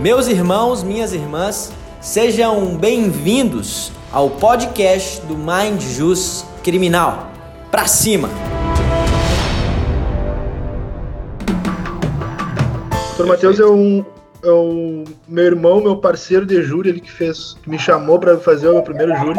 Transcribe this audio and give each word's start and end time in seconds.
Meus 0.00 0.28
irmãos, 0.28 0.82
minhas 0.82 1.12
irmãs, 1.12 1.70
sejam 2.00 2.74
bem-vindos 2.74 3.92
ao 4.10 4.30
podcast 4.30 5.20
do 5.26 5.36
Mind 5.36 5.78
Jus 5.82 6.42
Criminal. 6.62 7.30
Pra 7.70 7.86
cima! 7.86 8.30
Doutor 13.08 13.26
Matheus 13.26 13.60
é 13.60 13.66
é 14.42 14.52
um 14.52 15.04
meu 15.28 15.44
irmão, 15.44 15.80
meu 15.80 15.96
parceiro 15.96 16.46
de 16.46 16.62
júri, 16.62 16.88
ele 16.88 17.00
que 17.00 17.10
fez, 17.10 17.56
que 17.62 17.70
me 17.70 17.78
chamou 17.78 18.18
para 18.18 18.38
fazer 18.38 18.68
o 18.68 18.74
meu 18.74 18.82
primeiro 18.82 19.16
júri. 19.16 19.38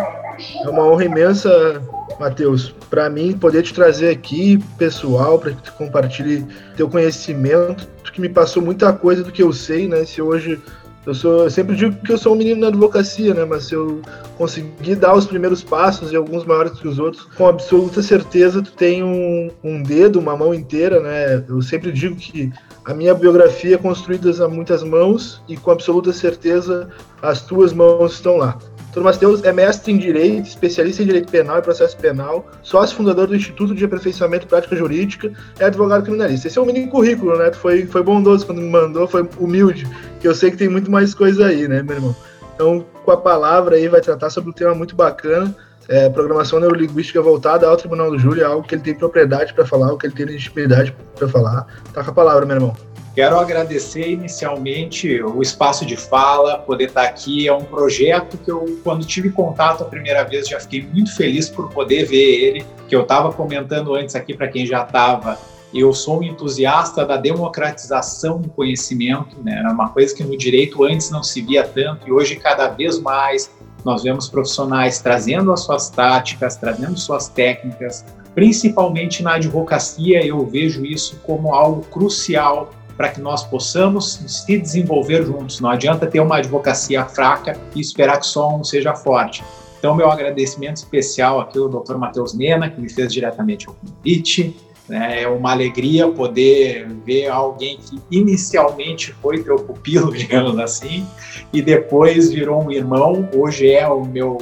É 0.64 0.70
uma 0.70 0.84
honra 0.84 1.06
imensa, 1.06 1.82
Matheus, 2.20 2.74
para 2.90 3.10
mim 3.10 3.38
poder 3.38 3.64
te 3.64 3.74
trazer 3.74 4.10
aqui, 4.10 4.58
pessoal, 4.78 5.38
para 5.38 5.52
que 5.52 5.64
tu 5.64 5.74
compartilhe 5.74 6.46
teu 6.76 6.90
conhecimento, 6.90 7.88
que 8.12 8.22
me 8.22 8.30
passou 8.30 8.62
muita 8.62 8.92
coisa 8.94 9.24
do 9.24 9.32
que 9.32 9.42
eu 9.42 9.54
sei, 9.54 9.88
né? 9.88 10.06
Se 10.06 10.22
hoje 10.22 10.62
eu 11.06 11.16
sou, 11.16 11.44
eu 11.44 11.50
sempre 11.50 11.76
digo 11.76 11.96
que 12.04 12.12
eu 12.12 12.18
sou 12.18 12.34
um 12.34 12.38
menino 12.38 12.62
na 12.62 12.68
advocacia, 12.68 13.34
né? 13.34 13.44
Mas 13.44 13.66
se 13.66 13.74
eu 13.74 14.02
conseguir 14.38 14.96
dar 14.96 15.16
os 15.16 15.26
primeiros 15.26 15.64
passos 15.64 16.12
e 16.12 16.16
alguns 16.16 16.46
maiores 16.46 16.80
que 16.80 16.88
os 16.88 17.00
outros, 17.00 17.24
com 17.36 17.48
absoluta 17.48 18.04
certeza 18.04 18.62
tu 18.62 18.72
tem 18.74 19.04
um, 19.04 19.50
um 19.64 19.82
dedo, 19.82 20.20
uma 20.20 20.38
mão 20.38 20.54
inteira, 20.54 21.00
né? 21.00 21.44
Eu 21.48 21.62
sempre 21.62 21.92
digo 21.92 22.16
que 22.16 22.52
a 22.86 22.94
minha 22.94 23.14
biografia 23.14 23.76
é 23.76 23.78
construída 23.78 24.32
a 24.44 24.48
muitas 24.48 24.84
mãos 24.84 25.42
e 25.48 25.58
com 25.58 25.72
absoluta 25.72 26.14
certeza 26.14 26.90
as 27.22 27.42
tuas 27.42 27.74
mãos 27.74 28.14
estão 28.14 28.38
lá. 28.38 28.58
Doutor 28.92 29.04
Matheus 29.04 29.42
é 29.46 29.54
mestre 29.54 29.94
em 29.94 29.98
Direito, 29.98 30.48
especialista 30.48 31.02
em 31.02 31.06
Direito 31.06 31.32
Penal 31.32 31.60
e 31.60 31.62
Processo 31.62 31.96
Penal, 31.96 32.46
sócio 32.62 32.98
fundador 32.98 33.26
do 33.26 33.36
Instituto 33.36 33.74
de 33.74 33.86
Aperfeiçoamento 33.86 34.48
Prática 34.48 34.76
Jurídica, 34.76 35.32
é 35.60 35.66
advogado 35.66 36.04
criminalista. 36.04 36.50
Esse 36.50 36.60
é 36.60 36.62
um 36.62 36.66
mini 36.66 36.86
currículo, 36.88 37.38
né? 37.38 37.54
Foi, 37.54 37.86
foi 37.86 38.04
bondoso 38.04 38.46
quando 38.46 38.60
me 38.60 38.70
mandou, 38.70 39.08
foi 39.08 39.26
humilde, 39.40 39.88
que 40.20 40.28
eu 40.28 40.36
sei 40.36 40.52
que 40.52 40.58
tem 40.58 40.68
muito 40.68 40.92
mais 40.92 41.14
coisa 41.14 41.48
aí, 41.48 41.70
né, 41.70 41.82
meu 41.82 41.96
irmão? 41.96 42.16
Então, 42.54 42.86
com 43.06 43.12
a 43.12 43.18
palavra 43.18 43.78
aí, 43.78 43.88
vai 43.88 44.02
tratar 44.02 44.30
sobre 44.30 44.50
um 44.50 44.54
tema 44.54 44.76
muito 44.76 44.94
bacana, 44.94 45.56
é, 45.88 46.10
programação 46.10 46.60
neurolinguística 46.60 47.22
voltada 47.22 47.66
ao 47.68 47.78
Tribunal 47.78 48.12
do 48.12 48.20
Júri, 48.20 48.44
algo 48.44 48.68
que 48.68 48.76
ele 48.76 48.82
tem 48.82 48.94
propriedade 48.94 49.54
para 49.54 49.66
falar, 49.66 49.86
algo 49.86 50.00
que 50.00 50.08
ele 50.08 50.14
tem 50.14 50.26
legitimidade 50.26 50.94
para 51.16 51.30
falar. 51.30 51.66
Tá 51.94 52.04
com 52.04 52.12
a 52.12 52.14
palavra, 52.14 52.46
meu 52.46 52.58
irmão. 52.58 52.91
Quero 53.14 53.38
agradecer 53.38 54.10
inicialmente 54.10 55.22
o 55.22 55.42
espaço 55.42 55.86
de 55.86 55.98
fala, 55.98 56.58
poder 56.60 56.86
estar 56.86 57.04
aqui. 57.04 57.46
É 57.46 57.54
um 57.54 57.66
projeto 57.66 58.38
que 58.38 58.50
eu, 58.50 58.80
quando 58.86 59.06
tive 59.06 59.30
contato 59.30 59.84
a 59.84 59.86
primeira 59.86 60.24
vez, 60.24 60.48
já 60.48 60.60
fiquei 60.62 60.82
muito 60.82 61.14
feliz 61.16 61.50
por 61.50 61.70
poder 61.70 62.06
ver 62.06 62.46
ele. 62.46 62.66
Que 62.88 62.96
eu 62.96 63.02
estava 63.02 63.34
comentando 63.34 63.94
antes 63.96 64.16
aqui 64.16 64.34
para 64.34 64.48
quem 64.48 64.66
já 64.66 64.84
estava. 64.84 65.38
Eu 65.74 65.94
sou 65.94 66.20
um 66.20 66.24
entusiasta 66.24 67.06
da 67.06 67.18
democratização 67.18 68.40
do 68.40 68.50
conhecimento, 68.50 69.42
né? 69.44 69.60
Era 69.60 69.72
uma 69.72 69.90
coisa 69.90 70.16
que 70.16 70.24
no 70.24 70.38
direito 70.38 70.84
antes 70.84 71.10
não 71.10 71.24
se 71.24 71.42
via 71.42 71.66
tanto 71.66 72.08
e 72.08 72.12
hoje 72.12 72.38
cada 72.38 72.70
vez 72.70 73.00
mais 73.00 73.52
nós 73.84 74.04
vemos 74.04 74.30
profissionais 74.30 75.00
trazendo 75.00 75.52
as 75.52 75.62
suas 75.62 75.90
táticas, 75.90 76.56
trazendo 76.56 76.98
suas 77.00 77.28
técnicas, 77.30 78.06
principalmente 78.36 79.24
na 79.24 79.36
advocacia, 79.36 80.26
eu 80.26 80.46
vejo 80.46 80.86
isso 80.86 81.20
como 81.24 81.54
algo 81.54 81.82
crucial 81.84 82.70
para 83.02 83.10
que 83.10 83.20
nós 83.20 83.44
possamos 83.44 84.22
se 84.28 84.60
desenvolver 84.60 85.26
juntos. 85.26 85.60
Não 85.60 85.72
adianta 85.72 86.06
ter 86.06 86.20
uma 86.20 86.38
advocacia 86.38 87.04
fraca 87.04 87.60
e 87.76 87.82
esperar 87.82 88.20
que 88.20 88.28
só 88.28 88.56
um 88.56 88.64
seja 88.64 88.94
forte. 88.94 89.44
Então, 89.80 89.96
meu 89.96 90.12
agradecimento 90.12 90.78
especial 90.78 91.40
aqui 91.42 91.58
ao 91.58 91.68
Dr. 91.68 91.96
Matheus 91.96 92.36
Mena, 92.36 92.70
que 92.70 92.80
me 92.80 92.88
fez 92.88 93.12
diretamente 93.12 93.68
o 93.68 93.74
convite. 93.74 94.56
É 94.88 95.28
uma 95.28 95.52
alegria 95.52 96.08
poder 96.10 96.90
ver 97.04 97.28
alguém 97.30 97.80
que 97.80 98.00
inicialmente 98.12 99.14
foi 99.14 99.42
teu 99.42 99.56
pupilo, 99.56 100.14
digamos 100.14 100.60
assim, 100.60 101.04
e 101.52 101.60
depois 101.60 102.32
virou 102.32 102.64
um 102.64 102.72
irmão. 102.72 103.28
Hoje 103.36 103.68
é 103.72 103.88
o 103.88 104.06
meu 104.06 104.38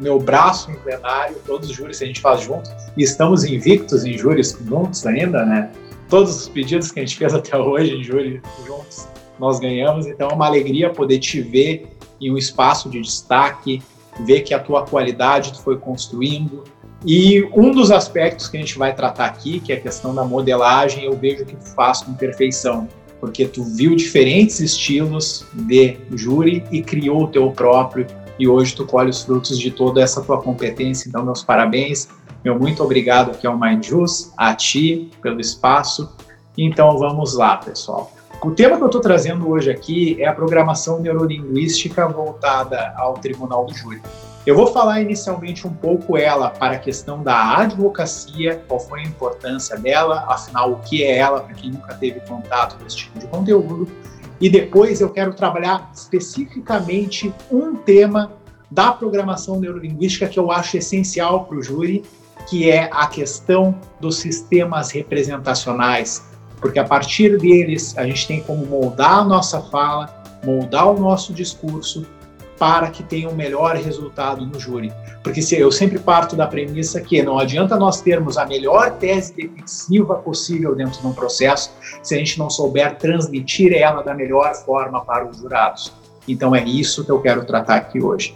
meu 0.00 0.18
braço 0.18 0.70
em 0.70 0.76
plenário, 0.76 1.36
todos 1.46 1.68
os 1.68 1.76
júris 1.76 2.00
a 2.00 2.06
gente 2.06 2.22
faz 2.22 2.40
junto, 2.40 2.70
e 2.96 3.02
estamos 3.02 3.44
invictos 3.44 4.02
em 4.06 4.16
júris 4.16 4.58
juntos 4.66 5.06
ainda, 5.06 5.44
né? 5.44 5.70
Todos 6.10 6.36
os 6.36 6.48
pedidos 6.48 6.90
que 6.90 6.98
a 6.98 7.04
gente 7.04 7.16
fez 7.16 7.32
até 7.32 7.56
hoje 7.56 7.94
em 7.94 8.02
júri 8.02 8.42
juntos, 8.66 9.06
nós 9.38 9.60
ganhamos, 9.60 10.08
então 10.08 10.28
é 10.28 10.34
uma 10.34 10.46
alegria 10.46 10.90
poder 10.90 11.20
te 11.20 11.40
ver 11.40 11.86
em 12.20 12.32
um 12.32 12.36
espaço 12.36 12.90
de 12.90 13.00
destaque, 13.00 13.80
ver 14.26 14.40
que 14.40 14.52
a 14.52 14.58
tua 14.58 14.84
qualidade 14.84 15.52
tu 15.52 15.62
foi 15.62 15.78
construindo, 15.78 16.64
e 17.06 17.48
um 17.54 17.70
dos 17.70 17.92
aspectos 17.92 18.48
que 18.48 18.56
a 18.56 18.60
gente 18.60 18.76
vai 18.76 18.92
tratar 18.92 19.26
aqui, 19.26 19.60
que 19.60 19.72
é 19.72 19.76
a 19.76 19.80
questão 19.80 20.12
da 20.12 20.24
modelagem, 20.24 21.04
eu 21.04 21.16
vejo 21.16 21.46
que 21.46 21.54
tu 21.54 21.64
faz 21.76 22.02
com 22.02 22.12
perfeição, 22.12 22.88
porque 23.20 23.46
tu 23.46 23.62
viu 23.62 23.94
diferentes 23.94 24.58
estilos 24.58 25.46
de 25.54 25.96
júri 26.16 26.64
e 26.72 26.82
criou 26.82 27.22
o 27.24 27.28
teu 27.28 27.52
próprio, 27.52 28.04
e 28.36 28.48
hoje 28.48 28.74
tu 28.74 28.84
colhe 28.84 29.10
os 29.10 29.22
frutos 29.22 29.58
de 29.58 29.70
toda 29.70 30.02
essa 30.02 30.20
tua 30.22 30.42
competência. 30.42 31.08
Então, 31.08 31.24
meus 31.24 31.44
parabéns, 31.44 32.08
meu 32.44 32.58
muito 32.58 32.82
obrigado 32.82 33.32
aqui 33.32 33.46
ao 33.46 33.58
MindJus, 33.58 34.32
a 34.36 34.54
ti 34.54 35.10
pelo 35.20 35.40
espaço. 35.40 36.16
Então, 36.56 36.98
vamos 36.98 37.34
lá, 37.34 37.56
pessoal. 37.56 38.12
O 38.42 38.50
tema 38.52 38.78
que 38.78 38.82
eu 38.82 38.86
estou 38.86 39.02
trazendo 39.02 39.48
hoje 39.50 39.70
aqui 39.70 40.16
é 40.20 40.26
a 40.26 40.32
programação 40.32 40.98
neurolinguística 41.00 42.08
voltada 42.08 42.94
ao 42.96 43.14
Tribunal 43.14 43.66
do 43.66 43.74
Júri. 43.74 44.00
Eu 44.46 44.56
vou 44.56 44.68
falar 44.68 45.02
inicialmente 45.02 45.66
um 45.66 45.72
pouco 45.72 46.16
ela 46.16 46.48
para 46.48 46.76
a 46.76 46.78
questão 46.78 47.22
da 47.22 47.58
advocacia, 47.58 48.64
qual 48.66 48.80
foi 48.80 49.00
a 49.00 49.02
importância 49.02 49.76
dela, 49.76 50.24
afinal, 50.26 50.72
o 50.72 50.76
que 50.76 51.04
é 51.04 51.18
ela, 51.18 51.40
para 51.40 51.54
quem 51.54 51.70
nunca 51.70 51.94
teve 51.94 52.20
contato 52.20 52.78
com 52.78 52.86
esse 52.86 52.96
tipo 52.96 53.18
de 53.18 53.26
conteúdo. 53.26 53.86
E 54.40 54.48
depois 54.48 55.02
eu 55.02 55.10
quero 55.10 55.34
trabalhar 55.34 55.90
especificamente 55.94 57.34
um 57.52 57.76
tema 57.76 58.32
da 58.70 58.90
programação 58.92 59.60
neurolinguística 59.60 60.26
que 60.26 60.38
eu 60.38 60.50
acho 60.50 60.78
essencial 60.78 61.44
para 61.44 61.58
o 61.58 61.62
júri, 61.62 62.02
que 62.48 62.70
é 62.70 62.88
a 62.92 63.06
questão 63.06 63.78
dos 64.00 64.18
sistemas 64.18 64.90
representacionais, 64.90 66.24
porque 66.60 66.78
a 66.78 66.84
partir 66.84 67.38
deles 67.38 67.96
a 67.96 68.04
gente 68.04 68.26
tem 68.26 68.40
como 68.42 68.66
moldar 68.66 69.18
a 69.18 69.24
nossa 69.24 69.60
fala, 69.60 70.22
moldar 70.44 70.90
o 70.90 70.98
nosso 70.98 71.32
discurso 71.32 72.06
para 72.58 72.90
que 72.90 73.02
tenha 73.02 73.26
um 73.26 73.34
melhor 73.34 73.74
resultado 73.76 74.44
no 74.44 74.60
júri. 74.60 74.92
Porque 75.24 75.40
se 75.40 75.58
eu 75.58 75.72
sempre 75.72 75.98
parto 75.98 76.36
da 76.36 76.46
premissa 76.46 77.00
que 77.00 77.22
não 77.22 77.38
adianta 77.38 77.74
nós 77.76 78.02
termos 78.02 78.36
a 78.36 78.44
melhor 78.44 78.98
tese 78.98 79.34
defensiva 79.34 80.16
possível 80.16 80.74
dentro 80.74 81.00
de 81.00 81.06
um 81.06 81.14
processo 81.14 81.72
se 82.02 82.14
a 82.14 82.18
gente 82.18 82.38
não 82.38 82.50
souber 82.50 82.98
transmitir 82.98 83.72
ela 83.72 84.02
da 84.02 84.14
melhor 84.14 84.54
forma 84.54 85.02
para 85.02 85.26
os 85.26 85.38
jurados. 85.38 85.90
Então 86.28 86.54
é 86.54 86.62
isso 86.62 87.02
que 87.02 87.10
eu 87.10 87.20
quero 87.22 87.46
tratar 87.46 87.76
aqui 87.76 88.02
hoje. 88.02 88.34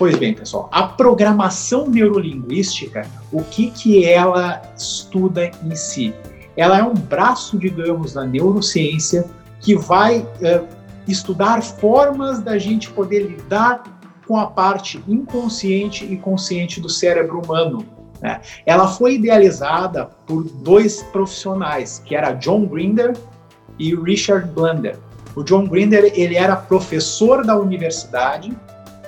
Pois 0.00 0.16
bem, 0.16 0.32
pessoal, 0.32 0.66
a 0.72 0.84
programação 0.84 1.86
neurolinguística, 1.86 3.06
o 3.30 3.44
que 3.44 3.70
que 3.70 4.02
ela 4.02 4.62
estuda 4.74 5.50
em 5.62 5.76
si? 5.76 6.14
Ela 6.56 6.78
é 6.78 6.82
um 6.82 6.94
braço, 6.94 7.58
digamos, 7.58 8.14
da 8.14 8.24
neurociência 8.24 9.26
que 9.60 9.76
vai 9.76 10.20
uh, 10.20 10.66
estudar 11.06 11.62
formas 11.62 12.40
da 12.40 12.56
gente 12.56 12.88
poder 12.88 13.24
lidar 13.24 13.82
com 14.26 14.38
a 14.38 14.46
parte 14.46 15.04
inconsciente 15.06 16.06
e 16.06 16.16
consciente 16.16 16.80
do 16.80 16.88
cérebro 16.88 17.42
humano. 17.44 17.84
Né? 18.22 18.40
Ela 18.64 18.88
foi 18.88 19.16
idealizada 19.16 20.06
por 20.26 20.44
dois 20.44 21.02
profissionais, 21.12 22.00
que 22.06 22.16
era 22.16 22.32
John 22.32 22.64
Grinder 22.64 23.14
e 23.78 23.94
Richard 23.94 24.48
Blunder. 24.48 24.98
O 25.36 25.42
John 25.42 25.66
Grinder 25.66 26.10
ele 26.14 26.36
era 26.36 26.56
professor 26.56 27.44
da 27.44 27.54
universidade 27.54 28.50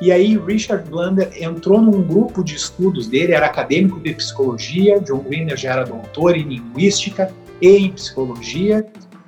e 0.02 0.10
aí 0.10 0.36
Richard 0.36 0.90
Blunder 0.90 1.30
entrou 1.40 1.80
num 1.80 2.02
grupo 2.02 2.42
de 2.42 2.56
estudos 2.56 3.06
dele, 3.06 3.34
era 3.34 3.46
acadêmico 3.46 4.00
de 4.00 4.12
psicologia, 4.14 4.98
John 4.98 5.20
Grinder 5.20 5.56
já 5.56 5.74
era 5.74 5.84
doutor 5.84 6.36
em 6.36 6.42
linguística 6.42 7.32
e 7.60 7.68
em 7.68 7.92
psicologia, 7.92 8.84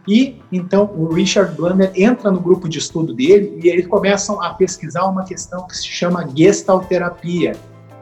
e 0.08 0.42
então 0.50 0.92
o 0.96 1.14
Richard 1.14 1.54
Blunder 1.54 1.92
entra 1.94 2.28
no 2.28 2.40
grupo 2.40 2.68
de 2.68 2.78
estudo 2.78 3.14
dele 3.14 3.56
e 3.62 3.68
eles 3.68 3.86
começam 3.86 4.42
a 4.42 4.52
pesquisar 4.52 5.04
uma 5.04 5.24
questão 5.24 5.64
que 5.64 5.76
se 5.76 5.86
chama 5.86 6.28
gestalterapia. 6.34 7.52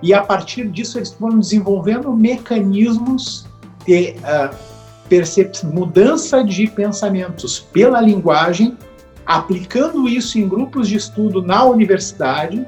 E 0.02 0.14
a 0.14 0.23
partir 0.23 0.67
disso 0.69 0.99
eles 0.99 1.12
foram 1.12 1.41
desenvolvendo 1.41 2.11
mecanismos 2.11 3.44
de 3.87 4.14
uh, 4.20 5.67
mudança 5.75 6.43
de 6.43 6.67
pensamentos 6.69 7.61
pela 7.61 8.00
linguagem, 8.00 8.79
aplicando 9.27 10.09
isso 10.09 10.39
em 10.39 10.49
grupos 10.49 10.89
de 10.89 10.97
estudo 10.97 11.43
na 11.43 11.65
universidade 11.65 12.67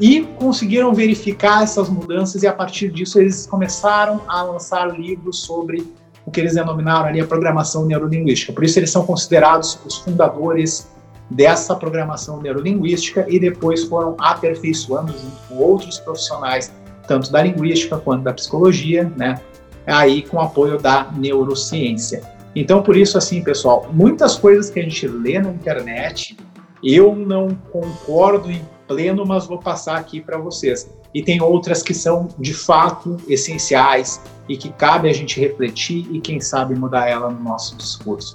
e 0.00 0.22
conseguiram 0.38 0.94
verificar 0.94 1.62
essas 1.62 1.88
mudanças 1.88 2.42
e 2.42 2.46
a 2.46 2.52
partir 2.52 2.90
disso 2.90 3.20
eles 3.20 3.46
começaram 3.46 4.20
a 4.26 4.42
lançar 4.42 4.98
livros 4.98 5.40
sobre 5.40 5.86
o 6.24 6.30
que 6.30 6.40
eles 6.40 6.54
denominaram 6.54 7.06
ali 7.06 7.20
a 7.20 7.26
programação 7.26 7.84
neurolinguística. 7.86 8.52
Por 8.52 8.64
isso 8.64 8.78
eles 8.78 8.90
são 8.90 9.04
considerados 9.04 9.78
os 9.84 9.98
fundadores 9.98 10.88
dessa 11.30 11.74
programação 11.74 12.40
neurolinguística 12.40 13.24
e 13.28 13.38
depois 13.38 13.84
foram 13.84 14.16
aperfeiçoando 14.18 15.12
junto 15.12 15.36
com 15.48 15.56
outros 15.56 15.98
profissionais, 15.98 16.72
tanto 17.06 17.32
da 17.32 17.42
linguística 17.42 17.96
quanto 17.98 18.22
da 18.22 18.32
psicologia, 18.32 19.10
né? 19.16 19.40
Aí 19.86 20.22
com 20.22 20.40
apoio 20.40 20.78
da 20.78 21.10
neurociência. 21.12 22.22
Então, 22.54 22.82
por 22.82 22.96
isso, 22.96 23.16
assim, 23.16 23.42
pessoal, 23.42 23.88
muitas 23.92 24.36
coisas 24.36 24.68
que 24.70 24.78
a 24.78 24.82
gente 24.82 25.06
lê 25.06 25.38
na 25.38 25.50
internet 25.50 26.36
Eu 26.84 27.14
não 27.14 27.54
concordo 27.70 28.50
em 28.50 28.60
pleno, 28.88 29.24
mas 29.24 29.46
vou 29.46 29.58
passar 29.58 29.96
aqui 29.96 30.20
para 30.20 30.36
vocês. 30.36 30.90
E 31.14 31.22
tem 31.22 31.40
outras 31.40 31.82
que 31.82 31.94
são 31.94 32.28
de 32.38 32.52
fato 32.52 33.16
essenciais 33.28 34.20
e 34.48 34.56
que 34.56 34.70
cabe 34.70 35.08
a 35.08 35.12
gente 35.12 35.40
refletir 35.40 36.06
e 36.10 36.20
quem 36.20 36.40
sabe 36.40 36.74
mudar 36.74 37.08
ela 37.08 37.30
no 37.30 37.40
nosso 37.40 37.76
discurso. 37.76 38.34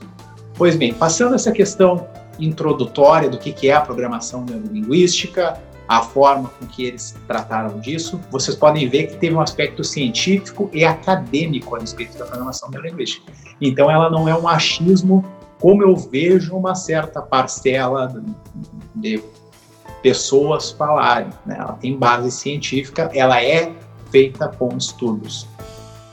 Pois 0.56 0.76
bem, 0.76 0.94
passando 0.94 1.36
essa 1.36 1.52
questão 1.52 2.08
introdutória 2.40 3.30
do 3.30 3.38
que 3.38 3.68
é 3.68 3.74
a 3.74 3.82
programação 3.82 4.46
neurolinguística, 4.46 5.60
a 5.88 6.02
forma 6.02 6.50
com 6.50 6.66
que 6.66 6.86
eles 6.86 7.16
trataram 7.28 7.80
disso, 7.80 8.20
vocês 8.30 8.56
podem 8.56 8.90
ver 8.90 9.08
que 9.08 9.18
teve 9.18 9.36
um 9.36 9.42
aspecto 9.42 9.84
científico 9.84 10.70
e 10.74 10.84
acadêmico 10.84 11.76
a 11.76 11.80
respeito 11.80 12.18
da 12.18 12.26
programação 12.26 12.70
neurolinguística. 12.70 13.32
Então, 13.62 13.90
ela 13.90 14.10
não 14.10 14.28
é 14.28 14.38
um 14.38 14.48
achismo 14.48 15.24
como 15.60 15.84
eu 15.84 15.96
vejo 15.96 16.56
uma 16.56 16.76
certa 16.76 17.22
parcela 17.22 18.14
de 18.94 19.24
pessoas 20.02 20.72
falarem. 20.72 21.30
Né? 21.46 21.56
Ela 21.58 21.74
tem 21.74 21.98
base 21.98 22.32
científica, 22.32 23.10
ela 23.14 23.42
é 23.42 23.72
feita 24.12 24.48
com 24.48 24.76
estudos. 24.78 25.48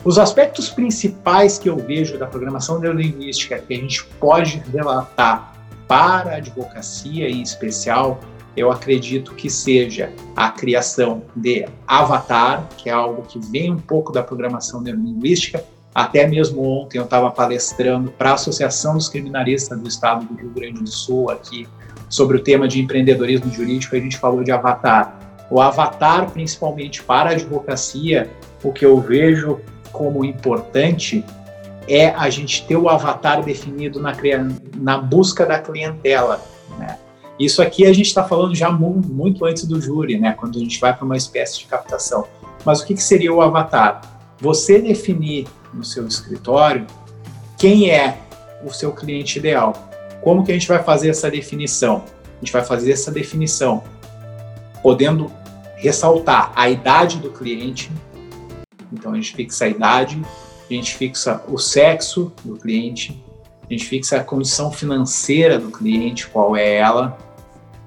Os 0.05 0.19
aspectos 0.19 0.69
principais 0.69 1.59
que 1.59 1.69
eu 1.69 1.77
vejo 1.77 2.19
da 2.19 2.27
programação 2.27 2.79
neurolinguística 2.79 3.59
que 3.59 3.73
a 3.73 3.77
gente 3.77 4.05
pode 4.21 4.63
relatar 4.73 5.55
para 5.89 6.33
a 6.33 6.37
advocacia 6.37 7.29
em 7.29 7.43
especial, 7.43 8.21
eu 8.57 8.71
acredito 8.71 9.35
que 9.35 9.51
seja 9.51 10.13
a 10.37 10.51
criação 10.51 11.23
de 11.35 11.67
avatar, 11.87 12.69
que 12.77 12.89
é 12.89 12.93
algo 12.93 13.23
que 13.23 13.39
vem 13.39 13.73
um 13.73 13.79
pouco 13.79 14.13
da 14.13 14.23
programação 14.23 14.81
neurolinguística. 14.81 15.65
Até 15.95 16.27
mesmo 16.27 16.63
ontem 16.63 16.99
eu 16.99 17.05
estava 17.05 17.31
palestrando 17.31 18.11
para 18.11 18.31
a 18.31 18.35
Associação 18.35 18.95
dos 18.95 19.09
Criminalistas 19.09 19.79
do 19.79 19.89
Estado 19.89 20.27
do 20.27 20.35
Rio 20.35 20.51
Grande 20.51 20.83
do 20.83 20.91
Sul 20.91 21.31
aqui 21.31 21.69
sobre 22.09 22.37
o 22.37 22.43
tema 22.43 22.69
de 22.69 22.81
empreendedorismo 22.81 23.51
jurídico, 23.51 23.97
a 23.97 23.99
gente 23.99 24.17
falou 24.17 24.45
de 24.45 24.53
avatar. 24.53 25.19
O 25.51 25.61
avatar, 25.61 26.31
principalmente 26.31 27.03
para 27.03 27.31
a 27.31 27.33
advocacia, 27.33 28.31
o 28.63 28.73
que 28.73 28.85
eu 28.85 29.01
vejo 29.01 29.61
como 29.93 30.25
importante 30.25 31.25
é 31.89 32.09
a 32.11 32.31
gente 32.31 32.67
ter 32.67 32.77
o 32.77 32.89
avatar 32.89 33.43
definido 33.43 34.01
na, 34.01 34.13
na 34.77 34.99
busca 34.99 35.45
da 35.45 35.59
clientela. 35.59 36.41
Né? 36.79 36.99
Isso 37.39 37.61
aqui 37.61 37.85
a 37.87 37.93
gente 37.93 38.07
está 38.07 38.25
falando 38.25 38.55
já 38.55 38.71
muito, 38.71 39.45
antes 39.45 39.65
do 39.65 39.81
júri, 39.81 40.19
né? 40.19 40.33
quando 40.39 40.57
a 40.57 40.61
gente 40.61 40.79
vai 40.81 40.95
para 40.95 41.05
uma 41.05 41.17
espécie 41.17 41.59
de 41.59 41.67
captação. 41.67 42.27
Mas 42.65 42.81
o 42.81 42.87
que, 42.87 42.95
que 42.95 43.03
seria 43.03 43.33
o 43.33 43.41
avatar? 43.41 44.01
Você 44.41 44.81
definir 44.81 45.47
no 45.73 45.85
seu 45.85 46.07
escritório 46.07 46.87
quem 47.59 47.91
é 47.91 48.19
o 48.65 48.73
seu 48.73 48.93
cliente 48.93 49.39
ideal. 49.39 49.73
Como 50.23 50.45
que 50.45 50.51
a 50.51 50.55
gente 50.55 50.69
vai 50.69 50.83
fazer 50.83 51.11
essa 51.11 51.31
definição? 51.31 52.05
A 52.37 52.45
gente 52.45 52.53
vai 52.53 52.65
fazer 52.65 52.93
essa 52.93 53.11
definição 53.11 53.83
podendo 54.83 55.31
ressaltar 55.77 56.53
a 56.55 56.69
idade 56.69 57.19
do 57.19 57.31
cliente. 57.31 57.91
Então 58.93 59.13
a 59.13 59.15
gente 59.17 59.35
fixa 59.35 59.65
a 59.65 59.69
idade, 59.69 60.21
a 60.71 60.73
gente 60.73 60.95
fixa 60.95 61.43
o 61.49 61.59
sexo 61.59 62.33
do 62.45 62.57
cliente, 62.57 63.23
a 63.69 63.73
gente 63.73 63.87
fixa 63.87 64.19
a 64.19 64.25
condição 64.25 64.71
financeira 64.71 65.59
do 65.59 65.71
cliente, 65.71 66.27
qual 66.27 66.57
é 66.57 66.77
ela. 66.77 67.19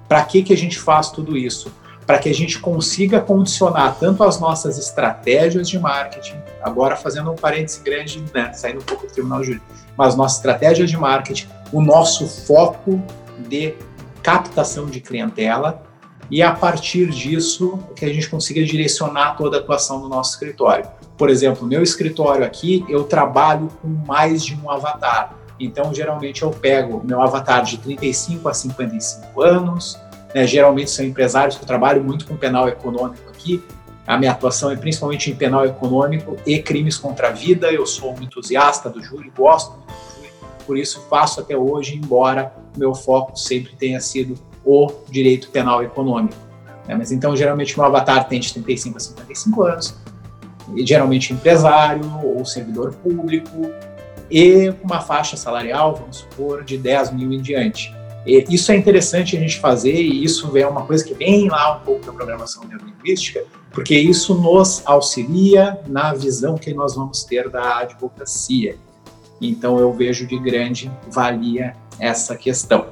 Para 0.08 0.24
que, 0.24 0.42
que 0.42 0.52
a 0.52 0.56
gente 0.56 0.78
faz 0.78 1.10
tudo 1.10 1.36
isso? 1.36 1.70
Para 2.06 2.18
que 2.18 2.28
a 2.28 2.34
gente 2.34 2.58
consiga 2.58 3.20
condicionar 3.20 3.96
tanto 4.00 4.24
as 4.24 4.40
nossas 4.40 4.78
estratégias 4.78 5.68
de 5.68 5.78
marketing, 5.78 6.40
agora 6.62 6.96
fazendo 6.96 7.30
um 7.30 7.36
parêntese 7.36 7.82
grande, 7.82 8.24
né, 8.34 8.52
saindo 8.54 8.78
um 8.78 8.84
pouco 8.84 9.06
do 9.06 9.12
tribunal 9.12 9.44
jurídico, 9.44 9.66
mas 9.96 10.16
nossas 10.16 10.38
estratégias 10.38 10.90
de 10.90 10.96
marketing, 10.96 11.46
o 11.70 11.82
nosso 11.82 12.26
foco 12.26 13.02
de 13.46 13.74
captação 14.22 14.86
de 14.86 15.00
clientela 15.00 15.82
e 16.30 16.42
a 16.42 16.52
partir 16.52 17.08
disso 17.08 17.78
que 17.96 18.04
a 18.04 18.12
gente 18.12 18.28
consiga 18.28 18.62
direcionar 18.64 19.36
toda 19.36 19.58
a 19.58 19.60
atuação 19.60 20.00
do 20.00 20.08
nosso 20.08 20.32
escritório. 20.32 20.86
Por 21.16 21.30
exemplo, 21.30 21.66
meu 21.66 21.82
escritório 21.82 22.44
aqui, 22.44 22.84
eu 22.88 23.04
trabalho 23.04 23.68
com 23.80 23.88
mais 23.88 24.44
de 24.44 24.54
um 24.54 24.70
avatar. 24.70 25.34
Então, 25.58 25.92
geralmente 25.92 26.42
eu 26.42 26.50
pego 26.50 27.02
meu 27.04 27.20
avatar 27.20 27.64
de 27.64 27.78
35 27.78 28.48
a 28.48 28.54
55 28.54 29.42
anos, 29.42 29.98
né? 30.34 30.46
geralmente 30.46 30.90
são 30.90 31.04
empresários 31.04 31.56
que 31.56 31.62
eu 31.62 31.66
trabalho 31.66 32.02
muito 32.02 32.26
com 32.26 32.36
penal 32.36 32.68
econômico 32.68 33.28
aqui. 33.28 33.62
A 34.06 34.16
minha 34.16 34.32
atuação 34.32 34.70
é 34.70 34.76
principalmente 34.76 35.30
em 35.30 35.34
penal 35.34 35.66
econômico 35.66 36.36
e 36.46 36.62
crimes 36.62 36.96
contra 36.96 37.28
a 37.28 37.32
vida. 37.32 37.70
Eu 37.70 37.84
sou 37.84 38.14
um 38.14 38.22
entusiasta 38.22 38.88
do 38.88 39.02
júri, 39.02 39.30
gosto 39.36 39.72
muito 39.72 39.88
por 40.68 40.76
isso 40.76 41.00
faço 41.08 41.40
até 41.40 41.56
hoje, 41.56 41.96
embora 41.96 42.52
meu 42.76 42.94
foco 42.94 43.34
sempre 43.38 43.74
tenha 43.74 43.98
sido 44.00 44.34
o 44.62 44.92
direito 45.08 45.48
penal 45.48 45.82
econômico. 45.82 46.36
Né? 46.86 46.94
Mas 46.94 47.10
então, 47.10 47.34
geralmente, 47.34 47.74
meu 47.74 47.86
avatar 47.86 48.28
tem 48.28 48.38
de 48.38 48.52
35 48.52 48.98
a 48.98 49.00
55 49.00 49.62
anos, 49.62 49.94
e 50.76 50.86
geralmente 50.86 51.32
empresário 51.32 52.02
ou 52.22 52.44
servidor 52.44 52.92
público, 52.96 53.70
e 54.30 54.72
uma 54.82 55.00
faixa 55.00 55.36
salarial, 55.36 55.94
vamos 55.94 56.18
supor, 56.18 56.64
de 56.64 56.76
10 56.76 57.12
mil 57.12 57.32
em 57.32 57.40
diante. 57.40 57.94
E 58.26 58.44
isso 58.50 58.70
é 58.72 58.76
interessante 58.76 59.36
a 59.36 59.40
gente 59.40 59.58
fazer, 59.58 59.94
e 59.94 60.22
isso 60.22 60.56
é 60.56 60.66
uma 60.66 60.84
coisa 60.84 61.04
que 61.04 61.14
vem 61.14 61.48
lá 61.48 61.76
um 61.76 61.80
pouco 61.80 62.04
da 62.04 62.12
programação 62.12 62.64
neurolinguística, 62.64 63.42
porque 63.70 63.98
isso 63.98 64.34
nos 64.34 64.82
auxilia 64.84 65.78
na 65.86 66.12
visão 66.12 66.56
que 66.56 66.74
nós 66.74 66.94
vamos 66.94 67.24
ter 67.24 67.48
da 67.48 67.78
advocacia. 67.78 68.76
Então 69.40 69.78
eu 69.78 69.92
vejo 69.92 70.26
de 70.26 70.38
grande 70.38 70.90
valia 71.10 71.74
essa 71.98 72.36
questão. 72.36 72.88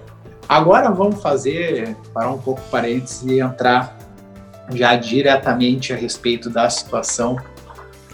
Agora 0.48 0.90
vamos 0.90 1.20
fazer, 1.20 1.96
parar 2.14 2.30
um 2.30 2.38
pouco 2.38 2.60
parênteses 2.70 3.22
e 3.24 3.40
entrar 3.40 3.98
já 4.72 4.96
diretamente 4.96 5.92
a 5.92 5.96
respeito 5.96 6.48
da 6.48 6.70
situação 6.70 7.36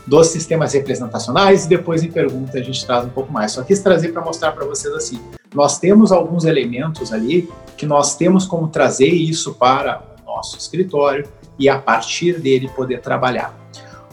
dos 0.07 0.29
sistemas 0.29 0.73
representacionais 0.73 1.65
e 1.65 1.69
depois 1.69 2.03
em 2.03 2.11
pergunta 2.11 2.59
a 2.59 2.63
gente 2.63 2.85
traz 2.85 3.05
um 3.05 3.11
pouco 3.11 3.33
mais. 3.33 3.53
Só 3.53 3.63
quis 3.63 3.81
trazer 3.81 4.09
para 4.09 4.23
mostrar 4.23 4.53
para 4.53 4.65
vocês 4.65 4.93
assim, 4.95 5.21
nós 5.55 5.79
temos 5.79 6.11
alguns 6.13 6.45
elementos 6.45 7.13
ali 7.13 7.49
que 7.77 7.87
nós 7.87 8.17
temos 8.17 8.47
como 8.47 8.69
trazer 8.69 9.09
isso 9.09 9.55
para 9.55 10.03
o 10.23 10.27
nosso 10.27 10.59
escritório 10.59 11.29
e 11.59 11.69
a 11.69 11.79
partir 11.79 12.41
dele 12.41 12.69
poder 12.69 13.01
trabalhar. 13.01 13.57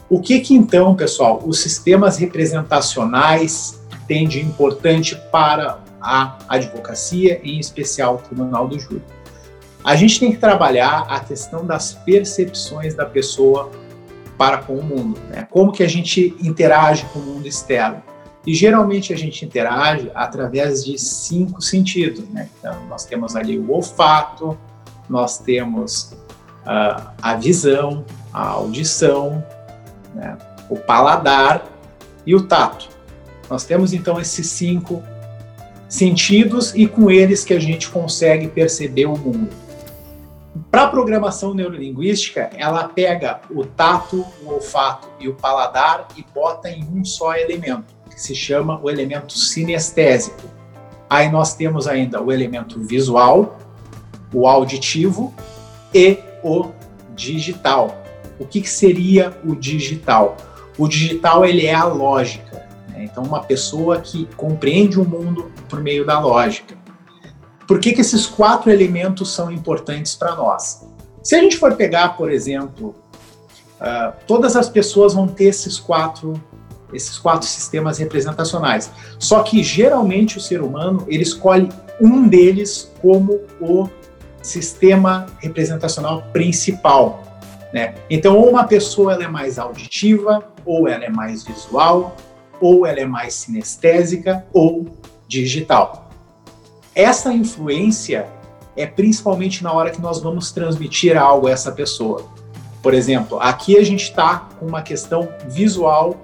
O 0.09 0.19
que 0.19 0.39
que 0.39 0.55
então, 0.55 0.95
pessoal, 0.95 1.41
os 1.45 1.59
sistemas 1.59 2.17
representacionais 2.17 3.79
tem 4.07 4.27
de 4.27 4.41
importante 4.41 5.15
para 5.31 5.79
a 6.01 6.37
advocacia, 6.47 7.39
em 7.43 7.59
especial 7.59 8.15
o 8.15 8.17
Tribunal 8.17 8.67
do 8.67 8.79
Júri. 8.79 9.03
A 9.83 9.95
gente 9.95 10.19
tem 10.19 10.31
que 10.31 10.37
trabalhar 10.37 11.05
a 11.09 11.19
questão 11.19 11.65
das 11.65 11.93
percepções 11.93 12.95
da 12.95 13.05
pessoa 13.05 13.69
para 14.39 14.59
com 14.59 14.75
o 14.75 14.81
mundo, 14.81 15.19
né? 15.29 15.45
Como 15.51 15.73
que 15.73 15.83
a 15.83 15.87
gente 15.87 16.33
interage 16.41 17.05
com 17.11 17.19
o 17.19 17.21
mundo 17.21 17.45
externo? 17.45 18.01
E 18.47 18.55
geralmente 18.55 19.11
a 19.13 19.17
gente 19.17 19.43
interage 19.43 20.09
através 20.15 20.85
de 20.85 20.97
cinco 20.97 21.61
sentidos, 21.61 22.23
né? 22.29 22.49
Então, 22.57 22.87
nós 22.87 23.03
temos 23.03 23.35
ali 23.35 23.59
o 23.59 23.69
olfato, 23.69 24.57
nós 25.09 25.39
temos 25.39 26.13
uh, 26.61 27.11
a 27.21 27.35
visão, 27.35 28.05
a 28.33 28.47
audição, 28.47 29.43
né? 30.15 30.37
o 30.69 30.77
paladar 30.77 31.65
e 32.25 32.33
o 32.33 32.43
tato. 32.43 32.87
Nós 33.49 33.65
temos 33.65 33.91
então 33.91 34.21
esses 34.21 34.47
cinco 34.47 35.03
sentidos 35.89 36.73
e 36.73 36.87
com 36.87 37.11
eles 37.11 37.43
que 37.43 37.53
a 37.53 37.59
gente 37.59 37.89
consegue 37.89 38.47
perceber 38.47 39.07
o 39.07 39.17
mundo. 39.17 39.49
Para 40.71 40.83
a 40.83 40.87
programação 40.87 41.55
neurolinguística, 41.55 42.51
ela 42.55 42.87
pega 42.87 43.41
o 43.49 43.65
tato, 43.65 44.23
o 44.43 44.53
olfato 44.53 45.07
e 45.19 45.27
o 45.27 45.33
paladar 45.33 46.07
e 46.15 46.23
bota 46.33 46.69
em 46.69 46.83
um 46.83 47.03
só 47.03 47.33
elemento, 47.33 47.95
que 48.07 48.21
se 48.21 48.35
chama 48.35 48.79
o 48.79 48.87
elemento 48.87 49.33
sinestésico. 49.33 50.47
Aí 51.09 51.27
nós 51.27 51.55
temos 51.55 51.87
ainda 51.87 52.21
o 52.21 52.31
elemento 52.31 52.79
visual, 52.79 53.57
o 54.31 54.47
auditivo 54.47 55.33
e 55.91 56.19
o 56.43 56.67
digital. 57.15 58.03
O 58.39 58.45
que, 58.45 58.61
que 58.61 58.69
seria 58.69 59.35
o 59.43 59.55
digital? 59.55 60.37
O 60.77 60.87
digital 60.87 61.43
ele 61.43 61.65
é 61.65 61.73
a 61.73 61.85
lógica. 61.85 62.63
Né? 62.89 63.05
Então, 63.05 63.23
uma 63.23 63.41
pessoa 63.41 63.99
que 63.99 64.27
compreende 64.37 64.99
o 64.99 65.03
mundo 65.03 65.51
por 65.67 65.81
meio 65.81 66.05
da 66.05 66.19
lógica. 66.19 66.77
Por 67.69 67.79
que, 67.79 67.93
que 67.93 68.01
esses 68.01 68.25
quatro 68.25 68.71
elementos 68.71 69.31
são 69.31 69.51
importantes 69.51 70.15
para 70.15 70.35
nós? 70.35 70.87
Se 71.21 71.35
a 71.35 71.39
gente 71.39 71.55
for 71.55 71.75
pegar, 71.75 72.17
por 72.17 72.31
exemplo, 72.31 72.95
uh, 73.79 74.11
todas 74.25 74.55
as 74.55 74.67
pessoas 74.67 75.13
vão 75.13 75.27
ter 75.27 75.43
esses 75.43 75.77
quatro, 75.77 76.33
esses 76.91 77.19
quatro 77.19 77.47
sistemas 77.47 77.99
representacionais. 77.99 78.89
Só 79.19 79.43
que 79.43 79.61
geralmente 79.61 80.35
o 80.35 80.41
ser 80.41 80.63
humano 80.63 81.05
ele 81.07 81.21
escolhe 81.21 81.69
um 82.01 82.27
deles 82.27 82.91
como 83.03 83.39
o 83.61 83.87
sistema 84.41 85.27
representacional 85.37 86.23
principal. 86.33 87.21
Né? 87.71 87.93
Então, 88.09 88.35
ou 88.35 88.49
uma 88.49 88.63
pessoa 88.63 89.13
ela 89.13 89.25
é 89.25 89.27
mais 89.27 89.59
auditiva, 89.59 90.43
ou 90.65 90.87
ela 90.87 91.05
é 91.05 91.09
mais 91.11 91.43
visual, 91.43 92.17
ou 92.59 92.87
ela 92.87 92.99
é 92.99 93.05
mais 93.05 93.35
sinestésica 93.35 94.43
ou 94.51 94.87
digital. 95.27 96.08
Essa 96.95 97.33
influência 97.33 98.27
é 98.75 98.85
principalmente 98.85 99.63
na 99.63 99.71
hora 99.73 99.91
que 99.91 100.01
nós 100.01 100.21
vamos 100.21 100.51
transmitir 100.51 101.17
algo 101.17 101.47
a 101.47 101.51
essa 101.51 101.71
pessoa. 101.71 102.25
Por 102.81 102.93
exemplo, 102.93 103.39
aqui 103.39 103.77
a 103.77 103.83
gente 103.83 104.03
está 104.03 104.47
com 104.57 104.65
uma 104.65 104.81
questão 104.81 105.27
visual 105.47 106.15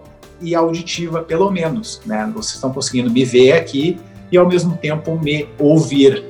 e 0.42 0.56
auditiva, 0.56 1.22
pelo 1.22 1.52
menos. 1.52 2.02
Né? 2.06 2.30
Vocês 2.34 2.56
estão 2.56 2.72
conseguindo 2.72 3.10
me 3.10 3.26
ver 3.26 3.54
aqui 3.54 4.00
e, 4.32 4.38
ao 4.38 4.48
mesmo 4.48 4.78
tempo, 4.78 5.20
me 5.20 5.48
ouvir. 5.60 6.26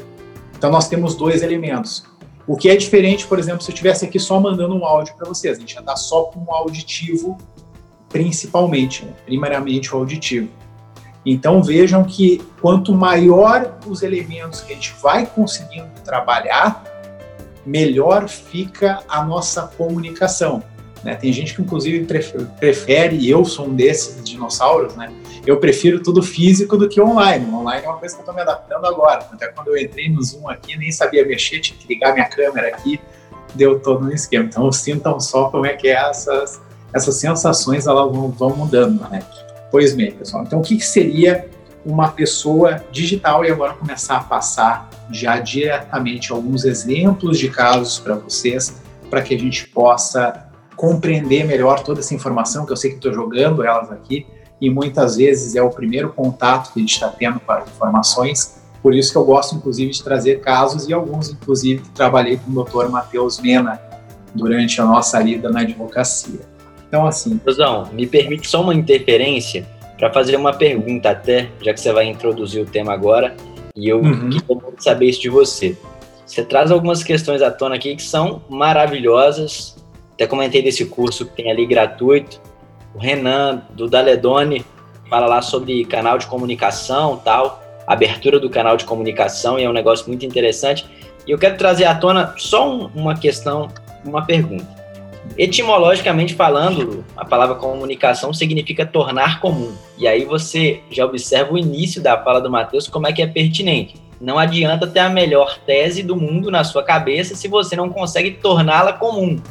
Então, 0.58 0.72
nós 0.72 0.88
temos 0.88 1.16
dois 1.16 1.44
elementos. 1.44 2.06
O 2.48 2.56
que 2.56 2.70
é 2.70 2.76
diferente, 2.76 3.26
por 3.26 3.40
exemplo, 3.40 3.62
se 3.62 3.70
eu 3.70 3.74
estivesse 3.74 4.06
aqui 4.06 4.20
só 4.20 4.40
mandando 4.40 4.76
um 4.76 4.86
áudio 4.86 5.16
para 5.16 5.28
vocês, 5.28 5.58
a 5.58 5.60
gente 5.60 5.74
ia 5.74 5.80
estar 5.80 5.96
só 5.96 6.26
com 6.26 6.44
o 6.44 6.54
auditivo, 6.54 7.38
principalmente, 8.10 9.06
né? 9.06 9.14
primariamente 9.26 9.94
o 9.94 9.98
auditivo. 9.98 10.50
Então 11.26 11.64
vejam 11.64 12.04
que 12.04 12.42
quanto 12.62 12.94
maior 12.94 13.78
os 13.88 14.04
elementos 14.04 14.62
que 14.62 14.74
a 14.74 14.76
gente 14.76 14.94
vai 15.02 15.26
conseguindo 15.26 15.90
trabalhar, 16.04 16.84
melhor 17.66 18.30
fica 18.30 19.00
a 19.08 19.26
nossa 19.26 19.64
comunicação. 19.64 20.62
Né? 21.04 21.16
Tem 21.16 21.32
gente 21.32 21.56
que 21.56 21.62
inclusive 21.62 22.06
prefere, 22.60 23.16
e 23.18 23.30
eu 23.30 23.46
sou 23.46 23.68
um 23.68 23.76
desses 23.76 24.24
dinossauros, 24.24 24.96
né? 24.96 25.14
Eu 25.46 25.60
prefiro 25.60 26.02
tudo 26.02 26.24
físico 26.24 26.76
do 26.76 26.90
que 26.90 27.00
online. 27.00 27.46
Online 27.54 27.86
é 27.86 27.90
uma 27.90 28.00
coisa 28.00 28.16
que 28.16 28.20
eu 28.20 28.24
estou 28.24 28.34
me 28.34 28.42
adaptando 28.42 28.86
agora. 28.88 29.28
Até 29.32 29.48
quando 29.50 29.68
eu 29.68 29.78
entrei 29.78 30.10
no 30.10 30.24
Zoom 30.24 30.50
aqui, 30.50 30.76
nem 30.76 30.92
sabia 30.92 31.24
mexer, 31.24 31.60
tinha 31.60 31.78
que 31.78 31.88
ligar 31.88 32.14
minha 32.14 32.28
câmera 32.28 32.70
aqui, 32.70 33.00
deu 33.54 33.80
todo 33.80 34.04
no 34.04 34.12
esquema. 34.12 34.46
Então 34.46 34.72
sintam 34.72 35.20
só 35.20 35.50
como 35.50 35.68
é 35.68 35.74
que 35.74 35.88
é 35.90 36.10
essas, 36.10 36.60
essas 36.92 37.16
sensações 37.18 37.86
elas 37.86 38.12
vão, 38.12 38.32
vão 38.32 38.56
mudando, 38.56 39.08
né? 39.10 39.24
Pois 39.76 39.94
bem, 39.94 40.10
pessoal. 40.10 40.44
Então, 40.44 40.60
o 40.60 40.62
que, 40.62 40.78
que 40.78 40.86
seria 40.86 41.50
uma 41.86 42.08
pessoa 42.08 42.82
digital? 42.94 43.44
E 43.44 43.52
agora 43.52 43.74
começar 43.74 44.16
a 44.16 44.20
passar 44.22 44.90
já 45.12 45.38
diretamente 45.38 46.32
alguns 46.32 46.64
exemplos 46.64 47.38
de 47.38 47.50
casos 47.50 48.00
para 48.00 48.16
vocês, 48.16 48.82
para 49.10 49.22
que 49.22 49.36
a 49.36 49.38
gente 49.38 49.68
possa 49.68 50.48
compreender 50.78 51.44
melhor 51.44 51.84
toda 51.84 52.00
essa 52.00 52.16
informação 52.16 52.66
que 52.66 52.72
eu 52.72 52.78
sei 52.78 52.92
que 52.92 52.96
estou 52.96 53.12
jogando 53.12 53.66
elas 53.66 53.92
aqui 53.92 54.26
e 54.62 54.70
muitas 54.70 55.18
vezes 55.18 55.58
é 55.58 55.62
o 55.62 55.70
primeiro 55.70 56.14
contato 56.14 56.72
que 56.72 56.80
a 56.80 56.82
gente 56.82 56.94
está 56.94 57.10
tendo 57.10 57.42
com 57.42 57.52
as 57.52 57.68
informações. 57.68 58.62
Por 58.82 58.96
isso 58.96 59.12
que 59.12 59.18
eu 59.18 59.26
gosto, 59.26 59.56
inclusive, 59.58 59.92
de 59.92 60.02
trazer 60.02 60.40
casos 60.40 60.88
e 60.88 60.94
alguns, 60.94 61.32
inclusive, 61.32 61.84
trabalhei 61.94 62.38
com 62.38 62.50
o 62.50 62.64
Dr. 62.64 62.88
Matheus 62.88 63.42
Mena 63.42 63.78
durante 64.34 64.80
a 64.80 64.86
nossa 64.86 65.20
lida 65.20 65.50
na 65.50 65.60
advocacia. 65.60 66.55
Então, 66.88 67.06
assim. 67.06 67.40
Rosão, 67.46 67.90
me 67.92 68.06
permite 68.06 68.48
só 68.48 68.62
uma 68.62 68.74
interferência 68.74 69.66
para 69.98 70.12
fazer 70.12 70.36
uma 70.36 70.54
pergunta, 70.54 71.10
até, 71.10 71.50
já 71.62 71.74
que 71.74 71.80
você 71.80 71.92
vai 71.92 72.06
introduzir 72.08 72.62
o 72.62 72.66
tema 72.66 72.94
agora, 72.94 73.36
e 73.76 73.88
eu 73.90 74.00
uhum. 74.00 74.30
queria 74.30 74.74
saber 74.78 75.08
isso 75.08 75.22
de 75.22 75.30
você. 75.30 75.78
Você 76.26 76.44
traz 76.44 76.72
algumas 76.72 77.04
questões 77.04 77.42
à 77.42 77.52
tona 77.52 77.76
aqui 77.76 77.96
que 77.96 78.04
são 78.04 78.42
maravilhosas. 78.50 79.76
Até 80.14 80.26
comentei 80.26 80.62
desse 80.62 80.86
curso 80.86 81.26
que 81.26 81.36
tem 81.36 81.52
ali 81.52 81.66
gratuito. 81.66 82.42
O 82.94 83.00
Renan, 83.00 83.62
do 83.72 83.88
Daledone, 83.88 84.66
fala 85.10 85.28
lá 85.28 85.42
sobre 85.42 85.86
canal 85.86 86.18
de 86.18 86.26
comunicação 86.26 87.18
tal, 87.24 87.62
abertura 87.86 88.40
do 88.40 88.50
canal 88.50 88.76
de 88.78 88.86
comunicação, 88.86 89.60
e 89.60 89.64
é 89.64 89.70
um 89.70 89.74
negócio 89.74 90.08
muito 90.08 90.26
interessante. 90.26 90.86
E 91.28 91.32
eu 91.32 91.38
quero 91.38 91.58
trazer 91.58 91.86
à 91.86 91.96
tona 91.96 92.34
só 92.38 92.90
uma 92.96 93.16
questão, 93.16 93.68
uma 94.04 94.26
pergunta. 94.26 94.85
Etimologicamente 95.38 96.34
falando, 96.34 97.04
a 97.16 97.26
palavra 97.26 97.56
comunicação 97.56 98.34
significa 98.34 98.86
tornar 98.86 99.40
comum. 99.40 99.74
E 99.98 100.08
aí 100.08 100.24
você 100.24 100.82
já 100.90 101.06
observa 101.06 101.54
o 101.54 101.58
início 101.58 102.02
da 102.02 102.18
fala 102.22 102.40
do 102.40 102.50
Mateus, 102.50 102.88
como 102.88 103.08
é 103.08 103.14
que 103.14 103.22
é 103.22 103.28
pertinente. 103.28 103.96
Não 104.20 104.40
adianta 104.40 104.88
ter 104.88 105.00
a 105.00 105.10
melhor 105.10 105.60
tese 105.66 106.02
do 106.02 106.16
mundo 106.16 106.50
na 106.50 106.64
sua 106.64 106.84
cabeça 106.84 107.36
se 107.36 107.48
você 107.48 107.76
não 107.76 107.90
consegue 107.90 108.32
torná-la 108.32 108.94
comum 108.94 109.42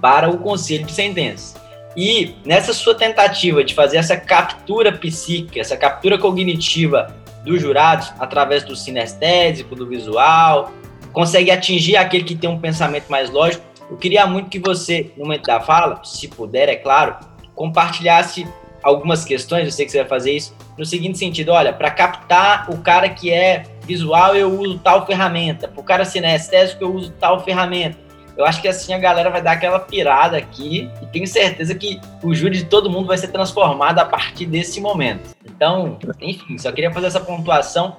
para 0.00 0.30
o 0.30 0.38
conselho 0.38 0.86
de 0.86 0.92
sentença. 0.92 1.60
E 1.96 2.36
nessa 2.44 2.72
sua 2.72 2.94
tentativa 2.94 3.62
de 3.62 3.74
fazer 3.74 3.98
essa 3.98 4.16
captura 4.16 4.92
psíquica, 4.92 5.60
essa 5.60 5.76
captura 5.76 6.16
cognitiva 6.16 7.14
dos 7.44 7.60
jurados 7.60 8.12
através 8.18 8.62
do 8.62 8.76
sinestésico, 8.76 9.74
do 9.74 9.86
visual, 9.86 10.72
consegue 11.12 11.50
atingir 11.50 11.96
aquele 11.96 12.24
que 12.24 12.34
tem 12.36 12.48
um 12.48 12.58
pensamento 12.58 13.08
mais 13.08 13.30
lógico, 13.30 13.64
eu 13.90 13.96
queria 13.96 14.26
muito 14.26 14.50
que 14.50 14.58
você, 14.58 15.12
no 15.16 15.24
momento 15.24 15.44
da 15.44 15.60
fala, 15.60 16.00
se 16.04 16.28
puder, 16.28 16.68
é 16.68 16.76
claro, 16.76 17.16
compartilhasse 17.54 18.46
algumas 18.82 19.24
questões, 19.24 19.64
eu 19.64 19.72
sei 19.72 19.86
que 19.86 19.92
você 19.92 19.98
vai 19.98 20.08
fazer 20.08 20.32
isso, 20.32 20.54
no 20.76 20.84
seguinte 20.84 21.18
sentido, 21.18 21.50
olha, 21.50 21.72
para 21.72 21.90
captar 21.90 22.70
o 22.70 22.78
cara 22.78 23.08
que 23.08 23.32
é 23.32 23.64
visual, 23.82 24.36
eu 24.36 24.60
uso 24.60 24.78
tal 24.78 25.04
ferramenta, 25.06 25.66
para 25.66 25.80
o 25.80 25.84
cara 25.84 26.04
sinestésico, 26.04 26.84
eu 26.84 26.94
uso 26.94 27.10
tal 27.12 27.42
ferramenta. 27.42 27.98
Eu 28.36 28.44
acho 28.44 28.62
que 28.62 28.68
assim 28.68 28.94
a 28.94 28.98
galera 28.98 29.30
vai 29.30 29.42
dar 29.42 29.52
aquela 29.52 29.80
pirada 29.80 30.36
aqui 30.36 30.88
e 31.02 31.06
tenho 31.06 31.26
certeza 31.26 31.74
que 31.74 32.00
o 32.22 32.32
júri 32.32 32.58
de 32.58 32.64
todo 32.66 32.88
mundo 32.88 33.08
vai 33.08 33.18
ser 33.18 33.28
transformado 33.28 33.98
a 33.98 34.04
partir 34.04 34.46
desse 34.46 34.80
momento. 34.80 35.34
Então, 35.44 35.98
enfim, 36.20 36.56
só 36.56 36.70
queria 36.70 36.92
fazer 36.92 37.08
essa 37.08 37.18
pontuação 37.18 37.96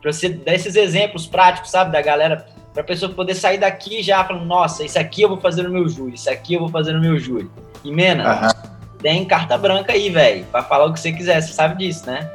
para 0.00 0.10
você 0.10 0.30
dar 0.30 0.54
esses 0.54 0.76
exemplos 0.76 1.26
práticos, 1.26 1.70
sabe, 1.70 1.92
da 1.92 2.00
galera 2.00 2.46
para 2.72 2.82
a 2.82 2.84
pessoa 2.84 3.12
poder 3.12 3.34
sair 3.34 3.58
daqui 3.58 4.02
já 4.02 4.24
falando, 4.24 4.46
nossa, 4.46 4.84
isso 4.84 4.98
aqui 4.98 5.22
eu 5.22 5.28
vou 5.28 5.38
fazer 5.38 5.62
no 5.62 5.70
meu 5.70 5.88
júri, 5.88 6.14
isso 6.14 6.30
aqui 6.30 6.54
eu 6.54 6.60
vou 6.60 6.68
fazer 6.68 6.92
no 6.92 7.00
meu 7.00 7.18
júri. 7.18 7.50
E, 7.84 7.92
Mena, 7.92 8.46
uhum. 8.46 8.70
tem 8.98 9.24
carta 9.24 9.58
branca 9.58 9.92
aí, 9.92 10.08
velho, 10.08 10.44
para 10.46 10.62
falar 10.62 10.86
o 10.86 10.92
que 10.92 11.00
você 11.00 11.12
quiser, 11.12 11.40
você 11.40 11.52
sabe 11.52 11.84
disso, 11.84 12.06
né? 12.06 12.30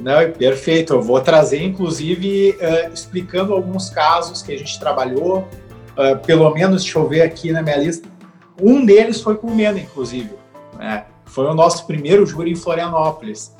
Não, 0.00 0.32
perfeito. 0.32 0.94
Eu 0.94 1.02
vou 1.02 1.20
trazer, 1.20 1.62
inclusive, 1.62 2.52
uh, 2.52 2.92
explicando 2.92 3.52
alguns 3.52 3.90
casos 3.90 4.42
que 4.42 4.52
a 4.52 4.58
gente 4.58 4.78
trabalhou. 4.78 5.46
Uh, 5.96 6.18
pelo 6.24 6.48
menos, 6.54 6.82
deixa 6.82 6.98
eu 6.98 7.08
ver 7.08 7.22
aqui 7.22 7.52
na 7.52 7.62
minha 7.62 7.76
lista. 7.76 8.08
Um 8.60 8.84
deles 8.84 9.20
foi 9.20 9.36
com 9.36 9.48
o 9.48 9.54
Mena, 9.54 9.78
inclusive. 9.78 10.30
Né? 10.78 11.04
Foi 11.26 11.44
o 11.46 11.54
nosso 11.54 11.86
primeiro 11.86 12.24
júri 12.26 12.52
em 12.52 12.56
Florianópolis. 12.56 13.54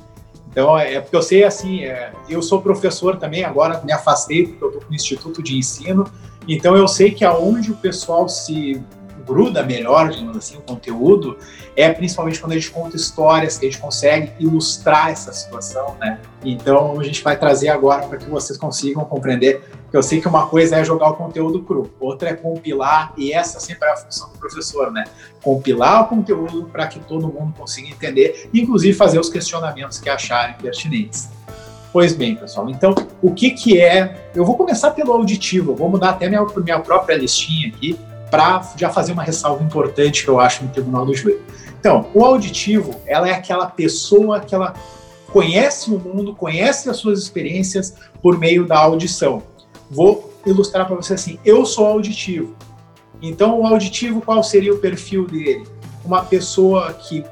Então, 0.50 0.78
é, 0.78 0.94
é 0.94 1.00
porque 1.00 1.16
eu 1.16 1.22
sei, 1.22 1.44
assim, 1.44 1.84
é, 1.84 2.12
eu 2.28 2.42
sou 2.42 2.60
professor 2.60 3.16
também, 3.16 3.44
agora 3.44 3.80
me 3.84 3.92
afastei, 3.92 4.46
porque 4.46 4.64
eu 4.64 4.68
estou 4.68 4.82
com 4.82 4.92
o 4.92 4.94
Instituto 4.94 5.42
de 5.42 5.56
Ensino, 5.56 6.10
então 6.46 6.76
eu 6.76 6.88
sei 6.88 7.10
que 7.10 7.24
aonde 7.24 7.70
o 7.70 7.76
pessoal 7.76 8.28
se 8.28 8.82
gruda 9.28 9.62
melhor, 9.62 10.08
digamos 10.08 10.36
assim, 10.38 10.56
o 10.56 10.62
conteúdo, 10.62 11.36
é 11.76 11.92
principalmente 11.92 12.40
quando 12.40 12.52
a 12.52 12.54
gente 12.54 12.70
conta 12.70 12.96
histórias, 12.96 13.58
que 13.58 13.66
a 13.66 13.70
gente 13.70 13.80
consegue 13.80 14.32
ilustrar 14.40 15.10
essa 15.10 15.32
situação, 15.34 15.94
né? 16.00 16.18
Então 16.42 16.98
a 16.98 17.04
gente 17.04 17.22
vai 17.22 17.38
trazer 17.38 17.68
agora 17.68 18.06
para 18.06 18.16
que 18.16 18.28
vocês 18.28 18.58
consigam 18.58 19.04
compreender 19.04 19.62
eu 19.92 20.02
sei 20.02 20.20
que 20.20 20.28
uma 20.28 20.46
coisa 20.46 20.76
é 20.76 20.84
jogar 20.84 21.10
o 21.10 21.14
conteúdo 21.14 21.62
cru, 21.62 21.90
outra 21.98 22.30
é 22.30 22.34
compilar, 22.34 23.12
e 23.16 23.32
essa 23.32 23.58
sempre 23.58 23.88
é 23.88 23.92
a 23.92 23.96
função 23.96 24.30
do 24.30 24.38
professor, 24.38 24.92
né? 24.92 25.04
Compilar 25.42 26.02
o 26.02 26.06
conteúdo 26.08 26.68
para 26.70 26.86
que 26.86 27.00
todo 27.00 27.28
mundo 27.28 27.54
consiga 27.56 27.88
entender, 27.88 28.50
inclusive 28.52 28.96
fazer 28.96 29.18
os 29.18 29.28
questionamentos 29.28 29.98
que 29.98 30.10
acharem 30.10 30.56
pertinentes. 30.56 31.28
Pois 31.90 32.14
bem, 32.14 32.36
pessoal, 32.36 32.68
então 32.68 32.94
o 33.22 33.32
que, 33.32 33.50
que 33.50 33.80
é. 33.80 34.28
Eu 34.34 34.44
vou 34.44 34.56
começar 34.56 34.90
pelo 34.90 35.12
auditivo, 35.12 35.74
vou 35.74 35.88
mudar 35.88 36.10
até 36.10 36.28
minha, 36.28 36.44
minha 36.44 36.80
própria 36.80 37.16
listinha 37.16 37.68
aqui, 37.68 37.98
para 38.30 38.60
já 38.76 38.90
fazer 38.90 39.12
uma 39.12 39.22
ressalva 39.22 39.64
importante 39.64 40.22
que 40.22 40.28
eu 40.28 40.38
acho 40.38 40.64
no 40.64 40.70
Tribunal 40.70 41.06
do 41.06 41.14
Júri. 41.14 41.40
Então, 41.80 42.10
o 42.12 42.24
auditivo, 42.24 42.94
ela 43.06 43.28
é 43.28 43.32
aquela 43.32 43.66
pessoa 43.66 44.40
que 44.40 44.54
ela 44.54 44.74
conhece 45.32 45.90
o 45.90 45.98
mundo, 45.98 46.34
conhece 46.34 46.90
as 46.90 46.96
suas 46.98 47.18
experiências 47.20 47.94
por 48.20 48.38
meio 48.38 48.66
da 48.66 48.78
audição. 48.78 49.42
Vou 49.90 50.32
ilustrar 50.46 50.86
para 50.86 50.96
você 50.96 51.14
assim: 51.14 51.38
eu 51.44 51.64
sou 51.64 51.86
auditivo. 51.86 52.54
Então, 53.20 53.60
o 53.60 53.66
auditivo, 53.66 54.20
qual 54.20 54.42
seria 54.42 54.72
o 54.72 54.78
perfil 54.78 55.26
dele? 55.26 55.66
Uma 56.04 56.24
pessoa 56.24 56.92
que 56.92 57.24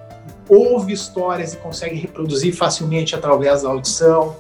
ouve 0.49 0.93
histórias 0.93 1.55
e 1.55 1.57
consegue 1.59 1.97
reproduzir 1.97 2.55
facilmente 2.55 3.15
através 3.15 3.63
da 3.63 3.69
audição, 3.69 4.37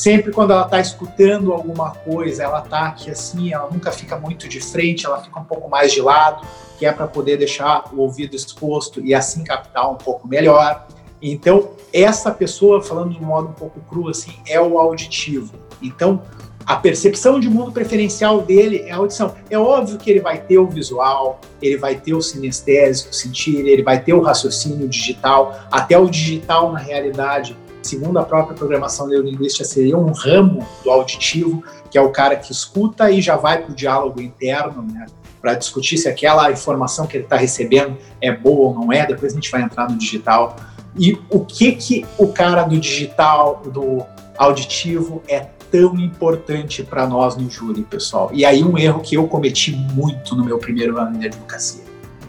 Sempre 0.00 0.32
quando 0.32 0.52
ela 0.52 0.64
está 0.64 0.80
escutando 0.80 1.52
alguma 1.52 1.90
coisa, 1.90 2.44
ela 2.44 2.60
está 2.60 2.86
aqui 2.86 3.10
assim, 3.10 3.52
ela 3.52 3.68
nunca 3.70 3.90
fica 3.90 4.16
muito 4.16 4.48
de 4.48 4.60
frente, 4.60 5.04
ela 5.04 5.22
fica 5.22 5.38
um 5.38 5.44
pouco 5.44 5.68
mais 5.68 5.92
de 5.92 6.00
lado, 6.00 6.46
que 6.78 6.86
é 6.86 6.92
para 6.92 7.06
poder 7.06 7.36
deixar 7.36 7.84
o 7.92 8.00
ouvido 8.00 8.34
exposto 8.34 9.04
e 9.04 9.14
assim 9.14 9.44
captar 9.44 9.90
um 9.90 9.96
pouco 9.96 10.26
melhor. 10.26 10.86
Então, 11.20 11.72
essa 11.92 12.30
pessoa, 12.30 12.80
falando 12.80 13.10
de 13.10 13.18
um 13.18 13.26
modo 13.26 13.48
um 13.48 13.52
pouco 13.52 13.78
cru 13.80 14.08
assim, 14.08 14.32
é 14.46 14.60
o 14.60 14.78
auditivo. 14.78 15.52
Então, 15.82 16.22
a 16.66 16.76
percepção 16.76 17.40
de 17.40 17.48
mundo 17.48 17.72
preferencial 17.72 18.42
dele 18.42 18.84
é 18.86 18.92
a 18.92 18.96
audição. 18.96 19.34
É 19.48 19.58
óbvio 19.58 19.98
que 19.98 20.10
ele 20.10 20.20
vai 20.20 20.38
ter 20.38 20.58
o 20.58 20.68
visual, 20.68 21.40
ele 21.60 21.76
vai 21.76 21.96
ter 21.96 22.14
o 22.14 22.20
sinestésico, 22.20 23.14
sentir, 23.14 23.66
ele 23.66 23.82
vai 23.82 24.00
ter 24.02 24.12
o 24.12 24.20
raciocínio 24.20 24.88
digital, 24.88 25.58
até 25.70 25.98
o 25.98 26.08
digital 26.08 26.72
na 26.72 26.78
realidade 26.78 27.56
segundo 27.82 28.18
a 28.18 28.22
própria 28.22 28.54
programação 28.54 29.08
neurolinguística, 29.08 29.64
seria 29.64 29.96
um 29.96 30.12
ramo 30.12 30.66
do 30.84 30.90
auditivo, 30.90 31.62
que 31.90 31.98
é 31.98 32.00
o 32.00 32.10
cara 32.10 32.36
que 32.36 32.52
escuta 32.52 33.10
e 33.10 33.20
já 33.20 33.36
vai 33.36 33.62
para 33.62 33.72
o 33.72 33.74
diálogo 33.74 34.20
interno, 34.20 34.82
né? 34.82 35.06
Para 35.40 35.54
discutir 35.54 35.96
se 35.96 36.08
aquela 36.08 36.50
informação 36.50 37.06
que 37.06 37.16
ele 37.16 37.24
está 37.24 37.36
recebendo 37.36 37.96
é 38.20 38.30
boa 38.30 38.68
ou 38.68 38.74
não 38.74 38.92
é. 38.92 39.06
Depois 39.06 39.32
a 39.32 39.34
gente 39.34 39.50
vai 39.50 39.62
entrar 39.62 39.88
no 39.88 39.96
digital. 39.96 40.56
E 40.96 41.18
o 41.30 41.40
que 41.40 41.72
que 41.72 42.04
o 42.18 42.28
cara 42.28 42.64
do 42.64 42.78
digital, 42.78 43.62
do 43.64 44.04
auditivo, 44.36 45.22
é 45.26 45.46
tão 45.70 45.96
importante 45.96 46.82
para 46.82 47.06
nós 47.06 47.36
no 47.36 47.48
júri, 47.50 47.82
pessoal? 47.82 48.30
E 48.32 48.44
aí 48.44 48.62
um 48.62 48.76
erro 48.76 49.00
que 49.00 49.16
eu 49.16 49.26
cometi 49.26 49.72
muito 49.72 50.34
no 50.34 50.44
meu 50.44 50.58
primeiro 50.58 50.98
ano 50.98 51.18
de 51.18 51.26
advocacia: 51.26 51.84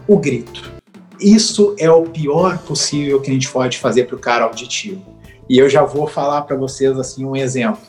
o 0.06 0.16
grito. 0.16 0.72
Isso 1.20 1.74
é 1.78 1.90
o 1.90 2.02
pior 2.02 2.58
possível 2.58 3.20
que 3.20 3.30
a 3.30 3.34
gente 3.34 3.50
pode 3.50 3.78
fazer 3.78 4.04
para 4.04 4.16
o 4.16 4.18
cara 4.18 4.44
auditivo. 4.44 5.02
E 5.48 5.58
eu 5.58 5.68
já 5.68 5.84
vou 5.84 6.06
falar 6.06 6.42
para 6.42 6.56
vocês 6.56 6.98
assim 6.98 7.24
um 7.24 7.36
exemplo. 7.36 7.80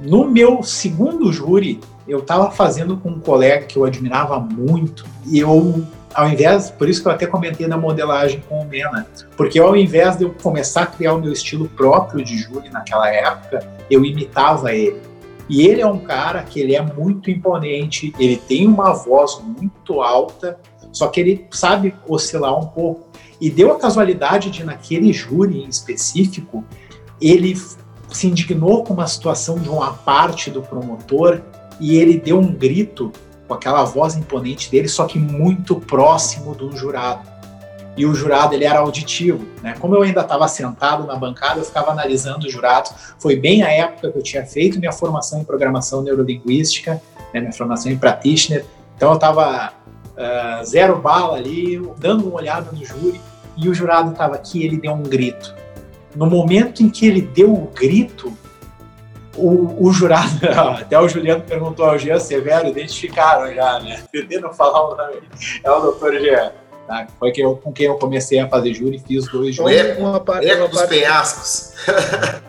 No 0.00 0.28
meu 0.30 0.62
segundo 0.62 1.30
júri, 1.30 1.78
eu 2.08 2.20
estava 2.20 2.50
fazendo 2.50 2.96
com 2.96 3.10
um 3.10 3.20
colega 3.20 3.66
que 3.66 3.76
eu 3.76 3.84
admirava 3.84 4.40
muito 4.40 5.04
e 5.26 5.38
eu 5.38 5.84
ao 6.14 6.28
invés, 6.28 6.70
por 6.70 6.88
isso 6.88 7.02
que 7.02 7.08
eu 7.08 7.12
até 7.12 7.26
comentei 7.26 7.66
na 7.66 7.76
modelagem 7.76 8.42
com 8.48 8.60
o 8.60 8.66
Mena, 8.66 9.06
porque 9.36 9.58
ao 9.58 9.76
invés 9.76 10.16
de 10.16 10.24
eu 10.24 10.34
começar 10.42 10.82
a 10.82 10.86
criar 10.86 11.14
o 11.14 11.20
meu 11.20 11.32
estilo 11.32 11.68
próprio 11.68 12.24
de 12.24 12.36
júri 12.36 12.68
naquela 12.68 13.08
época, 13.08 13.66
eu 13.90 14.04
imitava 14.04 14.74
ele. 14.74 15.00
E 15.48 15.66
ele 15.66 15.80
é 15.80 15.86
um 15.86 15.98
cara 15.98 16.42
que 16.42 16.60
ele 16.60 16.76
é 16.76 16.82
muito 16.82 17.30
imponente, 17.30 18.12
ele 18.18 18.36
tem 18.36 18.66
uma 18.66 18.92
voz 18.92 19.40
muito 19.44 20.00
alta, 20.00 20.58
só 20.92 21.08
que 21.08 21.20
ele 21.20 21.46
sabe 21.50 21.94
oscilar 22.06 22.56
um 22.58 22.66
pouco. 22.66 23.08
E 23.40 23.50
deu 23.50 23.72
a 23.72 23.78
casualidade 23.78 24.50
de 24.50 24.64
naquele 24.64 25.12
júri 25.12 25.62
em 25.62 25.68
específico, 25.68 26.64
ele 27.20 27.56
se 28.10 28.26
indignou 28.26 28.84
com 28.84 28.94
uma 28.94 29.06
situação 29.06 29.58
de 29.58 29.68
uma 29.68 29.92
parte 29.92 30.50
do 30.50 30.62
promotor 30.62 31.40
e 31.80 31.96
ele 31.96 32.18
deu 32.18 32.38
um 32.38 32.52
grito 32.52 33.12
com 33.50 33.54
aquela 33.54 33.82
voz 33.82 34.14
imponente 34.14 34.70
dele, 34.70 34.86
só 34.86 35.06
que 35.06 35.18
muito 35.18 35.74
próximo 35.74 36.54
do 36.54 36.70
jurado. 36.76 37.28
E 37.96 38.06
o 38.06 38.14
jurado 38.14 38.54
ele 38.54 38.64
era 38.64 38.78
auditivo, 38.78 39.44
né? 39.60 39.74
Como 39.80 39.96
eu 39.96 40.02
ainda 40.02 40.20
estava 40.20 40.46
sentado 40.46 41.04
na 41.04 41.16
bancada, 41.16 41.58
eu 41.58 41.64
ficava 41.64 41.90
analisando 41.90 42.46
os 42.46 42.52
jurados. 42.52 42.92
Foi 43.18 43.34
bem 43.34 43.64
a 43.64 43.68
época 43.68 44.12
que 44.12 44.18
eu 44.18 44.22
tinha 44.22 44.46
feito 44.46 44.78
minha 44.78 44.92
formação 44.92 45.40
em 45.40 45.44
programação 45.44 46.00
neurolinguística, 46.00 47.02
né? 47.34 47.40
minha 47.40 47.52
formação 47.52 47.90
em 47.90 47.98
practitioner. 47.98 48.64
Então 48.96 49.08
eu 49.10 49.16
estava 49.16 49.72
uh, 49.72 50.64
zero 50.64 51.00
bala 51.00 51.36
ali, 51.36 51.82
dando 51.98 52.28
uma 52.28 52.36
olhada 52.36 52.70
no 52.70 52.84
júri, 52.84 53.20
e 53.56 53.68
o 53.68 53.74
jurado 53.74 54.12
estava 54.12 54.36
aqui, 54.36 54.62
ele 54.62 54.76
deu 54.76 54.92
um 54.92 55.02
grito. 55.02 55.52
No 56.14 56.26
momento 56.26 56.84
em 56.84 56.88
que 56.88 57.04
ele 57.04 57.20
deu 57.20 57.52
o 57.52 57.68
grito, 57.74 58.32
o, 59.36 59.86
o, 59.86 59.92
jurado, 59.92 60.30
até 60.80 60.98
o 60.98 61.08
Juliano 61.08 61.42
perguntou 61.42 61.86
ao 61.86 61.98
Jean 61.98 62.18
Severo, 62.18 62.68
identificaram 62.68 63.54
já, 63.54 63.80
né? 63.80 64.02
Tentando 64.12 64.52
falar 64.52 64.88
o 64.88 64.96
nome. 64.96 65.22
É 65.62 65.70
o 65.70 65.80
doutor 65.80 66.18
Jean. 66.18 66.52
Tá? 66.86 67.06
Foi 67.18 67.30
que 67.30 67.40
eu, 67.40 67.56
com 67.56 67.72
quem 67.72 67.86
eu 67.86 67.94
comecei 67.94 68.40
a 68.40 68.48
fazer 68.48 68.74
júri 68.74 68.96
e 68.96 68.98
fiz 68.98 69.26
dois 69.28 69.54
júri. 69.54 69.74
O 69.74 69.78
eco, 69.78 70.02
uma 70.02 70.20
parte, 70.20 70.48
eco 70.48 70.62
uma 70.62 70.68
dos 70.68 70.78
parte... 70.78 70.90
penhascos. 70.90 71.72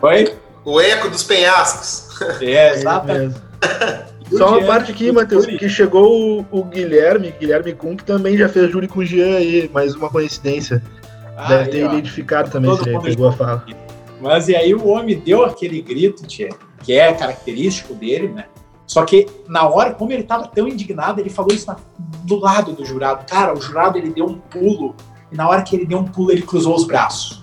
Foi? 0.00 0.34
O 0.64 0.80
eco 0.80 1.08
dos 1.08 1.22
penhascos. 1.22 2.08
É, 2.40 2.74
exatamente. 2.74 3.40
Só 4.36 4.58
uma 4.58 4.66
parte 4.66 4.92
aqui, 4.92 5.12
Matheus, 5.12 5.46
que 5.46 5.68
chegou 5.68 6.40
o, 6.40 6.46
o, 6.50 6.64
Guilherme, 6.64 7.34
Guilherme 7.38 7.72
Kuhn, 7.74 7.96
que 7.96 8.04
também 8.04 8.36
já 8.36 8.48
fez 8.48 8.70
júri 8.70 8.88
com 8.88 9.00
o 9.00 9.04
Jean 9.04 9.36
aí, 9.36 9.70
mais 9.72 9.94
uma 9.94 10.08
coincidência. 10.08 10.82
Ah, 11.36 11.48
Deve 11.48 11.64
aí, 11.64 11.70
ter 11.70 11.84
ó, 11.84 11.92
identificado 11.92 12.50
também, 12.50 12.76
se 12.76 12.88
ele 12.88 13.00
pegou 13.00 13.28
a 13.28 13.32
fala. 13.32 13.64
Mas 14.22 14.48
e 14.48 14.54
aí 14.54 14.72
o 14.72 14.86
homem 14.86 15.18
deu 15.18 15.44
aquele 15.44 15.82
grito, 15.82 16.24
tia, 16.26 16.48
que 16.84 16.92
é 16.92 17.12
característico 17.12 17.92
dele, 17.92 18.28
né? 18.28 18.46
Só 18.86 19.04
que 19.04 19.26
na 19.48 19.68
hora, 19.68 19.94
como 19.94 20.12
ele 20.12 20.22
estava 20.22 20.46
tão 20.46 20.68
indignado, 20.68 21.20
ele 21.20 21.28
falou 21.28 21.52
isso 21.52 21.66
na, 21.66 21.76
do 22.24 22.36
lado 22.36 22.72
do 22.72 22.84
jurado. 22.84 23.26
Cara, 23.26 23.52
o 23.52 23.60
jurado 23.60 23.98
ele 23.98 24.10
deu 24.10 24.26
um 24.26 24.38
pulo 24.38 24.94
e 25.30 25.36
na 25.36 25.48
hora 25.48 25.62
que 25.62 25.74
ele 25.74 25.86
deu 25.86 25.98
um 25.98 26.04
pulo 26.04 26.30
ele 26.30 26.42
cruzou 26.42 26.76
os 26.76 26.84
braços. 26.84 27.42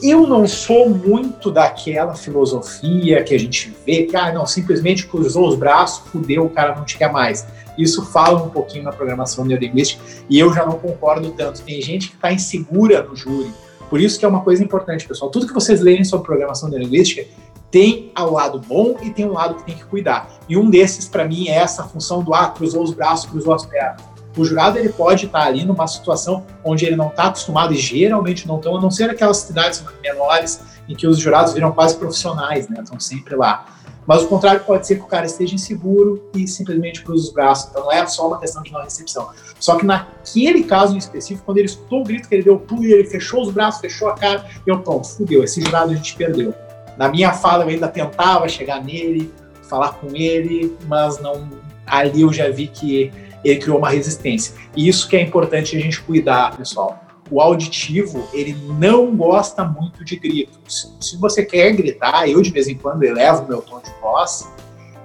Eu 0.00 0.26
não 0.26 0.46
sou 0.46 0.88
muito 0.88 1.50
daquela 1.50 2.14
filosofia 2.14 3.22
que 3.22 3.34
a 3.34 3.38
gente 3.38 3.74
vê 3.84 4.04
que, 4.04 4.16
ah, 4.16 4.32
não, 4.32 4.46
simplesmente 4.46 5.06
cruzou 5.06 5.48
os 5.48 5.56
braços, 5.56 6.08
fudeu, 6.10 6.46
o 6.46 6.50
cara 6.50 6.74
não 6.74 6.84
te 6.84 6.96
quer 6.96 7.12
mais. 7.12 7.46
Isso 7.76 8.04
fala 8.06 8.42
um 8.42 8.48
pouquinho 8.48 8.84
na 8.84 8.92
programação 8.92 9.44
neurolinguística 9.44 10.02
e 10.28 10.38
eu 10.38 10.52
já 10.52 10.64
não 10.64 10.78
concordo 10.78 11.30
tanto. 11.32 11.62
Tem 11.62 11.80
gente 11.80 12.08
que 12.08 12.16
está 12.16 12.32
insegura 12.32 13.02
no 13.02 13.14
júri. 13.14 13.52
Por 13.88 14.00
isso 14.00 14.18
que 14.18 14.24
é 14.24 14.28
uma 14.28 14.40
coisa 14.40 14.62
importante, 14.62 15.06
pessoal. 15.06 15.30
Tudo 15.30 15.46
que 15.46 15.54
vocês 15.54 15.80
lerem 15.80 16.04
sobre 16.04 16.26
programação 16.26 16.68
neurolinguística 16.68 17.26
tem 17.70 18.10
ao 18.14 18.32
lado 18.32 18.60
bom 18.60 18.96
e 19.02 19.10
tem 19.10 19.26
um 19.26 19.32
lado 19.32 19.56
que 19.56 19.64
tem 19.64 19.74
que 19.74 19.84
cuidar. 19.84 20.30
E 20.48 20.56
um 20.56 20.70
desses, 20.70 21.06
para 21.06 21.24
mim, 21.26 21.48
é 21.48 21.56
essa 21.56 21.84
função 21.84 22.22
do 22.22 22.34
ah, 22.34 22.48
cruzou 22.48 22.82
os 22.82 22.92
braços, 22.92 23.30
cruzou 23.30 23.54
as 23.54 23.64
pernas. 23.66 24.02
O 24.36 24.44
jurado 24.44 24.78
ele 24.78 24.90
pode 24.90 25.26
estar 25.26 25.42
ali 25.42 25.64
numa 25.64 25.86
situação 25.88 26.46
onde 26.64 26.86
ele 26.86 26.94
não 26.94 27.08
está 27.08 27.24
acostumado, 27.24 27.74
e 27.74 27.76
geralmente 27.76 28.46
não 28.46 28.56
estão, 28.56 28.76
a 28.76 28.80
não 28.80 28.90
ser 28.90 29.10
aquelas 29.10 29.38
cidades 29.38 29.82
menores 30.00 30.60
em 30.88 30.94
que 30.94 31.06
os 31.06 31.18
jurados 31.18 31.52
viram 31.52 31.72
quase 31.72 31.96
profissionais, 31.96 32.68
né? 32.68 32.80
Estão 32.82 33.00
sempre 33.00 33.34
lá. 33.34 33.66
Mas 34.08 34.22
o 34.22 34.26
contrário 34.26 34.64
pode 34.64 34.86
ser 34.86 34.94
que 34.94 35.02
o 35.02 35.06
cara 35.06 35.26
esteja 35.26 35.54
inseguro 35.54 36.30
e 36.34 36.48
simplesmente 36.48 37.04
cruza 37.04 37.24
os 37.24 37.30
braços. 37.30 37.68
Então 37.68 37.82
não 37.82 37.92
é 37.92 38.06
só 38.06 38.26
uma 38.26 38.40
questão 38.40 38.62
de 38.62 38.72
não 38.72 38.82
recepção. 38.82 39.28
Só 39.60 39.76
que 39.76 39.84
naquele 39.84 40.64
caso 40.64 40.94
em 40.94 40.98
específico, 40.98 41.44
quando 41.44 41.58
ele 41.58 41.66
escutou 41.66 42.00
o 42.00 42.04
grito 42.04 42.26
que 42.26 42.34
ele 42.34 42.42
deu 42.42 42.58
pulo 42.58 42.86
e 42.86 42.92
ele 42.94 43.04
fechou 43.04 43.42
os 43.42 43.52
braços, 43.52 43.82
fechou 43.82 44.08
a 44.08 44.14
cara, 44.14 44.46
eu, 44.66 44.80
pronto, 44.80 45.06
fudeu, 45.06 45.44
esse 45.44 45.60
jurado 45.60 45.92
a 45.92 45.94
gente 45.94 46.16
perdeu. 46.16 46.54
Na 46.96 47.10
minha 47.10 47.34
fala 47.34 47.64
eu 47.64 47.68
ainda 47.68 47.86
tentava 47.86 48.48
chegar 48.48 48.82
nele, 48.82 49.30
falar 49.68 49.92
com 49.92 50.08
ele, 50.16 50.74
mas 50.86 51.20
não. 51.20 51.46
Ali 51.86 52.22
eu 52.22 52.32
já 52.32 52.48
vi 52.48 52.68
que 52.68 53.12
ele 53.44 53.60
criou 53.60 53.76
uma 53.76 53.90
resistência. 53.90 54.54
E 54.74 54.88
isso 54.88 55.06
que 55.06 55.16
é 55.16 55.20
importante 55.20 55.76
a 55.76 55.80
gente 55.80 56.00
cuidar, 56.00 56.56
pessoal. 56.56 56.98
O 57.30 57.40
auditivo, 57.40 58.26
ele 58.32 58.56
não 58.78 59.14
gosta 59.14 59.64
muito 59.64 60.04
de 60.04 60.16
gritos. 60.16 60.94
Se 61.00 61.16
você 61.16 61.44
quer 61.44 61.72
gritar, 61.72 62.28
eu 62.28 62.40
de 62.40 62.50
vez 62.50 62.68
em 62.68 62.76
quando 62.76 63.02
elevo 63.02 63.46
meu 63.46 63.60
tom 63.60 63.80
de 63.80 63.90
voz, 64.00 64.48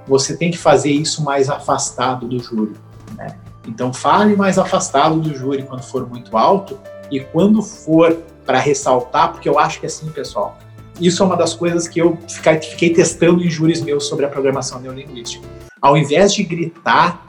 você 0.08 0.36
tem 0.38 0.52
que 0.52 0.58
fazer 0.58 0.92
isso 0.92 1.24
mais 1.24 1.50
afastado 1.50 2.28
do 2.28 2.40
júri. 2.40 2.76
Né? 3.16 3.38
Então 3.68 3.94
fale 3.94 4.36
mais 4.36 4.58
afastado 4.58 5.20
do 5.20 5.36
júri 5.36 5.64
quando 5.64 5.84
for 5.84 6.08
muito 6.08 6.38
alto 6.38 6.80
e 7.12 7.20
quando 7.20 7.62
for 7.62 8.18
para 8.46 8.60
ressaltar, 8.60 9.32
porque 9.32 9.48
eu 9.48 9.58
acho 9.58 9.80
que 9.80 9.86
é 9.86 9.88
assim, 9.88 10.10
pessoal, 10.10 10.58
isso 11.00 11.24
é 11.24 11.26
uma 11.26 11.38
das 11.38 11.54
coisas 11.54 11.88
que 11.88 12.00
eu 12.00 12.18
fiquei, 12.28 12.94
testando 12.94 13.44
em 13.44 13.50
júris 13.50 13.82
meus 13.82 14.08
sobre 14.08 14.26
a 14.26 14.30
programação 14.30 14.80
neurolinguística. 14.80 15.48
Ao 15.82 15.98
invés 15.98 16.34
de 16.34 16.44
gritar, 16.44 17.26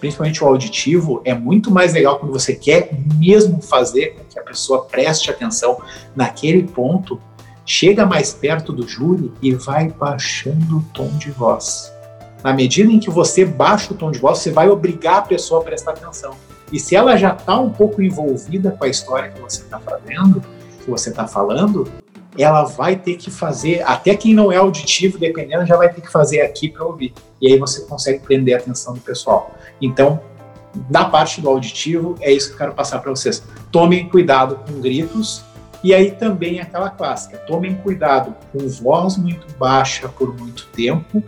principalmente 0.00 0.42
o 0.42 0.46
auditivo, 0.46 1.20
é 1.24 1.34
muito 1.34 1.70
mais 1.70 1.92
legal 1.92 2.18
quando 2.18 2.32
você 2.32 2.54
quer 2.54 2.90
mesmo 3.16 3.60
fazer 3.60 4.14
com 4.14 4.24
que 4.24 4.38
a 4.38 4.42
pessoa 4.42 4.84
preste 4.84 5.30
atenção 5.30 5.80
naquele 6.14 6.62
ponto, 6.62 7.20
chega 7.64 8.06
mais 8.06 8.32
perto 8.32 8.72
do 8.72 8.86
júri 8.86 9.32
e 9.42 9.52
vai 9.52 9.88
baixando 9.88 10.78
o 10.78 10.84
tom 10.94 11.08
de 11.18 11.30
voz. 11.30 11.92
Na 12.42 12.52
medida 12.52 12.90
em 12.90 13.00
que 13.00 13.10
você 13.10 13.44
baixa 13.44 13.92
o 13.92 13.96
tom 13.96 14.10
de 14.10 14.18
voz, 14.18 14.38
você 14.38 14.50
vai 14.50 14.68
obrigar 14.68 15.18
a 15.18 15.22
pessoa 15.22 15.60
a 15.60 15.64
prestar 15.64 15.92
atenção. 15.92 16.34
E 16.72 16.78
se 16.78 16.94
ela 16.94 17.16
já 17.16 17.32
está 17.32 17.58
um 17.58 17.70
pouco 17.70 18.00
envolvida 18.00 18.70
com 18.70 18.84
a 18.84 18.88
história 18.88 19.30
que 19.30 19.40
você 19.40 19.62
está 19.62 19.80
fazendo, 19.80 20.42
que 20.84 20.90
você 20.90 21.10
está 21.10 21.26
falando, 21.26 21.90
ela 22.38 22.64
vai 22.64 22.94
ter 22.94 23.16
que 23.16 23.30
fazer, 23.30 23.82
até 23.82 24.14
quem 24.14 24.32
não 24.32 24.52
é 24.52 24.56
auditivo, 24.56 25.18
dependendo, 25.18 25.66
já 25.66 25.76
vai 25.76 25.92
ter 25.92 26.00
que 26.00 26.10
fazer 26.10 26.40
aqui 26.42 26.68
para 26.68 26.84
ouvir. 26.84 27.12
E 27.40 27.52
aí 27.52 27.58
você 27.58 27.82
consegue 27.82 28.20
prender 28.20 28.54
a 28.54 28.58
atenção 28.58 28.94
do 28.94 29.00
pessoal. 29.00 29.54
Então, 29.80 30.20
da 30.74 31.04
parte 31.04 31.40
do 31.40 31.48
auditivo, 31.48 32.16
é 32.20 32.32
isso 32.32 32.48
que 32.48 32.54
eu 32.54 32.58
quero 32.58 32.74
passar 32.74 33.00
para 33.00 33.10
vocês. 33.10 33.42
Tomem 33.70 34.08
cuidado 34.08 34.56
com 34.66 34.80
gritos 34.80 35.44
e 35.82 35.94
aí 35.94 36.10
também 36.10 36.60
aquela 36.60 36.90
clássica, 36.90 37.38
tomem 37.38 37.74
cuidado 37.76 38.34
com 38.52 38.66
voz 38.68 39.16
muito 39.16 39.46
baixa 39.56 40.08
por 40.08 40.36
muito 40.36 40.66
tempo, 40.68 41.22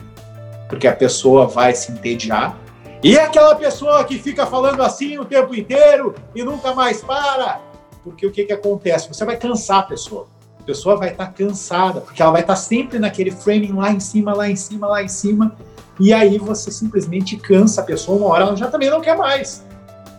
porque 0.68 0.88
a 0.88 0.94
pessoa 0.94 1.46
vai 1.46 1.74
se 1.74 1.92
entediar. 1.92 2.56
E 3.02 3.18
aquela 3.18 3.54
pessoa 3.54 4.04
que 4.04 4.18
fica 4.18 4.46
falando 4.46 4.82
assim 4.82 5.18
o 5.18 5.24
tempo 5.24 5.54
inteiro 5.54 6.14
e 6.34 6.42
nunca 6.42 6.74
mais 6.74 7.00
para, 7.00 7.60
porque 8.02 8.26
o 8.26 8.30
que, 8.30 8.44
que 8.44 8.52
acontece? 8.52 9.08
Você 9.08 9.24
vai 9.24 9.36
cansar 9.36 9.78
a 9.78 9.82
pessoa 9.84 10.26
a 10.60 10.62
pessoa 10.62 10.96
vai 10.96 11.10
estar 11.10 11.26
tá 11.26 11.32
cansada, 11.32 12.00
porque 12.00 12.20
ela 12.20 12.30
vai 12.30 12.42
estar 12.42 12.54
tá 12.54 12.60
sempre 12.60 12.98
naquele 12.98 13.30
framing 13.30 13.72
lá 13.72 13.90
em 13.90 14.00
cima, 14.00 14.34
lá 14.34 14.48
em 14.48 14.56
cima, 14.56 14.86
lá 14.86 15.02
em 15.02 15.08
cima, 15.08 15.56
e 15.98 16.12
aí 16.12 16.38
você 16.38 16.70
simplesmente 16.70 17.36
cansa 17.36 17.80
a 17.80 17.84
pessoa, 17.84 18.18
uma 18.18 18.28
hora 18.28 18.44
ela 18.44 18.56
já 18.56 18.68
também 18.68 18.90
não 18.90 19.00
quer 19.00 19.16
mais. 19.16 19.64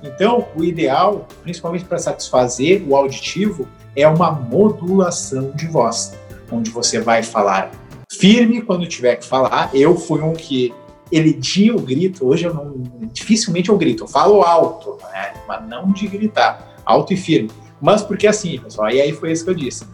Então, 0.03 0.47
o 0.55 0.63
ideal, 0.63 1.27
principalmente 1.43 1.85
para 1.85 1.99
satisfazer 1.99 2.83
o 2.87 2.95
auditivo, 2.95 3.67
é 3.95 4.07
uma 4.07 4.31
modulação 4.31 5.51
de 5.51 5.67
voz, 5.67 6.13
onde 6.51 6.71
você 6.71 6.99
vai 6.99 7.21
falar 7.21 7.71
firme 8.11 8.61
quando 8.61 8.87
tiver 8.87 9.17
que 9.17 9.25
falar. 9.25 9.69
Eu 9.73 9.95
fui 9.95 10.21
um 10.21 10.33
que 10.33 10.73
elegia 11.11 11.75
o 11.75 11.79
grito, 11.79 12.27
hoje 12.27 12.45
eu 12.45 12.53
não, 12.53 12.73
dificilmente 13.11 13.69
eu 13.69 13.77
grito, 13.77 14.03
eu 14.03 14.07
falo 14.07 14.41
alto, 14.41 14.97
né? 15.11 15.33
mas 15.47 15.67
não 15.67 15.91
de 15.91 16.07
gritar, 16.07 16.73
alto 16.83 17.13
e 17.13 17.17
firme. 17.17 17.51
Mas 17.79 18.01
porque 18.01 18.25
assim, 18.27 18.59
pessoal, 18.59 18.89
e 18.89 19.01
aí 19.01 19.13
foi 19.13 19.31
isso 19.31 19.43
que 19.43 19.49
eu 19.49 19.55
disse 19.55 19.85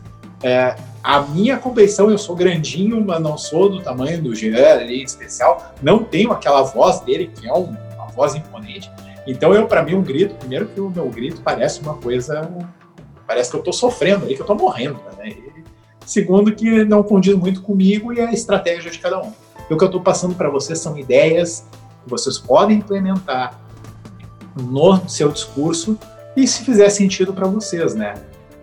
é, 0.43 0.75
a 1.03 1.21
minha 1.21 1.57
compreensão, 1.57 2.09
eu 2.11 2.17
sou 2.17 2.35
grandinho, 2.35 3.03
mas 3.05 3.21
não 3.21 3.37
sou 3.37 3.69
do 3.69 3.81
tamanho 3.81 4.21
do 4.21 4.35
Jean 4.35 4.73
ali, 4.73 5.01
em 5.01 5.03
especial. 5.03 5.73
Não 5.81 6.03
tenho 6.03 6.31
aquela 6.31 6.61
voz 6.63 6.99
dele, 6.99 7.31
que 7.33 7.47
é 7.47 7.53
uma 7.53 8.07
voz 8.15 8.35
imponente. 8.35 8.91
Então, 9.25 9.53
eu, 9.53 9.67
para 9.67 9.83
mim, 9.83 9.95
um 9.95 10.01
grito, 10.01 10.35
primeiro 10.35 10.67
que 10.67 10.79
o 10.79 10.89
meu 10.89 11.09
grito 11.09 11.41
parece 11.41 11.81
uma 11.81 11.95
coisa. 11.95 12.49
Parece 13.25 13.51
que 13.51 13.57
eu 13.57 13.63
tô 13.63 13.73
sofrendo 13.73 14.25
ali, 14.25 14.35
que 14.35 14.41
eu 14.41 14.45
tô 14.45 14.55
morrendo. 14.55 14.99
Né? 15.17 15.29
E, 15.29 15.63
segundo, 16.05 16.53
que 16.53 16.85
não 16.85 17.03
condiz 17.03 17.35
muito 17.35 17.61
comigo 17.61 18.13
e 18.13 18.21
a 18.21 18.31
estratégia 18.31 18.89
de 18.89 18.99
cada 18.99 19.21
um. 19.21 19.33
E 19.69 19.73
o 19.73 19.77
que 19.77 19.83
eu 19.83 19.87
estou 19.87 20.01
passando 20.01 20.33
para 20.35 20.49
vocês 20.49 20.79
são 20.79 20.97
ideias 20.97 21.65
que 22.03 22.09
vocês 22.09 22.37
podem 22.37 22.77
implementar 22.77 23.59
no 24.55 25.07
seu 25.09 25.29
discurso 25.29 25.99
e 26.35 26.47
se 26.47 26.63
fizer 26.63 26.89
sentido 26.89 27.33
para 27.33 27.47
vocês, 27.47 27.93
né? 27.93 28.13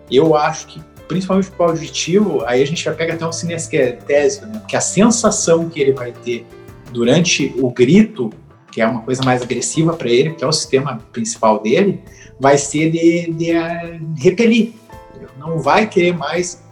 Eu 0.09 0.35
acho 0.35 0.67
que, 0.67 0.81
principalmente 1.07 1.51
para 1.51 1.67
o 1.67 1.69
auditivo, 1.69 2.43
aí 2.45 2.61
a 2.61 2.65
gente 2.65 2.83
já 2.83 2.93
pega 2.93 3.13
até 3.13 3.25
um 3.25 3.31
cinestésico, 3.31 4.45
né? 4.45 4.59
Porque 4.59 4.75
a 4.75 4.81
sensação 4.81 5.69
que 5.69 5.79
ele 5.79 5.93
vai 5.93 6.11
ter 6.11 6.45
durante 6.91 7.53
o 7.57 7.69
grito, 7.71 8.29
que 8.71 8.81
é 8.81 8.87
uma 8.87 9.01
coisa 9.01 9.23
mais 9.23 9.41
agressiva 9.41 9.93
para 9.93 10.09
ele, 10.09 10.33
que 10.33 10.43
é 10.43 10.47
o 10.47 10.51
sistema 10.51 10.99
principal 11.11 11.61
dele, 11.61 12.01
vai 12.39 12.57
ser 12.57 12.91
de, 12.91 13.31
de 13.31 13.51
uh, 13.51 14.15
repelir. 14.17 14.73
Ele 15.15 15.27
não 15.37 15.59
vai 15.59 15.87
querer 15.87 16.13
mais 16.13 16.63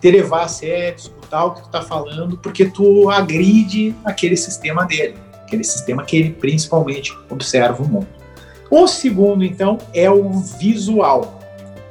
te 0.00 0.10
levar 0.10 0.44
a 0.44 0.48
sério, 0.48 0.96
escutar 0.96 1.44
o 1.44 1.54
que 1.54 1.60
tu 1.62 1.66
está 1.66 1.82
falando, 1.82 2.38
porque 2.38 2.66
tu 2.66 3.10
agride 3.10 3.94
aquele 4.04 4.36
sistema 4.36 4.84
dele, 4.84 5.14
aquele 5.42 5.64
sistema 5.64 6.04
que 6.04 6.16
ele 6.16 6.30
principalmente 6.30 7.16
observa 7.30 7.82
o 7.82 7.88
mundo. 7.88 8.08
O 8.70 8.86
segundo, 8.86 9.44
então, 9.44 9.78
é 9.94 10.10
o 10.10 10.30
visual. 10.30 11.40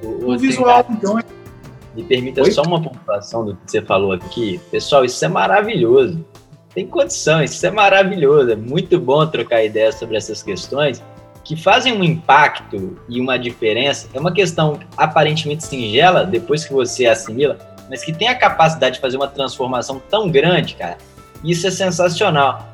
O, 0.04 0.34
o 0.34 0.38
visual, 0.38 0.86
então, 0.90 1.18
é... 1.18 1.24
Me 1.98 2.04
permita 2.04 2.44
Oi? 2.44 2.52
só 2.52 2.62
uma 2.62 2.80
pontuação 2.80 3.44
do 3.44 3.56
que 3.56 3.72
você 3.72 3.82
falou 3.82 4.12
aqui. 4.12 4.62
Pessoal, 4.70 5.04
isso 5.04 5.26
é 5.26 5.28
maravilhoso. 5.28 6.24
Tem 6.72 6.86
condições, 6.86 7.52
isso 7.56 7.66
é 7.66 7.72
maravilhoso. 7.72 8.52
É 8.52 8.56
muito 8.56 9.00
bom 9.00 9.26
trocar 9.26 9.66
ideias 9.66 9.96
sobre 9.96 10.16
essas 10.16 10.44
questões 10.44 11.04
que 11.44 11.56
fazem 11.56 11.94
um 11.94 12.04
impacto 12.04 13.00
e 13.10 13.20
uma 13.20 13.40
diferença. 13.40 14.08
É 14.14 14.20
uma 14.20 14.32
questão 14.32 14.80
aparentemente 14.96 15.66
singela, 15.66 16.24
depois 16.24 16.64
que 16.64 16.72
você 16.72 17.08
assimila, 17.08 17.58
mas 17.90 18.06
que 18.06 18.14
tem 18.14 18.28
a 18.28 18.36
capacidade 18.36 18.96
de 18.96 19.02
fazer 19.02 19.18
uma 19.18 19.28
transformação 19.28 20.00
tão 20.08 20.30
grande, 20.30 20.76
cara. 20.76 21.00
Isso 21.44 21.66
é 21.66 21.72
sensacional. 21.72 22.68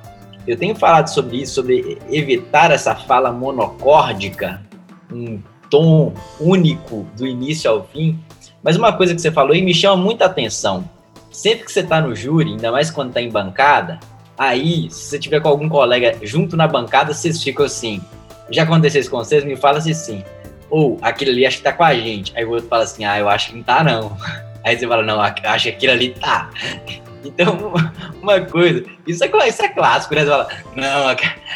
Eu 0.46 0.58
tenho 0.58 0.76
falado 0.76 1.08
sobre 1.08 1.38
isso, 1.38 1.54
sobre 1.54 1.98
evitar 2.10 2.72
essa 2.72 2.94
fala 2.94 3.32
monocórdica, 3.32 4.62
um 5.10 5.40
tom 5.70 6.14
único 6.42 7.08
do 7.16 7.26
início 7.26 7.72
ao 7.72 7.86
fim. 7.86 8.20
Mas 8.64 8.78
uma 8.78 8.94
coisa 8.94 9.14
que 9.14 9.22
você 9.22 9.32
falou 9.32 9.54
e 9.54 9.62
me 9.62 9.74
chama 9.74 9.98
muita 9.98 10.26
atenção. 10.26 10.90
Sempre 11.30 11.66
que 11.66 11.72
você 11.72 11.82
está 11.82 12.00
no 12.00 12.16
júri, 12.16 12.52
ainda 12.52 12.72
mais 12.72 12.90
quando 12.90 13.10
está 13.10 13.22
em 13.22 13.30
bancada, 13.30 14.00
aí, 14.38 14.90
se 14.90 15.10
você 15.10 15.20
tiver 15.20 15.42
com 15.42 15.50
algum 15.50 15.68
colega 15.68 16.16
junto 16.22 16.56
na 16.56 16.68
bancada, 16.68 17.14
vocês 17.14 17.44
ficam 17.44 17.66
assim. 17.66 18.02
Já 18.50 18.64
aconteceu 18.64 19.02
isso 19.02 19.10
com 19.10 19.18
vocês? 19.18 19.44
Me 19.44 19.58
fala 19.58 19.80
assim, 19.80 19.94
sim. 19.94 20.24
Ou 20.70 20.98
aquele 21.02 21.32
ali 21.32 21.46
acho 21.46 21.58
que 21.58 21.64
tá 21.64 21.74
com 21.74 21.84
a 21.84 21.94
gente. 21.94 22.32
Aí 22.38 22.46
o 22.46 22.52
outro 22.52 22.68
fala 22.68 22.84
assim, 22.84 23.04
ah, 23.04 23.20
eu 23.20 23.28
acho 23.28 23.50
que 23.50 23.56
não 23.58 23.64
tá 23.64 23.84
não. 23.84 24.16
Aí 24.64 24.78
você 24.78 24.88
fala, 24.88 25.04
não, 25.04 25.20
acho 25.20 25.64
que 25.64 25.70
aquilo 25.70 25.92
ali 25.92 26.10
tá. 26.10 26.50
Então, 27.26 27.74
uma 28.22 28.42
coisa, 28.42 28.84
isso 29.08 29.24
é, 29.24 29.48
isso 29.48 29.62
é 29.64 29.70
clássico, 29.70 30.14
né? 30.14 30.26
Você 30.26 30.30
fala, 30.30 30.50
não, 30.76 31.08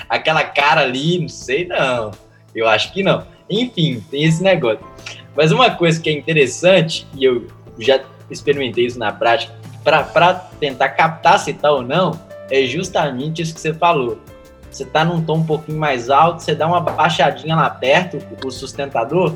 aquela 0.07 0.41
cara 0.45 0.79
ali, 0.79 1.19
não 1.19 1.27
sei 1.27 1.67
não. 1.67 2.11
Eu 2.55 2.69
acho 2.69 2.93
que 2.93 3.03
não. 3.03 3.27
Enfim, 3.49 4.01
tem 4.09 4.23
esse 4.23 4.41
negócio. 4.41 4.79
Mas 5.37 5.51
uma 5.51 5.69
coisa 5.69 6.01
que 6.01 6.09
é 6.09 6.13
interessante, 6.13 7.05
e 7.15 7.23
eu 7.23 7.45
já 7.77 8.01
experimentei 8.29 8.87
isso 8.87 8.97
na 8.97 9.11
prática, 9.11 9.53
para 9.83 10.33
tentar 10.59 10.89
captar 10.89 11.37
se 11.37 11.53
tá 11.53 11.71
ou 11.71 11.83
não, 11.83 12.19
é 12.49 12.63
justamente 12.63 13.43
isso 13.43 13.53
que 13.53 13.61
você 13.61 13.71
falou. 13.71 14.17
Você 14.71 14.83
tá 14.83 15.05
num 15.05 15.21
tom 15.21 15.37
um 15.37 15.45
pouquinho 15.45 15.77
mais 15.77 16.09
alto, 16.09 16.41
você 16.41 16.55
dá 16.55 16.65
uma 16.65 16.81
baixadinha 16.81 17.55
lá 17.55 17.69
perto, 17.69 18.17
o 18.43 18.49
sustentador, 18.49 19.33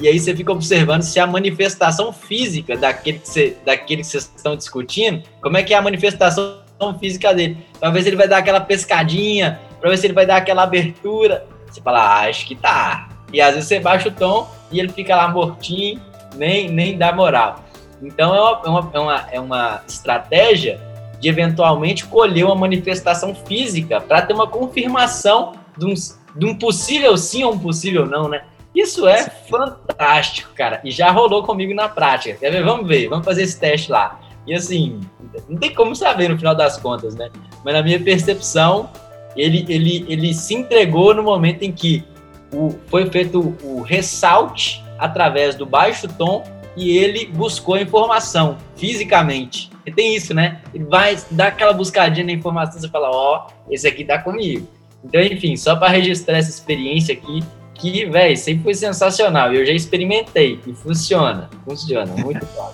e 0.00 0.08
aí 0.08 0.18
você 0.18 0.34
fica 0.34 0.52
observando 0.52 1.02
se 1.02 1.20
a 1.20 1.26
manifestação 1.26 2.12
física 2.12 2.76
daquele 2.76 3.18
que, 3.20 3.28
você, 3.28 3.56
daquele 3.64 4.02
que 4.02 4.08
vocês 4.08 4.30
estão 4.36 4.56
discutindo, 4.56 5.22
como 5.40 5.56
é 5.56 5.62
que 5.62 5.72
é 5.72 5.76
a 5.76 5.82
manifestação 5.82 6.58
física 7.00 7.32
dele. 7.32 7.58
Se 7.80 8.08
ele 8.08 8.16
vai 8.16 8.28
dar 8.28 8.38
aquela 8.38 8.60
pescadinha, 8.60 9.60
para 9.80 9.90
ver 9.90 9.98
se 9.98 10.06
ele 10.06 10.14
vai 10.14 10.26
dar 10.26 10.36
aquela 10.36 10.62
abertura. 10.62 11.46
Você 11.68 11.80
fala, 11.80 12.00
ah, 12.00 12.28
acho 12.28 12.46
que 12.46 12.54
tá. 12.54 13.08
E 13.32 13.40
às 13.40 13.54
vezes 13.54 13.68
você 13.68 13.80
baixa 13.80 14.08
o 14.08 14.12
tom 14.12 14.48
e 14.70 14.78
ele 14.78 14.90
fica 14.90 15.16
lá 15.16 15.28
mortinho, 15.28 16.00
nem, 16.36 16.68
nem 16.70 16.96
dá 16.96 17.12
moral. 17.12 17.64
Então 18.02 18.34
é 18.34 18.40
uma, 18.40 18.60
é 18.64 18.98
uma, 18.98 19.28
é 19.32 19.40
uma, 19.40 19.74
é 19.76 19.80
estratégia 19.88 20.80
de 21.20 21.28
eventualmente 21.28 22.06
colher 22.06 22.44
uma 22.44 22.54
manifestação 22.54 23.34
física 23.34 24.00
para 24.00 24.22
ter 24.22 24.32
uma 24.32 24.46
confirmação 24.46 25.54
de 25.76 25.86
um, 25.86 25.94
de 26.36 26.46
um 26.46 26.56
possível 26.56 27.16
sim 27.16 27.42
ou 27.42 27.54
um 27.54 27.58
possível 27.58 28.06
não, 28.06 28.28
né? 28.28 28.42
Isso 28.74 29.08
é 29.08 29.28
fantástico, 29.48 30.52
cara. 30.54 30.80
E 30.84 30.90
já 30.90 31.10
rolou 31.10 31.42
comigo 31.42 31.74
na 31.74 31.88
prática. 31.88 32.38
Quer 32.38 32.50
ver? 32.50 32.64
Vamos 32.64 32.86
ver, 32.86 33.08
vamos 33.08 33.24
fazer 33.24 33.42
esse 33.42 33.58
teste 33.58 33.90
lá. 33.90 34.20
E 34.46 34.54
assim, 34.54 35.00
não 35.48 35.58
tem 35.58 35.74
como 35.74 35.96
saber 35.96 36.28
no 36.28 36.36
final 36.36 36.54
das 36.54 36.76
contas, 36.76 37.14
né? 37.16 37.28
Mas 37.64 37.74
na 37.74 37.82
minha 37.82 37.98
percepção, 37.98 38.88
ele, 39.36 39.64
ele, 39.68 40.06
ele 40.08 40.32
se 40.32 40.54
entregou 40.54 41.12
no 41.12 41.22
momento 41.22 41.62
em 41.62 41.72
que 41.72 42.04
o, 42.52 42.70
foi 42.86 43.08
feito 43.10 43.56
o 43.62 43.82
ressalte 43.82 44.84
através 44.98 45.54
do 45.54 45.66
baixo 45.66 46.08
tom 46.08 46.44
e 46.76 46.96
ele 46.96 47.26
buscou 47.26 47.74
a 47.74 47.82
informação 47.82 48.56
fisicamente. 48.76 49.70
E 49.84 49.90
tem 49.90 50.14
isso, 50.14 50.32
né? 50.32 50.60
Ele 50.72 50.84
vai 50.84 51.18
dar 51.30 51.48
aquela 51.48 51.72
buscadinha 51.72 52.24
na 52.24 52.32
informação, 52.32 52.80
você 52.80 52.88
fala, 52.88 53.10
ó, 53.10 53.46
oh, 53.48 53.72
esse 53.72 53.86
aqui 53.86 54.04
tá 54.04 54.18
comigo. 54.18 54.66
Então, 55.04 55.20
enfim, 55.20 55.56
só 55.56 55.76
para 55.76 55.88
registrar 55.88 56.38
essa 56.38 56.50
experiência 56.50 57.14
aqui, 57.14 57.42
que, 57.74 58.06
velho, 58.06 58.36
sempre 58.36 58.64
foi 58.64 58.74
sensacional. 58.74 59.52
Eu 59.52 59.64
já 59.64 59.72
experimentei 59.72 60.60
e 60.66 60.72
funciona. 60.74 61.48
Funciona, 61.64 62.12
muito 62.16 62.46
bom. 62.54 62.72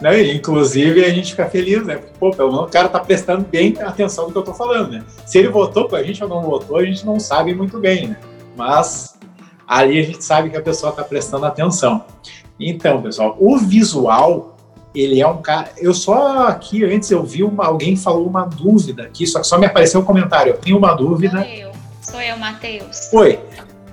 Não, 0.00 0.18
inclusive, 0.18 1.04
a 1.04 1.10
gente 1.10 1.32
fica 1.32 1.46
feliz, 1.46 1.84
né? 1.84 1.96
Porque, 1.96 2.18
pô, 2.18 2.30
pelo 2.30 2.52
menos 2.52 2.68
o 2.68 2.70
cara 2.70 2.88
tá 2.88 3.00
prestando 3.00 3.44
bem 3.44 3.74
atenção 3.80 4.26
no 4.26 4.32
que 4.32 4.38
eu 4.38 4.42
tô 4.42 4.54
falando, 4.54 4.92
né? 4.92 5.04
Se 5.26 5.38
ele 5.38 5.48
votou 5.48 5.88
com 5.88 5.96
a 5.96 6.02
gente 6.02 6.22
ou 6.22 6.28
não 6.28 6.42
votou, 6.42 6.78
a 6.78 6.84
gente 6.84 7.04
não 7.04 7.20
sabe 7.20 7.54
muito 7.54 7.78
bem, 7.78 8.08
né? 8.08 8.16
Mas 8.56 9.18
ali 9.66 9.98
a 9.98 10.02
gente 10.02 10.22
sabe 10.22 10.50
que 10.50 10.56
a 10.56 10.62
pessoa 10.62 10.92
tá 10.92 11.02
prestando 11.02 11.46
atenção. 11.46 12.04
Então, 12.58 13.02
pessoal, 13.02 13.36
o 13.40 13.58
visual, 13.58 14.56
ele 14.94 15.20
é 15.20 15.26
um 15.26 15.40
cara. 15.42 15.72
Eu 15.78 15.94
só 15.94 16.48
aqui, 16.48 16.84
antes 16.84 17.10
eu 17.10 17.22
vi 17.24 17.42
uma, 17.42 17.66
alguém 17.66 17.96
falou 17.96 18.26
uma 18.26 18.44
dúvida 18.44 19.04
aqui, 19.04 19.26
só 19.26 19.40
que 19.40 19.46
só 19.46 19.58
me 19.58 19.66
apareceu 19.66 20.00
um 20.00 20.04
comentário. 20.04 20.52
Eu 20.52 20.58
tenho 20.58 20.78
uma 20.78 20.94
dúvida. 20.94 21.42
Sou 21.42 21.50
eu, 21.50 21.72
sou 22.02 22.20
eu, 22.20 22.36
Matheus. 22.38 23.12
Oi. 23.12 23.38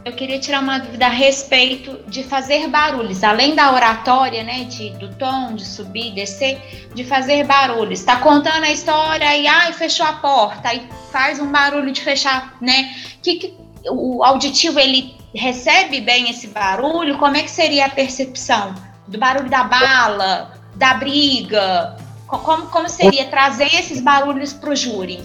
Eu 0.06 0.14
queria 0.14 0.40
tirar 0.40 0.62
uma 0.62 0.80
dúvida 0.80 1.06
a 1.06 1.10
respeito 1.10 2.00
de 2.08 2.24
fazer 2.24 2.68
barulhos, 2.68 3.24
além 3.24 3.54
da 3.54 3.72
oratória, 3.74 4.44
né, 4.44 4.64
de, 4.64 4.92
do 4.92 5.10
tom, 5.16 5.54
de 5.54 5.66
subir, 5.66 6.14
descer, 6.14 6.90
de 6.96 7.04
fazer 7.04 7.46
barulhos. 7.46 8.00
Está 8.00 8.16
contando 8.16 8.64
a 8.64 8.72
história 8.72 9.38
e 9.38 9.46
ai, 9.46 9.74
fechou 9.74 10.06
a 10.06 10.14
porta, 10.14 10.70
aí 10.70 10.88
faz 11.12 11.40
um 11.40 11.52
barulho 11.52 11.92
de 11.92 12.02
fechar, 12.02 12.56
né? 12.62 12.96
Que, 13.22 13.36
que 13.36 13.54
o 13.90 14.24
auditivo 14.24 14.80
ele 14.80 15.16
recebe 15.34 16.02
bem 16.02 16.30
esse 16.30 16.48
barulho? 16.48 17.18
Como 17.18 17.38
é 17.38 17.44
que 17.44 17.52
seria 17.52 17.86
a 17.86 17.90
percepção 17.90 18.74
do 19.08 19.18
barulho 19.18 19.50
da 19.50 19.64
bala, 19.64 20.54
da 20.76 20.94
briga? 20.96 21.96
Como, 22.28 22.68
como 22.68 22.90
seria 22.90 23.26
trazer 23.26 23.74
esses 23.74 24.02
barulhos 24.02 24.54
para 24.54 24.72
o 24.72 24.76
júri? 24.76 25.22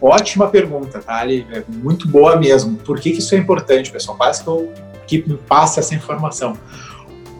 Ótima 0.00 0.48
pergunta, 0.48 1.00
tá? 1.00 1.24
É 1.24 1.62
muito 1.68 2.08
boa 2.08 2.36
mesmo. 2.36 2.78
Por 2.78 2.98
que, 2.98 3.12
que 3.12 3.18
isso 3.18 3.34
é 3.34 3.38
importante, 3.38 3.90
pessoal? 3.90 4.16
Parece 4.16 4.42
que 4.42 4.48
eu 4.48 4.72
que 5.10 5.22
passe 5.48 5.80
essa 5.80 5.94
informação. 5.94 6.56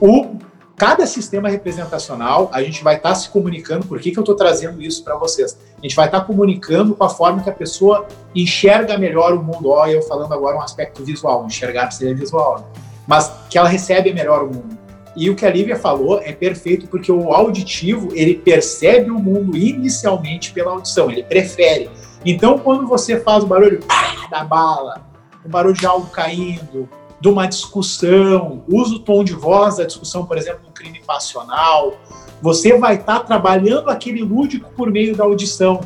O, 0.01 0.37
cada 0.81 1.07
sistema 1.07 1.51
representacional, 1.51 2.49
a 2.55 2.63
gente 2.63 2.83
vai 2.83 2.97
estar 2.97 3.11
tá 3.11 3.15
se 3.15 3.29
comunicando. 3.29 3.85
Por 3.85 4.01
que, 4.01 4.13
que 4.13 4.19
eu 4.19 4.23
estou 4.23 4.35
trazendo 4.35 4.81
isso 4.81 5.05
para 5.05 5.15
vocês? 5.15 5.59
A 5.77 5.83
gente 5.83 5.95
vai 5.95 6.07
estar 6.07 6.21
tá 6.21 6.25
comunicando 6.25 6.95
com 6.95 7.05
a 7.05 7.09
forma 7.11 7.43
que 7.43 7.51
a 7.51 7.53
pessoa 7.53 8.09
enxerga 8.35 8.97
melhor 8.97 9.35
o 9.35 9.43
mundo. 9.43 9.69
Olha, 9.69 9.91
eu 9.91 10.01
falando 10.01 10.33
agora 10.33 10.57
um 10.57 10.63
aspecto 10.63 11.05
visual, 11.05 11.45
enxergar 11.45 11.91
seria 11.91 12.15
visual, 12.15 12.61
né? 12.61 12.65
mas 13.07 13.31
que 13.51 13.59
ela 13.59 13.69
recebe 13.69 14.11
melhor 14.15 14.43
o 14.43 14.47
mundo. 14.47 14.79
E 15.15 15.29
o 15.29 15.37
que 15.37 15.45
a 15.45 15.51
Lívia 15.51 15.77
falou 15.77 16.19
é 16.23 16.33
perfeito, 16.33 16.87
porque 16.87 17.13
o 17.13 17.31
auditivo, 17.31 18.09
ele 18.15 18.37
percebe 18.37 19.11
o 19.11 19.19
mundo 19.19 19.59
inicialmente 19.59 20.51
pela 20.51 20.71
audição, 20.71 21.11
ele 21.11 21.25
prefere. 21.25 21.91
Então, 22.25 22.59
quando 22.59 22.87
você 22.87 23.21
faz 23.21 23.45
o 23.45 23.47
barulho 23.47 23.81
pá, 23.87 24.29
da 24.31 24.45
bala, 24.45 25.07
o 25.45 25.49
barulho 25.51 25.75
de 25.75 25.85
algo 25.85 26.07
caindo, 26.07 26.89
de 27.21 27.29
uma 27.29 27.47
discussão, 27.47 28.65
usa 28.67 28.95
o 28.95 28.99
tom 28.99 29.23
de 29.23 29.35
voz 29.35 29.77
da 29.77 29.85
discussão, 29.85 30.25
por 30.25 30.39
exemplo, 30.39 30.61
no 30.67 30.73
crime 30.73 31.01
passional, 31.07 31.99
você 32.41 32.79
vai 32.79 32.95
estar 32.97 33.21
tá 33.21 33.25
trabalhando 33.25 33.91
aquele 33.91 34.23
lúdico 34.23 34.71
por 34.75 34.91
meio 34.91 35.15
da 35.15 35.25
audição. 35.25 35.81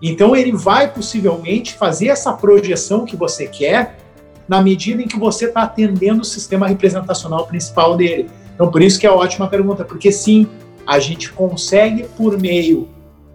Então, 0.00 0.34
ele 0.34 0.52
vai 0.52 0.90
possivelmente 0.90 1.74
fazer 1.74 2.08
essa 2.08 2.32
projeção 2.32 3.04
que 3.04 3.16
você 3.16 3.46
quer 3.46 3.98
na 4.48 4.62
medida 4.62 5.02
em 5.02 5.06
que 5.06 5.18
você 5.18 5.46
está 5.46 5.62
atendendo 5.62 6.22
o 6.22 6.24
sistema 6.24 6.66
representacional 6.66 7.46
principal 7.46 7.96
dele. 7.96 8.30
Então, 8.54 8.70
por 8.70 8.80
isso 8.80 8.98
que 8.98 9.06
é 9.06 9.10
ótima 9.10 9.46
pergunta, 9.46 9.84
porque 9.84 10.10
sim, 10.10 10.48
a 10.86 10.98
gente 10.98 11.30
consegue, 11.32 12.04
por 12.16 12.40
meio 12.40 12.88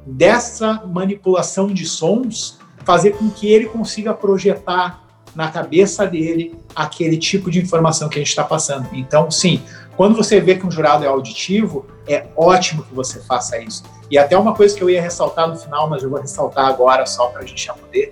dessa 0.05 0.83
manipulação 0.87 1.67
de 1.67 1.85
sons, 1.85 2.57
fazer 2.83 3.11
com 3.11 3.29
que 3.29 3.47
ele 3.47 3.67
consiga 3.67 4.13
projetar 4.13 5.02
na 5.35 5.49
cabeça 5.49 6.05
dele 6.05 6.55
aquele 6.75 7.17
tipo 7.17 7.49
de 7.49 7.59
informação 7.59 8.09
que 8.09 8.15
a 8.15 8.19
gente 8.19 8.29
está 8.29 8.43
passando. 8.43 8.87
Então, 8.93 9.29
sim, 9.31 9.61
quando 9.95 10.15
você 10.15 10.39
vê 10.39 10.55
que 10.55 10.65
um 10.65 10.71
jurado 10.71 11.03
é 11.03 11.07
auditivo, 11.07 11.85
é 12.07 12.25
ótimo 12.35 12.83
que 12.83 12.93
você 12.93 13.19
faça 13.21 13.59
isso. 13.59 13.83
E 14.09 14.17
até 14.17 14.37
uma 14.37 14.53
coisa 14.53 14.75
que 14.75 14.83
eu 14.83 14.89
ia 14.89 15.01
ressaltar 15.01 15.47
no 15.47 15.55
final, 15.55 15.89
mas 15.89 16.03
eu 16.03 16.09
vou 16.09 16.19
ressaltar 16.19 16.65
agora 16.65 17.05
só 17.05 17.27
para 17.27 17.41
a 17.41 17.45
gente 17.45 17.65
já 17.65 17.73
poder. 17.73 18.11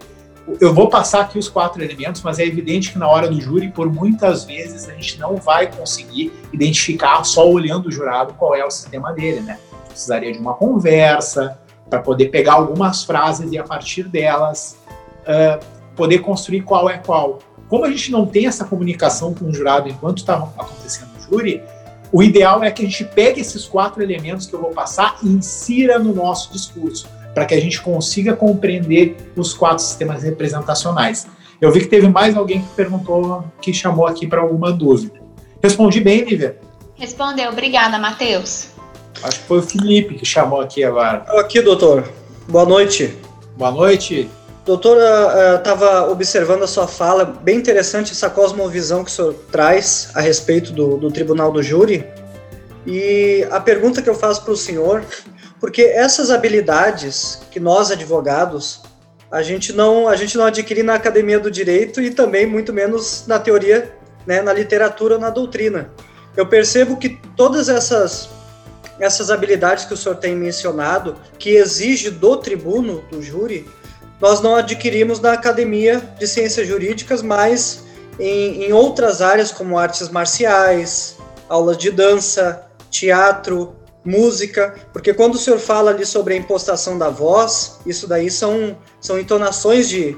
Eu 0.59 0.73
vou 0.73 0.89
passar 0.89 1.21
aqui 1.21 1.37
os 1.37 1.47
quatro 1.47 1.83
elementos, 1.83 2.21
mas 2.21 2.39
é 2.39 2.45
evidente 2.45 2.91
que 2.91 2.97
na 2.97 3.07
hora 3.07 3.27
do 3.27 3.39
júri, 3.39 3.69
por 3.69 3.91
muitas 3.91 4.43
vezes, 4.43 4.89
a 4.89 4.93
gente 4.93 5.19
não 5.19 5.35
vai 5.35 5.71
conseguir 5.71 6.31
identificar 6.51 7.23
só 7.23 7.47
olhando 7.47 7.87
o 7.87 7.91
jurado 7.91 8.33
qual 8.33 8.55
é 8.55 8.65
o 8.65 8.71
sistema 8.71 9.13
dele, 9.13 9.41
né? 9.41 9.59
Precisaria 9.87 10.31
de 10.31 10.39
uma 10.39 10.53
conversa 10.53 11.59
para 11.89 11.99
poder 11.99 12.29
pegar 12.29 12.53
algumas 12.53 13.03
frases 13.03 13.51
e 13.51 13.57
a 13.57 13.63
partir 13.63 14.03
delas 14.03 14.77
uh, 15.21 15.63
poder 15.95 16.19
construir 16.19 16.61
qual 16.61 16.89
é 16.89 16.97
qual. 16.97 17.39
Como 17.67 17.85
a 17.85 17.89
gente 17.89 18.11
não 18.11 18.25
tem 18.25 18.47
essa 18.47 18.65
comunicação 18.65 19.33
com 19.33 19.45
o 19.45 19.53
jurado 19.53 19.87
enquanto 19.87 20.19
está 20.19 20.35
acontecendo 20.35 21.09
o 21.17 21.31
júri, 21.31 21.63
o 22.11 22.21
ideal 22.21 22.61
é 22.63 22.69
que 22.69 22.81
a 22.81 22.85
gente 22.85 23.05
pegue 23.05 23.39
esses 23.39 23.65
quatro 23.65 24.03
elementos 24.03 24.45
que 24.45 24.53
eu 24.53 24.59
vou 24.59 24.71
passar 24.71 25.17
e 25.23 25.29
insira 25.29 25.97
no 25.97 26.13
nosso 26.13 26.51
discurso, 26.51 27.07
para 27.33 27.45
que 27.45 27.53
a 27.53 27.59
gente 27.59 27.81
consiga 27.81 28.35
compreender 28.35 29.31
os 29.35 29.53
quatro 29.53 29.83
sistemas 29.83 30.21
representacionais. 30.23 31.27
Eu 31.61 31.71
vi 31.71 31.79
que 31.79 31.87
teve 31.87 32.09
mais 32.09 32.35
alguém 32.35 32.61
que 32.61 32.67
perguntou, 32.75 33.45
que 33.61 33.73
chamou 33.73 34.05
aqui 34.05 34.27
para 34.27 34.41
alguma 34.41 34.73
dúvida. 34.73 35.21
Respondi 35.63 36.01
bem, 36.01 36.25
Nívia? 36.25 36.59
Respondeu. 36.95 37.51
Obrigada, 37.51 37.97
Matheus. 37.97 38.71
Acho 39.23 39.39
que 39.39 39.45
foi 39.45 39.59
o 39.59 39.61
Felipe 39.61 40.15
que 40.15 40.25
chamou 40.25 40.59
aqui 40.59 40.83
agora. 40.83 41.23
Aqui, 41.39 41.61
doutor. 41.61 42.11
Boa 42.49 42.65
noite. 42.65 43.15
Boa 43.55 43.71
noite. 43.71 44.29
Doutora, 44.71 45.57
estava 45.57 46.07
uh, 46.07 46.11
observando 46.13 46.63
a 46.63 46.67
sua 46.67 46.87
fala, 46.87 47.25
bem 47.25 47.57
interessante 47.57 48.13
essa 48.13 48.29
cosmovisão 48.29 49.03
que 49.03 49.11
o 49.11 49.13
senhor 49.13 49.35
traz 49.51 50.11
a 50.15 50.21
respeito 50.21 50.71
do, 50.71 50.95
do 50.95 51.11
Tribunal 51.11 51.51
do 51.51 51.61
Júri. 51.61 52.07
E 52.87 53.45
a 53.51 53.59
pergunta 53.59 54.01
que 54.01 54.09
eu 54.09 54.15
faço 54.15 54.45
para 54.45 54.53
o 54.53 54.55
senhor, 54.55 55.03
porque 55.59 55.81
essas 55.81 56.31
habilidades 56.31 57.41
que 57.51 57.59
nós 57.59 57.91
advogados 57.91 58.79
a 59.29 59.41
gente 59.41 59.73
não 59.73 60.07
a 60.07 60.15
gente 60.15 60.37
não 60.37 60.45
adquire 60.45 60.83
na 60.83 60.93
academia 60.93 61.37
do 61.37 61.51
direito 61.51 62.01
e 62.01 62.09
também 62.09 62.45
muito 62.45 62.71
menos 62.71 63.25
na 63.27 63.39
teoria, 63.39 63.93
né, 64.25 64.41
na 64.41 64.53
literatura 64.53 65.19
na 65.19 65.29
doutrina. 65.29 65.91
Eu 66.37 66.45
percebo 66.45 66.95
que 66.95 67.19
todas 67.35 67.67
essas 67.67 68.29
essas 69.01 69.29
habilidades 69.29 69.83
que 69.83 69.93
o 69.93 69.97
senhor 69.97 70.15
tem 70.15 70.33
mencionado, 70.33 71.17
que 71.37 71.49
exige 71.49 72.09
do 72.09 72.37
tribuno, 72.37 73.03
do 73.11 73.21
júri, 73.21 73.67
nós 74.21 74.39
não 74.39 74.55
adquirimos 74.55 75.19
na 75.19 75.33
academia 75.33 76.01
de 76.19 76.27
ciências 76.27 76.67
jurídicas, 76.67 77.21
mas 77.21 77.83
em, 78.19 78.65
em 78.65 78.73
outras 78.73 79.21
áreas 79.21 79.51
como 79.51 79.77
artes 79.77 80.09
marciais, 80.09 81.17
aulas 81.49 81.77
de 81.77 81.89
dança, 81.89 82.63
teatro, 82.89 83.75
música, 84.03 84.75
porque 84.93 85.13
quando 85.13 85.35
o 85.35 85.37
senhor 85.37 85.59
fala 85.59 85.91
ali 85.91 86.05
sobre 86.05 86.33
a 86.33 86.37
impostação 86.37 86.97
da 86.97 87.09
voz, 87.09 87.79
isso 87.85 88.07
daí 88.07 88.29
são, 88.29 88.77
são 88.99 89.19
entonações 89.19 89.89
de, 89.89 90.17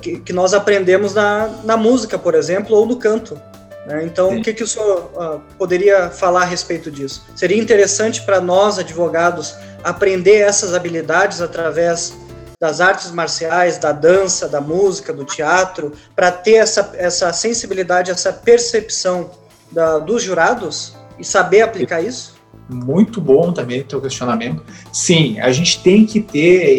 que, 0.00 0.18
que 0.20 0.32
nós 0.32 0.54
aprendemos 0.54 1.14
na, 1.14 1.48
na 1.64 1.76
música, 1.76 2.18
por 2.18 2.34
exemplo, 2.34 2.76
ou 2.76 2.86
no 2.86 2.96
canto. 2.96 3.40
Né? 3.86 4.04
Então, 4.04 4.30
Sim. 4.30 4.40
o 4.40 4.42
que, 4.42 4.54
que 4.54 4.62
o 4.62 4.66
senhor 4.66 5.10
uh, 5.14 5.40
poderia 5.58 6.10
falar 6.10 6.42
a 6.42 6.46
respeito 6.46 6.90
disso? 6.90 7.24
Seria 7.34 7.60
interessante 7.60 8.22
para 8.22 8.40
nós, 8.40 8.78
advogados, 8.78 9.54
aprender 9.82 10.36
essas 10.36 10.74
habilidades 10.74 11.40
através 11.40 12.14
das 12.62 12.80
artes 12.80 13.10
marciais, 13.10 13.76
da 13.76 13.90
dança, 13.90 14.48
da 14.48 14.60
música, 14.60 15.12
do 15.12 15.24
teatro, 15.24 15.90
para 16.14 16.30
ter 16.30 16.54
essa, 16.58 16.92
essa 16.94 17.32
sensibilidade, 17.32 18.08
essa 18.08 18.32
percepção 18.32 19.32
da, 19.72 19.98
dos 19.98 20.22
jurados 20.22 20.96
e 21.18 21.24
saber 21.24 21.62
aplicar 21.62 22.00
isso? 22.00 22.36
Muito 22.68 23.20
bom 23.20 23.52
também 23.52 23.80
o 23.80 23.84
teu 23.84 24.00
questionamento. 24.00 24.62
Sim, 24.92 25.40
a 25.40 25.50
gente 25.50 25.82
tem 25.82 26.06
que 26.06 26.20
ter. 26.20 26.78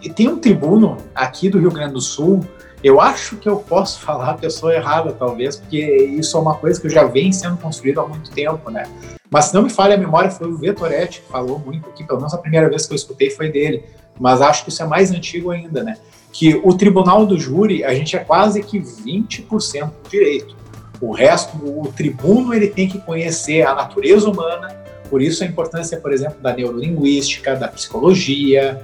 E, 0.00 0.08
tem 0.14 0.28
um 0.28 0.38
tribuno 0.38 0.98
aqui 1.12 1.50
do 1.50 1.58
Rio 1.58 1.72
Grande 1.72 1.94
do 1.94 2.00
Sul. 2.00 2.46
Eu 2.84 3.00
acho 3.00 3.34
que 3.38 3.48
eu 3.48 3.56
posso 3.56 3.98
falar 4.06 4.30
a 4.30 4.34
pessoa 4.34 4.72
errada, 4.72 5.12
talvez, 5.12 5.56
porque 5.56 5.84
isso 6.16 6.36
é 6.36 6.40
uma 6.40 6.54
coisa 6.54 6.80
que 6.80 6.88
já 6.88 7.02
vem 7.02 7.32
sendo 7.32 7.56
construída 7.56 8.02
há 8.02 8.06
muito 8.06 8.30
tempo, 8.30 8.70
né? 8.70 8.84
Mas 9.28 9.46
se 9.46 9.54
não 9.54 9.62
me 9.62 9.68
falha 9.68 9.96
a 9.96 9.98
memória, 9.98 10.30
foi 10.30 10.46
o 10.46 10.56
Vetoretti 10.56 11.22
que 11.22 11.28
falou 11.28 11.58
muito 11.58 11.88
aqui, 11.88 12.04
pelo 12.04 12.20
menos 12.20 12.32
a 12.32 12.38
primeira 12.38 12.68
vez 12.68 12.86
que 12.86 12.92
eu 12.92 12.96
escutei 12.96 13.30
foi 13.30 13.50
dele 13.50 13.84
mas 14.18 14.40
acho 14.40 14.64
que 14.64 14.70
isso 14.70 14.82
é 14.82 14.86
mais 14.86 15.10
antigo 15.10 15.50
ainda, 15.50 15.82
né? 15.82 15.96
Que 16.32 16.60
o 16.62 16.74
tribunal 16.76 17.24
do 17.24 17.38
júri, 17.38 17.84
a 17.84 17.94
gente 17.94 18.16
é 18.16 18.18
quase 18.18 18.62
que 18.62 18.78
20% 18.78 19.84
do 19.86 20.10
direito. 20.10 20.56
O 21.00 21.12
resto, 21.12 21.56
o 21.56 21.92
tribuno, 21.92 22.52
ele 22.52 22.68
tem 22.68 22.88
que 22.88 22.98
conhecer 22.98 23.66
a 23.66 23.74
natureza 23.74 24.28
humana, 24.28 24.68
por 25.08 25.22
isso 25.22 25.42
a 25.44 25.46
importância, 25.46 25.98
por 25.98 26.12
exemplo, 26.12 26.40
da 26.40 26.52
neurolinguística, 26.52 27.54
da 27.54 27.68
psicologia, 27.68 28.80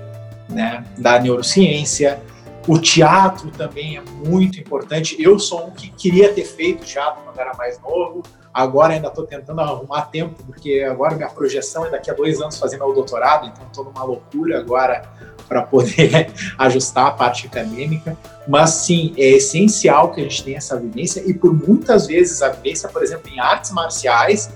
né, 0.49 0.85
da 0.97 1.19
neurociência. 1.19 2.21
O 2.67 2.79
teatro 2.79 3.51
também 3.51 3.99
é 3.99 4.03
muito 4.27 4.59
importante. 4.59 5.17
Eu 5.19 5.39
sou 5.39 5.67
um 5.67 5.71
que 5.71 5.91
queria 5.91 6.33
ter 6.33 6.45
feito 6.45 6.85
teatro 6.85 7.23
quando 7.25 7.39
era 7.39 7.55
mais 7.57 7.79
novo, 7.81 8.23
agora 8.55 8.95
ainda 8.95 9.09
estou 9.09 9.27
tentando 9.27 9.61
arrumar 9.61 10.03
tempo, 10.03 10.41
porque 10.47 10.87
agora 10.89 11.17
minha 11.17 11.29
projeção 11.29 11.85
é 11.85 11.91
daqui 11.91 12.09
a 12.09 12.15
dois 12.15 12.41
anos 12.41 12.57
fazer 12.57 12.79
meu 12.79 12.95
doutorado, 12.95 13.49
então 13.49 13.67
estou 13.67 13.85
numa 13.85 14.05
loucura 14.05 14.61
agora 14.61 15.03
para 15.49 15.63
poder 15.63 16.33
ajustar 16.57 17.09
a 17.09 17.11
parte 17.11 17.49
acadêmica, 17.49 18.17
mas 18.47 18.71
sim, 18.71 19.13
é 19.19 19.31
essencial 19.31 20.13
que 20.13 20.21
a 20.21 20.25
gente 20.25 20.45
tenha 20.45 20.59
essa 20.59 20.79
vivência 20.79 21.21
e 21.27 21.35
por 21.35 21.53
muitas 21.53 22.07
vezes 22.07 22.41
a 22.43 22.51
vivência, 22.51 22.89
por 22.89 23.03
exemplo, 23.03 23.29
em 23.29 23.41
artes 23.41 23.73
marciais, 23.73 24.51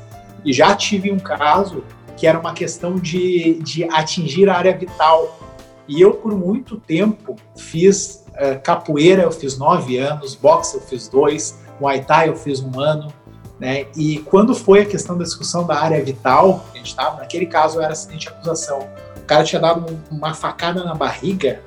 e 0.44 0.52
já 0.52 0.76
tive 0.76 1.10
um 1.10 1.18
caso 1.18 1.82
que 2.16 2.26
era 2.26 2.38
uma 2.38 2.52
questão 2.52 2.96
de, 2.96 3.54
de 3.62 3.84
atingir 3.84 4.48
a 4.48 4.56
área 4.56 4.76
vital. 4.76 5.38
E 5.86 6.00
eu, 6.00 6.14
por 6.14 6.34
muito 6.34 6.76
tempo, 6.76 7.36
fiz 7.56 8.24
uh, 8.30 8.60
capoeira, 8.62 9.22
eu 9.22 9.32
fiz 9.32 9.56
nove 9.56 9.98
anos, 9.98 10.34
boxe 10.34 10.76
eu 10.76 10.80
fiz 10.80 11.08
dois, 11.08 11.58
muay 11.80 12.04
thai 12.04 12.28
eu 12.28 12.36
fiz 12.36 12.60
um 12.60 12.78
ano, 12.80 13.12
né? 13.58 13.86
E 13.96 14.18
quando 14.20 14.54
foi 14.54 14.82
a 14.82 14.86
questão 14.86 15.16
da 15.16 15.24
discussão 15.24 15.66
da 15.66 15.78
área 15.78 16.02
vital, 16.02 16.64
a 16.72 16.76
gente 16.76 16.88
estava, 16.88 17.16
naquele 17.16 17.46
caso 17.46 17.80
era 17.80 17.92
acidente 17.92 18.26
de 18.26 18.28
acusação, 18.28 18.88
cara 19.28 19.44
tinha 19.44 19.60
dado 19.60 20.00
uma 20.10 20.32
facada 20.32 20.82
na 20.82 20.94
barriga 20.94 21.60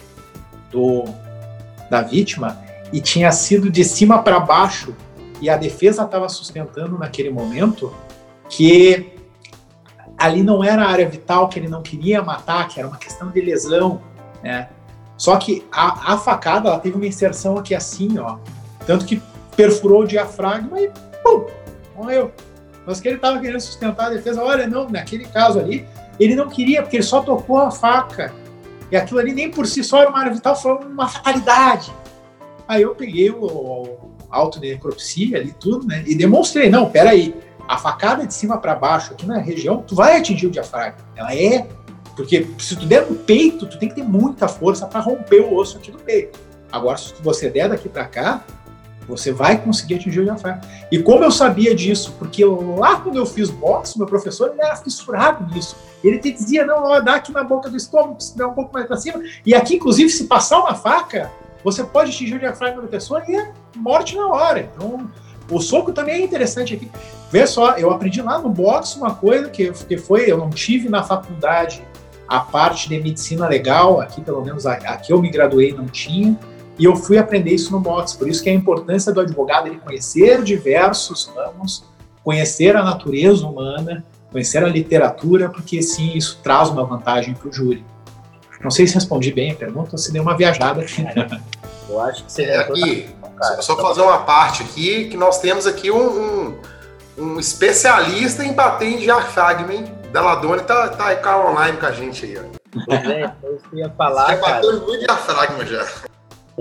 do, 0.71 1.05
da 1.89 2.01
vítima 2.01 2.59
e 2.91 2.99
tinha 2.99 3.31
sido 3.31 3.69
de 3.69 3.83
cima 3.85 4.21
para 4.23 4.39
baixo 4.39 4.95
e 5.39 5.49
a 5.49 5.55
defesa 5.55 6.03
estava 6.03 6.27
sustentando 6.27 6.97
naquele 6.97 7.29
momento 7.29 7.93
que 8.49 9.13
ali 10.17 10.43
não 10.43 10.63
era 10.63 10.83
a 10.83 10.89
área 10.89 11.07
vital 11.07 11.47
que 11.47 11.59
ele 11.59 11.69
não 11.69 11.81
queria 11.81 12.21
matar, 12.21 12.67
que 12.67 12.79
era 12.79 12.87
uma 12.87 12.97
questão 12.97 13.29
de 13.29 13.39
lesão, 13.39 14.01
né? 14.43 14.69
Só 15.15 15.37
que 15.37 15.63
a, 15.71 16.13
a 16.13 16.17
facada 16.17 16.67
ela 16.67 16.79
teve 16.79 16.95
uma 16.95 17.05
inserção 17.05 17.57
aqui 17.57 17.75
assim, 17.75 18.17
ó, 18.17 18.37
tanto 18.87 19.05
que 19.05 19.21
perfurou 19.55 20.01
o 20.01 20.07
diafragma 20.07 20.81
e 20.81 20.91
pum, 21.23 21.45
morreu. 22.01 22.31
Mas 22.85 22.99
que 22.99 23.07
ele 23.07 23.17
estava 23.17 23.39
querendo 23.39 23.59
sustentar 23.59 24.07
a 24.07 24.09
defesa, 24.09 24.43
olha, 24.43 24.67
não, 24.67 24.89
naquele 24.89 25.25
caso 25.25 25.59
ali, 25.59 25.87
ele 26.19 26.35
não 26.35 26.49
queria, 26.49 26.81
porque 26.81 26.97
ele 26.97 27.03
só 27.03 27.21
tocou 27.21 27.57
a 27.57 27.71
faca. 27.71 28.33
E 28.91 28.95
aquilo 28.95 29.19
ali 29.19 29.33
nem 29.33 29.49
por 29.49 29.65
si 29.67 29.83
só 29.83 30.01
era 30.01 30.09
uma 30.09 30.19
área 30.19 30.33
vital, 30.33 30.55
foi 30.55 30.73
uma 30.73 31.07
fatalidade. 31.07 31.93
Aí 32.67 32.81
eu 32.81 32.95
peguei 32.95 33.29
o, 33.29 33.45
o 33.45 33.97
auto 34.29 34.59
de 34.59 34.69
necropsia 34.69 35.37
ali, 35.37 35.53
tudo, 35.59 35.85
né? 35.85 36.03
E 36.07 36.15
demonstrei, 36.15 36.69
não, 36.69 36.89
peraí, 36.89 37.35
a 37.67 37.77
facada 37.77 38.25
de 38.25 38.33
cima 38.33 38.57
para 38.57 38.75
baixo 38.75 39.13
aqui 39.13 39.25
na 39.25 39.37
região, 39.37 39.83
tu 39.85 39.95
vai 39.95 40.17
atingir 40.17 40.47
o 40.47 40.51
diafragma. 40.51 40.99
Ela 41.15 41.33
é, 41.35 41.67
porque 42.15 42.47
se 42.57 42.75
tu 42.75 42.85
der 42.85 43.09
no 43.09 43.15
peito, 43.15 43.65
tu 43.65 43.77
tem 43.77 43.89
que 43.89 43.95
ter 43.95 44.03
muita 44.03 44.47
força 44.47 44.85
para 44.85 44.99
romper 44.99 45.41
o 45.41 45.55
osso 45.55 45.77
aqui 45.77 45.91
do 45.91 45.97
peito. 45.99 46.37
Agora, 46.71 46.97
se 46.97 47.13
você 47.21 47.49
der 47.49 47.69
daqui 47.69 47.87
para 47.87 48.05
cá, 48.05 48.43
você 49.11 49.33
vai 49.33 49.57
conseguir 49.61 49.95
atingir 49.95 50.21
o 50.21 50.23
diafragma. 50.23 50.61
E 50.89 50.99
como 50.99 51.23
eu 51.23 51.31
sabia 51.31 51.75
disso? 51.75 52.15
Porque 52.17 52.43
lá 52.45 52.95
quando 52.95 53.17
eu 53.17 53.25
fiz 53.25 53.49
boxe, 53.49 53.97
meu 53.97 54.07
professor 54.07 54.53
era 54.57 54.75
fissurado 54.77 55.53
nisso. 55.53 55.75
Ele 56.01 56.17
te 56.17 56.31
dizia, 56.31 56.65
não, 56.65 57.03
dá 57.03 57.15
aqui 57.15 57.31
na 57.31 57.43
boca 57.43 57.69
do 57.69 57.75
estômago, 57.75 58.19
se 58.19 58.35
der 58.37 58.45
um 58.45 58.53
pouco 58.53 58.73
mais 58.73 58.87
para 58.87 58.97
cima. 58.97 59.21
E 59.45 59.53
aqui, 59.53 59.75
inclusive, 59.75 60.09
se 60.09 60.23
passar 60.23 60.59
uma 60.59 60.73
faca, 60.73 61.29
você 61.63 61.83
pode 61.83 62.09
atingir 62.09 62.35
o 62.35 62.39
diafragma 62.39 62.81
da 62.81 62.87
pessoa 62.87 63.21
e 63.27 63.35
é 63.35 63.51
morte 63.75 64.15
na 64.15 64.27
hora. 64.27 64.71
Então, 64.75 65.11
o 65.49 65.59
soco 65.59 65.91
também 65.91 66.15
é 66.15 66.21
interessante 66.21 66.73
aqui. 66.73 66.89
Vê 67.29 67.45
só, 67.45 67.77
eu 67.77 67.91
aprendi 67.91 68.21
lá 68.21 68.39
no 68.39 68.49
boxe 68.49 68.97
uma 68.97 69.13
coisa 69.13 69.49
que, 69.49 69.71
que 69.71 69.97
foi, 69.97 70.31
eu 70.31 70.37
não 70.37 70.49
tive 70.49 70.89
na 70.89 71.03
faculdade 71.03 71.83
a 72.27 72.39
parte 72.39 72.87
de 72.87 72.97
medicina 72.97 73.45
legal, 73.45 73.99
aqui 73.99 74.21
pelo 74.21 74.41
menos 74.41 74.65
aqui 74.65 75.11
eu 75.11 75.21
me 75.21 75.29
graduei 75.29 75.73
não 75.73 75.85
tinha, 75.85 76.39
e 76.81 76.85
eu 76.85 76.95
fui 76.95 77.19
aprender 77.19 77.51
isso 77.51 77.71
no 77.71 77.79
boxe. 77.79 78.17
Por 78.17 78.27
isso 78.27 78.41
que 78.41 78.49
é 78.49 78.53
a 78.53 78.55
importância 78.55 79.13
do 79.13 79.21
advogado 79.21 79.67
ele 79.67 79.77
conhecer 79.77 80.41
diversos 80.41 81.27
ramos, 81.35 81.85
conhecer 82.23 82.75
a 82.75 82.81
natureza 82.81 83.45
humana, 83.45 84.03
conhecer 84.31 84.63
a 84.63 84.67
literatura, 84.67 85.47
porque 85.47 85.79
sim, 85.83 86.13
isso 86.15 86.39
traz 86.41 86.69
uma 86.69 86.83
vantagem 86.83 87.35
para 87.35 87.47
o 87.47 87.53
júri. 87.53 87.85
Não 88.63 88.71
sei 88.71 88.87
se 88.87 88.95
respondi 88.95 89.31
bem 89.31 89.51
a 89.51 89.55
pergunta 89.55 89.89
ou 89.91 89.97
se 89.99 90.11
deu 90.11 90.23
uma 90.23 90.35
viajada 90.35 90.81
aqui. 90.81 91.05
Eu 91.87 92.01
acho 92.01 92.25
que 92.25 92.31
você 92.31 92.45
é, 92.45 92.57
aqui, 92.57 93.09
só 93.59 93.77
fazer 93.77 94.01
uma 94.01 94.23
parte 94.23 94.63
aqui, 94.63 95.05
que 95.05 95.17
nós 95.17 95.39
temos 95.39 95.67
aqui 95.67 95.91
um, 95.91 95.99
um, 95.99 96.57
um 97.15 97.39
especialista 97.39 98.43
em 98.43 98.53
bater 98.53 98.87
em 98.87 98.97
diafragma, 98.97 99.71
hein? 99.71 99.85
Deladone 100.11 100.63
tá, 100.63 100.87
tá, 100.89 101.47
online 101.47 101.77
com 101.77 101.85
a 101.85 101.91
gente 101.91 102.25
aí, 102.25 102.39
ó. 102.39 102.59
Pois 102.85 103.05
é, 103.05 103.31
eu 103.43 103.59
ia 103.73 103.89
falar, 103.91 104.29
já 104.29 104.37
cara. 104.37 104.53
bateu 104.55 104.81
muito 104.81 104.99
diafragma 104.99 105.63
já. 105.63 105.85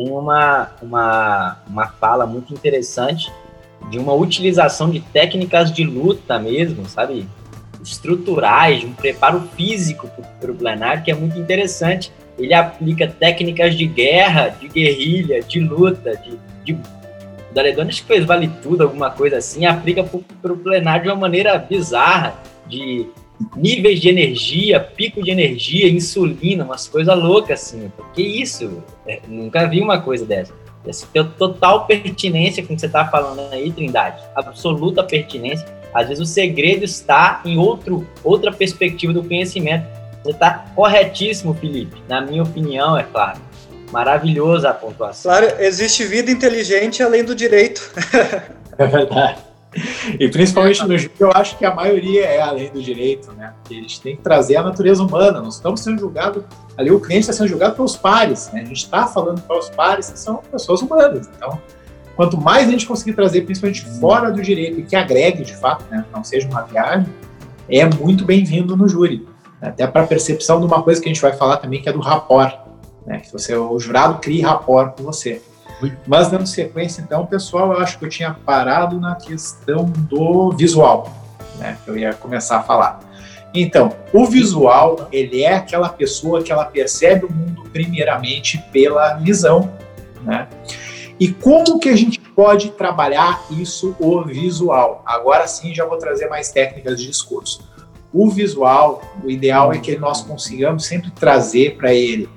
Tem 0.01 0.11
uma, 0.11 0.71
uma, 0.81 1.59
uma 1.69 1.87
fala 1.89 2.27
muito 2.27 2.55
interessante 2.55 3.31
de 3.91 3.99
uma 3.99 4.15
utilização 4.15 4.89
de 4.89 4.99
técnicas 4.99 5.71
de 5.71 5.85
luta 5.85 6.39
mesmo, 6.39 6.89
sabe? 6.89 7.29
Estruturais, 7.85 8.83
um 8.83 8.95
preparo 8.95 9.43
físico 9.55 10.11
para 10.41 10.51
o 10.51 10.55
plenário, 10.55 11.03
que 11.03 11.11
é 11.11 11.15
muito 11.15 11.39
interessante. 11.39 12.11
Ele 12.39 12.55
aplica 12.55 13.07
técnicas 13.07 13.77
de 13.77 13.85
guerra, 13.85 14.49
de 14.49 14.69
guerrilha, 14.69 15.43
de 15.43 15.61
luta, 15.61 16.17
de. 16.17 16.39
de... 16.65 16.73
O 16.73 17.83
acho 17.83 18.01
que 18.01 18.09
fez 18.09 18.25
vale 18.25 18.49
tudo, 18.63 18.85
alguma 18.85 19.11
coisa 19.11 19.37
assim, 19.37 19.67
aplica 19.67 20.03
para 20.03 20.53
o 20.53 20.57
plenário 20.57 21.03
de 21.03 21.09
uma 21.11 21.17
maneira 21.17 21.59
bizarra, 21.59 22.39
de 22.67 23.07
níveis 23.57 24.01
de 24.01 24.09
energia, 24.09 24.81
pico 24.81 25.23
de 25.23 25.31
energia, 25.31 25.89
insulina, 25.89 26.65
umas 26.65 26.89
coisas 26.89 27.17
loucas 27.17 27.63
assim. 27.63 27.91
Que 28.15 28.23
isso? 28.23 28.83
É, 29.07 29.21
nunca 29.29 29.67
vi 29.67 29.81
uma 29.81 30.01
coisa 30.01 30.25
dessa. 30.25 30.53
Assim, 30.89 31.07
tem 31.13 31.25
total 31.39 31.87
pertinência 31.87 32.63
com 32.63 32.73
o 32.73 32.77
que 32.77 32.81
você 32.81 32.87
está 32.87 33.07
falando 33.07 33.53
aí, 33.53 33.71
Trindade. 33.71 34.23
Absoluta 34.35 35.03
pertinência. 35.03 35.67
Às 35.93 36.09
vezes 36.09 36.23
o 36.23 36.27
segredo 36.27 36.85
está 36.85 37.43
em 37.45 37.59
outro, 37.59 38.07
outra 38.23 38.53
perspectiva 38.53 39.13
do 39.13 39.23
conhecimento. 39.23 39.87
Você 40.23 40.31
está 40.31 40.67
corretíssimo, 40.75 41.55
Felipe. 41.55 42.01
Na 42.09 42.21
minha 42.21 42.43
opinião, 42.43 42.97
é 42.97 43.03
claro. 43.03 43.41
Maravilhosa 43.91 44.71
a 44.71 44.75
pontuação. 44.75 45.33
Claro, 45.33 45.47
existe 45.59 46.05
vida 46.05 46.31
inteligente 46.31 47.03
além 47.03 47.25
do 47.25 47.35
direito. 47.35 47.91
é 48.79 48.87
verdade. 48.87 49.50
E 50.19 50.29
principalmente 50.29 50.83
no 50.87 50.99
júri, 50.99 51.13
eu 51.21 51.31
acho 51.33 51.57
que 51.57 51.65
a 51.65 51.75
maioria 51.75 52.25
é 52.25 52.41
além 52.41 52.71
do 52.71 52.83
direito, 52.83 53.33
né? 53.33 53.55
Porque 53.61 53.75
a 53.75 53.81
gente 53.81 54.01
tem 54.01 54.17
que 54.17 54.23
trazer 54.23 54.57
a 54.57 54.63
natureza 54.63 55.03
humana. 55.03 55.41
Nós 55.41 55.57
estamos 55.57 55.81
sendo 55.81 56.01
julgados, 56.01 56.43
ali 56.77 56.91
o 56.91 57.01
cliente 57.01 57.23
está 57.23 57.33
sendo 57.33 57.49
julgado 57.49 57.77
pelos 57.77 57.97
pares, 57.97 58.51
né? 58.53 58.63
A 58.63 58.65
gente 58.65 58.85
está 58.85 59.07
falando 59.07 59.41
para 59.43 59.59
os 59.59 59.71
pares 59.71 60.11
que 60.11 60.19
são 60.19 60.37
pessoas 60.51 60.83
humanas. 60.83 61.29
Então, 61.37 61.61
quanto 62.17 62.37
mais 62.37 62.67
a 62.69 62.71
gente 62.71 62.87
conseguir 62.87 63.13
trazer, 63.13 63.43
principalmente 63.43 63.85
fora 64.01 64.31
do 64.33 64.43
direito, 64.43 64.81
e 64.81 64.83
que 64.83 64.97
agregue 64.97 65.45
de 65.45 65.57
fato, 65.57 65.85
né? 65.91 66.05
Não 66.13 66.25
seja 66.25 66.49
uma 66.49 66.63
viagem, 66.63 67.07
é 67.69 67.85
muito 67.87 68.25
bem-vindo 68.25 68.77
no 68.77 68.89
júri. 68.89 69.27
Até 69.63 69.87
para 69.87 70.03
a 70.03 70.07
percepção 70.07 70.59
de 70.59 70.67
uma 70.67 70.83
coisa 70.83 71.01
que 71.01 71.09
a 71.09 71.13
gente 71.13 71.23
vai 71.23 71.33
falar 71.33 71.59
também, 71.59 71.81
que 71.81 71.89
é 71.89 71.93
do 71.93 72.01
rapport. 72.01 72.59
Né? 73.07 73.21
Que 73.21 73.31
você, 73.31 73.55
o 73.55 73.79
jurado 73.79 74.19
cria 74.19 74.49
rapport 74.49 74.97
com 74.97 75.05
você. 75.05 75.43
Mas 76.07 76.29
dando 76.29 76.47
sequência, 76.47 77.01
então, 77.01 77.27
pessoal, 77.27 77.73
eu 77.73 77.79
acho 77.79 77.99
que 77.99 78.05
eu 78.05 78.09
tinha 78.09 78.33
parado 78.33 79.01
na 79.01 79.15
questão 79.15 79.85
do 79.85 80.51
visual, 80.53 81.13
né? 81.59 81.79
Eu 81.87 81.97
ia 81.97 82.13
começar 82.13 82.59
a 82.59 82.63
falar. 82.63 83.01
Então, 83.53 83.93
o 84.13 84.27
visual, 84.27 85.09
ele 85.11 85.43
é 85.43 85.55
aquela 85.55 85.89
pessoa 85.89 86.43
que 86.43 86.53
ela 86.53 86.65
percebe 86.65 87.27
o 87.27 87.33
mundo 87.33 87.63
primeiramente 87.73 88.59
pela 88.73 89.15
visão, 89.15 89.73
né? 90.23 90.49
E 91.19 91.29
como 91.29 91.79
que 91.79 91.89
a 91.89 91.97
gente 91.97 92.19
pode 92.21 92.71
trabalhar 92.71 93.45
isso, 93.51 93.95
o 93.99 94.23
visual? 94.25 95.03
Agora 95.05 95.47
sim, 95.47 95.75
já 95.75 95.85
vou 95.85 95.99
trazer 95.99 96.29
mais 96.29 96.51
técnicas 96.51 96.99
de 96.99 97.07
discurso. 97.07 97.69
O 98.13 98.31
visual, 98.31 99.03
o 99.23 99.31
ideal 99.31 99.73
é 99.73 99.79
que 99.79 99.97
nós 99.99 100.23
consigamos 100.23 100.87
sempre 100.87 101.11
trazer 101.11 101.77
para 101.77 101.93
ele 101.93 102.29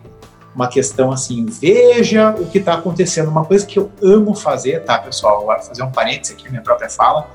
uma 0.55 0.67
questão 0.67 1.11
assim, 1.11 1.45
veja 1.45 2.31
o 2.37 2.45
que 2.45 2.59
está 2.59 2.75
acontecendo. 2.75 3.29
Uma 3.29 3.45
coisa 3.45 3.65
que 3.65 3.77
eu 3.79 3.91
amo 4.01 4.35
fazer, 4.35 4.83
tá, 4.83 4.99
pessoal? 4.99 5.45
Vou 5.45 5.59
fazer 5.59 5.83
um 5.83 5.91
parênteses 5.91 6.35
aqui 6.35 6.49
minha 6.49 6.61
própria 6.61 6.89
fala. 6.89 7.27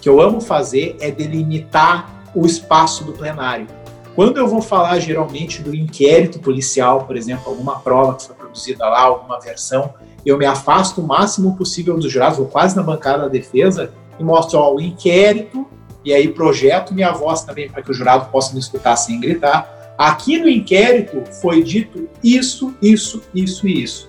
que 0.00 0.08
eu 0.08 0.20
amo 0.20 0.40
fazer 0.40 0.96
é 1.00 1.10
delimitar 1.10 2.10
o 2.34 2.44
espaço 2.44 3.04
do 3.04 3.12
plenário. 3.12 3.66
Quando 4.14 4.36
eu 4.36 4.46
vou 4.46 4.60
falar 4.60 4.98
geralmente 4.98 5.62
do 5.62 5.74
inquérito 5.74 6.38
policial, 6.38 7.04
por 7.04 7.16
exemplo, 7.16 7.44
alguma 7.46 7.80
prova 7.80 8.14
que 8.14 8.24
foi 8.24 8.34
produzida 8.36 8.86
lá, 8.86 9.02
alguma 9.02 9.40
versão, 9.40 9.94
eu 10.24 10.38
me 10.38 10.46
afasto 10.46 11.00
o 11.00 11.06
máximo 11.06 11.56
possível 11.56 11.96
dos 11.98 12.12
jurados, 12.12 12.38
vou 12.38 12.46
quase 12.46 12.76
na 12.76 12.82
bancada 12.82 13.22
da 13.22 13.28
defesa 13.28 13.92
e 14.18 14.22
mostro 14.22 14.58
ó, 14.58 14.74
o 14.74 14.80
inquérito 14.80 15.66
e 16.04 16.12
aí 16.12 16.28
projeto 16.28 16.94
minha 16.94 17.12
voz 17.12 17.42
também 17.42 17.68
para 17.68 17.82
que 17.82 17.90
o 17.90 17.94
jurado 17.94 18.30
possa 18.30 18.52
me 18.52 18.60
escutar 18.60 18.94
sem 18.96 19.18
gritar 19.18 19.73
Aqui 19.96 20.38
no 20.38 20.48
inquérito 20.48 21.22
foi 21.40 21.62
dito 21.62 22.08
isso, 22.22 22.74
isso, 22.82 23.22
isso 23.32 23.68
e 23.68 23.82
isso. 23.82 24.08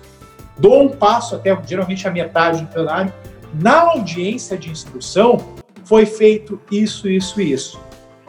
Dou 0.58 0.82
um 0.82 0.88
passo 0.88 1.36
até 1.36 1.56
geralmente 1.64 2.08
a 2.08 2.10
metade 2.10 2.62
do 2.62 2.66
plenário. 2.66 3.12
Na 3.54 3.82
audiência 3.82 4.56
de 4.56 4.70
instrução 4.70 5.38
foi 5.84 6.04
feito 6.04 6.60
isso, 6.70 7.08
isso 7.08 7.40
e 7.40 7.52
isso. 7.52 7.80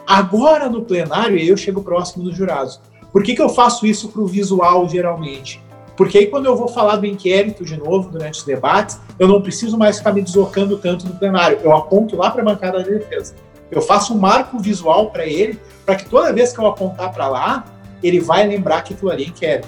Agora 0.06 0.70
no 0.70 0.84
plenário 0.84 1.38
eu 1.40 1.58
chego 1.58 1.82
próximo 1.82 2.24
dos 2.24 2.36
jurados. 2.36 2.80
Por 3.12 3.24
que, 3.24 3.34
que 3.34 3.42
eu 3.42 3.50
faço 3.50 3.88
isso 3.88 4.10
para 4.10 4.22
o 4.22 4.28
visual 4.28 4.88
geralmente? 4.88 5.62
Porque 5.96 6.20
aí 6.20 6.28
quando 6.28 6.46
eu 6.46 6.56
vou 6.56 6.68
falar 6.68 6.98
do 6.98 7.08
inquérito 7.08 7.66
de 7.66 7.76
novo 7.76 8.12
durante 8.12 8.38
os 8.40 8.46
debates, 8.46 9.00
eu 9.18 9.28
não 9.28 9.42
preciso 9.42 9.76
mais 9.76 9.98
ficar 9.98 10.14
me 10.14 10.22
deslocando 10.22 10.78
tanto 10.78 11.08
no 11.08 11.16
plenário. 11.16 11.60
Eu 11.64 11.76
aponto 11.76 12.16
lá 12.16 12.30
para 12.30 12.44
a 12.44 12.46
bancada 12.46 12.84
da 12.84 12.86
defesa. 12.86 13.34
Eu 13.72 13.82
faço 13.82 14.14
um 14.14 14.18
marco 14.18 14.60
visual 14.60 15.12
para 15.12 15.26
ele, 15.26 15.60
para 15.86 15.96
que 15.96 16.06
toda 16.06 16.32
vez 16.34 16.54
que 16.54 16.60
eu 16.60 16.68
apontar 16.68 17.12
para 17.12 17.28
lá, 17.28 17.66
ele 18.02 18.20
vai 18.20 18.48
lembrar 18.48 18.82
que 18.84 18.94
aquilo 18.94 19.12
ali 19.12 19.26
é 19.26 19.28
inquérito. 19.28 19.68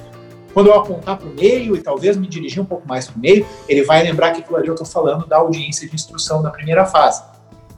Quando 0.53 0.67
eu 0.67 0.75
apontar 0.75 1.17
para 1.17 1.27
o 1.27 1.33
meio 1.33 1.75
e 1.75 1.81
talvez 1.81 2.17
me 2.17 2.27
dirigir 2.27 2.61
um 2.61 2.65
pouco 2.65 2.87
mais 2.87 3.07
para 3.07 3.17
o 3.17 3.19
meio, 3.19 3.45
ele 3.67 3.83
vai 3.83 4.01
lembrar 4.01 4.31
que 4.31 4.41
aquilo 4.41 4.57
ali 4.57 4.67
eu 4.67 4.73
estou 4.73 4.87
falando 4.87 5.27
da 5.27 5.37
audiência 5.37 5.87
de 5.87 5.93
instrução 5.93 6.41
da 6.41 6.49
primeira 6.49 6.85
fase. 6.85 7.23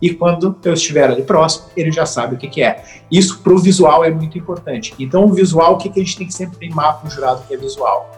E 0.01 0.13
quando 0.13 0.57
eu 0.63 0.73
estiver 0.73 1.09
ali 1.09 1.21
próximo, 1.21 1.67
ele 1.77 1.91
já 1.91 2.05
sabe 2.05 2.35
o 2.35 2.37
que, 2.37 2.47
que 2.47 2.63
é. 2.63 2.83
Isso 3.11 3.39
para 3.39 3.53
o 3.53 3.59
visual 3.59 4.03
é 4.03 4.09
muito 4.09 4.37
importante. 4.37 4.95
Então, 4.97 5.25
o 5.25 5.33
visual, 5.33 5.73
o 5.73 5.77
que, 5.77 5.89
que 5.89 5.99
a 5.99 6.03
gente 6.03 6.17
tem 6.17 6.27
que 6.27 6.33
sempre 6.33 6.57
primar 6.57 6.99
para 6.99 7.07
o 7.07 7.11
jurado 7.11 7.43
que 7.47 7.53
é 7.53 7.57
visual? 7.57 8.09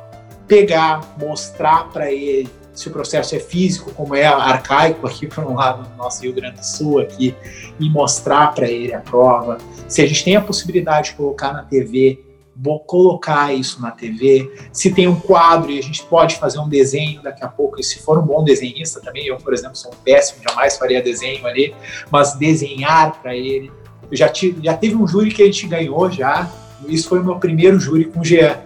Pegar, 0.47 1.01
mostrar 1.19 1.89
para 1.89 2.11
ele 2.11 2.49
se 2.73 2.88
o 2.88 2.91
processo 2.91 3.36
é 3.36 3.39
físico, 3.39 3.91
como 3.93 4.15
é 4.15 4.25
arcaico 4.25 5.05
aqui 5.05 5.27
para 5.27 5.47
um 5.47 5.53
lado 5.53 5.88
do 5.88 5.95
nosso 5.95 6.23
Rio 6.23 6.33
Grande 6.33 6.59
do 6.59 6.65
Sul 6.65 6.99
aqui, 6.99 7.36
e 7.79 7.89
mostrar 7.89 8.53
para 8.53 8.67
ele 8.67 8.93
a 8.93 8.99
prova. 8.99 9.57
Se 9.88 10.01
a 10.01 10.07
gente 10.07 10.23
tem 10.23 10.36
a 10.36 10.41
possibilidade 10.41 11.12
de 11.12 11.15
colocar 11.15 11.53
na 11.53 11.63
TV, 11.63 12.19
vou 12.55 12.79
colocar 12.79 13.53
isso 13.53 13.81
na 13.81 13.91
TV. 13.91 14.51
Se 14.71 14.93
tem 14.93 15.07
um 15.07 15.19
quadro 15.19 15.71
e 15.71 15.79
a 15.79 15.81
gente 15.81 16.03
pode 16.03 16.36
fazer 16.36 16.59
um 16.59 16.69
desenho 16.69 17.21
daqui 17.21 17.43
a 17.43 17.47
pouco, 17.47 17.79
e 17.79 17.83
se 17.83 17.99
for 17.99 18.17
um 18.17 18.25
bom 18.25 18.43
desenhista 18.43 18.99
também, 19.01 19.27
eu, 19.27 19.38
por 19.38 19.53
exemplo, 19.53 19.75
sou 19.75 19.91
um 19.91 19.95
péssimo, 20.03 20.41
jamais 20.43 20.77
faria 20.77 21.01
desenho 21.01 21.45
ali, 21.45 21.75
mas 22.12 22.33
desenhar 22.33 23.21
para 23.21 23.36
ele. 23.36 23.71
Eu 24.09 24.17
já, 24.17 24.29
tive, 24.29 24.63
já 24.63 24.75
teve 24.75 24.95
um 24.95 25.07
júri 25.07 25.31
que 25.31 25.41
a 25.41 25.45
gente 25.45 25.67
ganhou 25.67 26.09
já, 26.12 26.49
isso 26.88 27.07
foi 27.07 27.19
o 27.19 27.23
meu 27.23 27.38
primeiro 27.38 27.79
júri 27.79 28.05
com 28.05 28.19
o 28.19 28.25
Jean, 28.25 28.57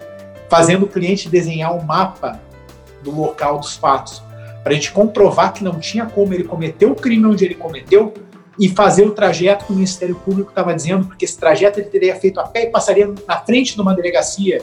fazendo 0.50 0.84
o 0.84 0.88
cliente 0.88 1.30
desenhar 1.30 1.74
um 1.76 1.82
mapa 1.82 2.42
do 3.04 3.12
local 3.12 3.60
dos 3.60 3.76
fatos, 3.76 4.22
para 4.64 4.72
a 4.72 4.76
gente 4.76 4.92
comprovar 4.92 5.54
que 5.54 5.64
não 5.64 5.80
tinha 5.80 6.06
como 6.06 6.34
ele 6.34 6.44
cometer 6.44 6.86
o 6.86 6.96
crime 6.96 7.26
onde 7.26 7.46
ele 7.46 7.56
cometeu 7.56 8.14
e 8.60 8.68
fazer 8.70 9.06
o 9.06 9.12
trajeto 9.12 9.66
que 9.66 9.72
o 9.72 9.76
Ministério 9.76 10.16
Público 10.16 10.50
estava 10.50 10.74
dizendo, 10.74 11.06
porque 11.06 11.26
esse 11.26 11.38
trajeto 11.38 11.80
ele 11.80 11.90
teria 11.90 12.16
feito 12.16 12.40
a 12.40 12.44
pé 12.44 12.64
e 12.64 12.68
passaria 12.68 13.14
na 13.28 13.38
frente 13.38 13.76
de 13.76 13.82
uma 13.82 13.94
delegacia. 13.94 14.62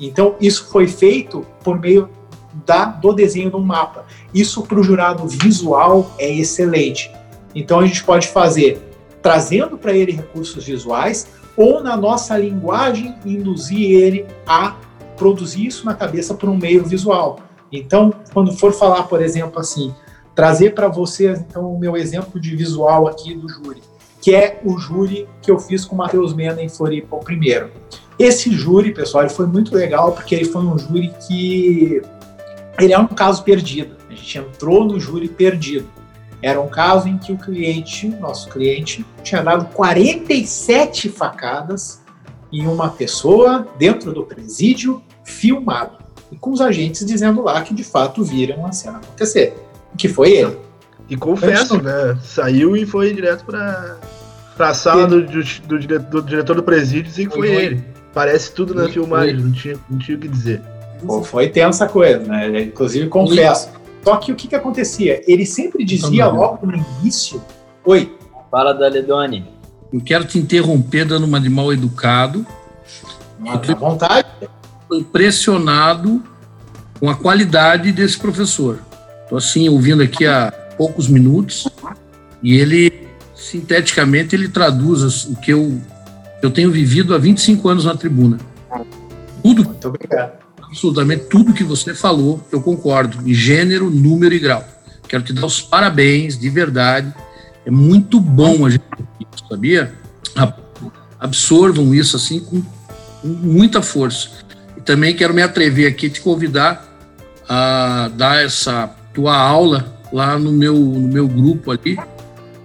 Então, 0.00 0.34
isso 0.40 0.66
foi 0.70 0.88
feito 0.88 1.46
por 1.62 1.78
meio 1.78 2.08
da, 2.66 2.86
do 2.86 3.12
desenho 3.12 3.50
de 3.50 3.56
um 3.56 3.62
mapa. 3.62 4.06
Isso 4.32 4.62
para 4.62 4.80
o 4.80 4.82
jurado 4.82 5.26
visual 5.28 6.10
é 6.18 6.30
excelente. 6.32 7.10
Então, 7.54 7.80
a 7.80 7.86
gente 7.86 8.02
pode 8.02 8.28
fazer 8.28 8.80
trazendo 9.22 9.78
para 9.78 9.92
ele 9.92 10.12
recursos 10.12 10.64
visuais 10.64 11.28
ou 11.56 11.82
na 11.82 11.96
nossa 11.96 12.36
linguagem 12.36 13.14
induzir 13.24 13.90
ele 13.90 14.26
a 14.46 14.76
produzir 15.16 15.66
isso 15.66 15.86
na 15.86 15.94
cabeça 15.94 16.34
por 16.34 16.48
um 16.48 16.56
meio 16.56 16.84
visual. 16.84 17.38
Então, 17.78 18.14
quando 18.32 18.52
for 18.52 18.72
falar, 18.72 19.04
por 19.04 19.20
exemplo, 19.20 19.58
assim, 19.58 19.92
trazer 20.34 20.74
para 20.74 20.88
vocês 20.88 21.40
então 21.40 21.72
o 21.72 21.78
meu 21.78 21.96
exemplo 21.96 22.40
de 22.40 22.54
visual 22.54 23.08
aqui 23.08 23.34
do 23.34 23.48
júri, 23.48 23.82
que 24.20 24.34
é 24.34 24.60
o 24.64 24.78
júri 24.78 25.28
que 25.42 25.50
eu 25.50 25.58
fiz 25.58 25.84
com 25.84 25.94
o 25.94 25.98
Matheus 25.98 26.32
Mena 26.32 26.62
em 26.62 26.68
Floripa, 26.68 27.16
o 27.16 27.20
primeiro. 27.20 27.70
Esse 28.18 28.52
júri, 28.52 28.94
pessoal, 28.94 29.24
ele 29.24 29.32
foi 29.32 29.46
muito 29.46 29.74
legal 29.74 30.12
porque 30.12 30.34
ele 30.34 30.44
foi 30.44 30.62
um 30.62 30.78
júri 30.78 31.12
que 31.26 32.00
ele 32.78 32.92
é 32.92 32.98
um 32.98 33.08
caso 33.08 33.42
perdido. 33.42 33.96
A 34.08 34.14
gente 34.14 34.38
entrou 34.38 34.84
no 34.84 35.00
júri 35.00 35.28
perdido. 35.28 35.88
Era 36.40 36.60
um 36.60 36.68
caso 36.68 37.08
em 37.08 37.18
que 37.18 37.32
o 37.32 37.38
cliente, 37.38 38.06
nosso 38.08 38.48
cliente, 38.50 39.04
tinha 39.22 39.42
dado 39.42 39.64
47 39.72 41.08
facadas 41.08 42.02
em 42.52 42.66
uma 42.66 42.90
pessoa 42.90 43.66
dentro 43.78 44.12
do 44.12 44.24
presídio 44.24 45.02
filmado 45.24 46.03
e 46.30 46.36
com 46.36 46.50
os 46.50 46.60
agentes 46.60 47.04
dizendo 47.04 47.42
lá 47.42 47.60
que 47.62 47.74
de 47.74 47.84
fato 47.84 48.22
viram 48.22 48.66
a 48.66 48.72
cena 48.72 48.98
acontecer, 48.98 49.54
que 49.96 50.08
foi 50.08 50.32
ele. 50.32 50.56
E 51.08 51.16
confesso, 51.16 51.80
né? 51.82 52.18
Saiu 52.22 52.76
e 52.76 52.86
foi 52.86 53.12
direto 53.12 53.44
para 53.44 53.98
a 54.58 54.74
sala 54.74 55.06
do, 55.06 55.22
do, 55.22 55.42
do, 55.42 55.98
do, 55.98 56.22
diretor 56.22 56.56
do 56.56 56.62
presídio 56.62 57.12
e 57.22 57.26
que 57.26 57.34
foi, 57.34 57.48
foi 57.48 57.64
ele. 57.64 57.84
Parece 58.12 58.52
tudo 58.52 58.74
na 58.74 58.88
filmagem, 58.88 59.36
não 59.36 59.52
tinha, 59.52 59.76
não 59.90 59.98
tinha 59.98 60.16
o 60.16 60.20
que 60.20 60.28
dizer. 60.28 60.62
Pô, 61.04 61.22
foi 61.22 61.48
tensa 61.48 61.84
a 61.84 61.88
coisa, 61.88 62.20
né? 62.20 62.62
Inclusive, 62.62 63.08
confesso. 63.08 63.68
Só 64.02 64.16
que 64.16 64.32
o 64.32 64.34
que, 64.34 64.48
que 64.48 64.54
acontecia? 64.54 65.22
Ele 65.26 65.44
sempre 65.44 65.84
dizia 65.84 66.26
logo 66.28 66.66
no 66.66 66.74
início: 67.02 67.42
Oi, 67.84 68.10
Fala, 68.54 68.72
Daledoni. 68.72 69.44
Eu 69.92 70.00
quero 70.00 70.24
te 70.24 70.38
interromper 70.38 71.04
dando 71.04 71.24
uma 71.24 71.40
de 71.40 71.50
mal 71.50 71.72
educado. 71.72 72.46
À 73.44 73.74
vontade. 73.74 74.28
Impressionado 74.98 76.22
com 77.00 77.10
a 77.10 77.14
qualidade 77.14 77.92
desse 77.92 78.18
professor. 78.18 78.78
Estou 79.22 79.38
assim, 79.38 79.68
ouvindo 79.68 80.02
aqui 80.02 80.26
há 80.26 80.52
poucos 80.76 81.08
minutos, 81.08 81.68
e 82.42 82.54
ele, 82.54 82.92
sinteticamente, 83.34 84.34
ele 84.34 84.48
traduz 84.48 85.24
o 85.24 85.36
que 85.36 85.52
eu, 85.52 85.80
eu 86.42 86.50
tenho 86.50 86.70
vivido 86.70 87.14
há 87.14 87.18
25 87.18 87.68
anos 87.68 87.84
na 87.84 87.96
tribuna. 87.96 88.38
Tudo, 89.42 89.64
Muito 89.64 89.88
obrigado. 89.88 90.32
absolutamente 90.62 91.24
tudo 91.24 91.52
que 91.52 91.64
você 91.64 91.94
falou, 91.94 92.46
eu 92.50 92.60
concordo, 92.60 93.28
em 93.28 93.34
gênero, 93.34 93.90
número 93.90 94.34
e 94.34 94.38
grau. 94.38 94.64
Quero 95.08 95.22
te 95.22 95.32
dar 95.32 95.46
os 95.46 95.60
parabéns, 95.60 96.38
de 96.38 96.48
verdade. 96.48 97.12
É 97.66 97.70
muito 97.70 98.20
bom 98.20 98.66
a 98.66 98.70
gente 98.70 98.84
sabia? 99.48 99.94
Absorvam 101.18 101.94
isso 101.94 102.16
assim 102.16 102.40
com 102.40 102.62
muita 103.22 103.80
força. 103.80 104.28
Também 104.84 105.14
quero 105.14 105.32
me 105.32 105.42
atrever 105.42 105.88
aqui 105.88 106.10
te 106.10 106.20
convidar 106.20 106.86
a 107.48 108.10
dar 108.14 108.42
essa 108.42 108.88
tua 109.12 109.36
aula 109.36 109.98
lá 110.12 110.38
no 110.38 110.52
meu, 110.52 110.74
no 110.74 111.08
meu 111.08 111.26
grupo 111.26 111.70
ali 111.70 111.98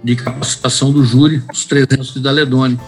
de 0.02 0.16
capacitação 0.16 0.92
do 0.92 1.04
júri, 1.04 1.42
os 1.52 1.64
300 1.64 2.14
de 2.14 2.20
Daledone. 2.20 2.78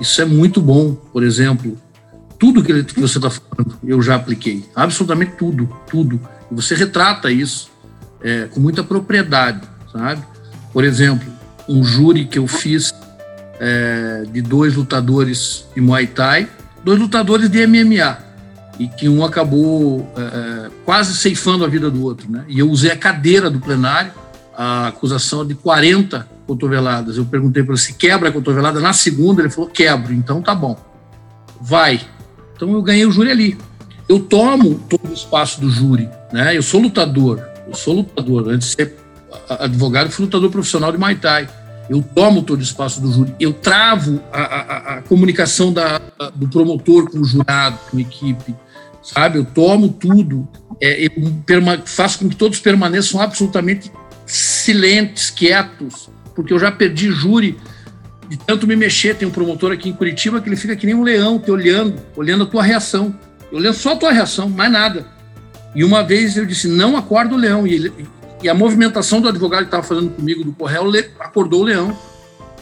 Isso 0.00 0.20
é 0.20 0.24
muito 0.24 0.60
bom, 0.60 0.94
por 0.94 1.22
exemplo, 1.22 1.78
tudo 2.38 2.62
que, 2.62 2.72
você 3.00 3.18
está 3.18 3.30
falando, 3.30 3.78
eu 3.84 4.02
já 4.02 4.16
apliquei. 4.16 4.64
Absolutamente 4.74 5.32
tudo, 5.32 5.68
tudo. 5.88 6.20
Você 6.50 6.74
retrata 6.74 7.30
isso 7.30 7.70
é, 8.22 8.44
com 8.44 8.60
muita 8.60 8.84
propriedade, 8.84 9.66
sabe? 9.92 10.22
Por 10.72 10.84
exemplo, 10.84 11.26
um 11.68 11.82
júri 11.82 12.26
que 12.26 12.38
eu 12.38 12.46
fiz 12.46 12.92
é, 13.58 14.24
de 14.30 14.42
dois 14.42 14.74
lutadores 14.74 15.66
de 15.74 15.80
Muay 15.80 16.06
Thai, 16.06 16.48
dois 16.84 16.98
lutadores 16.98 17.48
de 17.48 17.66
MMA, 17.66 18.18
e 18.78 18.88
que 18.88 19.08
um 19.08 19.24
acabou 19.24 20.06
é, 20.16 20.20
é, 20.20 20.70
quase 20.84 21.16
ceifando 21.16 21.64
a 21.64 21.68
vida 21.68 21.90
do 21.90 22.02
outro, 22.04 22.30
né? 22.30 22.44
E 22.48 22.58
eu 22.58 22.70
usei 22.70 22.90
a 22.90 22.96
cadeira 22.96 23.50
do 23.50 23.58
plenário, 23.60 24.12
a 24.56 24.88
acusação 24.88 25.46
de 25.46 25.54
40 25.54 26.28
cotoveladas. 26.46 27.16
Eu 27.16 27.24
perguntei 27.24 27.62
para 27.62 27.72
ele 27.72 27.80
se 27.80 27.94
quebra 27.94 28.28
a 28.28 28.32
cotovelada. 28.32 28.80
Na 28.80 28.92
segunda, 28.92 29.40
ele 29.42 29.50
falou: 29.50 29.68
quebro, 29.70 30.12
então 30.12 30.40
tá 30.42 30.54
bom. 30.54 30.76
Vai. 31.60 32.00
Então 32.54 32.70
eu 32.72 32.82
ganhei 32.82 33.06
o 33.06 33.10
júri 33.12 33.30
ali. 33.30 33.58
Eu 34.08 34.20
tomo 34.20 34.76
todo 34.88 35.10
o 35.10 35.14
espaço 35.14 35.60
do 35.60 35.68
júri, 35.70 36.08
né? 36.32 36.56
Eu 36.56 36.62
sou 36.62 36.80
lutador, 36.80 37.42
eu 37.66 37.74
sou 37.74 37.94
lutador. 37.94 38.48
Antes 38.48 38.68
de 38.70 38.74
ser 38.76 38.96
advogado, 39.48 40.10
fui 40.10 40.24
lutador 40.26 40.50
profissional 40.50 40.92
de 40.92 40.98
Muay 40.98 41.16
Thai. 41.16 41.48
Eu 41.88 42.02
tomo 42.02 42.42
todo 42.42 42.58
o 42.60 42.62
espaço 42.62 43.00
do 43.00 43.12
júri. 43.12 43.34
Eu 43.38 43.52
travo 43.52 44.20
a, 44.32 44.40
a- 44.40 44.60
a- 44.60 44.98
a 44.98 45.02
comunicação 45.02 45.72
da- 45.72 46.00
do 46.34 46.48
promotor 46.48 47.10
com 47.10 47.18
o 47.18 47.24
jurado, 47.24 47.78
com 47.90 47.96
a 47.96 48.00
equipe, 48.00 48.54
sabe? 49.12 49.38
Eu 49.38 49.44
tomo 49.44 49.88
tudo. 49.88 50.46
É, 50.80 51.04
eu 51.06 51.10
faço 51.84 52.18
com 52.18 52.28
que 52.28 52.36
todos 52.36 52.58
permaneçam 52.60 53.20
absolutamente 53.20 53.90
silentes, 54.26 55.30
quietos, 55.30 56.10
porque 56.34 56.52
eu 56.52 56.58
já 56.58 56.70
perdi 56.70 57.10
júri 57.10 57.56
de 58.28 58.36
tanto 58.36 58.66
me 58.66 58.76
mexer. 58.76 59.14
Tem 59.14 59.26
um 59.26 59.30
promotor 59.30 59.72
aqui 59.72 59.88
em 59.88 59.92
Curitiba 59.92 60.40
que 60.40 60.48
ele 60.48 60.56
fica 60.56 60.76
que 60.76 60.84
nem 60.86 60.94
um 60.94 61.02
leão, 61.02 61.38
te 61.38 61.50
olhando, 61.50 61.94
olhando 62.16 62.44
a 62.44 62.46
tua 62.46 62.62
reação. 62.62 63.14
Olhando 63.52 63.74
só 63.74 63.92
a 63.92 63.96
tua 63.96 64.12
reação, 64.12 64.48
mais 64.48 64.70
nada. 64.70 65.06
E 65.74 65.84
uma 65.84 66.02
vez 66.02 66.36
eu 66.36 66.44
disse, 66.44 66.66
não 66.68 66.96
acorda 66.96 67.34
o 67.34 67.38
leão. 67.38 67.66
E, 67.66 67.74
ele- 67.74 67.92
e 68.42 68.48
a 68.48 68.54
movimentação 68.54 69.20
do 69.20 69.28
advogado 69.28 69.60
que 69.60 69.66
estava 69.66 69.82
falando 69.82 70.10
comigo 70.10 70.42
do 70.44 70.52
Correio 70.52 70.92
acordou 71.20 71.60
o 71.60 71.64
leão. 71.64 71.96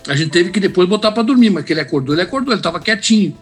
A 0.06 0.14
gente 0.14 0.30
teve 0.30 0.50
que 0.50 0.60
depois 0.60 0.86
botar 0.88 1.10
para 1.12 1.22
dormir, 1.22 1.48
mas 1.50 1.64
que 1.64 1.72
ele 1.72 1.80
acordou, 1.80 2.14
ele 2.14 2.22
acordou, 2.22 2.52
ele 2.52 2.60
estava 2.60 2.78
quietinho. 2.78 3.34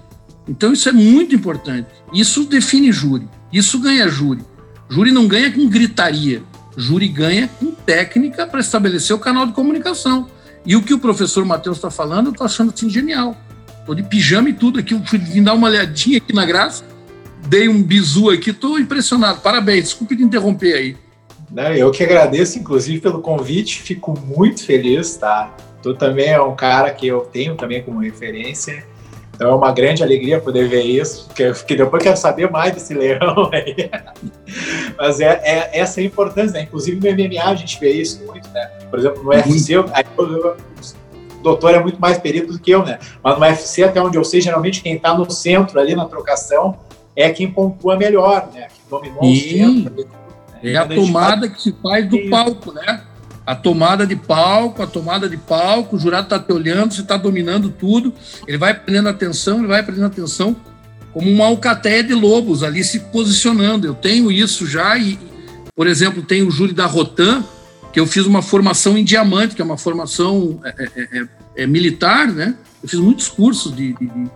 Então 0.49 0.73
isso 0.73 0.89
é 0.89 0.93
muito 0.93 1.35
importante. 1.35 1.89
Isso 2.13 2.45
define 2.45 2.93
júri. 2.93 3.29
Isso 3.53 3.79
ganha 3.79 4.09
júri. 4.09 4.43
Júri 4.89 5.13
não 5.13 5.27
ganha 5.27 5.51
com 5.53 5.69
gritaria. 5.69 6.43
Júri 6.77 7.09
ganha 7.09 7.49
com 7.49 7.71
técnica 7.71 8.47
para 8.47 8.61
estabelecer 8.61 9.15
o 9.15 9.19
canal 9.19 9.47
de 9.47 9.53
comunicação. 9.53 10.29
E 10.65 10.77
o 10.77 10.83
que 10.83 10.95
o 10.95 10.99
professor 10.99 11.45
Matheus 11.45 11.77
está 11.77 11.91
falando, 11.91 12.27
eu 12.27 12.33
estou 12.33 12.45
achando 12.45 12.73
assim 12.75 12.89
genial. 12.89 13.37
Estou 13.81 13.95
de 13.95 14.03
pijama 14.03 14.49
e 14.49 14.53
tudo 14.53 14.79
aqui. 14.79 14.95
Vim 14.95 15.43
dar 15.43 15.55
uma 15.55 15.69
olhadinha 15.69 16.19
aqui 16.19 16.33
na 16.33 16.47
graça, 16.47 16.85
dei 17.49 17.69
um 17.69 17.83
bizu 17.83 18.31
aqui, 18.31 18.51
estou 18.51 18.79
impressionado. 18.79 19.41
Parabéns, 19.41 19.85
desculpe 19.85 20.17
te 20.17 20.23
interromper 20.23 20.75
aí. 20.75 20.97
Né, 21.51 21.79
Eu 21.79 21.91
que 21.91 22.03
agradeço, 22.03 22.59
inclusive, 22.59 23.01
pelo 23.01 23.21
convite, 23.21 23.83
fico 23.83 24.19
muito 24.19 24.65
feliz, 24.65 25.17
tá? 25.17 25.55
Tu 25.83 25.93
também 25.95 26.29
é 26.29 26.41
um 26.41 26.55
cara 26.55 26.91
que 26.91 27.07
eu 27.07 27.21
tenho 27.21 27.57
também 27.57 27.83
como 27.83 27.99
referência, 27.99 28.87
então 29.35 29.51
é 29.51 29.55
uma 29.55 29.73
grande 29.73 30.03
alegria 30.03 30.41
poder 30.41 30.69
ver 30.69 30.83
isso, 30.83 31.27
porque, 31.27 31.45
porque 31.53 31.75
depois 31.77 32.01
eu 32.01 32.05
quero 32.11 32.17
saber 32.17 32.51
mais 32.51 32.73
desse 32.75 32.95
leão 32.95 33.49
aí. 33.53 33.91
Mas 34.97 35.21
é, 35.21 35.41
é- 35.45 35.81
essa 35.81 36.01
é 36.01 36.05
a 36.05 36.07
importância, 36.07 36.53
né? 36.53 36.63
Inclusive 36.63 37.01
no 37.01 37.17
MMA 37.17 37.45
a 37.45 37.55
gente 37.55 37.79
vê 37.81 37.93
isso 37.93 38.23
muito, 38.27 38.49
né? 38.51 38.71
Por 38.91 38.99
exemplo, 38.99 39.23
no 39.23 39.31
UFC, 39.31 39.73
eu- 39.75 39.87
eu- 40.19 40.57
o 41.39 41.43
doutor 41.43 41.75
é 41.75 41.81
muito 41.81 41.99
mais 42.01 42.19
perito 42.19 42.53
do 42.53 42.59
que 42.59 42.71
eu, 42.71 42.85
né? 42.85 42.99
Mas 43.23 43.35
no 43.39 43.45
UFC, 43.45 43.83
até 43.85 44.01
onde 44.01 44.17
eu 44.17 44.25
sei, 44.25 44.41
geralmente 44.41 44.81
quem 44.83 44.99
tá 44.99 45.15
no 45.15 45.29
centro 45.31 45.81
ali 45.81 45.95
na 45.97 46.05
trocação 46.05 46.79
é 47.17 47.31
quem 47.31 47.51
pontua 47.51 47.97
melhor, 47.97 48.49
né? 48.55 48.69
Que 48.69 48.89
dominou 48.89 49.23
o 49.23 49.35
Sim. 49.35 49.85
centro. 49.85 49.95
né? 49.97 50.05
É 50.65 50.77
a 50.77 50.87
tomada 50.87 51.49
que 51.49 51.61
se 51.61 51.73
faz 51.83 52.09
do 52.09 52.17
Isso. 52.17 52.31
palco, 52.31 52.73
né? 52.73 53.03
A 53.45 53.55
tomada 53.57 54.07
de 54.07 54.15
palco, 54.15 54.83
a 54.83 54.87
tomada 54.87 55.29
de 55.29 55.37
palco, 55.37 55.97
o 55.97 55.99
jurado 55.99 56.25
está 56.25 56.39
te 56.39 56.53
olhando, 56.53 56.95
você 56.95 57.01
está 57.01 57.17
dominando 57.17 57.71
tudo, 57.71 58.13
ele 58.47 58.57
vai 58.57 58.73
prendendo 58.73 59.09
atenção, 59.09 59.59
ele 59.59 59.67
vai 59.67 59.83
prendendo 59.83 60.07
atenção 60.07 60.55
como 61.13 61.29
uma 61.31 61.47
alcateia 61.47 62.05
de 62.05 62.15
lobos 62.15 62.63
ali 62.63 62.85
se 62.85 63.01
posicionando. 63.01 63.87
Eu 63.87 63.95
tenho 63.95 64.31
isso 64.31 64.67
já 64.67 64.97
e, 64.97 65.19
por 65.75 65.87
exemplo, 65.87 66.23
tem 66.23 66.43
o 66.43 66.51
júri 66.51 66.73
da 66.73 66.87
Rotan, 66.87 67.45
que 67.93 67.99
eu 68.01 68.07
fiz 68.07 68.25
uma 68.27 68.41
formação 68.43 68.97
em 68.97 69.05
diamante, 69.05 69.55
que 69.57 69.61
é 69.61 69.65
uma 69.65 69.77
formação 69.77 70.61
é, 70.65 70.75
é, 70.79 71.19
é, 71.21 71.29
é 71.65 71.67
militar, 71.67 72.29
né? 72.29 72.55
Eu 72.83 72.89
fiz 72.89 72.99
muitos 73.01 73.29
cursos 73.29 73.75
de, 73.75 73.93
de- 73.95 74.31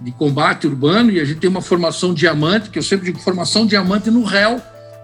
de 0.00 0.12
combate 0.12 0.66
urbano 0.66 1.10
e 1.10 1.20
a 1.20 1.24
gente 1.24 1.38
tem 1.40 1.48
uma 1.48 1.62
formação 1.62 2.12
diamante, 2.12 2.68
que 2.68 2.78
eu 2.78 2.82
sempre 2.82 3.06
digo 3.06 3.18
formação 3.18 3.64
diamante 3.66 4.10
no 4.10 4.24
réu, 4.24 4.60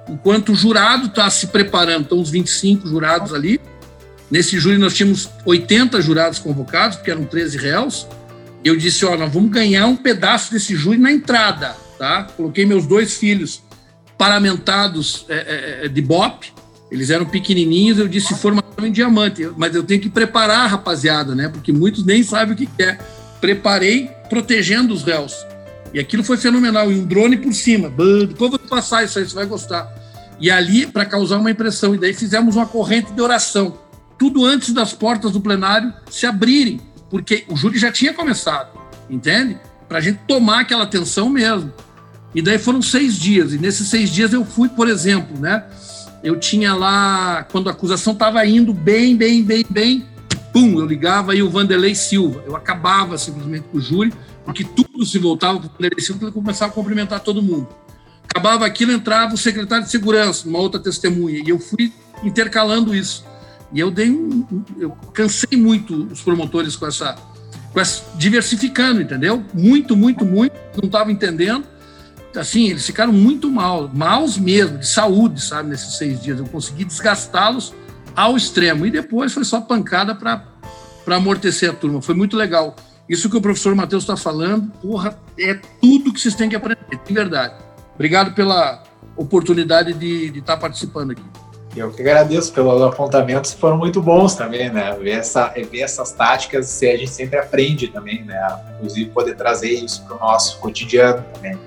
enquanto 0.09 0.53
o 0.53 0.55
jurado 0.55 1.07
está 1.07 1.29
se 1.31 1.49
preparando, 1.49 2.03
estão 2.03 2.21
os 2.21 2.31
25 2.31 2.89
jurados 2.89 3.33
ali. 3.33 3.61
Nesse 4.31 4.59
júri 4.59 4.79
nós 4.79 4.95
tínhamos 4.95 5.29
80 5.45 6.01
jurados 6.01 6.39
convocados, 6.39 6.97
porque 6.97 7.11
eram 7.11 7.25
13 7.25 7.59
réus. 7.59 8.07
Eu 8.65 8.77
disse, 8.77 9.05
ó, 9.05 9.17
nós 9.17 9.33
vamos 9.33 9.51
ganhar 9.51 9.87
um 9.87 9.97
pedaço 9.97 10.53
desse 10.53 10.75
júri 10.75 10.99
na 10.99 11.13
entrada, 11.13 11.77
tá? 11.99 12.25
Coloquei 12.37 12.65
meus 12.65 12.87
dois 12.87 13.17
filhos 13.17 13.63
paramentados 14.17 15.27
é, 15.29 15.35
é, 15.35 15.87
é, 15.87 15.89
de 15.89 16.01
BOP, 16.01 16.53
eles 16.91 17.11
eram 17.11 17.27
pequenininhos, 17.27 17.99
eu 17.99 18.07
disse 18.07 18.35
formação 18.35 18.87
em 18.87 18.93
diamante, 18.93 19.49
mas 19.57 19.75
eu 19.75 19.83
tenho 19.83 20.01
que 20.01 20.09
preparar 20.09 20.61
a 20.61 20.67
rapaziada, 20.67 21.35
né? 21.35 21.49
Porque 21.49 21.73
muitos 21.73 22.05
nem 22.05 22.23
sabem 22.23 22.55
o 22.55 22.57
que 22.57 22.69
é. 22.81 22.99
Preparei 23.41 24.11
protegendo 24.29 24.95
os 24.95 25.03
réus. 25.03 25.35
E 25.93 26.01
aquilo 26.01 26.25
foi 26.25 26.37
fenomenal. 26.37 26.91
E 26.91 26.99
um 26.99 27.05
drone 27.05 27.37
por 27.37 27.53
cima. 27.53 27.91
Depois 27.91 28.51
vou 28.51 28.59
passar 28.59 29.05
isso 29.05 29.19
aí, 29.19 29.29
você 29.29 29.35
vai 29.35 29.47
gostar. 29.47 29.93
E 30.41 30.51
ali, 30.51 30.87
para 30.87 31.05
causar 31.05 31.39
uma 31.39 31.51
impressão. 31.51 31.95
E 31.95 31.99
daí 31.99 32.15
fizemos 32.15 32.57
uma 32.57 32.67
corrente 32.67 33.13
de 33.13 33.21
oração. 33.21 33.79
Tudo 34.19 34.45
antes 34.45 34.73
das 34.73 34.93
portas 34.93 35.33
do 35.33 35.41
plenário 35.41 35.93
se 36.11 36.27
abrirem. 36.27 36.81
Porque 37.11 37.45
o 37.49 37.57
júri 37.57 37.79
já 37.79 37.93
tinha 37.93 38.15
começado. 38.15 38.71
Entende? 39.09 39.59
Para 39.89 39.99
a 39.99 40.01
gente 40.01 40.21
tomar 40.27 40.61
aquela 40.61 40.85
atenção 40.85 41.29
mesmo. 41.29 41.73
E 42.35 42.41
daí 42.41 42.59
foram 42.59 42.81
seis 42.81 43.17
dias. 43.17 43.53
E 43.53 43.59
nesses 43.59 43.89
seis 43.89 44.11
dias 44.11 44.33
eu 44.33 44.45
fui, 44.45 44.69
por 44.69 44.89
exemplo, 44.89 45.39
né? 45.39 45.65
Eu 46.23 46.39
tinha 46.39 46.73
lá, 46.75 47.47
quando 47.51 47.69
a 47.69 47.73
acusação 47.73 48.13
estava 48.13 48.45
indo 48.47 48.73
bem, 48.73 49.17
bem, 49.17 49.43
bem, 49.43 49.65
bem, 49.69 50.07
pum, 50.53 50.79
eu 50.79 50.87
ligava 50.87 51.33
aí 51.33 51.43
o 51.43 51.51
Vanderlei 51.51 51.95
Silva. 51.95 52.45
Eu 52.47 52.55
acabava 52.55 53.19
simplesmente 53.19 53.65
com 53.71 53.79
o 53.79 53.81
júri, 53.81 54.13
porque 54.45 54.65
tudo 54.65 55.05
se 55.05 55.19
voltava 55.19 55.59
para 55.61 55.69
o 55.69 55.73
Vanderlei 55.73 56.05
ele 56.21 56.33
começava 56.33 56.71
a 56.73 56.75
cumprimentar 56.75 57.21
todo 57.21 57.43
mundo. 57.43 57.69
Acabava 58.25 58.65
aquilo, 58.65 58.93
entrava 58.93 59.35
o 59.35 59.39
secretário 59.39 59.85
de 59.85 59.91
segurança, 59.91 60.49
uma 60.49 60.59
outra 60.59 60.81
testemunha, 60.81 61.43
e 61.45 61.49
eu 61.49 61.59
fui 61.59 61.93
intercalando 62.23 62.95
isso. 62.95 63.25
E 63.73 63.81
eu 63.81 63.91
dei 63.91 64.11
um- 64.11 64.47
eu 64.79 64.91
cansei 65.13 65.59
muito 65.59 65.95
os 66.07 66.21
promotores 66.21 66.77
com 66.77 66.87
essa, 66.87 67.17
com 67.73 67.81
essa 67.81 68.03
diversificando, 68.17 69.01
entendeu? 69.01 69.43
Muito, 69.55 69.97
muito, 69.97 70.25
muito, 70.25 70.55
não 70.77 70.87
estava 70.87 71.11
entendendo. 71.11 71.65
Assim, 72.35 72.71
eles 72.71 72.87
ficaram 72.87 73.13
muito 73.13 73.51
mal, 73.51 73.91
maus 73.93 74.39
mesmo, 74.39 74.79
de 74.79 74.89
saúde, 74.89 75.43
sabe, 75.43 75.69
nesses 75.69 75.97
seis 75.97 76.21
dias. 76.23 76.39
Eu 76.39 76.47
consegui 76.47 76.85
desgastá-los 76.85 77.75
ao 78.17 78.37
extremo. 78.37 78.87
E 78.87 78.91
depois 78.91 79.33
foi 79.33 79.45
só 79.45 79.61
pancada 79.61 80.15
para 80.15 80.47
amortecer 81.09 81.71
a 81.71 81.75
turma. 81.75 82.01
Foi 82.01 82.15
muito 82.15 82.37
legal. 82.37 82.75
Isso 83.13 83.29
que 83.29 83.37
o 83.37 83.43
professor 83.43 83.75
Matheus 83.75 84.05
está 84.05 84.17
falando, 84.17 84.73
porra, 84.81 85.19
é 85.39 85.53
tudo 85.83 86.15
que 86.15 86.19
vocês 86.19 86.35
têm 86.35 86.49
que 86.49 86.57
aprender, 86.57 86.79
de 87.07 87.13
verdade. 87.13 87.55
Obrigado 87.95 88.35
pela 88.35 88.83
oportunidade 89.15 89.93
de 89.93 90.39
estar 90.39 90.57
participando 90.57 91.11
aqui. 91.11 91.23
Eu 91.77 91.93
que 91.93 92.01
agradeço 92.01 92.51
pelos 92.55 92.81
apontamentos, 92.81 93.53
foram 93.53 93.77
muito 93.77 94.01
bons 94.01 94.35
também, 94.35 94.71
né? 94.71 94.97
Ver, 94.99 95.11
essa, 95.11 95.49
ver 95.49 95.81
essas 95.81 96.13
táticas, 96.13 96.83
a 96.83 96.87
gente 96.87 97.11
sempre 97.11 97.39
aprende 97.39 97.89
também, 97.89 98.25
né? 98.25 98.41
Inclusive 98.77 99.11
poder 99.11 99.37
trazer 99.37 99.73
isso 99.73 100.03
para 100.07 100.17
o 100.17 100.19
nosso 100.19 100.59
cotidiano 100.59 101.23
também. 101.35 101.59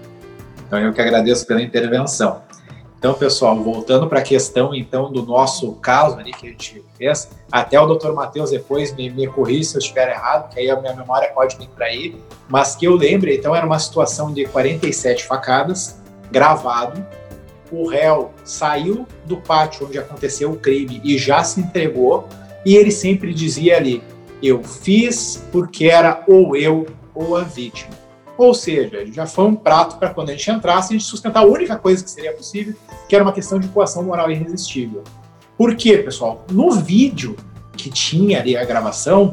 Então 0.66 0.80
eu 0.80 0.92
que 0.94 1.00
agradeço 1.00 1.46
pela 1.46 1.62
intervenção. 1.62 2.42
Então, 3.06 3.14
pessoal, 3.14 3.56
voltando 3.62 4.08
para 4.08 4.18
a 4.18 4.24
questão 4.24 4.74
então 4.74 5.12
do 5.12 5.24
nosso 5.24 5.74
caso 5.74 6.18
ali 6.18 6.32
que 6.32 6.48
a 6.48 6.50
gente 6.50 6.84
fez, 6.98 7.30
até 7.52 7.80
o 7.80 7.86
Dr. 7.86 8.14
Matheus 8.14 8.50
depois 8.50 8.96
me, 8.96 9.12
me 9.12 9.28
corrige 9.28 9.66
se 9.66 9.76
eu 9.76 9.80
estiver 9.80 10.10
errado, 10.10 10.52
que 10.52 10.60
aí 10.60 10.72
a 10.72 10.82
minha 10.82 10.96
memória 10.96 11.32
pode 11.32 11.56
me 11.60 11.68
trair, 11.68 12.16
mas 12.50 12.76
que 12.76 12.88
eu 12.88 12.96
lembre, 12.96 13.36
então 13.36 13.56
era 13.56 13.64
uma 13.64 13.78
situação 13.78 14.34
de 14.34 14.46
47 14.46 15.24
facadas, 15.24 16.02
gravado, 16.32 17.06
o 17.72 17.88
réu 17.88 18.32
saiu 18.44 19.06
do 19.26 19.38
pátio 19.38 19.86
onde 19.86 20.00
aconteceu 20.00 20.54
o 20.54 20.58
crime 20.58 21.00
e 21.04 21.16
já 21.16 21.44
se 21.44 21.60
entregou, 21.60 22.28
e 22.66 22.76
ele 22.76 22.90
sempre 22.90 23.36
dizia 23.36 23.78
ali: 23.78 24.02
eu 24.42 24.64
fiz 24.64 25.46
porque 25.52 25.86
era 25.86 26.24
ou 26.28 26.56
eu 26.56 26.88
ou 27.14 27.38
a 27.38 27.44
vítima. 27.44 28.05
Ou 28.38 28.54
seja, 28.54 29.06
já 29.12 29.26
foi 29.26 29.46
um 29.46 29.56
prato 29.56 29.98
para 29.98 30.10
quando 30.10 30.30
a 30.30 30.34
gente 30.34 30.52
entrasse, 30.52 30.94
a 30.94 30.98
gente 30.98 31.08
sustentar 31.08 31.44
a 31.44 31.48
única 31.48 31.78
coisa 31.78 32.04
que 32.04 32.10
seria 32.10 32.34
possível, 32.34 32.76
que 33.08 33.16
era 33.16 33.24
uma 33.24 33.34
questão 33.34 33.60
de 33.60 33.68
coação 33.70 34.04
moral 34.04 34.30
irresistível. 34.30 35.04
Por 35.58 35.76
quê, 35.76 36.00
pessoal? 36.00 36.46
No 36.52 36.72
vídeo 36.72 37.36
que 37.78 37.90
tinha 37.90 38.40
ali 38.40 38.58
a 38.58 38.66
gravação, 38.66 39.32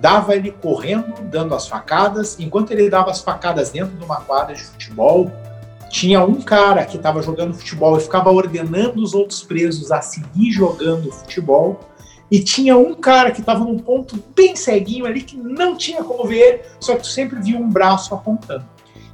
dava 0.00 0.36
ele 0.36 0.52
correndo, 0.52 1.14
dando 1.22 1.54
as 1.54 1.66
facadas, 1.66 2.38
enquanto 2.38 2.70
ele 2.70 2.88
dava 2.88 3.10
as 3.10 3.20
facadas 3.20 3.70
dentro 3.70 3.96
de 3.96 4.04
uma 4.04 4.20
quadra 4.20 4.54
de 4.54 4.62
futebol, 4.62 5.30
tinha 5.90 6.22
um 6.22 6.40
cara 6.40 6.84
que 6.84 6.96
estava 6.96 7.22
jogando 7.22 7.54
futebol 7.54 7.96
e 7.96 8.00
ficava 8.00 8.30
ordenando 8.30 9.02
os 9.02 9.14
outros 9.14 9.42
presos 9.42 9.90
a 9.90 10.00
seguir 10.00 10.52
jogando 10.52 11.10
futebol. 11.10 11.80
E 12.30 12.40
tinha 12.40 12.76
um 12.76 12.94
cara 12.94 13.30
que 13.30 13.40
estava 13.40 13.60
num 13.60 13.78
ponto 13.78 14.22
bem 14.34 14.54
ceguinho 14.54 15.06
ali 15.06 15.22
que 15.22 15.36
não 15.36 15.76
tinha 15.76 16.02
como 16.04 16.24
ver 16.26 16.76
só 16.78 16.94
que 16.94 17.02
tu 17.02 17.06
sempre 17.06 17.40
via 17.40 17.58
um 17.58 17.68
braço 17.68 18.14
apontando. 18.14 18.64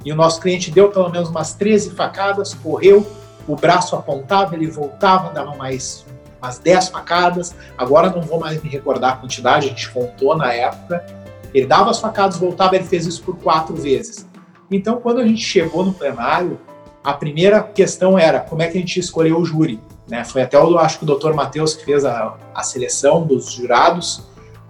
E 0.03 0.11
o 0.11 0.15
nosso 0.15 0.39
cliente 0.39 0.69
deu 0.69 0.89
pelo 0.89 1.09
menos 1.09 1.29
umas 1.29 1.53
13 1.53 1.91
facadas, 1.91 2.53
correu, 2.53 3.05
o 3.47 3.55
braço 3.55 3.95
apontava, 3.95 4.55
ele 4.55 4.67
voltava, 4.67 5.31
dava 5.31 5.55
mais 5.55 6.05
umas 6.41 6.59
10 6.59 6.89
facadas. 6.89 7.55
Agora 7.77 8.09
não 8.09 8.21
vou 8.21 8.39
mais 8.39 8.61
me 8.61 8.69
recordar 8.69 9.13
a 9.13 9.15
quantidade, 9.17 9.65
a 9.65 9.69
gente 9.69 9.89
contou 9.89 10.35
na 10.37 10.53
época. 10.53 11.05
Ele 11.53 11.65
dava 11.65 11.89
as 11.89 11.99
facadas, 11.99 12.37
voltava, 12.37 12.75
ele 12.75 12.83
fez 12.83 13.05
isso 13.05 13.23
por 13.23 13.37
quatro 13.37 13.75
vezes. 13.75 14.27
Então, 14.69 14.99
quando 14.99 15.21
a 15.21 15.27
gente 15.27 15.41
chegou 15.41 15.85
no 15.85 15.93
plenário, 15.93 16.59
a 17.03 17.13
primeira 17.13 17.61
questão 17.61 18.17
era 18.17 18.39
como 18.39 18.61
é 18.61 18.67
que 18.67 18.77
a 18.77 18.81
gente 18.81 18.99
escolheu 18.99 19.39
o 19.39 19.45
júri. 19.45 19.79
Né? 20.07 20.23
Foi 20.23 20.41
até, 20.41 20.57
eu 20.57 20.77
acho 20.77 20.99
que 20.99 21.03
o 21.03 21.07
doutor 21.07 21.33
Matheus 21.33 21.73
que 21.73 21.83
fez 21.83 22.05
a, 22.05 22.35
a 22.53 22.63
seleção 22.63 23.25
dos 23.25 23.51
jurados. 23.51 24.23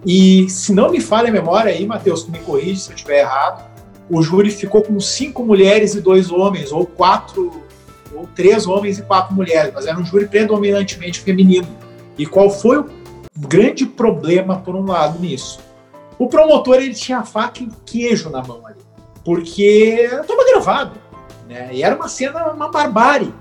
E 0.06 0.50
se 0.50 0.74
não 0.74 0.92
me 0.92 1.02
falha 1.02 1.30
a 1.30 1.32
memória 1.32 1.72
aí, 1.72 1.86
Matheus, 1.86 2.24
tu 2.24 2.32
me 2.32 2.40
corrige 2.40 2.82
se 2.82 2.92
eu 2.92 2.96
estiver 2.96 3.22
errado, 3.22 3.66
o 4.10 4.22
júri 4.22 4.52
ficou 4.52 4.82
com 4.82 5.00
cinco 5.00 5.44
mulheres 5.44 5.96
e 5.96 6.02
dois 6.02 6.32
homens, 6.32 6.72
ou 6.72 6.86
quatro, 6.86 7.64
ou 8.14 8.28
três 8.36 8.68
homens 8.68 9.00
e 9.00 9.02
quatro 9.02 9.34
mulheres, 9.34 9.72
mas 9.74 9.88
era 9.88 9.98
um 9.98 10.06
júri 10.06 10.28
predominantemente 10.28 11.20
feminino. 11.20 11.68
E 12.18 12.26
qual 12.26 12.50
foi 12.50 12.78
o 12.78 12.90
grande 13.36 13.86
problema, 13.86 14.58
por 14.58 14.76
um 14.76 14.86
lado, 14.86 15.20
nisso? 15.20 15.60
O 16.20 16.28
promotor 16.28 16.76
ele 16.76 16.94
tinha 16.94 17.24
faca 17.24 17.64
e 17.64 17.70
queijo 17.84 18.30
na 18.30 18.44
mão 18.44 18.66
ali 18.66 18.86
porque 19.26 20.08
estava 20.22 20.46
gravado, 20.46 20.92
né? 21.50 21.70
E 21.74 21.84
era 21.84 21.96
uma 21.96 22.08
cena, 22.08 22.52
uma 22.52 22.70
barbárie. 22.70 23.34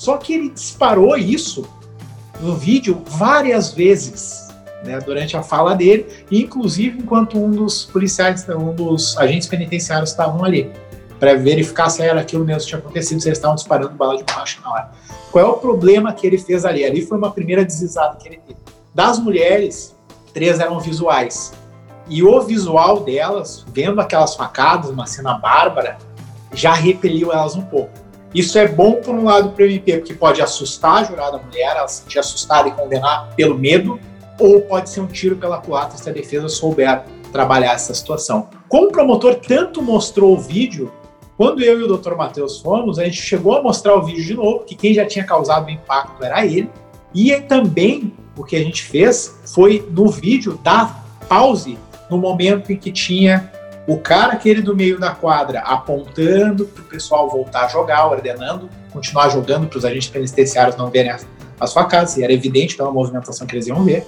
Só 0.00 0.16
que 0.16 0.32
ele 0.32 0.48
disparou 0.48 1.14
isso 1.14 1.68
no 2.40 2.56
vídeo 2.56 3.02
várias 3.06 3.74
vezes, 3.74 4.48
né, 4.82 4.98
durante 4.98 5.36
a 5.36 5.42
fala 5.42 5.74
dele, 5.74 6.06
inclusive 6.32 7.00
enquanto 7.00 7.36
um 7.38 7.50
dos 7.50 7.84
policiais, 7.84 8.48
um 8.48 8.74
dos 8.74 9.14
agentes 9.18 9.46
penitenciários 9.46 10.08
estavam 10.08 10.42
ali, 10.42 10.72
para 11.18 11.34
verificar 11.36 11.90
se 11.90 12.00
era 12.00 12.18
aquilo 12.18 12.46
mesmo 12.46 12.62
que 12.62 12.68
tinha 12.68 12.78
acontecido, 12.78 13.20
se 13.20 13.28
eles 13.28 13.36
estavam 13.36 13.54
disparando 13.54 13.90
bala 13.90 14.16
de 14.16 14.24
borracha 14.24 14.58
na 14.64 14.72
hora. 14.72 14.90
Qual 15.30 15.44
é 15.44 15.46
o 15.46 15.58
problema 15.58 16.14
que 16.14 16.26
ele 16.26 16.38
fez 16.38 16.64
ali? 16.64 16.82
Ali 16.82 17.02
foi 17.02 17.18
uma 17.18 17.30
primeira 17.30 17.62
deslizada 17.62 18.16
que 18.16 18.26
ele 18.26 18.38
teve. 18.38 18.58
Das 18.94 19.18
mulheres, 19.18 19.94
três 20.32 20.60
eram 20.60 20.80
visuais. 20.80 21.52
E 22.08 22.22
o 22.22 22.40
visual 22.40 23.00
delas, 23.00 23.66
vendo 23.70 24.00
aquelas 24.00 24.34
facadas, 24.34 24.88
uma 24.88 25.04
cena 25.04 25.34
bárbara, 25.34 25.98
já 26.54 26.72
repeliu 26.72 27.30
elas 27.34 27.54
um 27.54 27.62
pouco. 27.62 28.08
Isso 28.34 28.58
é 28.58 28.68
bom 28.68 28.94
por 28.94 29.14
um 29.14 29.24
lado 29.24 29.50
para 29.50 29.64
o 29.64 29.66
MP, 29.66 29.98
porque 29.98 30.14
pode 30.14 30.40
assustar 30.40 30.98
a 30.98 31.04
jurada 31.04 31.38
mulher, 31.38 31.76
ela 31.76 31.88
se 31.88 32.02
sentir 32.02 32.20
assustada 32.20 32.68
e 32.68 32.72
condenar 32.72 33.34
pelo 33.34 33.58
medo, 33.58 33.98
ou 34.38 34.60
pode 34.60 34.88
ser 34.88 35.00
um 35.00 35.06
tiro 35.06 35.36
pela 35.36 35.58
culatra 35.58 35.98
se 35.98 36.08
a 36.08 36.12
defesa 36.12 36.48
souber 36.48 37.02
trabalhar 37.32 37.74
essa 37.74 37.92
situação. 37.92 38.48
Como 38.68 38.86
o 38.86 38.92
promotor 38.92 39.34
tanto 39.34 39.82
mostrou 39.82 40.34
o 40.34 40.40
vídeo, 40.40 40.92
quando 41.36 41.62
eu 41.62 41.80
e 41.80 41.84
o 41.84 41.96
Dr. 41.96 42.14
Matheus 42.14 42.60
fomos, 42.60 42.98
a 42.98 43.04
gente 43.04 43.20
chegou 43.20 43.56
a 43.56 43.62
mostrar 43.62 43.94
o 43.96 44.02
vídeo 44.02 44.24
de 44.24 44.34
novo, 44.34 44.64
que 44.64 44.74
quem 44.74 44.94
já 44.94 45.04
tinha 45.04 45.24
causado 45.24 45.66
o 45.66 45.70
impacto 45.70 46.22
era 46.22 46.44
ele, 46.44 46.70
e 47.12 47.34
também 47.40 48.12
o 48.36 48.44
que 48.44 48.54
a 48.54 48.60
gente 48.60 48.84
fez 48.84 49.40
foi 49.46 49.86
no 49.90 50.08
vídeo 50.08 50.58
dar 50.62 51.04
pause 51.28 51.76
no 52.08 52.18
momento 52.18 52.72
em 52.72 52.76
que 52.76 52.92
tinha 52.92 53.50
o 53.86 53.98
cara 53.98 54.34
aquele 54.34 54.62
do 54.62 54.76
meio 54.76 54.98
da 54.98 55.10
quadra 55.10 55.60
apontando 55.60 56.66
para 56.66 56.82
o 56.82 56.86
pessoal 56.86 57.28
voltar 57.28 57.64
a 57.64 57.68
jogar, 57.68 58.06
ordenando, 58.06 58.68
continuar 58.92 59.28
jogando 59.30 59.66
para 59.66 59.78
os 59.78 59.84
agentes 59.84 60.08
penitenciários 60.08 60.76
não 60.76 60.90
verem 60.90 61.10
as, 61.10 61.26
as 61.58 61.72
facadas, 61.72 62.16
e 62.16 62.22
era 62.22 62.32
evidente 62.32 62.76
pela 62.76 62.90
movimentação 62.90 63.46
que 63.46 63.54
eles 63.54 63.66
iam 63.66 63.84
ver, 63.84 64.06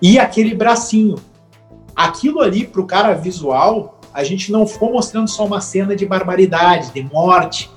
e 0.00 0.18
aquele 0.18 0.54
bracinho. 0.54 1.16
Aquilo 1.96 2.40
ali, 2.40 2.64
para 2.64 2.80
o 2.80 2.86
cara 2.86 3.14
visual, 3.14 4.00
a 4.12 4.22
gente 4.22 4.52
não 4.52 4.66
ficou 4.66 4.92
mostrando 4.92 5.28
só 5.28 5.44
uma 5.44 5.60
cena 5.60 5.96
de 5.96 6.06
barbaridade, 6.06 6.92
de 6.92 7.02
morte, 7.02 7.70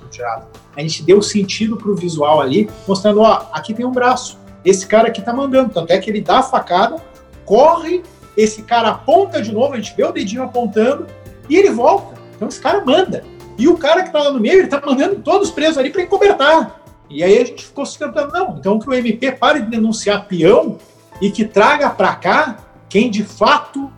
a 0.76 0.82
gente 0.82 1.04
deu 1.04 1.22
sentido 1.22 1.78
para 1.78 1.90
o 1.90 1.96
visual 1.96 2.42
ali, 2.42 2.70
mostrando, 2.88 3.22
ó, 3.22 3.48
aqui 3.54 3.74
tem 3.74 3.86
um 3.86 3.92
braço, 3.92 4.38
esse 4.64 4.86
cara 4.86 5.08
aqui 5.08 5.22
tá 5.22 5.34
mandando, 5.34 5.74
tanto 5.74 5.92
é 5.92 5.98
que 5.98 6.10
ele 6.10 6.22
dá 6.22 6.40
a 6.40 6.44
facada, 6.44 6.98
corre 7.46 8.04
esse 8.38 8.62
cara 8.64 8.90
aponta 8.90 9.42
de 9.42 9.52
novo, 9.52 9.74
a 9.74 9.78
gente 9.78 9.96
vê 9.96 10.04
o 10.04 10.12
dedinho 10.12 10.44
apontando 10.44 11.08
e 11.52 11.58
ele 11.58 11.70
volta. 11.70 12.16
Então 12.34 12.48
esse 12.48 12.62
cara 12.62 12.84
manda. 12.84 13.26
E 13.58 13.68
o 13.68 13.78
cara 13.78 14.04
que 14.04 14.12
tá 14.12 14.20
lá 14.20 14.32
no 14.32 14.40
meio, 14.40 14.60
ele 14.60 14.68
tá 14.68 14.82
mandando 14.84 15.18
todos 15.18 15.52
presos 15.52 15.78
ali 15.78 15.90
para 15.92 16.02
encobertar. 16.02 16.82
E 17.10 17.22
aí 17.22 17.38
a 17.38 17.46
gente 17.46 17.66
ficou 17.66 17.86
sustentando, 17.86 18.32
não, 18.32 18.58
então 18.58 18.80
que 18.80 18.90
o 18.90 18.94
MP 18.94 19.34
pare 19.34 19.60
de 19.60 19.70
denunciar 19.70 20.26
peão 20.28 20.78
e 21.22 21.30
que 21.30 21.44
traga 21.44 21.90
para 21.90 22.16
cá 22.16 22.58
quem 22.88 23.12
de 23.12 23.24
fato 23.24 23.92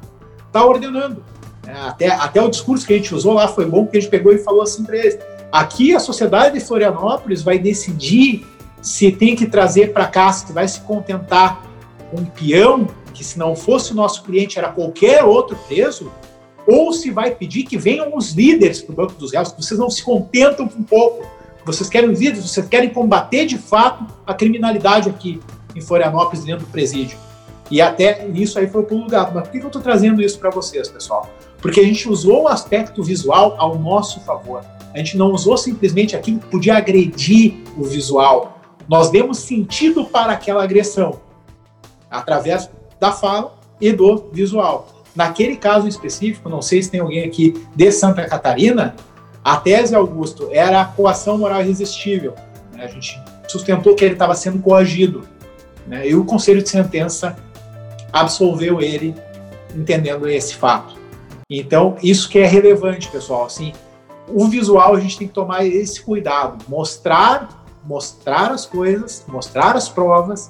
está 0.48 0.66
ordenando. 0.66 1.24
É, 1.68 1.72
até, 1.74 2.08
até 2.08 2.42
o 2.42 2.50
discurso 2.50 2.86
que 2.88 2.94
a 2.94 2.98
gente 2.98 3.14
usou 3.14 3.34
lá 3.34 3.48
foi 3.48 3.66
bom, 3.66 3.84
porque 3.84 4.00
a 4.00 4.02
gente 4.02 4.10
pegou 4.10 4.34
e 4.34 4.40
falou 4.40 4.64
assim 4.64 4.84
para 4.84 4.98
eles: 4.98 5.20
aqui 5.52 5.96
a 5.96 6.00
sociedade 6.00 6.58
de 6.58 6.66
Florianópolis 6.66 7.44
vai 7.44 7.60
decidir 7.60 8.46
se 8.82 9.12
tem 9.12 9.36
que 9.36 9.46
trazer 9.46 9.94
para 9.94 10.08
cá, 10.08 10.34
se 10.34 10.52
vai 10.52 10.68
se 10.68 10.82
contentar 10.82 11.62
com 12.10 12.20
um 12.20 12.26
peão 12.26 12.88
que 13.14 13.24
se 13.24 13.38
não 13.38 13.56
fosse 13.56 13.92
o 13.92 13.96
nosso 13.96 14.24
cliente 14.24 14.58
era 14.58 14.70
qualquer 14.70 15.24
outro 15.24 15.56
preso, 15.68 16.12
ou 16.68 16.94
se 16.94 17.12
vai 17.12 17.32
pedir 17.32 17.64
que 17.64 17.78
venham 17.78 18.16
os 18.16 18.32
líderes 18.32 18.82
para 18.82 18.94
o 18.94 18.96
banco 18.96 19.14
dos 19.14 19.34
réus, 19.34 19.52
que 19.52 19.62
vocês 19.64 19.80
não 19.80 19.90
se 19.90 20.04
contentam 20.04 20.68
com 20.68 20.84
pouco, 20.84 21.26
vocês 21.66 21.90
querem 21.90 22.10
líderes, 22.10 22.50
vocês 22.50 22.68
querem 22.68 22.90
combater 22.90 23.46
de 23.46 23.58
fato 23.58 24.06
a 24.26 24.34
criminalidade 24.34 25.10
aqui 25.10 25.40
em 25.76 25.82
Florianópolis, 25.82 26.44
dentro 26.44 26.66
do 26.66 26.72
presídio. 26.72 27.18
E 27.72 27.82
até 27.82 28.28
isso 28.28 28.60
aí 28.60 28.68
foi 28.68 28.84
o 28.84 28.96
lugar. 28.96 29.34
Mas 29.34 29.44
por 29.44 29.52
que 29.52 29.58
eu 29.58 29.68
estou 29.68 29.82
trazendo 29.82 30.22
isso 30.22 30.38
para 30.38 30.50
vocês, 30.50 30.88
pessoal? 30.90 31.30
Porque 31.62 31.80
a 31.80 31.84
gente 31.84 32.10
usou 32.10 32.44
o 32.44 32.48
aspecto 32.48 33.02
visual 33.02 33.56
ao 33.58 33.80
nosso 33.80 34.20
favor. 34.22 34.64
A 34.94 34.98
gente 34.98 35.18
não 35.18 35.32
usou 35.32 35.58
simplesmente 35.58 36.16
aquilo 36.16 36.40
que 36.40 36.48
podia 36.48 36.78
agredir 36.78 37.56
o 37.78 37.84
visual. 37.84 38.60
Nós 38.88 39.10
demos 39.10 39.40
sentido 39.40 40.06
para 40.06 40.34
aquela 40.34 40.64
agressão 40.64 41.22
através 42.12 42.70
da 43.00 43.12
fala 43.12 43.58
e 43.82 43.92
do 43.92 44.30
visual. 44.32 44.93
Naquele 45.16 45.56
caso 45.56 45.88
específico, 45.88 46.50
não 46.50 46.62
sei 46.62 46.82
se 46.82 46.90
tem 46.90 47.00
alguém 47.00 47.24
aqui 47.24 47.54
de 47.76 47.92
Santa 47.92 48.26
Catarina, 48.26 48.96
a 49.44 49.58
tese, 49.58 49.94
Augusto, 49.94 50.50
era 50.52 50.82
a 50.82 50.86
coação 50.86 51.38
moral 51.38 51.62
irresistível. 51.62 52.34
Né? 52.72 52.86
A 52.86 52.88
gente 52.88 53.22
sustentou 53.48 53.96
que 53.96 54.04
ele 54.04 54.14
estava 54.14 54.34
sendo 54.36 54.60
coagido. 54.60 55.28
Né? 55.86 56.08
E 56.08 56.16
o 56.16 56.24
conselho 56.24 56.64
de 56.64 56.70
sentença 56.70 57.36
absolveu 58.12 58.82
ele, 58.82 59.14
entendendo 59.76 60.30
esse 60.30 60.56
fato. 60.56 60.96
Então, 61.50 61.96
isso 62.02 62.30
que 62.30 62.40
é 62.40 62.46
relevante, 62.46 63.10
pessoal. 63.10 63.46
Assim, 63.46 63.74
o 64.28 64.48
visual 64.48 64.96
a 64.96 65.00
gente 65.00 65.18
tem 65.18 65.28
que 65.28 65.34
tomar 65.34 65.66
esse 65.66 66.02
cuidado, 66.02 66.64
mostrar, 66.68 67.66
mostrar 67.84 68.52
as 68.52 68.66
coisas, 68.66 69.26
mostrar 69.28 69.76
as 69.76 69.90
provas 69.90 70.50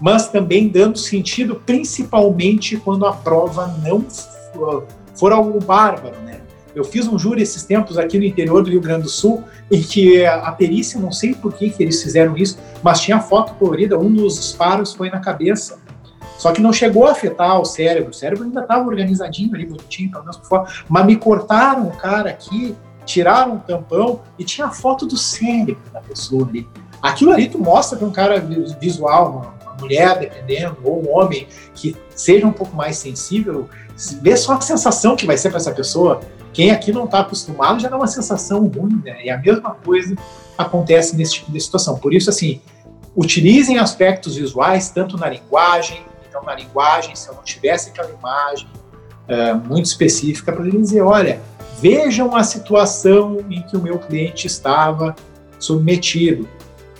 mas 0.00 0.28
também 0.28 0.68
dando 0.68 0.98
sentido, 0.98 1.62
principalmente 1.64 2.76
quando 2.76 3.06
a 3.06 3.12
prova 3.12 3.66
não 3.82 4.04
for, 5.14 5.32
algo 5.32 5.58
bárbaro, 5.60 6.16
né? 6.24 6.40
Eu 6.74 6.82
fiz 6.82 7.06
um 7.06 7.16
júri 7.16 7.40
esses 7.40 7.62
tempos 7.62 7.96
aqui 7.96 8.18
no 8.18 8.24
interior 8.24 8.62
do 8.62 8.68
Rio 8.68 8.80
Grande 8.80 9.04
do 9.04 9.08
Sul, 9.08 9.44
em 9.70 9.80
que 9.80 10.26
a 10.26 10.50
perícia, 10.50 11.00
não 11.00 11.12
sei 11.12 11.32
por 11.32 11.52
que, 11.52 11.70
que 11.70 11.82
eles 11.82 12.02
fizeram 12.02 12.36
isso, 12.36 12.58
mas 12.82 13.00
tinha 13.00 13.20
foto 13.20 13.54
colorida, 13.54 13.96
um 13.96 14.12
dos 14.12 14.34
disparos 14.34 14.92
foi 14.92 15.08
na 15.08 15.20
cabeça. 15.20 15.78
Só 16.36 16.52
que 16.52 16.60
não 16.60 16.72
chegou 16.72 17.06
a 17.06 17.12
afetar 17.12 17.60
o 17.60 17.64
cérebro, 17.64 18.10
o 18.10 18.12
cérebro 18.12 18.44
ainda 18.44 18.60
estava 18.60 18.86
organizadinho 18.88 19.54
ali, 19.54 19.64
bonitinho, 19.64 20.10
pelo 20.10 20.24
menos 20.24 20.36
por 20.36 20.48
fora. 20.48 20.66
Mas 20.88 21.06
me 21.06 21.16
cortaram 21.16 21.86
o 21.86 21.96
cara 21.96 22.30
aqui, 22.30 22.74
tiraram 23.06 23.56
o 23.56 23.60
tampão 23.60 24.20
e 24.36 24.44
tinha 24.44 24.66
a 24.66 24.70
foto 24.70 25.06
do 25.06 25.16
cérebro 25.16 25.78
da 25.92 26.00
pessoa 26.00 26.46
ali. 26.48 26.68
Aquilo 27.00 27.32
ali 27.32 27.48
tu 27.48 27.58
mostra 27.58 27.96
para 27.96 28.08
um 28.08 28.10
cara 28.10 28.40
visual, 28.80 29.53
mulher, 29.80 30.18
dependendo, 30.18 30.76
ou 30.82 31.04
um 31.04 31.16
homem 31.16 31.46
que 31.74 31.96
seja 32.14 32.46
um 32.46 32.52
pouco 32.52 32.74
mais 32.74 32.96
sensível, 32.96 33.68
vê 34.20 34.36
só 34.36 34.54
a 34.54 34.60
sensação 34.60 35.16
que 35.16 35.26
vai 35.26 35.36
ser 35.36 35.50
para 35.50 35.58
essa 35.58 35.72
pessoa. 35.72 36.20
Quem 36.52 36.70
aqui 36.70 36.92
não 36.92 37.04
está 37.04 37.20
acostumado 37.20 37.80
já 37.80 37.88
dá 37.88 37.96
uma 37.96 38.06
sensação 38.06 38.66
ruim, 38.66 39.02
né? 39.04 39.24
E 39.24 39.30
a 39.30 39.38
mesma 39.38 39.72
coisa 39.72 40.16
acontece 40.56 41.16
nesse 41.16 41.34
tipo 41.34 41.50
de 41.50 41.60
situação. 41.60 41.98
Por 41.98 42.14
isso, 42.14 42.30
assim, 42.30 42.60
utilizem 43.16 43.78
aspectos 43.78 44.36
visuais, 44.36 44.90
tanto 44.90 45.16
na 45.16 45.28
linguagem, 45.28 46.02
então 46.28 46.42
na 46.42 46.54
linguagem, 46.54 47.14
se 47.14 47.28
eu 47.28 47.34
não 47.34 47.42
tivesse 47.42 47.90
aquela 47.90 48.10
imagem 48.10 48.68
uh, 49.28 49.56
muito 49.68 49.86
específica 49.86 50.52
para 50.52 50.64
dizer, 50.64 51.02
olha, 51.02 51.40
vejam 51.80 52.34
a 52.34 52.42
situação 52.42 53.38
em 53.50 53.62
que 53.62 53.76
o 53.76 53.82
meu 53.82 53.98
cliente 53.98 54.46
estava 54.46 55.14
submetido. 55.58 56.48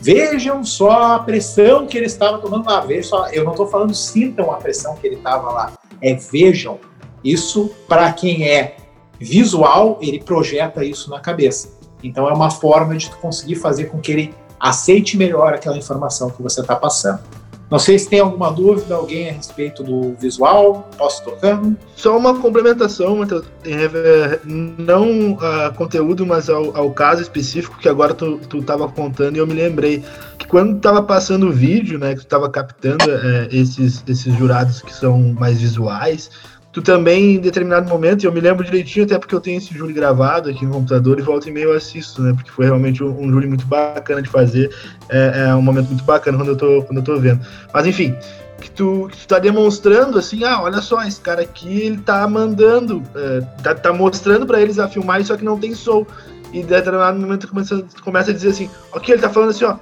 Vejam 0.05 0.63
só 0.63 1.15
a 1.15 1.19
pressão 1.19 1.87
que 1.87 1.97
ele 1.97 2.05
estava 2.05 2.37
tomando 2.37 2.67
lá. 2.67 2.79
Vejam 2.81 3.05
só, 3.05 3.29
eu 3.29 3.43
não 3.43 3.53
estou 3.53 3.67
falando 3.67 3.95
sintam 3.95 4.53
a 4.53 4.57
pressão 4.57 4.95
que 4.97 5.07
ele 5.07 5.17
estava 5.17 5.51
lá. 5.51 5.73
É 5.99 6.13
vejam. 6.13 6.79
Isso, 7.25 7.71
para 7.89 8.13
quem 8.13 8.47
é 8.47 8.77
visual, 9.19 9.99
ele 10.03 10.23
projeta 10.23 10.85
isso 10.85 11.09
na 11.09 11.21
cabeça. 11.21 11.71
Então, 12.03 12.29
é 12.29 12.35
uma 12.35 12.51
forma 12.51 12.95
de 12.95 13.09
tu 13.09 13.17
conseguir 13.17 13.55
fazer 13.55 13.87
com 13.87 13.99
que 13.99 14.13
ele 14.13 14.35
aceite 14.61 15.17
melhor 15.17 15.55
aquela 15.55 15.79
informação 15.79 16.29
que 16.29 16.43
você 16.43 16.61
está 16.61 16.77
passando. 16.77 17.21
Não 17.75 17.79
sei 17.81 17.99
se 17.99 18.09
tem 18.09 18.21
alguma 18.21 18.53
dúvida, 18.53 18.95
alguém 18.95 19.31
a 19.31 19.33
respeito 19.33 19.83
do 19.83 20.15
visual. 20.15 20.89
Posso 20.97 21.25
tocando? 21.25 21.77
Só 21.97 22.17
uma 22.17 22.39
complementação, 22.39 23.25
é, 23.25 24.39
não 24.45 25.37
a 25.41 25.71
conteúdo, 25.71 26.25
mas 26.25 26.49
ao, 26.49 26.77
ao, 26.77 26.93
caso 26.93 27.23
específico 27.23 27.77
que 27.77 27.89
agora 27.89 28.15
tu, 28.15 28.39
tu 28.49 28.63
tava 28.63 28.87
contando 28.87 29.35
e 29.35 29.39
eu 29.41 29.47
me 29.49 29.55
lembrei 29.55 30.05
que 30.39 30.47
quando 30.47 30.79
tava 30.79 31.03
passando 31.03 31.49
o 31.49 31.53
vídeo, 31.53 31.99
né, 31.99 32.15
que 32.15 32.21
tu 32.21 32.27
tava 32.27 32.49
captando 32.49 33.11
é, 33.11 33.49
esses, 33.51 34.05
esses 34.07 34.33
jurados 34.39 34.81
que 34.81 34.95
são 34.95 35.35
mais 35.37 35.61
visuais, 35.61 36.31
tu 36.75 36.83
também, 36.83 37.37
em 37.37 37.39
determinado 37.39 37.89
momento, 37.89 38.25
eu 38.25 38.33
me 38.33 38.41
lembro 38.41 38.65
direitinho, 38.65 39.07
até 39.07 39.17
porque 39.17 39.33
eu 39.33 39.41
tenho 39.41 39.59
esse 39.59 39.73
júri 39.73 39.93
gravado 39.93 40.51
aqui 40.51 40.67
no 40.67 40.73
computador 40.73 41.21
e 41.21 41.23
volta 41.23 41.49
e 41.49 41.53
meio 41.53 41.71
eu 41.71 41.77
assisto, 41.77 42.21
né? 42.21 42.33
Porque 42.33 42.51
foi 42.51 42.65
realmente 42.65 43.03
um, 43.03 43.17
um 43.17 43.31
muito 43.31 43.65
bacana 43.65 44.21
de 44.21 44.29
fazer. 44.29 44.75
É, 45.09 45.45
é, 45.47 45.55
um 45.55 45.63
momento 45.63 45.87
muito 45.87 46.03
bacana 46.03 46.37
quando 46.37 46.49
eu 46.49 46.57
tô, 46.57 46.83
quando 46.83 46.99
eu 46.99 47.05
tô 47.05 47.17
vendo. 47.17 47.47
Mas 47.73 47.87
enfim, 47.87 48.17
que 48.61 48.69
tu, 48.73 49.09
que 49.09 49.19
tu 49.19 49.29
tá 49.29 49.39
demonstrando 49.39 50.19
assim, 50.19 50.43
ah, 50.43 50.63
olha 50.63 50.83
só, 50.83 51.01
esse 51.05 51.21
cara 51.21 51.43
aqui, 51.43 51.83
ele 51.83 51.99
tá 51.99 52.27
mandando, 52.27 53.05
é, 53.15 53.41
tá, 53.63 53.73
tá 53.77 53.93
mostrando 53.93 54.45
para 54.45 54.61
eles 54.61 54.81
a 54.81 54.89
filmar, 54.89 55.25
só 55.25 55.37
que 55.37 55.45
não 55.45 55.57
tem 55.57 55.77
som. 55.77 56.05
E 56.53 56.59
em 56.59 56.67
determinado 56.67 57.21
momento 57.21 57.47
começa, 57.47 57.85
começa 58.03 58.33
a 58.33 58.35
dizer 58.35 58.49
assim, 58.49 58.69
ok, 58.91 59.15
ele 59.15 59.23
tá 59.23 59.31
falando 59.31 59.51
assim, 59.51 59.65
ó, 59.65 59.77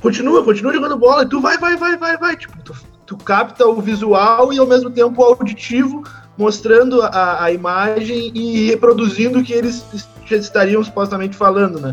continua, 0.00 0.44
continua 0.44 0.72
jogando 0.72 0.96
bola, 0.96 1.24
e 1.24 1.28
tu 1.28 1.40
vai, 1.40 1.58
vai, 1.58 1.76
vai, 1.76 1.96
vai, 1.96 2.16
vai. 2.16 2.36
Tipo, 2.36 2.56
tu, 2.62 2.72
tu 3.04 3.16
capta 3.16 3.66
o 3.66 3.82
visual 3.82 4.52
e 4.52 4.60
ao 4.60 4.66
mesmo 4.66 4.90
tempo 4.90 5.20
o 5.20 5.24
auditivo 5.24 6.04
mostrando 6.36 7.02
a, 7.02 7.44
a 7.44 7.52
imagem 7.52 8.30
e 8.34 8.66
reproduzindo 8.66 9.38
o 9.38 9.44
que 9.44 9.52
eles 9.52 9.84
estariam 10.30 10.82
supostamente 10.82 11.36
falando, 11.36 11.80
né? 11.80 11.92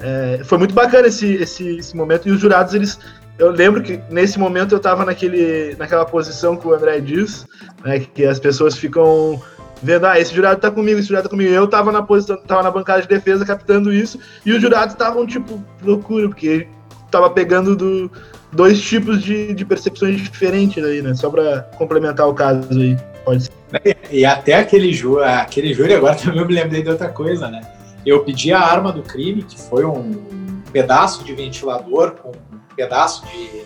É, 0.00 0.40
foi 0.44 0.58
muito 0.58 0.74
bacana 0.74 1.08
esse, 1.08 1.34
esse, 1.34 1.76
esse, 1.78 1.96
momento 1.96 2.28
e 2.28 2.30
os 2.30 2.40
jurados 2.40 2.72
eles 2.72 2.98
eu 3.36 3.50
lembro 3.50 3.82
que 3.82 4.00
nesse 4.08 4.38
momento 4.38 4.72
eu 4.72 4.76
estava 4.76 5.04
naquele 5.04 5.74
naquela 5.76 6.04
posição 6.04 6.56
que 6.56 6.68
o 6.68 6.72
André 6.72 7.00
diz 7.00 7.44
né, 7.84 7.98
que 7.98 8.24
as 8.24 8.38
pessoas 8.38 8.76
ficam 8.76 9.42
vendo 9.82 10.06
ah 10.06 10.18
esse 10.18 10.32
jurado 10.32 10.60
tá 10.60 10.70
comigo 10.70 11.00
esse 11.00 11.08
jurado 11.08 11.24
tá 11.24 11.30
comigo. 11.30 11.52
Eu 11.52 11.64
estava 11.64 11.90
na 11.90 12.00
posição 12.00 12.36
tava 12.42 12.62
na 12.62 12.70
bancada 12.70 13.02
de 13.02 13.08
defesa 13.08 13.44
captando 13.44 13.92
isso 13.92 14.20
e 14.46 14.52
os 14.52 14.62
jurados 14.62 14.94
estavam 14.94 15.26
tipo 15.26 15.60
loucura 15.82 16.28
porque 16.28 16.68
tava 17.10 17.28
pegando 17.30 17.74
do, 17.74 18.08
dois 18.52 18.80
tipos 18.80 19.20
de, 19.20 19.52
de 19.52 19.64
percepções 19.64 20.20
diferentes 20.20 20.84
aí 20.84 21.02
né? 21.02 21.12
Só 21.12 21.28
para 21.28 21.62
complementar 21.76 22.28
o 22.28 22.34
caso 22.34 22.68
aí 22.70 22.96
pode 23.24 23.42
ser 23.42 23.57
e 24.10 24.24
até 24.24 24.54
aquele 24.54 24.92
júri, 24.92 25.24
aquele 25.24 25.72
júri 25.74 25.94
agora 25.94 26.14
também 26.16 26.40
eu 26.40 26.46
me 26.46 26.54
lembrei 26.54 26.82
de 26.82 26.88
outra 26.88 27.08
coisa, 27.08 27.48
né? 27.48 27.60
Eu 28.04 28.24
pedi 28.24 28.52
a 28.52 28.60
arma 28.60 28.92
do 28.92 29.02
crime, 29.02 29.42
que 29.42 29.60
foi 29.60 29.84
um 29.84 30.62
pedaço 30.72 31.24
de 31.24 31.34
ventilador 31.34 32.12
com 32.12 32.30
um 32.30 32.74
pedaço 32.76 33.26
de, 33.26 33.62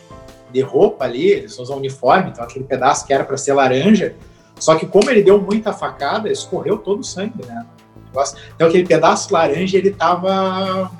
de 0.52 0.60
roupa 0.60 1.04
ali, 1.04 1.26
eles 1.26 1.58
usam 1.58 1.76
uniforme, 1.76 2.30
então 2.30 2.44
aquele 2.44 2.64
pedaço 2.64 3.06
que 3.06 3.12
era 3.12 3.24
para 3.24 3.36
ser 3.36 3.52
laranja, 3.52 4.14
só 4.58 4.74
que 4.76 4.86
como 4.86 5.10
ele 5.10 5.22
deu 5.22 5.40
muita 5.40 5.72
facada, 5.72 6.30
escorreu 6.30 6.78
todo 6.78 7.00
o 7.00 7.04
sangue, 7.04 7.44
né? 7.46 7.66
Então 8.54 8.68
aquele 8.68 8.86
pedaço 8.86 9.32
laranja, 9.32 9.78
ele 9.78 9.90
tava 9.90 10.90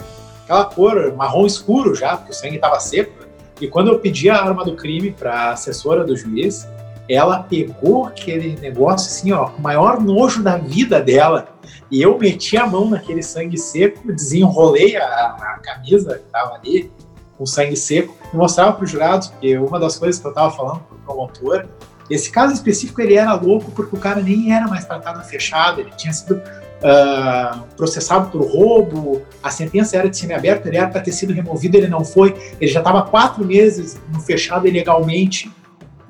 aquela 0.43 0.65
cor 0.65 1.15
marrom 1.15 1.47
escuro 1.47 1.95
já, 1.95 2.17
porque 2.17 2.33
o 2.33 2.35
sangue 2.35 2.57
estava 2.57 2.81
seco. 2.81 3.13
E 3.61 3.69
quando 3.69 3.89
eu 3.89 3.99
pedi 3.99 4.29
a 4.29 4.43
arma 4.43 4.65
do 4.65 4.75
crime 4.75 5.13
para 5.13 5.33
a 5.33 5.53
assessora 5.53 6.05
do 6.05 6.17
juiz, 6.17 6.67
ela 7.09 7.43
pegou 7.43 8.07
aquele 8.07 8.59
negócio 8.61 9.09
assim, 9.09 9.33
ó, 9.33 9.51
o 9.59 9.61
maior 9.61 10.01
nojo 10.01 10.43
da 10.43 10.57
vida 10.57 11.01
dela. 11.01 11.49
E 11.91 12.01
eu 12.01 12.19
meti 12.19 12.57
a 12.57 12.67
mão 12.67 12.89
naquele 12.89 13.23
sangue 13.23 13.59
seco, 13.59 14.13
desenrolei 14.13 14.97
a, 14.97 15.05
a 15.05 15.61
camisa 15.63 16.19
que 16.19 16.31
tava 16.31 16.55
ali, 16.55 16.91
com 17.37 17.45
sangue 17.45 17.77
seco, 17.77 18.17
e 18.33 18.37
mostrava 18.37 18.73
para 18.73 18.85
os 18.85 18.91
jurados, 18.91 19.29
porque 19.29 19.59
uma 19.59 19.79
das 19.79 19.97
coisas 19.99 20.21
que 20.21 20.27
eu 20.27 20.33
tava 20.33 20.51
falando 20.51 20.81
pro 20.81 20.99
promotor, 20.99 21.67
esse 22.09 22.31
caso 22.31 22.53
específico 22.53 23.01
ele 23.01 23.15
era 23.15 23.33
louco 23.35 23.71
porque 23.73 23.97
o 23.97 23.99
cara 23.99 24.21
nem 24.21 24.53
era 24.53 24.67
mais 24.69 24.85
tratado 24.85 25.23
fechado, 25.25 25.81
ele 25.81 25.91
tinha 25.97 26.13
sido 26.13 26.35
uh, 26.35 27.63
processado 27.77 28.31
por 28.31 28.43
roubo, 28.43 29.23
a 29.43 29.51
sentença 29.51 29.97
era 29.97 30.09
de 30.11 30.17
semiaberto, 30.17 30.69
ele 30.69 30.77
era 30.77 30.89
para 30.89 31.01
ter 31.01 31.13
sido 31.13 31.33
removido, 31.33 31.77
ele 31.77 31.89
não 31.89 32.05
foi, 32.05 32.37
ele 32.61 32.71
já 32.71 32.81
estava 32.81 33.03
quatro 33.03 33.45
meses 33.45 33.99
no 34.13 34.21
fechado 34.21 34.67
ilegalmente, 34.67 35.51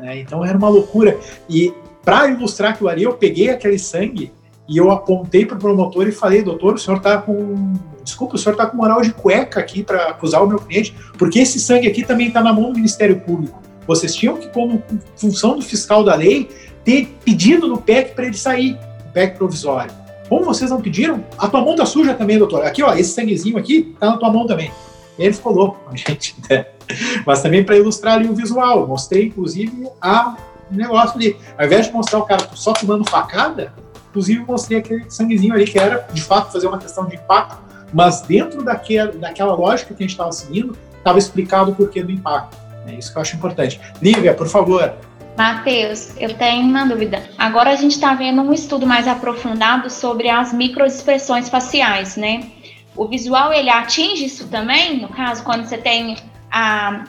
né? 0.02 0.18
Então 0.18 0.44
era 0.44 0.58
uma 0.58 0.68
loucura. 0.68 1.16
E 1.48 1.72
para 2.04 2.28
ilustrar 2.28 2.72
aquilo 2.72 2.88
ali, 2.88 3.04
eu 3.04 3.14
peguei 3.14 3.48
aquele 3.50 3.78
sangue 3.78 4.32
e 4.68 4.76
eu 4.76 4.90
apontei 4.90 5.46
para 5.46 5.56
o 5.56 5.60
promotor 5.60 6.08
e 6.08 6.12
falei, 6.12 6.42
doutor, 6.42 6.74
o 6.74 6.78
senhor 6.78 6.96
está 6.96 7.18
com. 7.18 7.72
Desculpa, 8.02 8.34
o 8.34 8.38
senhor 8.38 8.54
está 8.54 8.66
com 8.66 8.76
moral 8.76 9.00
de 9.00 9.12
cueca 9.12 9.60
aqui 9.60 9.84
para 9.84 10.08
acusar 10.08 10.42
o 10.42 10.46
meu 10.48 10.58
cliente, 10.58 10.92
porque 11.16 11.38
esse 11.38 11.60
sangue 11.60 11.86
aqui 11.86 12.04
também 12.04 12.28
está 12.28 12.42
na 12.42 12.52
mão 12.52 12.72
do 12.72 12.74
Ministério 12.74 13.20
Público. 13.20 13.62
Vocês 13.86 14.14
tinham 14.14 14.36
que, 14.36 14.48
como 14.48 14.82
função 15.16 15.56
do 15.56 15.62
fiscal 15.62 16.02
da 16.02 16.14
lei, 16.16 16.48
ter 16.84 17.06
pedido 17.24 17.68
no 17.68 17.78
PEC 17.78 18.14
para 18.14 18.26
ele 18.26 18.36
sair, 18.36 18.76
o 19.08 19.12
PEC 19.12 19.36
provisório. 19.36 19.92
Como 20.28 20.44
vocês 20.44 20.70
não 20.70 20.80
pediram, 20.80 21.24
a 21.38 21.48
tua 21.48 21.60
mão 21.60 21.76
tá 21.76 21.86
suja 21.86 22.14
também, 22.14 22.38
doutor. 22.38 22.64
Aqui, 22.64 22.82
ó, 22.82 22.92
esse 22.94 23.12
sanguezinho 23.12 23.56
aqui 23.56 23.94
tá 24.00 24.06
na 24.06 24.16
tua 24.16 24.32
mão 24.32 24.46
também. 24.46 24.70
E 25.18 25.24
ele 25.24 25.32
ficou 25.32 25.52
louco, 25.52 25.78
gente. 25.94 26.34
Né? 26.48 26.66
Mas 27.26 27.42
também 27.42 27.64
para 27.64 27.76
ilustrar 27.76 28.14
ali 28.14 28.28
o 28.28 28.34
visual. 28.34 28.86
Mostrei, 28.86 29.26
inclusive, 29.26 29.88
a 30.00 30.36
negócio 30.70 31.16
ali. 31.16 31.36
Ao 31.56 31.66
invés 31.66 31.86
de 31.86 31.92
mostrar 31.92 32.18
o 32.18 32.22
cara 32.24 32.48
só 32.54 32.72
tomando 32.72 33.08
facada, 33.08 33.72
inclusive 34.10 34.44
mostrei 34.44 34.78
aquele 34.78 35.10
sanguezinho 35.10 35.54
ali 35.54 35.64
que 35.64 35.78
era, 35.78 36.06
de 36.12 36.22
fato, 36.22 36.52
fazer 36.52 36.66
uma 36.66 36.78
questão 36.78 37.06
de 37.06 37.16
impacto, 37.16 37.62
mas 37.92 38.22
dentro 38.22 38.62
daquela, 38.62 39.54
lógica 39.54 39.94
que 39.94 40.02
a 40.02 40.06
gente 40.06 40.12
estava 40.12 40.32
seguindo, 40.32 40.76
estava 40.96 41.18
explicado 41.18 41.72
o 41.72 41.74
porquê 41.74 42.02
do 42.02 42.10
impacto. 42.10 42.56
É 42.86 42.94
isso 42.94 43.12
que 43.12 43.18
eu 43.18 43.22
acho 43.22 43.36
importante. 43.36 43.80
Lívia, 44.00 44.34
por 44.34 44.48
favor. 44.48 44.94
Matheus, 45.36 46.14
eu 46.18 46.34
tenho 46.34 46.62
uma 46.66 46.84
dúvida. 46.84 47.22
Agora 47.38 47.70
a 47.70 47.76
gente 47.76 47.92
está 47.92 48.14
vendo 48.14 48.42
um 48.42 48.52
estudo 48.52 48.86
mais 48.86 49.08
aprofundado 49.08 49.88
sobre 49.88 50.28
as 50.28 50.52
microexpressões 50.52 51.48
faciais, 51.48 52.16
né? 52.16 52.50
O 52.94 53.06
visual 53.06 53.52
ele 53.52 53.70
atinge 53.70 54.26
isso 54.26 54.48
também, 54.48 55.00
no 55.00 55.08
caso, 55.08 55.42
quando 55.42 55.64
você 55.64 55.78
tem 55.78 56.16
a. 56.52 57.04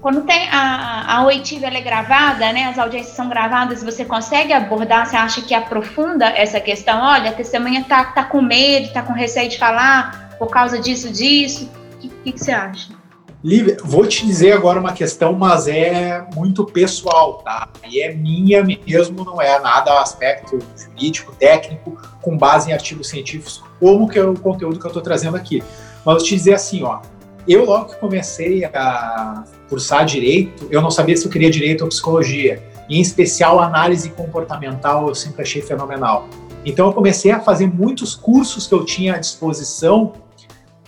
Quando 0.00 0.22
tem 0.22 0.48
a, 0.50 1.16
a 1.16 1.24
oitiva 1.26 1.66
é 1.66 1.80
gravada, 1.80 2.52
né? 2.52 2.64
As 2.64 2.78
audiências 2.78 3.14
são 3.14 3.28
gravadas, 3.28 3.84
você 3.84 4.04
consegue 4.04 4.52
abordar, 4.52 5.06
você 5.06 5.16
acha 5.16 5.40
que 5.42 5.54
aprofunda 5.54 6.26
essa 6.26 6.58
questão? 6.58 7.00
Olha, 7.00 7.30
a 7.30 7.32
testemunha 7.32 7.84
tá, 7.84 8.04
tá 8.06 8.24
com 8.24 8.42
medo, 8.42 8.92
tá 8.92 9.02
com 9.02 9.12
receio 9.12 9.48
de 9.48 9.58
falar 9.58 10.36
por 10.40 10.48
causa 10.48 10.80
disso, 10.80 11.08
disso. 11.08 11.70
O 11.94 11.98
que, 11.98 12.08
que, 12.08 12.32
que 12.32 12.38
você 12.40 12.50
acha? 12.50 13.02
Lívia, 13.44 13.76
vou 13.82 14.06
te 14.06 14.24
dizer 14.24 14.52
agora 14.52 14.78
uma 14.78 14.92
questão, 14.92 15.32
mas 15.32 15.66
é 15.66 16.24
muito 16.34 16.64
pessoal, 16.64 17.38
tá? 17.38 17.68
E 17.88 18.00
é 18.00 18.14
minha 18.14 18.62
mesmo, 18.62 19.24
não 19.24 19.42
é 19.42 19.58
nada 19.58 20.00
aspecto 20.00 20.60
jurídico, 20.76 21.34
técnico, 21.34 22.00
com 22.20 22.36
base 22.36 22.70
em 22.70 22.72
artigos 22.72 23.08
científicos, 23.08 23.60
como 23.80 24.08
que 24.08 24.16
é 24.16 24.24
o 24.24 24.34
conteúdo 24.34 24.78
que 24.78 24.86
eu 24.86 24.90
estou 24.90 25.02
trazendo 25.02 25.36
aqui. 25.36 25.60
Mas 26.04 26.14
vou 26.14 26.18
te 26.18 26.36
dizer 26.36 26.54
assim, 26.54 26.84
ó, 26.84 27.00
eu 27.48 27.64
logo 27.64 27.86
que 27.86 27.96
comecei 27.96 28.64
a 28.64 29.44
cursar 29.68 30.04
direito, 30.04 30.68
eu 30.70 30.80
não 30.80 30.90
sabia 30.90 31.16
se 31.16 31.24
eu 31.24 31.30
queria 31.30 31.50
direito 31.50 31.82
ou 31.82 31.88
psicologia. 31.88 32.62
Em 32.88 33.00
especial, 33.00 33.60
análise 33.60 34.10
comportamental 34.10 35.08
eu 35.08 35.14
sempre 35.14 35.42
achei 35.42 35.62
fenomenal. 35.62 36.28
Então 36.64 36.86
eu 36.86 36.92
comecei 36.92 37.32
a 37.32 37.40
fazer 37.40 37.66
muitos 37.66 38.14
cursos 38.14 38.66
que 38.66 38.74
eu 38.74 38.84
tinha 38.84 39.14
à 39.14 39.18
disposição 39.18 40.12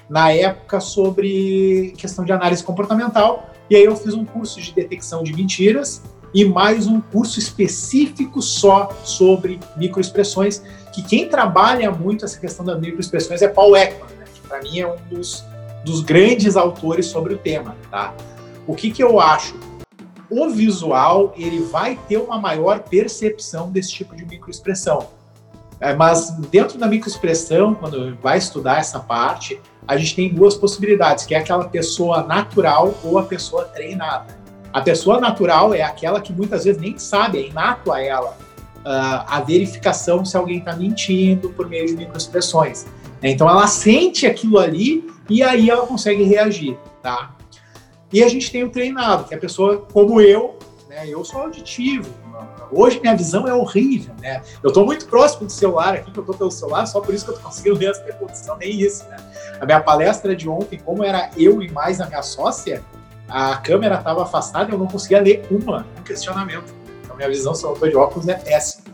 na 0.09 0.31
época 0.31 0.81
sobre 0.81 1.95
questão 1.97 2.25
de 2.25 2.33
análise 2.33 2.63
comportamental. 2.63 3.51
E 3.69 3.77
aí 3.77 3.85
eu 3.85 3.97
fiz 3.97 4.15
um 4.15 4.25
curso 4.25 4.61
de 4.61 4.73
detecção 4.73 5.23
de 5.23 5.33
mentiras 5.35 6.03
e 6.35 6.45
mais 6.45 6.87
um 6.87 7.01
curso 7.01 7.39
específico 7.39 8.43
só 8.43 8.91
sobre 9.05 9.61
microexpressões, 9.77 10.63
que 10.93 11.01
quem 11.01 11.29
trabalha 11.29 11.91
muito 11.93 12.25
essa 12.25 12.39
questão 12.39 12.65
das 12.65 12.79
microexpressões 12.81 13.41
é 13.41 13.49
Paul 13.49 13.77
Ekman, 13.77 14.11
né? 14.19 14.25
que 14.35 14.41
para 14.41 14.61
mim 14.61 14.81
é 14.81 14.87
um 14.87 14.97
dos, 15.09 15.45
dos 15.85 16.01
grandes 16.01 16.57
autores 16.57 17.07
sobre 17.07 17.35
o 17.35 17.39
tema. 17.39 17.77
Tá? 17.91 18.15
O 18.67 18.75
que, 18.75 18.91
que 18.91 19.03
eu 19.03 19.21
acho? 19.21 19.59
O 20.31 20.49
visual 20.51 21.35
ele 21.37 21.61
vai 21.61 21.99
ter 22.09 22.17
uma 22.17 22.39
maior 22.41 22.81
percepção 22.81 23.71
desse 23.71 23.93
tipo 23.93 24.17
de 24.17 24.25
microexpressão. 24.25 25.09
É, 25.81 25.95
mas 25.95 26.31
dentro 26.51 26.79
da 26.79 26.87
microexpressão, 26.87 27.75
quando 27.75 28.17
vai 28.17 28.39
estudar 28.39 28.79
essa 28.79 29.01
parte, 29.01 29.61
a 29.87 29.97
gente 29.97 30.17
tem 30.17 30.33
duas 30.33 30.57
possibilidades, 30.57 31.27
que 31.27 31.35
é 31.35 31.39
aquela 31.39 31.69
pessoa 31.69 32.23
natural 32.23 32.95
ou 33.05 33.19
a 33.19 33.25
pessoa 33.25 33.65
treinada. 33.65 34.39
A 34.73 34.81
pessoa 34.81 35.21
natural 35.21 35.75
é 35.75 35.83
aquela 35.83 36.21
que 36.21 36.33
muitas 36.33 36.65
vezes 36.65 36.81
nem 36.81 36.99
sabe, 36.99 37.39
é 37.39 37.49
inato 37.49 37.93
a 37.93 38.03
ela 38.03 38.37
uh, 38.85 39.25
a 39.27 39.41
verificação 39.41 40.25
se 40.25 40.37
alguém 40.37 40.59
está 40.59 40.77
mentindo 40.77 41.51
por 41.51 41.69
meio 41.69 41.87
de 41.87 41.97
microexpressões. 41.97 42.87
Então 43.23 43.49
ela 43.49 43.67
sente 43.67 44.27
aquilo 44.27 44.59
ali 44.59 45.07
e 45.29 45.43
aí 45.43 45.71
ela 45.71 45.87
consegue 45.87 46.23
reagir, 46.25 46.79
tá? 47.03 47.35
E 48.13 48.23
a 48.23 48.29
gente 48.29 48.51
tem 48.51 48.63
o 48.65 48.71
treinado, 48.71 49.25
que 49.25 49.35
a 49.35 49.39
pessoa 49.39 49.79
como 49.93 50.21
eu, 50.21 50.59
né? 50.89 51.09
Eu 51.09 51.25
sou 51.25 51.43
auditivo, 51.43 52.09
Hoje 52.71 53.01
minha 53.01 53.17
visão 53.17 53.47
é 53.47 53.55
horrível, 53.55 54.15
né? 54.21 54.43
Eu 54.63 54.69
estou 54.69 54.85
muito 54.85 55.07
próximo 55.07 55.47
do 55.47 55.53
celular 55.53 55.95
aqui, 55.95 56.11
que 56.11 56.19
eu 56.19 56.23
estou 56.23 56.37
pelo 56.37 56.51
celular, 56.51 56.87
só 56.87 57.01
por 57.01 57.15
isso 57.15 57.25
que 57.25 57.31
eu 57.31 57.37
tô 57.37 57.43
conseguindo 57.43 57.77
ver 57.77 57.91
essa 57.91 58.05
reprodução, 58.05 58.57
nem 58.57 58.81
isso, 58.81 59.05
né? 59.09 59.17
A 59.61 59.65
minha 59.65 59.81
palestra 59.81 60.35
de 60.35 60.49
ontem, 60.49 60.79
como 60.79 61.05
era 61.05 61.31
eu 61.37 61.63
e 61.63 61.71
mais 61.71 62.01
a 62.01 62.07
minha 62.07 62.23
sócia, 62.23 62.83
a 63.29 63.57
câmera 63.57 63.97
estava 63.97 64.23
afastada 64.23 64.71
e 64.71 64.75
eu 64.75 64.79
não 64.79 64.87
conseguia 64.87 65.21
ler 65.21 65.47
uma, 65.51 65.87
um 65.99 66.03
questionamento. 66.03 66.75
Então 67.05 67.17
minha 67.17 67.29
visão, 67.29 67.55
se 67.55 67.65
eu 67.65 67.75
estou 67.75 67.89
de 67.89 67.97
óculos, 67.97 68.27
é 68.29 68.35
péssima. 68.35 68.85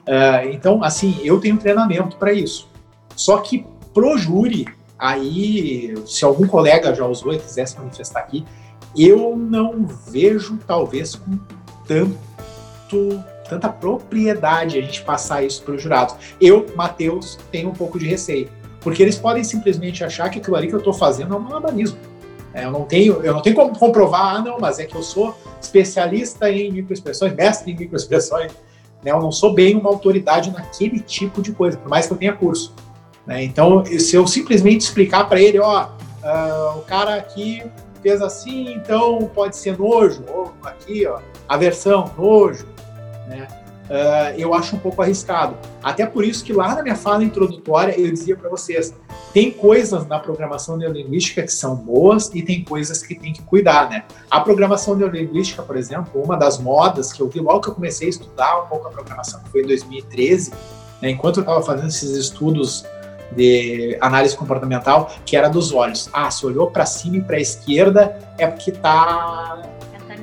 Uh, 0.00 0.50
então, 0.52 0.82
assim, 0.82 1.18
eu 1.22 1.40
tenho 1.40 1.56
treinamento 1.56 2.16
para 2.16 2.32
isso. 2.32 2.68
Só 3.16 3.38
que 3.38 3.66
pro 3.94 4.18
júri, 4.18 4.66
aí, 5.00 5.94
se 6.06 6.24
algum 6.24 6.46
colega 6.46 6.94
já 6.94 7.06
usou 7.06 7.32
e 7.32 7.38
quiser 7.38 7.66
se 7.66 7.78
manifestar 7.78 8.20
aqui, 8.20 8.44
eu 8.96 9.36
não 9.36 9.86
vejo, 9.86 10.58
talvez, 10.66 11.14
com 11.14 11.38
tanto 11.86 13.24
tanta 13.48 13.68
propriedade 13.68 14.78
a 14.78 14.80
gente 14.80 15.02
passar 15.02 15.42
isso 15.42 15.62
para 15.64 15.74
os 15.74 15.82
jurados. 15.82 16.14
Eu, 16.40 16.66
Matheus, 16.76 17.36
tenho 17.50 17.70
um 17.70 17.72
pouco 17.72 17.98
de 17.98 18.06
receio, 18.06 18.48
porque 18.80 19.02
eles 19.02 19.16
podem 19.16 19.42
simplesmente 19.42 20.04
achar 20.04 20.30
que 20.30 20.38
aquilo 20.38 20.54
ali 20.54 20.68
que 20.68 20.74
eu 20.74 20.78
estou 20.78 20.92
fazendo 20.92 21.34
é 21.34 21.36
um 21.36 21.40
malabarismo. 21.40 21.98
É, 22.54 22.64
eu 22.64 22.70
não 22.70 22.84
tenho, 22.84 23.14
eu 23.24 23.32
não 23.32 23.42
tenho 23.42 23.56
como 23.56 23.76
comprovar, 23.76 24.36
ah, 24.36 24.40
não, 24.40 24.58
mas 24.58 24.78
é 24.78 24.84
que 24.84 24.94
eu 24.94 25.02
sou 25.02 25.36
especialista 25.60 26.50
em 26.50 26.70
microexpressões, 26.70 27.34
mestre 27.34 27.72
em 27.72 27.76
microexpressões. 27.76 28.52
Né? 29.02 29.10
Eu 29.10 29.20
não 29.20 29.32
sou 29.32 29.52
bem 29.52 29.76
uma 29.76 29.88
autoridade 29.88 30.50
naquele 30.52 31.00
tipo 31.00 31.42
de 31.42 31.52
coisa, 31.52 31.76
por 31.76 31.88
mais 31.88 32.06
que 32.06 32.12
eu 32.12 32.16
tenha 32.16 32.32
curso. 32.32 32.72
Né? 33.26 33.44
Então, 33.44 33.84
se 33.84 34.16
eu 34.16 34.26
simplesmente 34.26 34.82
explicar 34.82 35.28
para 35.28 35.40
ele, 35.40 35.58
ó, 35.58 35.84
uh, 35.86 36.78
o 36.78 36.82
cara 36.82 37.16
aqui 37.16 37.62
fez 38.02 38.22
assim, 38.22 38.74
então 38.74 39.30
pode 39.34 39.56
ser 39.56 39.78
nojo, 39.78 40.24
ou 40.28 40.52
aqui, 40.62 41.06
ó, 41.06 41.18
aversão, 41.48 42.10
nojo, 42.16 42.66
né? 43.28 43.46
Uh, 43.90 44.38
eu 44.38 44.54
acho 44.54 44.76
um 44.76 44.78
pouco 44.78 45.02
arriscado. 45.02 45.56
Até 45.82 46.06
por 46.06 46.24
isso 46.24 46.44
que 46.44 46.52
lá 46.52 46.76
na 46.76 46.82
minha 46.82 46.94
fala 46.94 47.24
introdutória 47.24 48.00
eu 48.00 48.08
dizia 48.12 48.36
para 48.36 48.48
vocês, 48.48 48.94
tem 49.34 49.50
coisas 49.50 50.06
na 50.06 50.20
programação 50.20 50.76
neurolinguística 50.76 51.42
que 51.42 51.52
são 51.52 51.74
boas 51.74 52.30
e 52.32 52.40
tem 52.40 52.62
coisas 52.62 53.02
que 53.02 53.16
tem 53.16 53.32
que 53.32 53.42
cuidar, 53.42 53.90
né? 53.90 54.04
A 54.30 54.40
programação 54.40 54.94
neurolinguística, 54.94 55.60
por 55.64 55.76
exemplo, 55.76 56.22
uma 56.22 56.36
das 56.36 56.58
modas 56.58 57.12
que 57.12 57.20
eu 57.20 57.28
vi 57.28 57.40
logo 57.40 57.62
que 57.62 57.68
eu 57.68 57.74
comecei 57.74 58.06
a 58.06 58.10
estudar 58.10 58.62
um 58.62 58.66
pouco 58.68 58.86
a 58.86 58.90
programação, 58.90 59.40
foi 59.50 59.62
em 59.62 59.66
2013, 59.66 60.52
né, 61.02 61.10
enquanto 61.10 61.38
eu 61.38 61.42
estava 61.42 61.60
fazendo 61.60 61.88
esses 61.88 62.10
estudos 62.10 62.84
de 63.32 63.96
análise 64.00 64.36
comportamental, 64.36 65.12
que 65.24 65.36
era 65.36 65.48
dos 65.48 65.72
olhos. 65.72 66.08
Ah, 66.12 66.30
se 66.30 66.44
olhou 66.44 66.70
para 66.70 66.86
cima 66.86 67.18
e 67.18 67.22
para 67.22 67.36
a 67.36 67.40
esquerda 67.40 68.18
é 68.38 68.46
porque 68.46 68.72
tá 68.72 69.62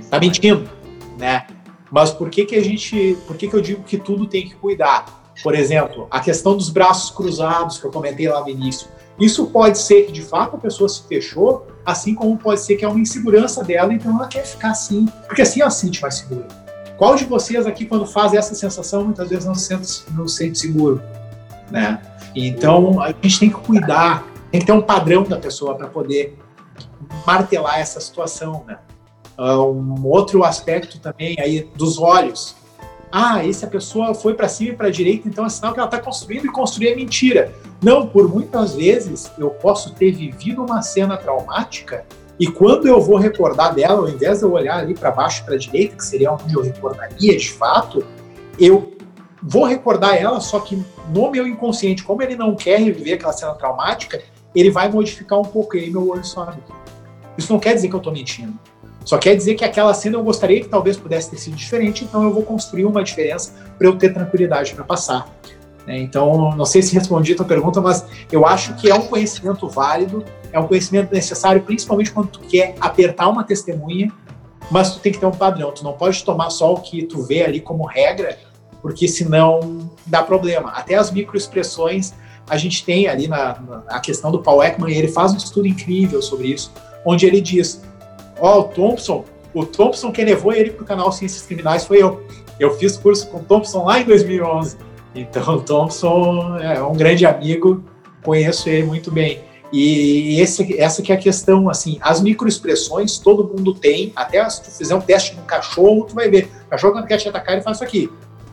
tá 0.09 0.19
mentindo, 0.19 0.69
né? 1.17 1.45
Mas 1.91 2.11
por 2.11 2.29
que, 2.29 2.45
que 2.45 2.55
a 2.55 2.63
gente. 2.63 3.17
Por 3.25 3.37
que, 3.37 3.47
que 3.47 3.55
eu 3.55 3.61
digo 3.61 3.83
que 3.83 3.97
tudo 3.97 4.27
tem 4.27 4.47
que 4.47 4.55
cuidar? 4.55 5.05
Por 5.43 5.53
exemplo, 5.53 6.07
a 6.09 6.19
questão 6.19 6.57
dos 6.57 6.69
braços 6.69 7.11
cruzados 7.11 7.77
que 7.77 7.85
eu 7.85 7.91
comentei 7.91 8.27
lá 8.27 8.41
no 8.41 8.49
início. 8.49 8.87
Isso 9.19 9.47
pode 9.47 9.79
ser 9.79 10.03
que 10.03 10.11
de 10.11 10.21
fato 10.21 10.55
a 10.55 10.59
pessoa 10.59 10.87
se 10.87 11.01
fechou, 11.07 11.65
assim 11.85 12.13
como 12.13 12.37
pode 12.37 12.61
ser 12.61 12.75
que 12.75 12.85
é 12.85 12.87
uma 12.87 12.99
insegurança 12.99 13.63
dela, 13.63 13.91
então 13.91 14.15
ela 14.15 14.27
quer 14.27 14.45
ficar 14.45 14.71
assim, 14.71 15.07
porque 15.25 15.41
assim 15.41 15.61
ela 15.61 15.71
se 15.71 15.81
sente 15.81 16.01
mais 16.01 16.15
segura. 16.15 16.47
Qual 16.97 17.15
de 17.15 17.25
vocês 17.25 17.65
aqui, 17.65 17.85
quando 17.85 18.05
faz 18.05 18.33
essa 18.33 18.53
sensação, 18.53 19.03
muitas 19.03 19.29
vezes 19.29 19.45
não 19.45 19.55
se 19.55 19.65
sente, 19.65 20.03
não 20.15 20.27
se 20.27 20.37
sente 20.37 20.59
seguro? 20.59 21.01
Né? 21.69 22.01
Então 22.35 23.01
a 23.01 23.13
gente 23.21 23.39
tem 23.39 23.49
que 23.49 23.55
cuidar, 23.55 24.25
tem 24.51 24.59
que 24.59 24.65
ter 24.65 24.71
um 24.71 24.81
padrão 24.81 25.23
da 25.23 25.37
pessoa 25.37 25.75
para 25.75 25.87
poder 25.87 26.37
martelar 27.25 27.79
essa 27.79 27.99
situação. 27.99 28.63
Né? 28.67 28.77
Uh, 29.37 29.71
um 29.71 30.05
outro 30.07 30.43
aspecto 30.43 30.99
também 30.99 31.35
aí 31.39 31.69
dos 31.75 31.99
olhos. 31.99 32.55
Ah, 33.11 33.43
e 33.43 33.53
se 33.53 33.63
a 33.63 33.67
pessoa 33.69 34.13
foi 34.13 34.33
para 34.33 34.49
cima 34.49 34.71
e 34.71 34.75
para 34.75 34.89
direita, 34.89 35.29
então 35.29 35.45
é 35.45 35.49
sinal 35.49 35.73
que 35.73 35.79
ela 35.79 35.87
está 35.87 35.99
construindo 35.99 36.45
e 36.45 36.51
construir 36.51 36.89
é 36.89 36.95
mentira. 36.95 37.53
Não, 37.81 38.07
por 38.07 38.27
muitas 38.27 38.75
vezes 38.75 39.31
eu 39.37 39.49
posso 39.49 39.93
ter 39.93 40.11
vivido 40.11 40.61
uma 40.61 40.81
cena 40.81 41.15
traumática 41.15 42.05
e 42.39 42.47
quando 42.47 42.87
eu 42.87 43.01
vou 43.01 43.17
recordar 43.17 43.73
dela, 43.73 43.99
ao 43.99 44.09
invés 44.09 44.39
de 44.39 44.45
eu 44.45 44.51
olhar 44.51 44.77
ali 44.77 44.93
para 44.93 45.09
baixo 45.09 45.43
para 45.43 45.57
direita, 45.57 45.95
que 45.95 46.05
seria 46.05 46.31
onde 46.31 46.53
eu 46.53 46.61
recordaria 46.61 47.35
de 47.35 47.51
fato, 47.51 48.05
eu 48.59 48.91
vou 49.41 49.65
recordar 49.65 50.15
ela, 50.15 50.39
só 50.39 50.59
que 50.59 50.83
no 51.13 51.31
meu 51.31 51.47
inconsciente, 51.47 52.03
como 52.03 52.21
ele 52.21 52.35
não 52.35 52.55
quer 52.55 52.79
reviver 52.79 53.15
aquela 53.15 53.33
cena 53.33 53.53
traumática, 53.53 54.21
ele 54.55 54.71
vai 54.71 54.89
modificar 54.89 55.39
um 55.39 55.43
pouco 55.43 55.77
aí 55.77 55.89
meu 55.89 56.09
olho 56.09 56.25
sobe. 56.25 56.57
Isso 57.37 57.51
não 57.51 57.59
quer 57.59 57.75
dizer 57.75 57.89
que 57.89 57.95
eu 57.95 57.99
estou 57.99 58.11
mentindo. 58.11 58.53
Só 59.05 59.17
quer 59.17 59.35
dizer 59.35 59.55
que 59.55 59.63
aquela 59.63 59.93
cena 59.93 60.17
eu 60.17 60.23
gostaria 60.23 60.59
que 60.59 60.67
talvez 60.67 60.97
pudesse 60.97 61.29
ter 61.29 61.37
sido 61.37 61.55
diferente, 61.55 62.03
então 62.03 62.23
eu 62.23 62.33
vou 62.33 62.43
construir 62.43 62.85
uma 62.85 63.03
diferença 63.03 63.53
para 63.77 63.87
eu 63.87 63.97
ter 63.97 64.13
tranquilidade 64.13 64.73
para 64.73 64.83
passar. 64.83 65.29
Né? 65.85 65.99
Então, 65.99 66.53
não 66.55 66.65
sei 66.65 66.81
se 66.81 66.93
respondi 66.93 67.31
a 67.31 67.37
tua 67.37 67.45
pergunta, 67.45 67.79
mas 67.79 68.05
eu 68.29 68.45
acho 68.45 68.73
que 68.75 68.89
é 68.89 68.93
um 68.93 69.07
conhecimento 69.07 69.69
válido, 69.69 70.25
é 70.51 70.59
um 70.59 70.67
conhecimento 70.67 71.13
necessário, 71.13 71.61
principalmente 71.61 72.11
quando 72.11 72.27
tu 72.27 72.39
quer 72.41 72.75
apertar 72.81 73.29
uma 73.29 73.45
testemunha, 73.45 74.11
mas 74.69 74.93
tu 74.93 74.99
tem 74.99 75.13
que 75.13 75.19
ter 75.19 75.25
um 75.25 75.31
padrão. 75.31 75.71
Tu 75.71 75.83
não 75.83 75.93
pode 75.93 76.21
tomar 76.25 76.49
só 76.49 76.73
o 76.73 76.81
que 76.81 77.03
tu 77.03 77.21
vê 77.21 77.43
ali 77.43 77.61
como 77.61 77.85
regra, 77.85 78.37
porque 78.87 79.05
senão 79.05 79.91
dá 80.05 80.23
problema. 80.23 80.71
Até 80.71 80.95
as 80.95 81.11
microexpressões, 81.11 82.13
a 82.49 82.55
gente 82.55 82.85
tem 82.85 83.05
ali 83.05 83.27
na, 83.27 83.59
na 83.59 83.83
a 83.89 83.99
questão 83.99 84.31
do 84.31 84.41
Paul 84.41 84.63
Ekman, 84.63 84.95
ele 84.95 85.09
faz 85.09 85.33
um 85.33 85.35
estudo 85.37 85.67
incrível 85.67 86.21
sobre 86.21 86.47
isso, 86.47 86.71
onde 87.05 87.25
ele 87.25 87.41
diz 87.41 87.81
Ó, 88.39 88.55
oh, 88.55 88.59
o 88.61 88.63
Thompson, 88.63 89.25
o 89.53 89.65
Thompson 89.65 90.09
quem 90.09 90.23
levou 90.23 90.53
ele 90.53 90.69
para 90.69 90.83
o 90.83 90.85
canal 90.85 91.11
Ciências 91.11 91.45
Criminais 91.45 91.85
foi 91.85 92.01
eu. 92.01 92.23
Eu 92.57 92.77
fiz 92.77 92.95
curso 92.95 93.27
com 93.27 93.39
o 93.39 93.43
Thompson 93.43 93.83
lá 93.83 93.99
em 93.99 94.05
2011. 94.05 94.77
Então, 95.13 95.55
o 95.55 95.61
Thompson 95.61 96.57
é 96.59 96.81
um 96.81 96.93
grande 96.93 97.25
amigo, 97.25 97.83
conheço 98.23 98.69
ele 98.69 98.83
muito 98.83 99.11
bem. 99.11 99.41
E 99.73 100.39
esse, 100.39 100.79
essa 100.79 101.01
que 101.01 101.11
é 101.11 101.15
a 101.15 101.17
questão, 101.17 101.69
assim, 101.69 101.97
as 101.99 102.21
microexpressões 102.21 103.17
todo 103.17 103.43
mundo 103.43 103.73
tem, 103.73 104.13
até 104.15 104.49
se 104.49 104.63
tu 104.63 104.71
fizer 104.71 104.95
um 104.95 105.01
teste 105.01 105.35
no 105.35 105.41
cachorro, 105.41 106.05
tu 106.05 106.15
vai 106.15 106.29
ver. 106.29 106.49
O 106.67 106.69
cachorro 106.69 106.93
quando 106.93 107.05
quer 107.05 107.17
te 107.17 107.27
atacar, 107.27 107.55
ele 107.55 107.63
faz 107.63 107.77
isso 107.77 107.83
aqui. 107.83 108.09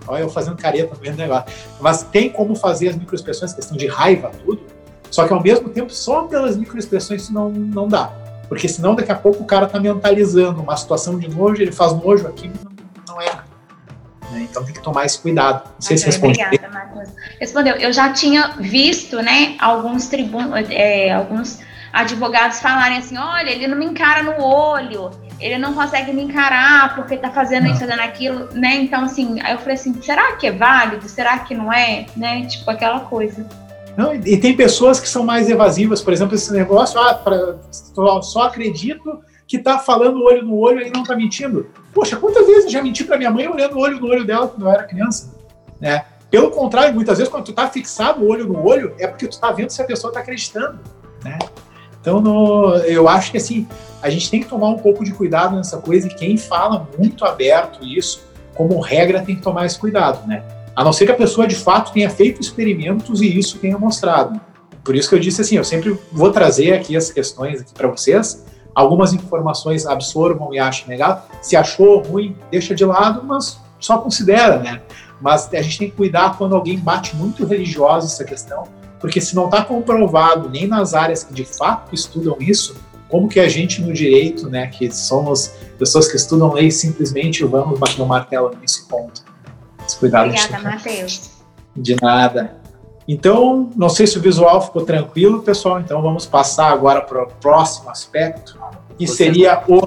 Olha 0.07 0.23
eu 0.23 0.29
fazendo 0.29 0.57
careta 0.57 0.95
no 0.95 1.01
mesmo 1.01 1.17
negócio. 1.17 1.47
Mas 1.81 2.03
tem 2.03 2.31
como 2.31 2.55
fazer 2.55 2.89
as 2.89 2.97
microexpressões, 2.97 3.53
questão 3.53 3.77
de 3.77 3.87
raiva, 3.87 4.31
tudo, 4.45 4.63
só 5.11 5.27
que 5.27 5.33
ao 5.33 5.43
mesmo 5.43 5.69
tempo, 5.69 5.93
só 5.93 6.23
pelas 6.23 6.57
microexpressões 6.57 7.23
isso 7.23 7.33
não, 7.33 7.49
não 7.49 7.87
dá. 7.87 8.13
Porque 8.49 8.69
senão 8.69 8.95
daqui 8.95 9.13
a 9.13 9.15
pouco 9.15 9.43
o 9.43 9.47
cara 9.47 9.67
tá 9.67 9.79
mentalizando 9.79 10.61
uma 10.61 10.77
situação 10.77 11.19
de 11.19 11.29
nojo, 11.29 11.63
ele 11.63 11.73
faz 11.73 11.93
nojo 11.93 12.27
aqui, 12.27 12.51
não, 12.63 13.15
não 13.15 13.23
é. 13.23 13.31
Né? 14.33 14.49
Então 14.51 14.65
tem 14.65 14.75
que 14.75 14.83
tomar 14.83 15.07
esse 15.07 15.19
cuidado. 15.19 15.65
Não 15.65 15.81
sei 15.81 15.97
se 15.97 16.07
responde. 16.07 16.43
Obrigada, 16.43 16.73
Matheus. 16.73 17.11
Respondeu. 17.39 17.77
Eu 17.77 17.93
já 17.93 18.13
tinha 18.13 18.57
visto, 18.59 19.23
né, 19.23 19.57
alguns 19.61 20.09
tribunos, 20.09 20.69
é, 20.71 21.13
alguns 21.13 21.61
advogados 21.95 22.59
falarem 22.59 22.99
assim, 22.99 23.17
olha, 23.17 23.51
ele 23.51 23.69
não 23.69 23.79
me 23.79 23.87
encara 23.87 24.23
no 24.25 24.43
olho, 24.43 25.13
ele 25.41 25.57
não 25.59 25.75
consegue 25.75 26.13
me 26.13 26.25
encarar 26.25 26.97
porque 26.97 27.17
tá 27.17 27.31
fazendo 27.31 27.65
não. 27.65 27.71
isso, 27.71 27.81
fazendo 27.81 28.01
aquilo, 28.01 28.49
né? 28.53 28.75
Então, 28.75 29.05
assim, 29.05 29.41
aí 29.41 29.53
eu 29.53 29.59
falei 29.59 29.75
assim, 29.75 29.95
será 30.03 30.33
que 30.33 30.49
é 30.49 30.53
válido? 30.53 31.09
Será 31.09 31.39
que 31.39 31.55
não 31.55 31.73
é? 31.73 32.07
Né? 32.17 32.47
Tipo, 32.47 32.69
aquela 32.69 33.01
coisa. 33.01 33.47
Não, 33.97 34.13
e 34.13 34.37
tem 34.37 34.57
pessoas 34.57 34.99
que 34.99 35.09
são 35.09 35.25
mais 35.25 35.49
evasivas, 35.49 36.03
por 36.03 36.13
exemplo, 36.13 36.35
esse 36.35 36.53
negócio, 36.53 37.01
ah, 37.01 37.15
pra, 37.15 37.57
só, 38.23 38.43
acredito 38.43 39.23
que 39.47 39.59
tá 39.59 39.79
falando 39.79 40.25
olho 40.25 40.43
no 40.43 40.59
olho 40.59 40.85
e 40.85 40.91
não 40.91 41.05
tá 41.05 41.15
mentindo. 41.15 41.71
Poxa, 41.93 42.17
quantas 42.17 42.45
vezes 42.45 42.65
eu 42.65 42.71
já 42.71 42.83
menti 42.83 43.05
para 43.05 43.17
minha 43.17 43.31
mãe 43.31 43.47
olhando 43.47 43.77
o 43.77 43.81
olho 43.81 44.01
no 44.01 44.09
olho 44.09 44.25
dela 44.25 44.49
quando 44.49 44.67
eu 44.67 44.73
era 44.73 44.83
criança? 44.83 45.33
Né? 45.81 46.05
Pelo 46.29 46.51
contrário, 46.51 46.93
muitas 46.93 47.19
vezes 47.19 47.33
quando 47.33 47.45
tu 47.45 47.53
tá 47.53 47.69
fixado 47.69 48.27
olho 48.27 48.49
no 48.49 48.67
olho, 48.67 48.97
é 48.99 49.07
porque 49.07 49.29
tu 49.29 49.39
tá 49.39 49.53
vendo 49.53 49.71
se 49.71 49.81
a 49.81 49.85
pessoa 49.85 50.13
tá 50.13 50.19
acreditando, 50.19 50.81
né? 51.23 51.39
Então, 52.05 52.21
no, 52.21 52.77
eu 52.81 53.09
acho 53.09 53.31
que 53.31 53.39
assim, 53.39 53.67
a 54.03 54.11
gente 54.11 54.31
tem 54.31 54.43
que 54.43 54.47
tomar 54.47 54.69
um 54.69 54.77
pouco 54.77 55.03
de 55.03 55.11
cuidado 55.11 55.57
nessa 55.57 55.79
coisa 55.79 56.07
e 56.07 56.15
quem 56.15 56.37
fala 56.37 56.87
muito 56.99 57.25
aberto 57.25 57.83
isso, 57.83 58.23
como 58.55 58.79
regra, 58.79 59.23
tem 59.23 59.35
que 59.35 59.41
tomar 59.41 59.65
esse 59.65 59.79
cuidado, 59.79 60.27
né? 60.29 60.43
A 60.77 60.85
não 60.85 60.93
ser 60.93 61.07
que 61.07 61.13
a 61.13 61.17
pessoa 61.17 61.47
de 61.47 61.55
fato 61.57 61.95
tenha 61.95 62.11
feito 62.11 62.43
experimentos 62.43 63.23
e 63.23 63.39
isso 63.39 63.57
tenha 63.57 63.79
mostrado. 63.79 64.39
Por 64.85 64.95
isso 64.95 65.09
que 65.09 65.15
eu 65.15 65.19
disse 65.19 65.41
assim, 65.41 65.57
eu 65.57 65.65
sempre 65.65 65.99
vou 66.13 66.31
trazer 66.31 66.75
aqui 66.75 66.95
as 66.95 67.11
questões 67.11 67.63
aqui 67.63 67.73
para 67.73 67.89
vocês, 67.89 68.45
algumas 68.75 69.15
informações 69.15 69.87
absorvam 69.87 70.53
e 70.53 70.59
achem 70.59 70.87
legal. 70.87 71.27
Se 71.41 71.57
achou 71.57 72.03
ruim, 72.03 72.37
deixa 72.51 72.75
de 72.75 72.85
lado, 72.85 73.23
mas 73.25 73.59
só 73.81 73.97
considera, 73.97 74.59
né? 74.59 74.83
Mas 75.23 75.49
a 75.55 75.63
gente 75.63 75.79
tem 75.79 75.89
que 75.89 75.97
cuidar 75.97 76.37
quando 76.37 76.55
alguém 76.55 76.79
bate 76.79 77.17
muito 77.17 77.47
religioso 77.47 78.09
essa 78.09 78.25
questão, 78.25 78.65
porque 79.05 79.21
se 79.21 79.37
não 79.37 79.45
está 79.45 79.63
comprovado 79.63 80.49
nem 80.49 80.67
nas 80.67 80.95
áreas 80.95 81.23
que 81.23 81.35
de 81.35 81.45
fato 81.45 81.95
estudam 81.95 82.39
isso, 82.41 82.75
como 83.07 83.29
que 83.29 83.39
a 83.39 83.47
gente 83.47 83.83
no 83.83 83.93
direito, 83.93 84.49
né, 84.49 84.69
que 84.69 84.91
somos 84.91 85.49
pessoas 85.79 86.09
que 86.09 86.17
estudam 86.17 86.55
lei, 86.55 86.71
simplesmente 86.71 87.45
vamos 87.45 87.79
bater 87.79 88.01
o 88.01 88.07
martelo 88.07 88.53
nesse 88.59 88.89
ponto? 88.89 89.23
Cuidado 90.01 90.31
Obrigada, 90.31 90.59
Matheus. 90.59 91.33
De 91.77 91.95
nada. 92.01 92.57
Então, 93.07 93.69
não 93.77 93.91
sei 93.91 94.07
se 94.07 94.17
o 94.17 94.23
visual 94.23 94.63
ficou 94.63 94.87
tranquilo, 94.87 95.43
pessoal. 95.43 95.81
Então, 95.81 96.01
vamos 96.01 96.25
passar 96.25 96.73
agora 96.73 97.03
para 97.03 97.25
o 97.25 97.27
próximo 97.27 97.91
aspecto, 97.91 98.59
que 98.97 99.07
Você 99.07 99.17
seria 99.17 99.63
o. 99.69 99.81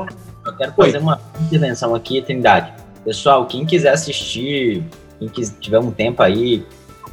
Eu 0.45 0.55
quero 0.55 0.73
fazer 0.73 0.97
Oi. 0.97 1.03
uma 1.03 1.19
intervenção 1.41 1.95
aqui, 1.95 2.21
Trindade. 2.21 2.71
Pessoal, 3.03 3.47
quem 3.47 3.65
quiser 3.65 3.93
assistir, 3.93 4.85
quem 5.17 5.43
tiver 5.59 5.79
um 5.79 5.89
tempo 5.89 6.21
aí, 6.21 6.63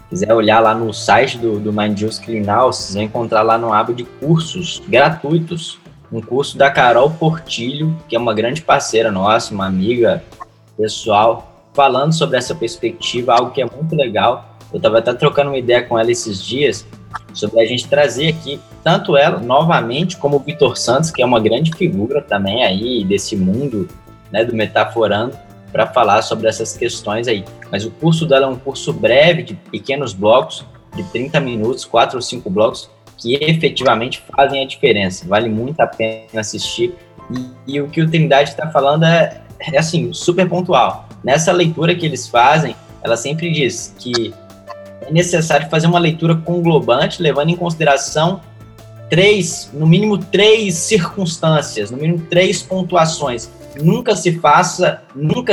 quiser 0.09 0.33
olhar 0.33 0.61
lá 0.61 0.75
no 0.75 0.93
site 0.93 1.39
do, 1.39 1.59
do 1.59 1.73
Mind 1.73 1.99
Juice 1.99 2.21
Criminal, 2.21 2.73
vocês 2.73 2.95
vão 2.95 3.03
encontrar 3.03 3.43
lá 3.43 3.59
no 3.59 3.73
aba 3.73 3.93
de 3.93 4.05
cursos 4.05 4.83
gratuitos, 4.89 5.79
um 6.13 6.21
curso 6.21 6.57
da 6.57 6.71
Carol 6.71 7.11
Portilho, 7.11 7.97
que 8.09 8.15
é 8.15 8.19
uma 8.19 8.35
grande 8.35 8.63
parceira 8.63 9.11
nossa, 9.11 9.53
uma 9.53 9.67
amiga 9.67 10.23
pessoal, 10.77 11.69
falando 11.73 12.13
sobre 12.13 12.37
essa 12.37 12.55
perspectiva, 12.55 13.35
algo 13.35 13.51
que 13.51 13.61
é 13.61 13.67
muito 13.67 13.97
legal. 13.97 14.57
Eu 14.73 14.77
estava 14.77 14.99
até 14.99 15.13
trocando 15.13 15.51
uma 15.51 15.59
ideia 15.59 15.83
com 15.83 15.99
ela 15.99 16.11
esses 16.11 16.43
dias 16.43 16.87
sobre 17.33 17.61
a 17.61 17.67
gente 17.67 17.89
trazer 17.89 18.29
aqui 18.29 18.61
tanto 18.83 19.17
ela 19.17 19.41
novamente 19.41 20.17
como 20.17 20.37
o 20.37 20.41
Vitor 20.41 20.77
Santos, 20.77 21.11
que 21.11 21.23
é 21.23 21.27
uma 21.27 21.41
grande 21.41 21.73
figura 21.75 22.21
também 22.21 22.65
aí 22.65 23.05
desse 23.05 23.35
mundo, 23.35 23.89
né, 24.31 24.45
do 24.45 24.55
metaforando, 24.55 25.37
para 25.75 25.89
falar 25.89 26.23
sobre 26.23 26.47
essas 26.47 26.77
questões 26.77 27.27
aí. 27.27 27.45
Mas 27.69 27.85
o 27.85 27.91
curso 27.91 28.25
dela 28.27 28.47
é 28.47 28.49
um 28.49 28.55
curso 28.55 28.93
breve, 28.93 29.43
de 29.43 29.55
pequenos 29.55 30.13
blocos, 30.13 30.65
de 30.95 31.03
30 31.03 31.41
minutos, 31.41 31.85
quatro 31.85 32.17
ou 32.17 32.23
cinco 32.23 32.49
blocos, 32.49 32.89
que 33.19 33.35
efetivamente 33.43 34.23
fazem 34.37 34.63
a 34.63 34.67
diferença. 34.69 35.27
Vale 35.27 35.49
muito 35.49 35.81
a 35.81 35.87
pena 35.89 36.39
assistir. 36.39 36.95
E, 37.67 37.75
e 37.75 37.81
o 37.81 37.89
que 37.89 38.01
o 38.01 38.09
Trindade 38.09 38.51
está 38.51 38.71
falando 38.71 39.05
é, 39.05 39.43
é, 39.73 39.77
assim, 39.77 40.13
super 40.13 40.49
pontual. 40.49 41.09
Nessa 41.25 41.51
leitura 41.51 41.93
que 41.97 42.07
eles 42.07 42.29
fazem, 42.29 42.77
ela 43.03 43.17
sempre 43.17 43.51
diz 43.51 43.97
que 43.99 44.33
é 45.01 45.11
necessário 45.11 45.69
fazer 45.69 45.89
uma 45.89 45.99
leitura 45.99 46.37
conglobante, 46.37 47.21
levando 47.21 47.49
em 47.49 47.57
consideração 47.57 48.41
três, 49.11 49.71
no 49.75 49.89
mínimo 49.89 50.19
três 50.19 50.75
circunstâncias, 50.75 51.91
no 51.91 51.97
mínimo 51.97 52.21
três 52.31 52.63
pontuações 52.63 53.51
nunca 53.83 54.15
se 54.15 54.39
faça, 54.39 55.03
nunca 55.15 55.53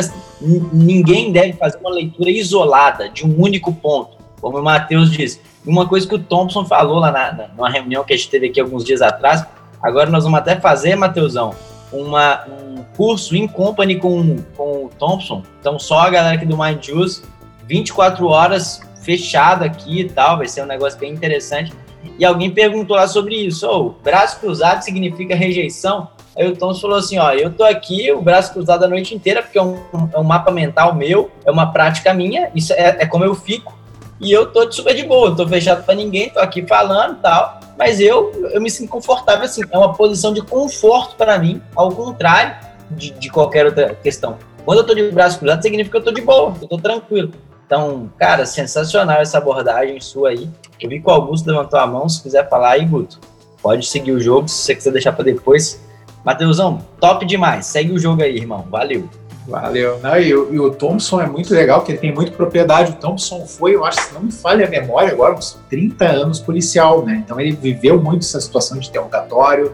ninguém 0.71 1.31
deve 1.31 1.53
fazer 1.53 1.77
uma 1.77 1.91
leitura 1.91 2.29
isolada 2.29 3.09
de 3.09 3.25
um 3.25 3.41
único 3.41 3.73
ponto, 3.73 4.17
como 4.39 4.57
o 4.57 4.63
Matheus 4.63 5.11
disse. 5.11 5.41
Uma 5.65 5.87
coisa 5.87 6.07
que 6.07 6.15
o 6.15 6.19
Thompson 6.19 6.65
falou 6.65 6.99
lá 6.99 7.11
na, 7.11 7.31
na, 7.31 7.47
numa 7.49 7.69
reunião 7.69 8.03
que 8.03 8.13
a 8.13 8.17
gente 8.17 8.29
teve 8.29 8.47
aqui 8.47 8.59
alguns 8.59 8.83
dias 8.83 9.01
atrás, 9.01 9.45
agora 9.81 10.09
nós 10.09 10.23
vamos 10.23 10.39
até 10.39 10.59
fazer, 10.59 10.95
Matheusão, 10.95 11.53
uma, 11.91 12.45
um 12.47 12.83
curso 12.95 13.35
em 13.35 13.47
company 13.47 13.97
com, 13.97 14.37
com 14.55 14.85
o 14.85 14.89
Thompson, 14.97 15.43
então 15.59 15.77
só 15.77 15.99
a 15.99 16.09
galera 16.09 16.35
aqui 16.35 16.45
do 16.45 16.57
Mind 16.57 16.83
Juice, 16.83 17.23
24 17.67 18.25
horas 18.27 18.81
fechado 19.01 19.63
aqui 19.63 20.01
e 20.01 20.09
tal, 20.09 20.37
vai 20.37 20.47
ser 20.47 20.63
um 20.63 20.67
negócio 20.67 20.99
bem 20.99 21.11
interessante. 21.11 21.73
E 22.17 22.25
alguém 22.25 22.49
perguntou 22.51 22.95
lá 22.95 23.07
sobre 23.07 23.35
isso, 23.35 23.67
oh, 23.67 23.89
braço 24.03 24.39
cruzado 24.39 24.81
significa 24.81 25.35
rejeição? 25.35 26.09
Aí 26.37 26.47
o 26.47 26.55
Thomas 26.55 26.79
falou 26.79 26.97
assim: 26.97 27.17
ó, 27.17 27.31
eu 27.33 27.51
tô 27.51 27.63
aqui, 27.63 28.11
o 28.11 28.21
braço 28.21 28.53
cruzado 28.53 28.83
a 28.83 28.87
noite 28.87 29.13
inteira, 29.13 29.41
porque 29.41 29.57
é 29.57 29.61
um, 29.61 29.77
é 30.13 30.19
um 30.19 30.23
mapa 30.23 30.51
mental 30.51 30.95
meu, 30.95 31.31
é 31.45 31.51
uma 31.51 31.71
prática 31.71 32.13
minha, 32.13 32.49
isso 32.55 32.73
é, 32.73 32.97
é 32.99 33.05
como 33.05 33.23
eu 33.23 33.35
fico. 33.35 33.79
E 34.19 34.31
eu 34.31 34.45
tô 34.51 34.71
super 34.71 34.93
de 34.93 35.03
boa, 35.03 35.35
tô 35.35 35.47
fechado 35.47 35.83
para 35.83 35.95
ninguém, 35.95 36.29
tô 36.29 36.39
aqui 36.39 36.65
falando 36.65 37.17
e 37.17 37.21
tal. 37.21 37.59
Mas 37.75 37.99
eu, 37.99 38.31
eu 38.53 38.61
me 38.61 38.69
sinto 38.69 38.89
confortável 38.89 39.43
assim. 39.43 39.63
É 39.71 39.77
uma 39.77 39.93
posição 39.93 40.31
de 40.31 40.41
conforto 40.41 41.15
para 41.15 41.39
mim, 41.39 41.59
ao 41.75 41.91
contrário 41.91 42.55
de, 42.91 43.09
de 43.11 43.29
qualquer 43.29 43.65
outra 43.65 43.95
questão. 43.95 44.37
Quando 44.63 44.79
eu 44.79 44.83
tô 44.85 44.93
de 44.93 45.09
braço 45.09 45.39
cruzado, 45.39 45.63
significa 45.63 45.99
que 45.99 46.07
eu 46.07 46.13
tô 46.13 46.19
de 46.19 46.21
boa, 46.21 46.53
eu 46.61 46.67
tô 46.67 46.77
tranquilo. 46.77 47.31
Então, 47.65 48.11
cara, 48.17 48.45
sensacional 48.45 49.21
essa 49.21 49.37
abordagem 49.37 49.99
sua 49.99 50.29
aí. 50.29 50.47
Eu 50.79 50.89
vi 50.89 50.99
que 50.99 51.07
o 51.07 51.11
Augusto 51.11 51.47
levantou 51.49 51.79
a 51.79 51.87
mão, 51.87 52.07
se 52.07 52.21
quiser 52.21 52.47
falar 52.49 52.71
aí, 52.71 52.85
Guto, 52.85 53.19
pode 53.61 53.87
seguir 53.87 54.11
o 54.11 54.19
jogo, 54.19 54.47
se 54.47 54.57
você 54.57 54.75
quiser 54.75 54.91
deixar 54.91 55.13
para 55.13 55.23
depois, 55.23 55.81
Mateusão, 56.23 56.79
top 56.99 57.25
demais. 57.25 57.65
Segue 57.65 57.91
o 57.91 57.99
jogo 57.99 58.21
aí, 58.21 58.37
irmão. 58.37 58.65
Valeu. 58.69 59.09
Valeu. 59.47 59.99
Não, 59.99 60.17
e, 60.17 60.29
e, 60.29 60.33
o 60.59 60.71
Thompson 60.71 61.19
é 61.19 61.27
muito 61.27 61.53
legal, 61.53 61.79
porque 61.79 61.93
ele 61.93 61.99
tem 61.99 62.13
muita 62.13 62.31
propriedade. 62.31 62.91
O 62.91 62.95
Thompson 62.95 63.45
foi, 63.45 63.75
eu 63.75 63.83
acho, 63.83 63.99
se 64.01 64.13
não 64.13 64.21
me 64.21 64.31
falha 64.31 64.67
a 64.67 64.69
memória, 64.69 65.11
agora 65.11 65.33
uns 65.33 65.57
30 65.69 66.05
anos 66.05 66.39
policial, 66.39 67.03
né? 67.03 67.21
Então 67.25 67.39
ele 67.39 67.51
viveu 67.51 68.01
muito 68.01 68.23
essa 68.23 68.39
situação 68.39 68.77
de 68.77 68.87
interrogatório. 68.87 69.73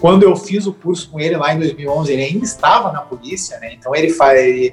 Quando 0.00 0.22
eu 0.22 0.36
fiz 0.36 0.66
o 0.66 0.72
curso 0.72 1.10
com 1.10 1.18
ele 1.18 1.36
lá 1.36 1.54
em 1.54 1.58
2011, 1.58 2.12
ele 2.12 2.22
ainda 2.22 2.44
estava 2.44 2.92
na 2.92 3.00
polícia, 3.00 3.58
né? 3.58 3.72
Então 3.72 3.94
ele 3.94 4.10
faz. 4.10 4.72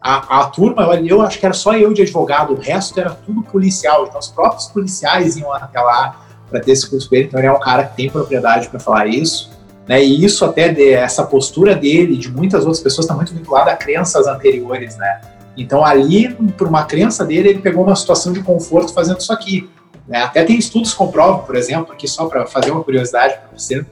A, 0.00 0.42
a 0.42 0.46
turma, 0.46 0.84
eu 1.04 1.20
acho 1.22 1.40
que 1.40 1.44
era 1.44 1.54
só 1.54 1.76
eu 1.76 1.92
de 1.92 2.02
advogado, 2.02 2.52
o 2.52 2.56
resto 2.56 3.00
era 3.00 3.10
tudo 3.10 3.42
policial. 3.42 4.06
Então 4.06 4.18
os 4.18 4.28
próprios 4.28 4.66
policiais 4.66 5.36
iam 5.36 5.52
até 5.52 5.80
lá 5.80 6.24
para 6.48 6.60
ter 6.60 6.72
esse 6.72 6.88
curso 6.88 7.08
com 7.08 7.16
ele. 7.16 7.24
Então 7.26 7.40
ele 7.40 7.48
é 7.48 7.52
um 7.52 7.60
cara 7.60 7.84
que 7.84 7.96
tem 7.96 8.10
propriedade 8.10 8.68
para 8.68 8.78
falar 8.78 9.06
isso. 9.06 9.50
Né? 9.88 10.04
E 10.04 10.24
isso 10.24 10.44
até 10.44 10.68
de, 10.68 10.92
essa 10.92 11.24
postura 11.24 11.74
dele, 11.74 12.16
de 12.16 12.30
muitas 12.30 12.60
outras 12.60 12.80
pessoas, 12.80 13.06
está 13.06 13.14
muito 13.14 13.32
vinculada 13.32 13.70
a 13.72 13.76
crenças 13.76 14.26
anteriores, 14.26 14.96
né? 14.96 15.20
Então 15.56 15.84
ali, 15.84 16.32
por 16.56 16.68
uma 16.68 16.84
crença 16.84 17.24
dele, 17.24 17.48
ele 17.48 17.58
pegou 17.58 17.82
uma 17.82 17.96
situação 17.96 18.32
de 18.32 18.42
conforto 18.42 18.92
fazendo 18.92 19.18
isso 19.18 19.32
aqui. 19.32 19.68
Né? 20.06 20.22
Até 20.22 20.44
tem 20.44 20.56
estudos 20.56 20.92
que 20.92 20.98
comprovam, 20.98 21.40
por 21.40 21.56
exemplo, 21.56 21.92
aqui 21.92 22.06
só 22.06 22.26
para 22.26 22.46
fazer 22.46 22.70
uma 22.70 22.84
curiosidade 22.84 23.34
para 23.34 23.58
você, 23.58 23.84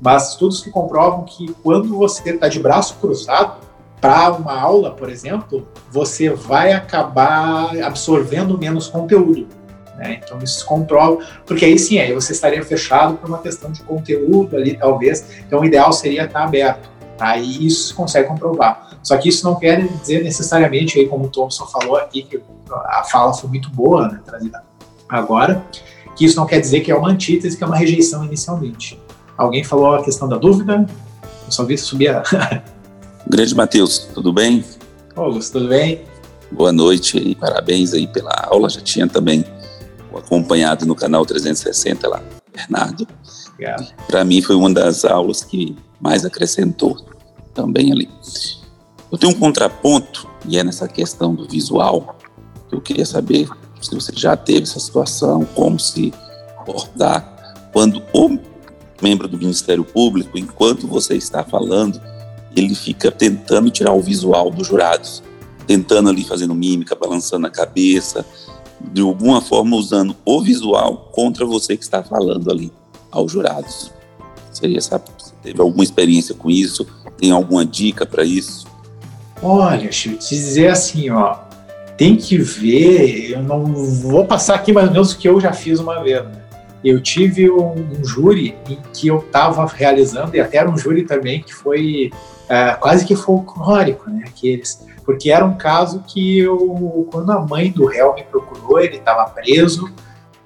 mas 0.00 0.30
estudos 0.30 0.60
que 0.60 0.70
comprovam 0.70 1.24
que 1.24 1.54
quando 1.62 1.96
você 1.96 2.30
está 2.30 2.48
de 2.48 2.58
braço 2.58 2.96
cruzado 3.00 3.58
para 4.00 4.32
uma 4.32 4.58
aula, 4.58 4.90
por 4.90 5.08
exemplo, 5.08 5.68
você 5.88 6.28
vai 6.28 6.72
acabar 6.72 7.70
absorvendo 7.80 8.58
menos 8.58 8.88
conteúdo. 8.88 9.46
Né? 10.02 10.18
Então 10.22 10.36
isso 10.42 10.58
se 10.58 10.64
comprova, 10.64 11.24
porque 11.46 11.64
aí 11.64 11.78
sim, 11.78 12.00
aí 12.00 12.12
você 12.12 12.32
estaria 12.32 12.62
fechado 12.64 13.14
por 13.14 13.28
uma 13.28 13.38
questão 13.38 13.70
de 13.70 13.82
conteúdo 13.84 14.56
ali, 14.56 14.76
talvez. 14.76 15.24
Então 15.46 15.60
o 15.60 15.64
ideal 15.64 15.92
seria 15.92 16.24
estar 16.24 16.42
aberto. 16.42 16.90
Aí 17.20 17.40
tá? 17.40 17.64
isso 17.64 17.88
se 17.88 17.94
consegue 17.94 18.26
comprovar. 18.26 18.98
Só 19.00 19.16
que 19.16 19.28
isso 19.28 19.44
não 19.44 19.54
quer 19.54 19.86
dizer 19.86 20.24
necessariamente, 20.24 20.98
aí, 20.98 21.06
como 21.06 21.26
o 21.26 21.28
Thompson 21.28 21.66
falou 21.66 21.96
aqui, 21.96 22.24
que 22.24 22.40
a 22.70 23.04
fala 23.04 23.32
foi 23.32 23.48
muito 23.48 23.70
boa, 23.70 24.08
né, 24.08 24.20
trazida 24.24 24.64
agora, 25.08 25.64
que 26.16 26.24
isso 26.24 26.36
não 26.36 26.46
quer 26.46 26.60
dizer 26.60 26.80
que 26.80 26.90
é 26.90 26.96
uma 26.96 27.10
antítese, 27.10 27.56
que 27.56 27.62
é 27.62 27.66
uma 27.66 27.76
rejeição 27.76 28.24
inicialmente. 28.24 29.00
Alguém 29.38 29.62
falou 29.62 29.94
a 29.94 30.02
questão 30.02 30.28
da 30.28 30.36
dúvida? 30.36 30.84
Eu 31.46 31.52
só 31.52 31.64
vi 31.64 31.78
subir 31.78 32.08
a... 32.08 32.22
Grande 33.28 33.54
Matheus, 33.54 34.10
tudo 34.12 34.32
bem? 34.32 34.64
Augusto, 35.14 35.52
tudo 35.52 35.68
bem? 35.68 36.00
Boa 36.50 36.72
noite 36.72 37.18
e 37.18 37.34
parabéns 37.34 37.94
aí 37.94 38.06
pela 38.06 38.32
aula. 38.46 38.68
Já 38.68 38.80
tinha 38.80 39.06
também 39.06 39.44
acompanhado 40.18 40.86
no 40.86 40.94
canal 40.94 41.24
360 41.24 42.08
lá, 42.08 42.22
Bernardo. 42.52 43.06
Para 44.06 44.24
mim 44.24 44.42
foi 44.42 44.56
uma 44.56 44.72
das 44.72 45.04
aulas 45.04 45.44
que 45.44 45.76
mais 46.00 46.24
acrescentou 46.24 46.96
também 47.54 47.92
ali. 47.92 48.08
Eu 49.10 49.18
tenho 49.18 49.32
um 49.32 49.38
contraponto, 49.38 50.28
e 50.46 50.58
é 50.58 50.64
nessa 50.64 50.88
questão 50.88 51.34
do 51.34 51.46
visual, 51.46 52.16
que 52.68 52.74
eu 52.74 52.80
queria 52.80 53.06
saber 53.06 53.48
se 53.80 53.94
você 53.94 54.12
já 54.14 54.36
teve 54.36 54.62
essa 54.62 54.80
situação, 54.80 55.44
como 55.54 55.78
se 55.78 56.12
abordar 56.58 57.32
quando 57.72 58.02
o 58.12 58.38
membro 59.00 59.26
do 59.26 59.38
Ministério 59.38 59.82
Público, 59.82 60.38
enquanto 60.38 60.86
você 60.86 61.14
está 61.16 61.42
falando, 61.42 62.00
ele 62.54 62.74
fica 62.74 63.10
tentando 63.10 63.70
tirar 63.70 63.92
o 63.92 64.00
visual 64.00 64.50
dos 64.50 64.68
jurados, 64.68 65.22
tentando 65.66 66.10
ali 66.10 66.22
fazendo 66.22 66.54
mímica, 66.54 66.94
balançando 66.94 67.46
a 67.46 67.50
cabeça, 67.50 68.24
de 68.92 69.02
alguma 69.02 69.40
forma 69.40 69.76
usando 69.76 70.16
o 70.24 70.40
visual 70.40 71.10
contra 71.12 71.44
você 71.44 71.76
que 71.76 71.84
está 71.84 72.02
falando 72.02 72.50
ali 72.50 72.72
aos 73.10 73.30
jurados. 73.30 73.92
Seria 74.52 74.78
essa, 74.78 74.98
teve 75.42 75.60
alguma 75.60 75.84
experiência 75.84 76.34
com 76.34 76.50
isso? 76.50 76.86
Tem 77.18 77.30
alguma 77.30 77.64
dica 77.64 78.04
para 78.04 78.24
isso? 78.24 78.66
Olha, 79.42 79.82
deixa 79.82 80.08
eu 80.08 80.16
te 80.16 80.28
dizer 80.30 80.68
assim, 80.68 81.10
ó, 81.10 81.36
tem 81.96 82.16
que 82.16 82.38
ver, 82.38 83.30
eu 83.32 83.42
não 83.42 83.64
vou 83.64 84.24
passar 84.24 84.54
aqui 84.54 84.72
mais 84.72 84.88
ou 84.88 84.92
menos 84.92 85.12
o 85.12 85.18
que 85.18 85.28
eu 85.28 85.40
já 85.40 85.52
fiz 85.52 85.78
uma 85.80 86.02
vez. 86.02 86.24
Né? 86.24 86.42
Eu 86.84 87.00
tive 87.00 87.50
um, 87.50 87.74
um, 87.74 88.04
júri 88.04 88.56
em 88.68 88.78
que 88.92 89.08
eu 89.08 89.18
estava 89.18 89.64
realizando, 89.66 90.34
e 90.34 90.40
até 90.40 90.58
era 90.58 90.70
um 90.70 90.76
júri 90.76 91.04
também 91.04 91.42
que 91.42 91.54
foi 91.54 92.10
uh, 92.44 92.80
quase 92.80 93.04
que 93.04 93.14
folclórico, 93.14 94.10
né? 94.10 94.24
Aqueles, 94.26 94.84
porque 95.04 95.30
era 95.30 95.44
um 95.44 95.54
caso 95.54 96.02
que 96.06 96.40
eu, 96.40 97.08
quando 97.10 97.30
a 97.30 97.40
mãe 97.40 97.70
do 97.70 97.86
réu 97.86 98.14
me 98.14 98.22
procurou, 98.22 98.80
ele 98.80 98.96
estava 98.96 99.28
preso, 99.30 99.92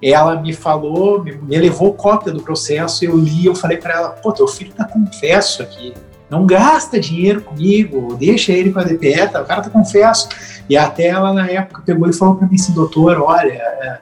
ela 0.01 0.39
me 0.39 0.53
falou, 0.53 1.23
me, 1.23 1.33
me 1.33 1.57
levou 1.57 1.93
cópia 1.93 2.31
do 2.31 2.41
processo, 2.41 3.03
eu 3.03 3.17
li, 3.17 3.45
eu 3.45 3.55
falei 3.55 3.77
para 3.77 3.93
ela, 3.93 4.09
pô, 4.09 4.31
teu 4.31 4.47
filho 4.47 4.73
tá 4.73 4.85
confesso 4.85 5.63
aqui, 5.63 5.93
não 6.29 6.45
gasta 6.45 6.99
dinheiro 6.99 7.41
comigo, 7.41 8.15
deixa 8.15 8.51
ele 8.51 8.71
com 8.71 8.79
a 8.79 8.83
DPE, 8.83 9.29
tá, 9.29 9.41
o 9.41 9.45
cara 9.45 9.61
tá 9.61 9.69
confesso. 9.69 10.27
E 10.69 10.75
até 10.75 11.07
ela, 11.07 11.33
na 11.33 11.49
época, 11.49 11.81
pegou 11.85 12.09
e 12.09 12.13
falou 12.13 12.35
para 12.35 12.47
mim 12.47 12.55
assim, 12.55 12.73
doutor, 12.73 13.21
olha, 13.21 13.53
é, 13.53 13.99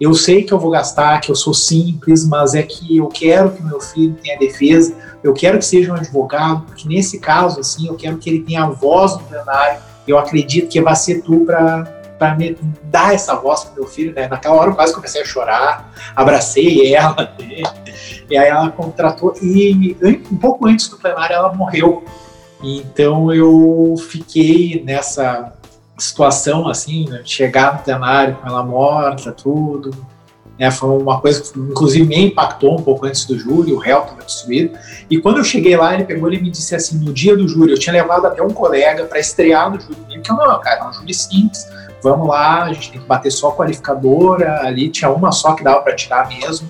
eu 0.00 0.12
sei 0.12 0.42
que 0.42 0.52
eu 0.52 0.58
vou 0.58 0.70
gastar, 0.70 1.20
que 1.20 1.30
eu 1.30 1.36
sou 1.36 1.54
simples, 1.54 2.26
mas 2.26 2.54
é 2.54 2.62
que 2.62 2.96
eu 2.96 3.06
quero 3.06 3.50
que 3.52 3.62
meu 3.62 3.80
filho 3.80 4.16
tenha 4.20 4.38
defesa, 4.38 4.94
eu 5.22 5.32
quero 5.32 5.58
que 5.58 5.64
seja 5.64 5.92
um 5.92 5.96
advogado, 5.96 6.62
porque 6.66 6.88
nesse 6.88 7.20
caso, 7.20 7.60
assim, 7.60 7.86
eu 7.86 7.94
quero 7.94 8.18
que 8.18 8.28
ele 8.28 8.40
tenha 8.40 8.64
a 8.64 8.70
voz 8.70 9.12
no 9.12 9.24
plenário, 9.24 9.80
eu 10.10 10.18
acredito 10.18 10.68
que 10.68 10.80
vai 10.80 10.96
ser 10.96 11.22
tu 11.22 11.44
para 11.44 11.98
para 12.18 12.34
me 12.34 12.58
dar 12.82 13.14
essa 13.14 13.36
voz 13.36 13.62
pro 13.62 13.82
meu 13.82 13.86
filho, 13.86 14.12
né? 14.12 14.26
Naquela 14.26 14.56
hora 14.56 14.70
eu 14.70 14.74
quase 14.74 14.92
comecei 14.92 15.22
a 15.22 15.24
chorar, 15.24 15.92
abracei 16.16 16.92
ela, 16.92 17.32
e 17.38 18.36
aí 18.36 18.48
ela 18.48 18.70
contratou, 18.70 19.34
e 19.40 19.96
um 20.30 20.36
pouco 20.36 20.66
antes 20.66 20.88
do 20.88 20.98
plenário 20.98 21.36
ela 21.36 21.52
morreu. 21.52 22.04
Então 22.60 23.32
eu 23.32 23.94
fiquei 24.10 24.82
nessa 24.84 25.52
situação, 25.96 26.68
assim, 26.68 27.08
né? 27.08 27.22
chegar 27.24 27.74
no 27.74 27.82
plenário 27.84 28.36
com 28.36 28.48
ela 28.48 28.64
morta, 28.64 29.32
tudo, 29.32 29.90
né, 30.58 30.70
foi 30.70 30.88
uma 30.90 31.20
coisa 31.20 31.40
que, 31.40 31.58
inclusive, 31.58 32.04
me 32.04 32.26
impactou 32.26 32.78
um 32.78 32.82
pouco 32.82 33.06
antes 33.06 33.24
do 33.24 33.38
júri, 33.38 33.72
o 33.72 33.78
réu 33.78 34.02
estava 34.02 34.22
destruído. 34.22 34.76
E 35.08 35.20
quando 35.20 35.38
eu 35.38 35.44
cheguei 35.44 35.76
lá, 35.76 35.94
ele 35.94 36.04
pegou 36.04 36.32
e 36.32 36.40
me 36.40 36.50
disse 36.50 36.74
assim: 36.74 36.98
no 36.98 37.12
dia 37.12 37.36
do 37.36 37.46
júri, 37.46 37.72
eu 37.72 37.78
tinha 37.78 37.92
levado 37.92 38.26
até 38.26 38.42
um 38.42 38.50
colega 38.50 39.04
para 39.04 39.20
estrear 39.20 39.70
no 39.70 39.80
júri 39.80 39.94
comigo, 39.94 40.22
que 40.22 40.30
eu 40.30 40.36
não, 40.36 40.60
cara, 40.60 40.80
é 40.80 40.88
um 40.88 40.92
júri 40.92 41.14
simples, 41.14 41.64
vamos 42.02 42.26
lá, 42.26 42.64
a 42.64 42.72
gente 42.72 42.90
tem 42.90 43.00
que 43.00 43.06
bater 43.06 43.30
só 43.30 43.50
a 43.50 43.56
qualificadora, 43.56 44.60
ali 44.66 44.88
tinha 44.88 45.10
uma 45.10 45.30
só 45.30 45.54
que 45.54 45.62
dava 45.62 45.80
para 45.80 45.94
tirar 45.94 46.28
mesmo. 46.28 46.68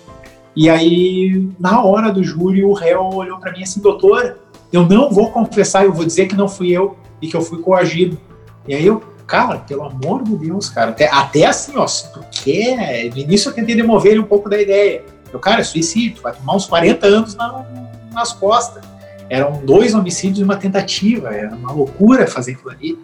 E 0.55 0.69
aí, 0.69 1.49
na 1.59 1.83
hora 1.83 2.13
do 2.13 2.23
júri, 2.23 2.65
o 2.65 2.73
réu 2.73 3.09
olhou 3.15 3.39
para 3.39 3.53
mim 3.53 3.63
assim, 3.63 3.81
doutor, 3.81 4.39
eu 4.73 4.85
não 4.87 5.11
vou 5.11 5.31
confessar, 5.31 5.85
eu 5.85 5.93
vou 5.93 6.05
dizer 6.05 6.27
que 6.27 6.35
não 6.35 6.49
fui 6.49 6.71
eu 6.71 6.97
e 7.23 7.29
que 7.29 7.37
eu 7.37 7.41
fui 7.41 7.63
coagido. 7.63 8.19
E 8.67 8.75
aí 8.75 8.87
eu, 8.87 9.03
cara, 9.29 9.59
pelo 9.59 9.85
amor 9.85 10.25
de 10.25 10.35
Deus, 10.37 10.71
cara, 10.71 10.91
até, 10.91 11.07
até 11.07 11.45
assim, 11.45 11.77
ó, 11.77 11.87
se 11.87 12.11
tu 12.13 12.25
quer, 12.31 13.11
no 13.11 13.19
início 13.19 13.51
eu 13.51 13.55
tentei 13.55 13.77
demover 13.77 14.13
ele 14.13 14.21
um 14.21 14.25
pouco 14.25 14.49
da 14.49 14.61
ideia. 14.61 15.05
Eu, 15.31 15.39
cara, 15.39 15.61
é 15.61 15.65
suicídio, 15.65 16.23
vai 16.23 16.33
tomar 16.33 16.57
uns 16.57 16.65
40 16.65 17.07
anos 17.07 17.35
na, 17.35 17.65
nas 18.11 18.33
costas. 18.33 18.83
Eram 19.29 19.61
dois 19.63 19.95
homicídios 19.95 20.39
e 20.39 20.43
uma 20.43 20.57
tentativa, 20.57 21.29
era 21.29 21.55
uma 21.55 21.71
loucura 21.71 22.27
fazer 22.27 22.53
aquilo 22.53 22.71
ali. 22.71 22.99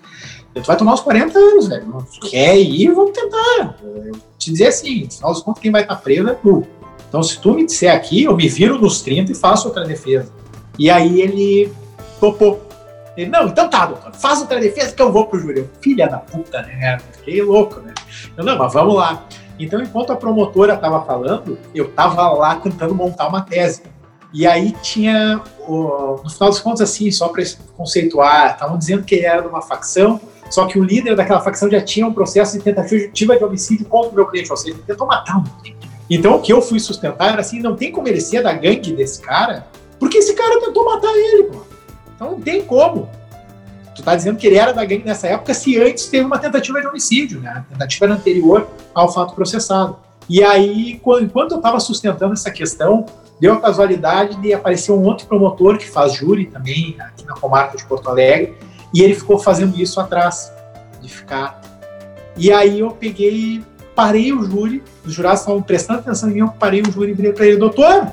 Tu 0.55 0.62
vai 0.62 0.77
tomar 0.77 0.95
uns 0.95 1.01
40 1.01 1.39
anos, 1.39 1.68
velho. 1.68 2.07
Tu 2.18 2.31
quer 2.31 2.57
ir, 2.57 2.91
vamos 2.93 3.12
tentar. 3.12 3.77
Eu 3.83 4.12
te 4.39 4.51
dizer 4.51 4.68
assim, 4.68 5.07
afinal 5.07 5.33
dos 5.33 5.43
contos, 5.43 5.61
quem 5.61 5.70
vai 5.70 5.83
estar 5.83 5.97
preso 5.97 6.29
é 6.29 6.35
tu. 6.35 6.66
Então, 7.07 7.22
se 7.22 7.39
tu 7.39 7.53
me 7.53 7.66
disser 7.66 7.95
aqui, 7.95 8.25
eu 8.25 8.35
me 8.35 8.49
viro 8.49 8.79
nos 8.79 9.03
30 9.03 9.33
e 9.33 9.35
faço 9.35 9.68
outra 9.68 9.85
defesa. 9.85 10.33
E 10.79 10.89
aí 10.89 11.20
ele 11.20 11.70
topou. 12.18 12.63
Ele, 13.16 13.30
não, 13.30 13.46
então 13.46 13.68
tá, 13.68 13.86
doutor, 13.86 14.12
faz 14.12 14.40
outra 14.40 14.58
defesa 14.58 14.92
que 14.92 15.00
eu 15.00 15.12
vou 15.12 15.26
pro 15.26 15.38
júri. 15.38 15.70
Filha 15.80 16.08
da 16.08 16.18
puta, 16.18 16.62
né? 16.62 16.98
Fiquei 17.12 17.42
louco, 17.42 17.80
né? 17.80 17.94
Eu, 18.36 18.44
não, 18.44 18.58
mas 18.58 18.72
vamos 18.72 18.96
lá. 18.96 19.24
Então, 19.58 19.80
enquanto 19.80 20.12
a 20.12 20.16
promotora 20.16 20.74
estava 20.74 21.04
falando, 21.04 21.56
eu 21.74 21.86
estava 21.86 22.28
lá 22.30 22.56
tentando 22.56 22.94
montar 22.94 23.28
uma 23.28 23.42
tese. 23.42 23.82
E 24.32 24.48
aí 24.48 24.72
tinha, 24.82 25.40
no 25.68 26.28
final 26.28 26.50
dos 26.50 26.58
contos, 26.58 26.80
assim, 26.80 27.08
só 27.12 27.28
para 27.28 27.44
conceituar, 27.76 28.54
estavam 28.54 28.76
dizendo 28.76 29.04
que 29.04 29.14
ele 29.14 29.26
era 29.26 29.42
de 29.42 29.46
uma 29.46 29.62
facção, 29.62 30.20
só 30.50 30.66
que 30.66 30.76
o 30.76 30.82
líder 30.82 31.14
daquela 31.14 31.40
facção 31.40 31.70
já 31.70 31.80
tinha 31.80 32.04
um 32.04 32.12
processo 32.12 32.58
de 32.58 32.64
tentativa 32.64 33.36
de 33.38 33.44
homicídio 33.44 33.86
contra 33.86 34.10
o 34.10 34.14
meu 34.14 34.26
cliente, 34.26 34.50
ou 34.50 34.56
seja, 34.56 34.74
ele 34.74 34.82
tentou 34.84 35.06
matar 35.06 35.38
um. 35.38 35.44
Então 36.10 36.34
o 36.34 36.42
que 36.42 36.52
eu 36.52 36.60
fui 36.60 36.80
sustentar 36.80 37.32
era 37.32 37.40
assim, 37.40 37.60
não 37.60 37.76
tem 37.76 37.92
como 37.92 38.08
ele 38.08 38.20
ser 38.20 38.42
da 38.42 38.52
gangue 38.52 38.92
desse 38.92 39.20
cara, 39.20 39.68
porque 40.00 40.18
esse 40.18 40.34
cara 40.34 40.60
tentou 40.60 40.84
matar 40.84 41.14
ele, 41.14 41.44
pô. 41.44 41.62
Então 42.25 42.33
não 42.33 42.41
tem 42.41 42.62
como. 42.62 43.09
Tu 43.95 44.03
tá 44.03 44.16
dizendo 44.16 44.39
que 44.39 44.47
ele 44.47 44.57
era 44.57 44.72
da 44.72 44.85
gangue 44.85 45.05
nessa 45.05 45.29
época 45.29 45.53
se 45.53 45.81
antes 45.81 46.07
teve 46.07 46.25
uma 46.25 46.39
tentativa 46.39 46.81
de 46.81 46.87
homicídio, 46.87 47.41
né? 47.41 47.51
A 47.51 47.72
tentativa 47.72 48.07
era 48.07 48.14
anterior 48.14 48.66
ao 48.95 49.12
fato 49.12 49.35
processado. 49.35 49.97
E 50.29 50.43
aí, 50.43 50.93
enquanto 50.93 51.53
eu 51.53 51.59
estava 51.59 51.79
sustentando 51.79 52.33
essa 52.33 52.51
questão, 52.51 53.05
deu 53.39 53.53
a 53.53 53.61
casualidade 53.61 54.37
de 54.41 54.55
aparecer 54.55 54.91
um 54.91 55.05
outro 55.05 55.27
promotor 55.27 55.77
que 55.77 55.89
faz 55.89 56.14
júri 56.14 56.47
também 56.47 56.97
aqui 56.99 57.27
na 57.27 57.35
comarca 57.35 57.77
de 57.77 57.85
Porto 57.85 58.09
Alegre, 58.09 58.57
e 58.93 59.03
ele 59.03 59.14
ficou 59.14 59.39
fazendo 59.39 59.79
isso 59.79 60.01
atrás, 60.01 60.51
de 61.01 61.09
ficar. 61.09 61.61
E 62.37 62.51
aí 62.51 62.81
eu 62.81 62.91
peguei, 62.91 63.62
parei 63.95 64.33
o 64.33 64.43
júri, 64.45 64.83
os 65.05 65.12
jurados 65.12 65.41
estavam 65.41 65.62
prestando 65.62 66.01
atenção 66.01 66.31
em 66.31 66.35
mim, 66.35 66.41
eu 66.41 66.49
parei 66.49 66.81
o 66.81 66.91
júri 66.91 67.11
e 67.11 67.14
virei 67.14 67.33
para 67.33 67.47
ele, 67.47 67.59
doutor, 67.59 68.09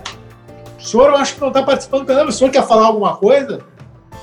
o 0.77 0.83
senhor 0.83 1.09
eu 1.09 1.15
acho 1.15 1.35
que 1.35 1.41
não 1.41 1.47
está 1.47 1.63
participando 1.63 2.01
do 2.01 2.07
canal, 2.07 2.27
o 2.27 2.31
senhor 2.31 2.51
quer 2.51 2.67
falar 2.67 2.87
alguma 2.87 3.15
coisa? 3.15 3.70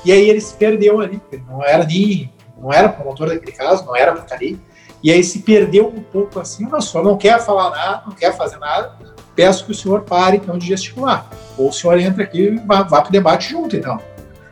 E 0.05 0.12
aí 0.12 0.28
ele 0.28 0.40
se 0.40 0.55
perdeu 0.55 1.01
ali, 1.01 1.20
não 1.46 1.64
era 1.64 1.84
nem, 1.84 2.32
não 2.61 2.72
era 2.72 2.88
promotor 2.88 3.28
daquele 3.28 3.53
caso, 3.53 3.84
não 3.84 3.96
era 3.96 4.12
portaria. 4.12 4.57
E 5.03 5.12
aí 5.12 5.22
se 5.22 5.40
perdeu 5.40 5.88
um 5.88 6.03
pouco 6.03 6.40
assim, 6.40 6.66
o 6.66 6.80
senhor 6.80 7.05
não 7.05 7.16
quer 7.16 7.40
falar 7.40 7.70
nada, 7.70 8.03
não 8.07 8.12
quer 8.12 8.36
fazer 8.36 8.59
nada, 8.59 8.96
peço 9.34 9.64
que 9.64 9.72
o 9.72 9.74
senhor 9.74 10.03
pare 10.03 10.38
então 10.38 10.59
de 10.59 10.66
gesticular. 10.66 11.28
Ou 11.57 11.68
o 11.68 11.72
senhor 11.72 11.99
entra 11.99 12.24
aqui 12.24 12.40
e 12.40 12.57
vá, 12.59 12.82
vá 12.82 13.01
para 13.01 13.09
o 13.09 13.12
debate 13.12 13.51
junto, 13.51 13.76
então. 13.76 14.01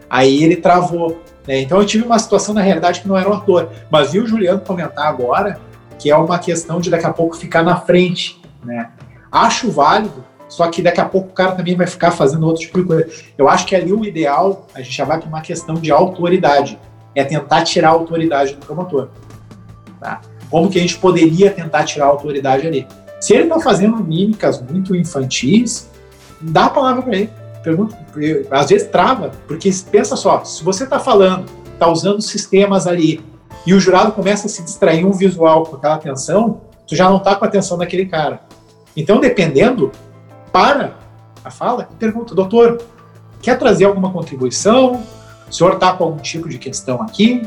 Aí 0.09 0.45
ele 0.45 0.57
travou. 0.57 1.21
Né? 1.47 1.61
Então 1.61 1.79
eu 1.79 1.87
tive 1.87 2.05
uma 2.05 2.19
situação, 2.19 2.55
na 2.55 2.61
realidade, 2.61 3.01
que 3.01 3.09
não 3.09 3.17
era 3.17 3.29
um 3.29 3.33
ator. 3.33 3.71
Mas 3.91 4.13
vi 4.13 4.21
o 4.21 4.27
Juliano 4.27 4.61
comentar 4.61 5.07
agora 5.07 5.61
que 5.99 6.11
é 6.11 6.17
uma 6.17 6.39
questão 6.39 6.81
de 6.81 6.91
daqui 6.91 7.07
a 7.07 7.13
pouco 7.13 7.37
ficar 7.37 7.63
na 7.63 7.77
frente. 7.81 8.41
Né? 8.65 8.91
Acho 9.31 9.71
válido, 9.71 10.25
só 10.49 10.69
que 10.69 10.81
daqui 10.81 11.01
a 11.01 11.05
pouco 11.05 11.31
o 11.31 11.33
cara 11.33 11.53
também 11.53 11.75
vai 11.75 11.87
ficar 11.87 12.11
fazendo 12.11 12.47
outro 12.47 12.63
tipo 12.63 12.81
de 12.81 12.87
coisa. 12.87 13.09
Eu 13.37 13.49
acho 13.49 13.67
que 13.67 13.75
ali 13.75 13.93
o 13.93 14.05
ideal, 14.05 14.67
a 14.75 14.81
gente 14.81 14.97
já 14.97 15.05
vai 15.05 15.19
para 15.19 15.29
uma 15.29 15.41
questão 15.41 15.75
de 15.75 15.91
autoridade. 15.91 16.79
É 17.15 17.25
tentar 17.25 17.65
tirar 17.65 17.89
a 17.89 17.93
autoridade 17.93 18.55
do 18.55 18.65
promotor. 18.65 19.09
Tá? 20.01 20.21
Como 20.51 20.71
que 20.71 20.79
a 20.79 20.81
gente 20.81 20.99
poderia 20.99 21.51
tentar 21.51 21.85
tirar 21.85 22.07
a 22.07 22.09
autoridade 22.09 22.67
ali? 22.67 22.87
Se 23.21 23.35
ele 23.35 23.45
está 23.45 23.59
fazendo 23.59 23.97
mímicas 23.97 24.61
muito 24.61 24.95
infantis, 24.95 25.91
dá 26.41 26.67
a 26.67 26.71
palavra 26.71 27.03
para 27.03 27.17
ele. 27.17 27.31
Pergunta, 27.63 27.99
às 28.51 28.69
vezes 28.69 28.87
trava, 28.89 29.33
porque 29.49 29.71
pensa 29.91 30.15
só, 30.15 30.45
se 30.45 30.63
você 30.63 30.85
está 30.85 31.01
falando, 31.01 31.47
está 31.73 31.89
usando 31.89 32.23
sistemas 32.23 32.87
ali, 32.87 33.21
e 33.67 33.75
o 33.75 33.81
jurado 33.81 34.13
começa 34.13 34.47
a 34.47 34.49
se 34.49 34.63
distrair 34.63 35.05
um 35.05 35.11
visual 35.11 35.65
com 35.65 35.75
aquela 35.75 35.97
atenção, 35.97 36.61
tu 36.87 36.95
já 36.95 37.11
não 37.11 37.17
está 37.17 37.35
com 37.35 37.45
a 37.45 37.49
atenção 37.49 37.77
daquele 37.77 38.07
cara. 38.07 38.43
Então, 38.97 39.19
dependendo, 39.19 39.91
para 40.57 40.95
a 41.45 41.51
fala 41.51 41.87
e 41.93 41.97
pergunta, 41.97 42.35
doutor, 42.35 42.81
quer 43.43 43.59
trazer 43.59 43.85
alguma 43.85 44.11
contribuição? 44.11 45.03
O 45.47 45.53
senhor 45.53 45.75
está 45.75 45.93
com 45.93 46.05
algum 46.05 46.17
tipo 46.17 46.49
de 46.49 46.57
questão 46.57 47.03
aqui? 47.03 47.47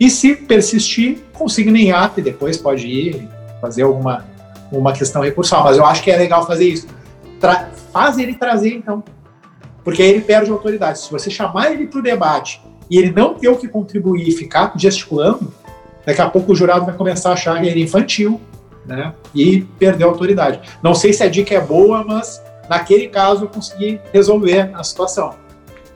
E 0.00 0.08
se 0.08 0.34
persistir, 0.34 1.18
consigne 1.34 1.82
em 1.82 1.92
ato 1.92 2.20
e 2.20 2.22
depois 2.22 2.56
pode 2.56 2.86
ir 2.86 3.28
fazer 3.60 3.82
alguma 3.82 4.24
uma 4.72 4.94
questão 4.94 5.20
recursal. 5.20 5.62
Mas 5.62 5.76
eu 5.76 5.84
acho 5.84 6.02
que 6.02 6.10
é 6.10 6.16
legal 6.16 6.46
fazer 6.46 6.66
isso. 6.66 6.86
Tra 7.38 7.68
faz 7.92 8.16
ele 8.16 8.34
trazer, 8.34 8.76
então. 8.76 9.04
Porque 9.84 10.00
aí 10.00 10.08
ele 10.08 10.22
perde 10.22 10.50
autoridade. 10.50 11.00
Se 11.00 11.12
você 11.12 11.28
chamar 11.28 11.70
ele 11.70 11.86
para 11.86 12.00
o 12.00 12.02
debate 12.02 12.62
e 12.88 12.96
ele 12.96 13.12
não 13.12 13.34
ter 13.34 13.48
o 13.48 13.56
que 13.56 13.68
contribuir 13.68 14.26
e 14.26 14.32
ficar 14.32 14.72
gesticulando, 14.74 15.52
daqui 16.06 16.22
a 16.22 16.30
pouco 16.30 16.52
o 16.52 16.54
jurado 16.54 16.86
vai 16.86 16.96
começar 16.96 17.28
a 17.28 17.32
achar 17.34 17.62
ele 17.62 17.82
infantil, 17.82 18.40
né? 18.86 19.12
E 19.34 19.62
perder 19.78 20.04
a 20.04 20.06
autoridade. 20.06 20.60
Não 20.82 20.94
sei 20.94 21.12
se 21.12 21.22
a 21.22 21.28
dica 21.28 21.54
é 21.54 21.60
boa, 21.60 22.04
mas 22.04 22.42
naquele 22.68 23.08
caso 23.08 23.44
eu 23.44 23.48
consegui 23.48 24.00
resolver 24.12 24.70
a 24.74 24.82
situação. 24.82 25.34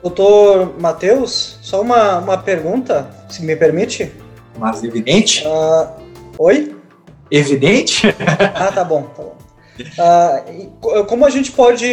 Doutor 0.01 0.79
Matheus, 0.79 1.57
só 1.61 1.81
uma, 1.81 2.19
uma 2.19 2.37
pergunta, 2.37 3.09
se 3.29 3.43
me 3.43 3.55
permite. 3.55 4.11
Mas 4.57 4.83
evidente? 4.83 5.43
Uh, 5.45 5.87
oi? 6.37 6.75
Evidente? 7.29 8.07
ah, 8.55 8.71
tá 8.71 8.83
bom, 8.83 9.03
tá 9.03 9.23
bom. 9.23 9.35
Uh, 9.79 11.03
como 11.05 11.25
a 11.25 11.29
gente 11.29 11.51
pode 11.51 11.85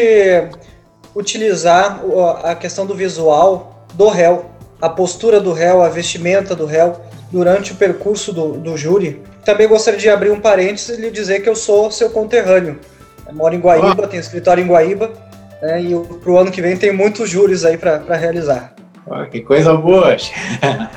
utilizar 1.14 2.00
a 2.42 2.54
questão 2.54 2.86
do 2.86 2.94
visual 2.94 3.86
do 3.94 4.08
réu, 4.08 4.46
a 4.80 4.88
postura 4.88 5.40
do 5.40 5.52
réu, 5.52 5.82
a 5.82 5.88
vestimenta 5.88 6.54
do 6.54 6.66
réu 6.66 7.00
durante 7.34 7.72
o 7.72 7.74
percurso 7.74 8.32
do, 8.32 8.52
do 8.52 8.76
júri? 8.76 9.20
Também 9.44 9.66
gostaria 9.66 9.98
de 9.98 10.08
abrir 10.08 10.30
um 10.30 10.40
parênteses 10.40 10.96
e 10.96 11.00
lhe 11.00 11.10
dizer 11.10 11.42
que 11.42 11.48
eu 11.48 11.56
sou 11.56 11.90
seu 11.90 12.08
conterrâneo. 12.08 12.78
Eu 13.26 13.34
moro 13.34 13.52
em 13.52 13.58
Guaíba, 13.58 14.04
ah. 14.04 14.06
tenho 14.06 14.20
escritório 14.20 14.62
em 14.62 14.68
Guaíba, 14.68 15.12
né, 15.60 15.82
e 15.82 15.98
para 15.98 16.30
o 16.30 16.38
ano 16.38 16.52
que 16.52 16.62
vem 16.62 16.76
tem 16.76 16.92
muitos 16.92 17.28
júris 17.28 17.64
aí 17.64 17.76
para 17.76 18.14
realizar. 18.14 18.72
Oh, 19.04 19.28
que 19.28 19.40
coisa 19.40 19.74
boa! 19.74 20.16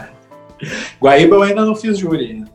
Guaíba 1.02 1.38
eu 1.38 1.42
ainda 1.42 1.66
não 1.66 1.76
fiz 1.76 1.98
júri. 1.98 2.46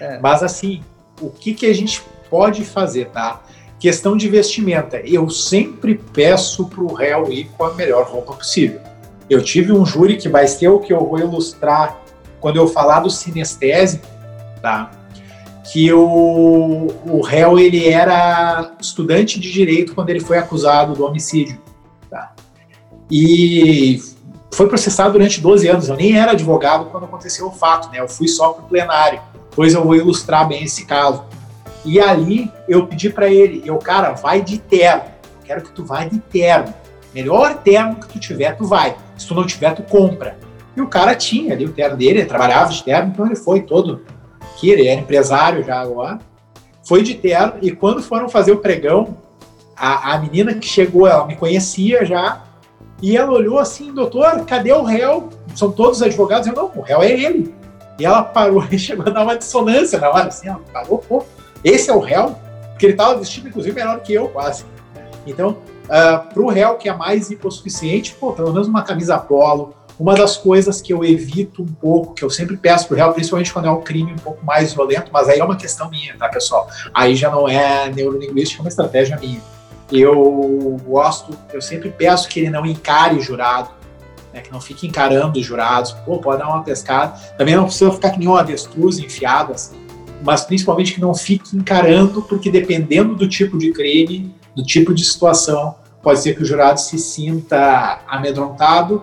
É. 0.00 0.18
Mas 0.18 0.42
assim, 0.42 0.82
o 1.20 1.30
que, 1.30 1.54
que 1.54 1.66
a 1.66 1.74
gente 1.74 2.02
pode 2.28 2.64
fazer, 2.64 3.06
tá? 3.10 3.42
Questão 3.78 4.16
de 4.16 4.28
vestimenta. 4.28 5.00
Eu 5.04 5.30
sempre 5.30 5.94
peço 6.12 6.66
para 6.66 6.82
o 6.82 6.92
réu 6.92 7.32
ir 7.32 7.44
com 7.56 7.64
a 7.64 7.74
melhor 7.74 8.06
roupa 8.06 8.32
possível. 8.34 8.80
Eu 9.28 9.40
tive 9.40 9.72
um 9.72 9.86
júri 9.86 10.16
que 10.16 10.28
vai 10.28 10.48
ser 10.48 10.68
o 10.68 10.80
que 10.80 10.92
eu 10.92 11.04
vou 11.04 11.18
ilustrar 11.18 11.96
quando 12.40 12.56
eu 12.56 12.66
falar 12.66 13.00
do 13.00 13.10
sinestésico, 13.10 14.06
tá? 14.60 14.90
Que 15.72 15.92
o, 15.92 16.88
o 17.06 17.20
réu 17.20 17.58
ele 17.58 17.88
era 17.88 18.72
estudante 18.80 19.38
de 19.38 19.52
direito 19.52 19.94
quando 19.94 20.10
ele 20.10 20.20
foi 20.20 20.38
acusado 20.38 20.94
do 20.94 21.04
homicídio, 21.04 21.60
tá? 22.08 22.32
E 23.10 24.00
foi 24.52 24.68
processado 24.68 25.12
durante 25.12 25.40
12 25.40 25.68
anos. 25.68 25.88
Eu 25.88 25.96
nem 25.96 26.18
era 26.18 26.32
advogado 26.32 26.86
quando 26.86 27.04
aconteceu 27.04 27.46
o 27.46 27.52
fato, 27.52 27.90
né? 27.90 28.00
Eu 28.00 28.08
fui 28.08 28.28
só 28.28 28.50
para 28.50 28.64
o 28.64 28.68
plenário. 28.68 29.20
Pois 29.54 29.74
eu 29.74 29.84
vou 29.84 29.94
ilustrar 29.94 30.46
bem 30.46 30.64
esse 30.64 30.84
caso. 30.86 31.24
E 31.84 31.98
ali 31.98 32.50
eu 32.68 32.86
pedi 32.86 33.10
para 33.10 33.28
ele, 33.28 33.62
eu, 33.64 33.78
cara, 33.78 34.12
vai 34.12 34.42
de 34.42 34.58
terno. 34.58 35.04
Quero 35.44 35.62
que 35.62 35.72
tu 35.72 35.84
vá 35.84 36.04
de 36.04 36.18
terno. 36.18 36.72
Melhor 37.14 37.54
terno 37.62 37.96
que 37.96 38.08
tu 38.08 38.20
tiver, 38.20 38.56
tu 38.56 38.64
vai. 38.64 38.96
Se 39.16 39.26
tu 39.26 39.34
não 39.34 39.46
tiver, 39.46 39.74
tu 39.74 39.82
compra. 39.82 40.38
E 40.76 40.80
o 40.80 40.88
cara 40.88 41.14
tinha 41.14 41.52
ali 41.52 41.64
o 41.64 41.72
terno 41.72 41.96
dele, 41.96 42.20
ele 42.20 42.26
trabalhava 42.26 42.72
de 42.72 42.82
terno, 42.82 43.10
então 43.12 43.26
ele 43.26 43.36
foi 43.36 43.62
todo. 43.62 44.02
Que 44.56 44.70
ele 44.70 44.86
era 44.86 45.00
empresário 45.00 45.64
já 45.64 45.80
agora. 45.80 46.18
Foi 46.84 47.02
de 47.02 47.14
terno, 47.14 47.54
e 47.62 47.70
quando 47.70 48.02
foram 48.02 48.28
fazer 48.28 48.52
o 48.52 48.58
pregão, 48.58 49.16
a, 49.76 50.14
a 50.14 50.18
menina 50.18 50.54
que 50.54 50.66
chegou, 50.66 51.06
ela 51.06 51.26
me 51.26 51.36
conhecia 51.36 52.04
já, 52.04 52.42
e 53.02 53.16
ela 53.16 53.32
olhou 53.32 53.58
assim, 53.58 53.92
doutor, 53.92 54.44
cadê 54.44 54.72
o 54.72 54.82
réu? 54.82 55.30
São 55.54 55.72
todos 55.72 56.02
advogados? 56.02 56.46
Eu, 56.46 56.54
não, 56.54 56.70
o 56.74 56.82
réu 56.82 57.02
é 57.02 57.10
ele. 57.10 57.54
E 57.98 58.04
ela 58.04 58.22
parou 58.22 58.64
e 58.70 58.78
chegou 58.78 59.06
a 59.06 59.10
dar 59.10 59.22
uma 59.22 59.36
dissonância 59.36 59.98
na 59.98 60.10
hora, 60.10 60.28
assim, 60.28 60.48
ela 60.48 60.60
parou, 60.72 60.98
pô, 60.98 61.24
esse 61.64 61.90
é 61.90 61.94
o 61.94 61.98
réu? 61.98 62.36
Porque 62.70 62.86
ele 62.86 62.92
estava 62.92 63.18
vestido, 63.18 63.48
inclusive, 63.48 63.74
melhor 63.74 64.00
que 64.00 64.12
eu, 64.12 64.28
quase. 64.28 64.64
Então, 65.26 65.50
uh, 65.50 65.56
ah, 65.90 66.18
para 66.32 66.42
o 66.42 66.48
réu 66.48 66.76
que 66.76 66.88
é 66.88 66.94
mais 66.94 67.30
hipossuficiente, 67.30 68.14
pô, 68.14 68.32
pelo 68.32 68.52
menos 68.52 68.68
uma 68.68 68.82
camisa 68.82 69.18
polo. 69.18 69.74
Uma 70.00 70.14
das 70.14 70.34
coisas 70.38 70.80
que 70.80 70.94
eu 70.94 71.04
evito 71.04 71.62
um 71.62 71.66
pouco, 71.66 72.14
que 72.14 72.24
eu 72.24 72.30
sempre 72.30 72.56
peço 72.56 72.88
para 72.88 72.94
o 72.94 72.96
réu, 72.96 73.12
principalmente 73.12 73.52
quando 73.52 73.66
é 73.66 73.70
um 73.70 73.82
crime 73.82 74.14
um 74.14 74.16
pouco 74.16 74.42
mais 74.42 74.72
violento, 74.72 75.10
mas 75.12 75.28
aí 75.28 75.38
é 75.38 75.44
uma 75.44 75.56
questão 75.56 75.90
minha, 75.90 76.16
tá, 76.16 76.26
pessoal? 76.30 76.66
Aí 76.94 77.14
já 77.14 77.30
não 77.30 77.46
é 77.46 77.90
neurolinguística, 77.90 78.62
é 78.62 78.64
uma 78.64 78.70
estratégia 78.70 79.18
minha. 79.18 79.42
Eu 79.92 80.80
gosto, 80.86 81.36
eu 81.52 81.60
sempre 81.60 81.90
peço 81.90 82.30
que 82.30 82.40
ele 82.40 82.48
não 82.48 82.64
encare 82.64 83.14
o 83.18 83.20
jurado, 83.20 83.68
né, 84.32 84.40
que 84.40 84.50
não 84.50 84.58
fique 84.58 84.86
encarando 84.86 85.38
os 85.38 85.44
jurados, 85.44 85.92
pô, 85.92 86.16
pode 86.16 86.38
dar 86.38 86.48
uma 86.48 86.62
pescada. 86.62 87.12
Também 87.36 87.54
não 87.54 87.64
precisa 87.64 87.92
ficar 87.92 88.08
que 88.08 88.18
nem 88.18 88.26
um 88.26 88.36
avestruz 88.36 88.98
enfiado 88.98 89.52
assim 89.52 89.78
mas 90.22 90.44
principalmente 90.44 90.92
que 90.92 91.00
não 91.00 91.14
fique 91.14 91.56
encarando, 91.56 92.20
porque 92.20 92.50
dependendo 92.50 93.14
do 93.14 93.26
tipo 93.26 93.56
de 93.56 93.72
crime, 93.72 94.34
do 94.54 94.62
tipo 94.62 94.92
de 94.92 95.02
situação, 95.02 95.76
pode 96.02 96.20
ser 96.20 96.34
que 96.34 96.42
o 96.42 96.44
jurado 96.44 96.78
se 96.78 96.98
sinta 96.98 98.00
amedrontado 98.06 99.02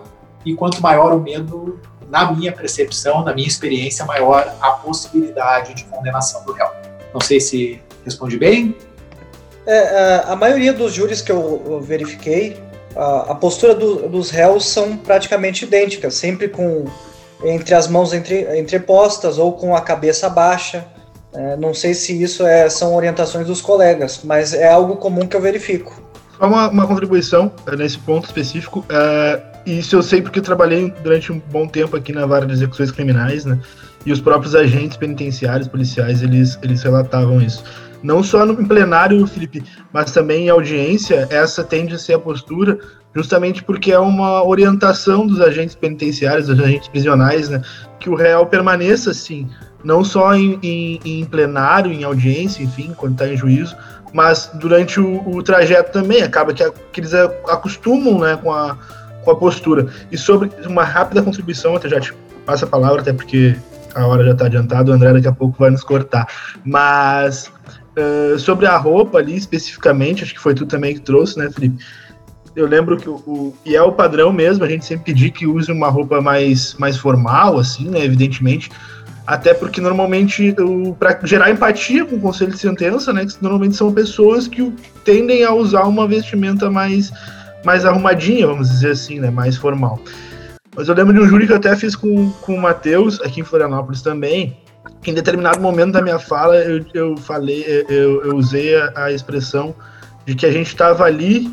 e 0.50 0.54
quanto 0.54 0.80
maior 0.80 1.12
o 1.12 1.20
medo, 1.20 1.78
na 2.08 2.32
minha 2.32 2.52
percepção, 2.52 3.22
na 3.22 3.34
minha 3.34 3.46
experiência, 3.46 4.04
maior 4.04 4.54
a 4.60 4.70
possibilidade 4.70 5.74
de 5.74 5.84
condenação 5.84 6.44
do 6.44 6.52
réu. 6.52 6.70
Não 7.12 7.20
sei 7.20 7.40
se 7.40 7.80
respondi 8.04 8.38
bem. 8.38 8.76
É, 9.66 9.76
é 9.76 10.24
a 10.26 10.34
maioria 10.34 10.72
dos 10.72 10.94
júris 10.94 11.20
que 11.20 11.30
eu 11.30 11.80
verifiquei, 11.82 12.56
a, 12.96 13.34
postura 13.34 13.74
do, 13.74 14.08
dos 14.08 14.30
réus 14.30 14.66
são 14.66 14.96
praticamente 14.96 15.64
idênticas, 15.64 16.14
sempre 16.14 16.48
com 16.48 16.86
entre 17.44 17.72
as 17.74 17.86
mãos 17.86 18.12
entre, 18.12 18.58
entrepostas 18.58 19.38
ou 19.38 19.52
com 19.52 19.76
a 19.76 19.80
cabeça 19.80 20.28
baixa. 20.28 20.84
É, 21.32 21.56
não 21.56 21.72
sei 21.72 21.94
se 21.94 22.20
isso 22.20 22.44
é, 22.44 22.68
são 22.68 22.96
orientações 22.96 23.46
dos 23.46 23.60
colegas, 23.60 24.20
mas 24.24 24.52
é 24.52 24.68
algo 24.68 24.96
comum 24.96 25.26
que 25.26 25.36
eu 25.36 25.40
verifico. 25.40 26.02
Só 26.36 26.46
uma, 26.46 26.68
uma 26.68 26.86
contribuição 26.86 27.52
é, 27.66 27.76
nesse 27.76 27.98
ponto 27.98 28.24
específico. 28.24 28.84
É, 28.88 29.42
isso 29.68 29.96
eu 29.96 30.02
sei 30.02 30.22
porque 30.22 30.38
eu 30.38 30.42
trabalhei 30.42 30.92
durante 31.02 31.32
um 31.32 31.40
bom 31.50 31.66
tempo 31.66 31.96
aqui 31.96 32.12
na 32.12 32.26
vara 32.26 32.46
de 32.46 32.52
execuções 32.52 32.90
criminais, 32.90 33.44
né? 33.44 33.58
E 34.06 34.12
os 34.12 34.20
próprios 34.20 34.54
agentes 34.54 34.96
penitenciários, 34.96 35.68
policiais, 35.68 36.22
eles, 36.22 36.58
eles 36.62 36.82
relatavam 36.82 37.40
isso. 37.42 37.62
Não 38.02 38.22
só 38.22 38.46
no 38.46 38.56
plenário, 38.66 39.26
Felipe, 39.26 39.62
mas 39.92 40.12
também 40.12 40.46
em 40.46 40.48
audiência, 40.48 41.26
essa 41.30 41.64
tende 41.64 41.94
a 41.94 41.98
ser 41.98 42.14
a 42.14 42.18
postura, 42.18 42.78
justamente 43.14 43.62
porque 43.62 43.92
é 43.92 43.98
uma 43.98 44.46
orientação 44.46 45.26
dos 45.26 45.40
agentes 45.40 45.74
penitenciários, 45.74 46.46
dos 46.46 46.60
agentes 46.60 46.88
prisionais, 46.88 47.48
né? 47.48 47.60
Que 47.98 48.08
o 48.08 48.14
réu 48.14 48.46
permaneça 48.46 49.10
assim 49.10 49.48
não 49.84 50.04
só 50.04 50.34
em, 50.34 50.58
em, 50.62 51.00
em 51.04 51.24
plenário, 51.24 51.92
em 51.92 52.04
audiência, 52.04 52.62
enfim, 52.62 52.92
quando 52.96 53.12
está 53.12 53.28
em 53.28 53.36
juízo, 53.36 53.76
mas 54.12 54.50
durante 54.54 54.98
o, 55.00 55.28
o, 55.28 55.42
trajeto 55.42 55.92
também. 55.92 56.22
Acaba 56.22 56.52
que, 56.52 56.68
que 56.92 57.00
eles 57.00 57.14
acostumam 57.14 58.18
né, 58.18 58.36
com, 58.36 58.52
a, 58.52 58.76
com 59.24 59.30
a 59.30 59.36
postura. 59.36 59.86
E 60.10 60.16
sobre 60.16 60.50
uma 60.66 60.84
rápida 60.84 61.22
contribuição, 61.22 61.76
até 61.76 61.88
já 61.88 62.00
te 62.00 62.14
passo 62.44 62.64
a 62.64 62.68
palavra, 62.68 63.00
até 63.00 63.12
porque 63.12 63.56
a 63.94 64.06
hora 64.06 64.24
já 64.24 64.32
está 64.32 64.46
adiantada, 64.46 64.90
o 64.90 64.94
André 64.94 65.12
daqui 65.12 65.28
a 65.28 65.32
pouco 65.32 65.58
vai 65.58 65.70
nos 65.70 65.82
cortar. 65.82 66.26
Mas 66.64 67.50
uh, 67.96 68.38
sobre 68.38 68.66
a 68.66 68.76
roupa 68.76 69.18
ali 69.18 69.36
especificamente, 69.36 70.24
acho 70.24 70.34
que 70.34 70.40
foi 70.40 70.54
tu 70.54 70.66
também 70.66 70.94
que 70.94 71.00
trouxe, 71.00 71.38
né, 71.38 71.50
Felipe? 71.50 71.84
Eu 72.56 72.66
lembro 72.66 72.96
que 72.96 73.08
o, 73.08 73.14
o, 73.14 73.54
e 73.64 73.76
é 73.76 73.82
o 73.82 73.92
padrão 73.92 74.32
mesmo, 74.32 74.64
a 74.64 74.68
gente 74.68 74.84
sempre 74.84 75.12
pedir 75.12 75.30
que 75.30 75.46
use 75.46 75.70
uma 75.70 75.88
roupa 75.88 76.20
mais, 76.20 76.74
mais 76.74 76.96
formal, 76.96 77.58
assim, 77.58 77.88
né, 77.88 78.04
evidentemente, 78.04 78.70
até 79.28 79.52
porque 79.52 79.78
normalmente, 79.78 80.56
para 80.98 81.20
gerar 81.22 81.50
empatia 81.50 82.02
com 82.06 82.16
o 82.16 82.20
conselho 82.20 82.50
de 82.50 82.58
sentença, 82.58 83.12
né? 83.12 83.26
Que 83.26 83.34
normalmente 83.42 83.76
são 83.76 83.92
pessoas 83.92 84.48
que 84.48 84.72
tendem 85.04 85.44
a 85.44 85.52
usar 85.52 85.82
uma 85.82 86.08
vestimenta 86.08 86.70
mais, 86.70 87.12
mais 87.64 87.84
arrumadinha, 87.84 88.46
vamos 88.46 88.68
dizer 88.68 88.92
assim, 88.92 89.20
né? 89.20 89.30
Mais 89.30 89.56
formal. 89.56 90.00
Mas 90.76 90.88
eu 90.88 90.94
lembro 90.94 91.12
de 91.12 91.20
um 91.20 91.26
júri 91.26 91.46
que 91.46 91.52
eu 91.52 91.56
até 91.56 91.74
fiz 91.74 91.96
com, 91.96 92.30
com 92.30 92.54
o 92.54 92.60
Matheus, 92.60 93.20
aqui 93.20 93.40
em 93.40 93.44
Florianópolis 93.44 94.02
também, 94.02 94.56
em 95.06 95.14
determinado 95.14 95.60
momento 95.60 95.92
da 95.92 96.02
minha 96.02 96.18
fala 96.18 96.56
eu, 96.56 96.84
eu 96.92 97.16
falei, 97.16 97.64
eu, 97.88 98.24
eu 98.24 98.36
usei 98.36 98.76
a, 98.76 98.92
a 98.96 99.12
expressão 99.12 99.74
de 100.26 100.34
que 100.34 100.44
a 100.44 100.52
gente 100.52 100.68
estava 100.68 101.04
ali 101.04 101.50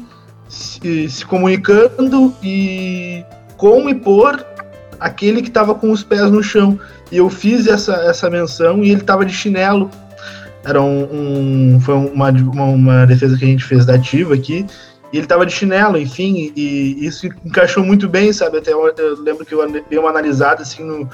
se, 0.48 1.10
se 1.10 1.26
comunicando 1.26 2.34
e 2.44 3.24
com 3.58 3.90
e 3.90 3.96
por 3.96 4.46
aquele 5.00 5.42
que 5.42 5.48
estava 5.48 5.76
com 5.76 5.92
os 5.92 6.04
pés 6.04 6.30
no 6.32 6.44
chão. 6.44 6.80
E 7.12 7.18
eu 7.18 7.30
fiz 7.30 7.68
essa, 7.68 7.94
essa 7.94 8.30
menção 8.30 8.84
e 8.84 8.90
ele 8.90 9.02
estava 9.02 9.26
de 9.26 9.34
chinelo. 9.34 9.90
Era 10.64 10.82
um, 10.82 11.76
um 11.76 11.80
foi 11.80 11.94
uma, 11.94 12.30
uma, 12.30 12.64
uma, 12.64 13.06
defesa 13.06 13.38
que 13.38 13.46
a 13.46 13.48
gente 13.48 13.64
fez 13.64 13.86
da 13.86 13.96
ativa 13.96 14.34
aqui. 14.34 14.66
E 15.14 15.18
ele 15.18 15.26
estava 15.26 15.46
de 15.46 15.54
chinelo, 15.54 15.98
enfim, 15.98 16.52
e, 16.56 17.06
isso 17.06 17.28
encaixou 17.46 17.84
muito 17.84 18.10
bem, 18.10 18.34
sabe? 18.34 18.58
Até 18.58 18.74
eu, 18.74 18.88
eu 18.88 19.22
lembro 19.22 19.46
que 19.46 19.54
eu 19.54 19.66
dei 19.90 20.00
uma 20.00 20.10
analisada 20.10 20.62
assim 20.62 20.84
no, 20.84 21.10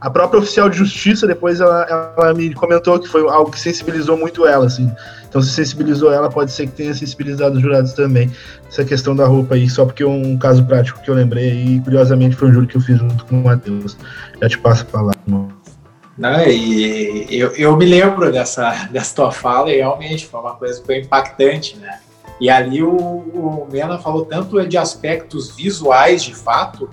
a 0.00 0.10
própria 0.10 0.38
oficial 0.38 0.68
de 0.68 0.76
justiça 0.76 1.26
depois 1.26 1.60
ela, 1.60 2.14
ela, 2.16 2.34
me 2.34 2.52
comentou 2.54 2.98
que 2.98 3.08
foi 3.08 3.22
algo 3.28 3.50
que 3.50 3.58
sensibilizou 3.58 4.16
muito 4.16 4.46
ela, 4.46 4.66
assim. 4.66 4.92
Então, 5.28 5.40
se 5.42 5.50
sensibilizou 5.50 6.12
ela, 6.12 6.28
pode 6.28 6.52
ser 6.52 6.66
que 6.66 6.72
tenha 6.72 6.94
sensibilizado 6.94 7.56
os 7.56 7.62
jurados 7.62 7.92
também. 7.92 8.30
Essa 8.68 8.84
questão 8.84 9.16
da 9.16 9.26
roupa 9.26 9.54
aí, 9.54 9.68
só 9.68 9.84
porque 9.84 10.02
é 10.02 10.06
um 10.06 10.36
caso 10.38 10.64
prático 10.64 11.00
que 11.00 11.10
eu 11.10 11.14
lembrei 11.14 11.50
e 11.50 11.80
curiosamente 11.80 12.36
foi 12.36 12.48
um 12.48 12.52
júri 12.52 12.66
que 12.66 12.76
eu 12.76 12.80
fiz 12.80 12.98
junto 12.98 13.24
com 13.24 13.40
o 13.40 13.44
Matheus. 13.44 13.96
Já 14.40 14.48
te 14.48 14.58
passo 14.58 14.82
a 14.82 14.86
palavra. 14.86 15.18
Não, 16.16 16.46
e 16.46 17.26
eu, 17.30 17.50
eu 17.56 17.76
me 17.76 17.84
lembro 17.84 18.30
dessa, 18.30 18.88
dessa 18.92 19.14
tua 19.14 19.32
fala 19.32 19.70
e 19.70 19.76
realmente 19.76 20.26
foi 20.26 20.40
uma 20.40 20.54
coisa 20.54 20.80
que 20.80 20.86
foi 20.86 21.00
impactante, 21.00 21.76
né? 21.78 21.98
E 22.40 22.50
ali 22.50 22.82
o, 22.82 22.96
o 22.96 23.68
Mena 23.70 23.98
falou 23.98 24.24
tanto 24.24 24.66
de 24.66 24.76
aspectos 24.76 25.50
visuais 25.50 26.22
de 26.22 26.34
fato, 26.34 26.90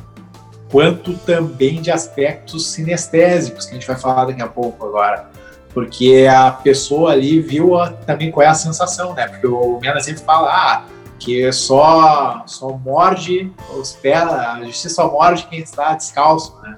quanto 0.71 1.13
também 1.17 1.81
de 1.81 1.91
aspectos 1.91 2.67
sinestésicos, 2.67 3.65
que 3.65 3.71
a 3.71 3.73
gente 3.75 3.87
vai 3.87 3.97
falar 3.97 4.25
daqui 4.25 4.41
a 4.41 4.47
pouco 4.47 4.85
agora 4.85 5.33
porque 5.73 6.27
a 6.29 6.51
pessoa 6.51 7.11
ali 7.11 7.41
viu 7.41 7.75
a, 7.75 7.89
também 7.89 8.31
qual 8.31 8.45
é 8.45 8.49
a 8.49 8.53
sensação, 8.53 9.13
né? 9.13 9.27
Porque 9.27 9.47
o 9.47 9.79
Mena 9.81 9.99
sempre 9.99 10.23
fala 10.23 10.49
ah, 10.49 10.85
que 11.19 11.51
só, 11.51 12.43
só 12.45 12.69
morde 12.77 13.51
os 13.75 13.93
pés, 13.93 14.21
a 14.21 14.61
justiça 14.63 14.95
só 14.95 15.11
morde 15.11 15.47
quem 15.47 15.59
está 15.59 15.93
descalço, 15.95 16.55
né? 16.61 16.77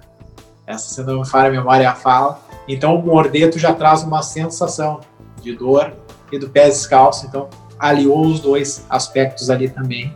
Essa, 0.66 0.96
se 0.96 1.04
não 1.04 1.20
me 1.20 1.28
falha 1.28 1.50
a 1.50 1.52
memória, 1.52 1.90
a 1.90 1.94
fala. 1.94 2.40
Então, 2.68 2.96
o 2.96 3.06
mordeto 3.06 3.60
já 3.60 3.74
traz 3.74 4.02
uma 4.02 4.24
sensação 4.24 5.02
de 5.42 5.56
dor 5.56 5.94
e 6.32 6.40
do 6.40 6.50
pé 6.50 6.68
descalço. 6.68 7.26
Então, 7.28 7.50
aliou 7.80 8.26
os 8.26 8.40
dois 8.40 8.86
aspectos 8.90 9.50
ali 9.50 9.70
também, 9.70 10.16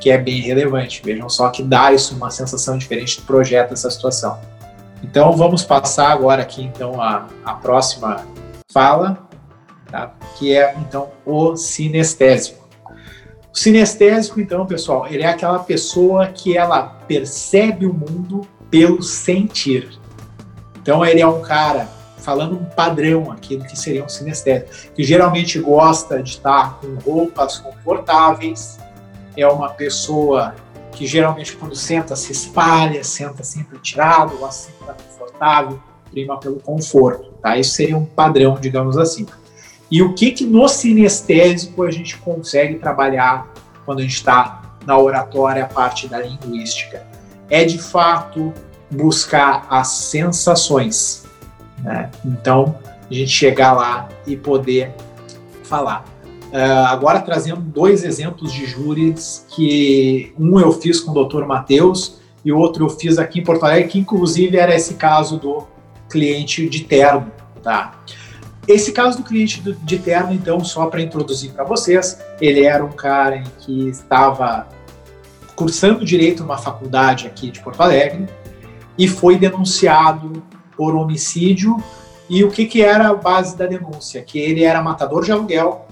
que 0.00 0.10
é 0.10 0.18
bem 0.18 0.40
relevante. 0.40 1.02
Vejam 1.04 1.28
só 1.28 1.48
que 1.50 1.62
dá 1.62 1.92
isso 1.92 2.14
uma 2.14 2.30
sensação 2.30 2.78
diferente 2.78 3.20
do 3.20 3.26
projeto 3.26 3.72
essa 3.72 3.90
situação. 3.90 4.38
Então 5.02 5.32
vamos 5.32 5.64
passar 5.64 6.10
agora 6.10 6.42
aqui 6.42 6.62
então 6.62 7.00
a, 7.00 7.26
a 7.44 7.54
próxima 7.54 8.24
fala, 8.70 9.28
tá? 9.90 10.12
que 10.36 10.56
é 10.56 10.74
então 10.78 11.08
o 11.24 11.56
sinestésico. 11.56 12.68
O 13.52 13.58
sinestésico, 13.58 14.40
então, 14.40 14.66
pessoal, 14.66 15.06
ele 15.08 15.22
é 15.22 15.26
aquela 15.26 15.58
pessoa 15.58 16.26
que 16.28 16.56
ela 16.56 16.82
percebe 17.08 17.86
o 17.86 17.94
mundo 17.94 18.46
pelo 18.70 19.02
sentir. 19.02 19.88
Então 20.80 21.04
ele 21.04 21.20
é 21.20 21.26
um 21.26 21.40
cara 21.40 21.88
falando 22.18 22.56
um 22.56 22.64
padrão 22.64 23.30
aqui 23.30 23.56
do 23.56 23.64
que 23.64 23.78
seria 23.78 24.04
um 24.04 24.08
sinestésico, 24.08 24.94
que 24.94 25.02
geralmente 25.02 25.58
gosta 25.58 26.22
de 26.22 26.30
estar 26.30 26.80
com 26.80 26.94
roupas 26.96 27.58
confortáveis, 27.58 28.78
é 29.36 29.46
uma 29.46 29.70
pessoa 29.70 30.54
que 30.92 31.06
geralmente 31.06 31.56
quando 31.56 31.76
senta 31.76 32.16
se 32.16 32.32
espalha, 32.32 33.04
senta 33.04 33.44
sempre 33.44 33.78
tirado, 33.78 34.36
gosta 34.36 34.72
sempre 34.72 34.94
confortável, 35.04 35.80
prima 36.10 36.38
pelo 36.38 36.56
conforto, 36.56 37.30
tá? 37.40 37.56
Isso 37.56 37.72
seria 37.72 37.96
um 37.96 38.04
padrão, 38.04 38.58
digamos 38.60 38.98
assim. 38.98 39.26
E 39.90 40.02
o 40.02 40.14
que 40.14 40.32
que 40.32 40.44
no 40.44 40.68
sinestésico 40.68 41.84
a 41.84 41.90
gente 41.90 42.18
consegue 42.18 42.78
trabalhar 42.78 43.52
quando 43.84 44.00
a 44.00 44.02
gente 44.02 44.16
está 44.16 44.76
na 44.84 44.98
oratória, 44.98 45.64
a 45.64 45.68
parte 45.68 46.08
da 46.08 46.18
linguística? 46.18 47.06
É 47.48 47.64
de 47.64 47.78
fato 47.78 48.52
buscar 48.90 49.66
as 49.70 49.88
sensações, 49.88 51.24
né? 51.88 52.10
Então, 52.22 52.76
a 53.10 53.14
gente 53.14 53.30
chegar 53.30 53.72
lá 53.72 54.10
e 54.26 54.36
poder 54.36 54.92
falar. 55.64 56.04
Uh, 56.52 56.86
agora 56.86 57.20
trazendo 57.20 57.60
dois 57.60 58.04
exemplos 58.04 58.52
de 58.52 58.66
júris 58.66 59.46
que 59.48 60.32
um 60.38 60.60
eu 60.60 60.70
fiz 60.72 61.00
com 61.00 61.12
o 61.12 61.24
Dr. 61.24 61.44
Matheus 61.44 62.20
e 62.44 62.52
o 62.52 62.58
outro 62.58 62.84
eu 62.84 62.90
fiz 62.90 63.18
aqui 63.18 63.40
em 63.40 63.42
Porto 63.42 63.64
Alegre, 63.64 63.88
que 63.88 63.98
inclusive 63.98 64.56
era 64.56 64.74
esse 64.74 64.94
caso 64.94 65.38
do 65.38 65.66
cliente 66.10 66.68
de 66.68 66.84
terno, 66.84 67.30
tá? 67.62 67.98
Esse 68.66 68.92
caso 68.92 69.18
do 69.18 69.24
cliente 69.24 69.62
de 69.62 69.98
terno, 69.98 70.32
então, 70.32 70.62
só 70.62 70.86
para 70.86 71.00
introduzir 71.00 71.52
para 71.52 71.64
vocês, 71.64 72.18
ele 72.38 72.64
era 72.64 72.84
um 72.84 72.92
cara 72.92 73.42
que 73.60 73.88
estava 73.88 74.68
cursando 75.56 76.04
direito 76.04 76.42
numa 76.42 76.58
faculdade 76.58 77.26
aqui 77.26 77.50
de 77.50 77.60
Porto 77.60 77.80
Alegre 77.80 78.26
e 78.96 79.08
foi 79.08 79.38
denunciado 79.38 80.42
por 80.78 80.94
homicídio. 80.94 81.76
E 82.30 82.44
o 82.44 82.50
que, 82.50 82.66
que 82.66 82.82
era 82.82 83.08
a 83.08 83.14
base 83.14 83.56
da 83.56 83.66
denúncia? 83.66 84.22
Que 84.22 84.38
ele 84.38 84.62
era 84.62 84.80
matador 84.80 85.24
de 85.24 85.32
aluguel 85.32 85.86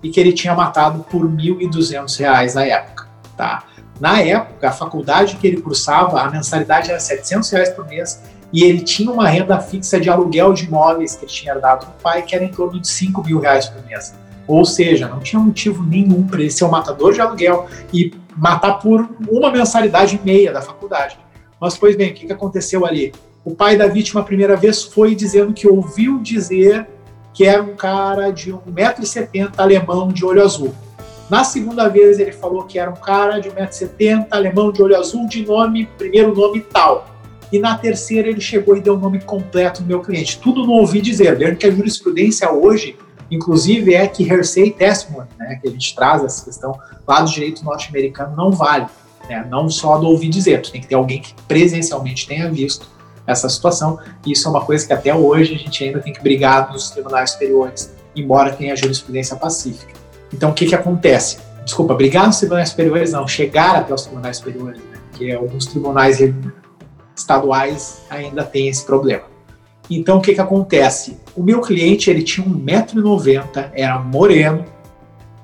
e 0.00 0.10
que 0.10 0.20
ele 0.20 0.32
tinha 0.32 0.54
matado 0.54 1.04
por 1.10 1.26
R$ 1.26 1.36
1.200 1.36 2.54
na 2.54 2.64
época. 2.64 3.08
Tá? 3.36 3.64
Na 4.00 4.20
época, 4.20 4.68
a 4.68 4.72
faculdade 4.72 5.36
que 5.36 5.46
ele 5.46 5.60
cursava, 5.60 6.20
a 6.20 6.30
mensalidade 6.30 6.90
era 6.90 7.00
700 7.00 7.50
reais 7.50 7.70
por 7.70 7.86
mês 7.88 8.22
e 8.52 8.62
ele 8.62 8.80
tinha 8.80 9.10
uma 9.10 9.28
renda 9.28 9.58
fixa 9.60 10.00
de 10.00 10.08
aluguel 10.08 10.52
de 10.52 10.66
imóveis 10.66 11.16
que 11.16 11.24
ele 11.24 11.32
tinha 11.32 11.54
dado 11.56 11.86
do 11.86 11.92
pai, 12.00 12.22
que 12.22 12.34
era 12.34 12.44
em 12.44 12.48
torno 12.48 12.80
de 12.80 12.86
5 12.86 13.24
mil 13.24 13.40
reais 13.40 13.68
por 13.68 13.84
mês. 13.84 14.14
Ou 14.46 14.64
seja, 14.64 15.08
não 15.08 15.20
tinha 15.20 15.40
motivo 15.40 15.82
nenhum 15.82 16.26
para 16.26 16.40
ele 16.40 16.50
ser 16.50 16.64
um 16.64 16.70
matador 16.70 17.12
de 17.12 17.20
aluguel 17.20 17.66
e 17.92 18.14
matar 18.36 18.74
por 18.74 19.08
uma 19.28 19.50
mensalidade 19.50 20.18
e 20.22 20.24
meia 20.24 20.52
da 20.52 20.62
faculdade. 20.62 21.18
Mas, 21.60 21.76
pois 21.76 21.96
bem, 21.96 22.12
o 22.12 22.14
que, 22.14 22.26
que 22.26 22.32
aconteceu 22.32 22.86
ali? 22.86 23.12
O 23.48 23.54
pai 23.54 23.78
da 23.78 23.86
vítima, 23.86 24.20
a 24.20 24.24
primeira 24.24 24.56
vez, 24.56 24.82
foi 24.82 25.14
dizendo 25.14 25.54
que 25.54 25.66
ouviu 25.66 26.18
dizer 26.18 26.86
que 27.32 27.46
era 27.46 27.62
um 27.62 27.74
cara 27.74 28.30
de 28.30 28.52
1,70m, 28.52 29.52
alemão, 29.56 30.08
de 30.08 30.22
olho 30.22 30.44
azul. 30.44 30.74
Na 31.30 31.42
segunda 31.44 31.88
vez, 31.88 32.18
ele 32.18 32.32
falou 32.32 32.64
que 32.64 32.78
era 32.78 32.90
um 32.90 32.96
cara 32.96 33.38
de 33.38 33.48
1,70m, 33.48 34.26
alemão, 34.30 34.70
de 34.70 34.82
olho 34.82 34.94
azul, 34.94 35.26
de 35.26 35.46
nome, 35.46 35.88
primeiro 35.96 36.34
nome 36.34 36.60
tal. 36.60 37.08
E 37.50 37.58
na 37.58 37.78
terceira, 37.78 38.28
ele 38.28 38.38
chegou 38.38 38.76
e 38.76 38.82
deu 38.82 38.96
o 38.96 38.98
nome 38.98 39.18
completo 39.22 39.80
do 39.80 39.88
meu 39.88 40.00
cliente. 40.00 40.38
Tudo 40.40 40.66
não 40.66 40.74
ouvi 40.74 41.00
dizer. 41.00 41.30
Lembrando 41.30 41.56
que 41.56 41.66
a 41.66 41.70
jurisprudência 41.70 42.52
hoje, 42.52 42.98
inclusive, 43.30 43.94
é 43.94 44.06
que 44.06 44.30
hearsay 44.30 44.72
testimony, 44.72 45.28
né, 45.38 45.58
que 45.62 45.68
a 45.68 45.70
gente 45.70 45.94
traz 45.94 46.22
essa 46.22 46.44
questão 46.44 46.78
lá 47.06 47.22
do 47.22 47.30
direito 47.30 47.64
norte-americano, 47.64 48.36
não 48.36 48.50
vale. 48.50 48.88
Né? 49.26 49.46
Não 49.48 49.70
só 49.70 49.96
do 49.96 50.06
ouvir 50.06 50.28
dizer, 50.28 50.60
tu 50.60 50.70
tem 50.70 50.82
que 50.82 50.86
ter 50.86 50.96
alguém 50.96 51.22
que 51.22 51.32
presencialmente 51.48 52.28
tenha 52.28 52.50
visto 52.50 52.97
essa 53.28 53.48
situação. 53.48 53.98
E 54.26 54.32
isso 54.32 54.48
é 54.48 54.50
uma 54.50 54.62
coisa 54.62 54.86
que 54.86 54.92
até 54.92 55.14
hoje 55.14 55.54
a 55.54 55.58
gente 55.58 55.84
ainda 55.84 56.00
tem 56.00 56.12
que 56.12 56.22
brigar 56.22 56.72
nos 56.72 56.90
tribunais 56.90 57.32
superiores, 57.32 57.94
embora 58.16 58.52
tenha 58.52 58.74
jurisprudência 58.74 59.36
pacífica. 59.36 59.92
Então, 60.32 60.50
o 60.50 60.54
que, 60.54 60.66
que 60.66 60.74
acontece? 60.74 61.38
Desculpa, 61.64 61.94
brigar 61.94 62.26
nos 62.26 62.38
tribunais 62.38 62.70
superiores 62.70 63.12
não, 63.12 63.28
chegar 63.28 63.76
até 63.76 63.92
os 63.92 64.02
tribunais 64.02 64.38
superiores, 64.38 64.78
né? 64.78 64.98
porque 65.10 65.30
alguns 65.30 65.66
tribunais 65.66 66.18
estaduais 67.14 68.00
ainda 68.08 68.42
têm 68.42 68.68
esse 68.68 68.84
problema. 68.84 69.24
Então, 69.90 70.18
o 70.18 70.20
que, 70.20 70.34
que 70.34 70.40
acontece? 70.40 71.18
O 71.36 71.42
meu 71.42 71.60
cliente 71.60 72.10
ele 72.10 72.22
tinha 72.22 72.46
1,90m, 72.46 73.70
era 73.74 73.98
moreno, 73.98 74.64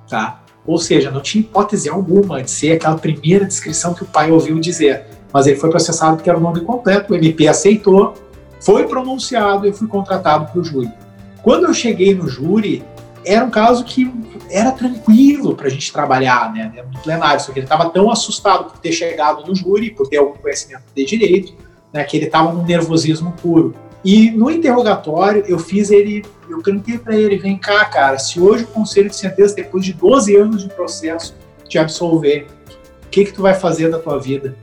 tá? 0.09 0.43
Ou 0.67 0.79
seja, 0.79 1.11
não 1.11 1.21
tinha 1.21 1.43
hipótese 1.43 1.89
alguma 1.89 2.43
de 2.43 2.51
ser 2.51 2.73
aquela 2.73 2.97
primeira 2.97 3.45
descrição 3.45 3.95
que 3.95 4.03
o 4.03 4.07
pai 4.07 4.31
ouviu 4.31 4.59
dizer. 4.59 5.07
Mas 5.35 5.49
ele 5.49 5.57
foi 5.57 5.69
processado 5.69 6.15
porque 6.15 6.31
era 6.31 6.39
o 6.39 6.41
nome 6.41 6.61
completo, 6.61 7.13
o 7.13 7.17
MP 7.17 7.49
aceitou, 7.49 8.15
foi 8.61 8.87
pronunciado 8.87 9.67
e 9.67 9.73
fui 9.73 9.89
contratado 9.89 10.53
para 10.53 10.61
o 10.61 10.65
júri. 10.65 10.93
Quando 11.43 11.65
eu 11.67 11.75
cheguei 11.75 12.15
no 12.15 12.29
júri, 12.29 12.85
era 13.27 13.45
um 13.45 13.51
caso 13.51 13.85
que 13.85 14.09
era 14.49 14.71
tranquilo 14.71 15.57
para 15.57 15.67
a 15.67 15.71
gente 15.71 15.93
trabalhar 15.93 16.53
né, 16.53 16.71
no 16.93 17.01
plenário, 17.01 17.41
só 17.41 17.53
que 17.53 17.59
ele 17.59 17.67
estava 17.67 17.91
tão 17.91 18.13
assustado 18.13 18.71
por 18.71 18.79
ter 18.79 18.93
chegado 18.93 19.45
no 19.45 19.57
júri, 19.57 19.91
por 19.91 20.07
ter 20.07 20.19
algum 20.19 20.35
conhecimento 20.35 20.85
de 20.95 21.05
direito, 21.05 21.53
né, 21.93 22.05
que 22.05 22.17
ele 22.17 22.27
estava 22.27 22.53
num 22.53 22.65
nervosismo 22.65 23.33
puro. 23.33 23.75
E 24.05 24.31
no 24.31 24.51
interrogatório, 24.51 25.43
eu 25.49 25.59
fiz 25.59 25.91
ele, 25.91 26.25
eu 26.49 26.63
cantei 26.63 26.97
para 26.97 27.17
ele: 27.17 27.39
vem 27.39 27.57
cá, 27.57 27.85
cara, 27.87 28.19
se 28.19 28.39
hoje 28.39 28.65
o 28.65 28.69
conselho 28.69 29.09
de 29.09 29.17
sentença, 29.17 29.55
depois 29.57 29.85
de 29.85 29.95
12 29.95 30.37
anos 30.37 30.63
de 30.63 30.69
processo, 30.69 31.35
te 31.69 31.79
absolver, 31.79 32.47
o 33.05 33.09
que, 33.09 33.25
que 33.25 33.33
tu 33.33 33.43
vai 33.43 33.55
fazer 33.55 33.91
da 33.91 33.99
tua 33.99 34.19
vida? 34.19 34.57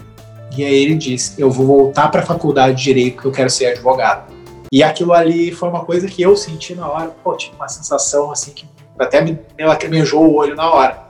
E 0.55 0.63
aí 0.63 0.73
ele 0.73 0.95
disse: 0.95 1.39
eu 1.41 1.49
vou 1.49 1.65
voltar 1.65 2.09
para 2.09 2.21
a 2.21 2.25
faculdade 2.25 2.77
de 2.77 2.83
direito 2.83 3.15
porque 3.15 3.27
eu 3.27 3.31
quero 3.31 3.49
ser 3.49 3.67
advogado. 3.67 4.31
E 4.71 4.83
aquilo 4.83 5.13
ali 5.13 5.51
foi 5.51 5.69
uma 5.69 5.83
coisa 5.83 6.07
que 6.07 6.21
eu 6.21 6.35
senti 6.35 6.73
na 6.73 6.87
hora, 6.87 7.07
pô, 7.23 7.35
tive 7.35 7.55
uma 7.55 7.67
sensação 7.67 8.31
assim 8.31 8.51
que 8.51 8.65
até 8.97 9.21
me, 9.21 9.37
me 9.57 9.65
lacrimejou 9.65 10.23
o 10.23 10.35
olho 10.35 10.55
na 10.55 10.71
hora. 10.71 11.01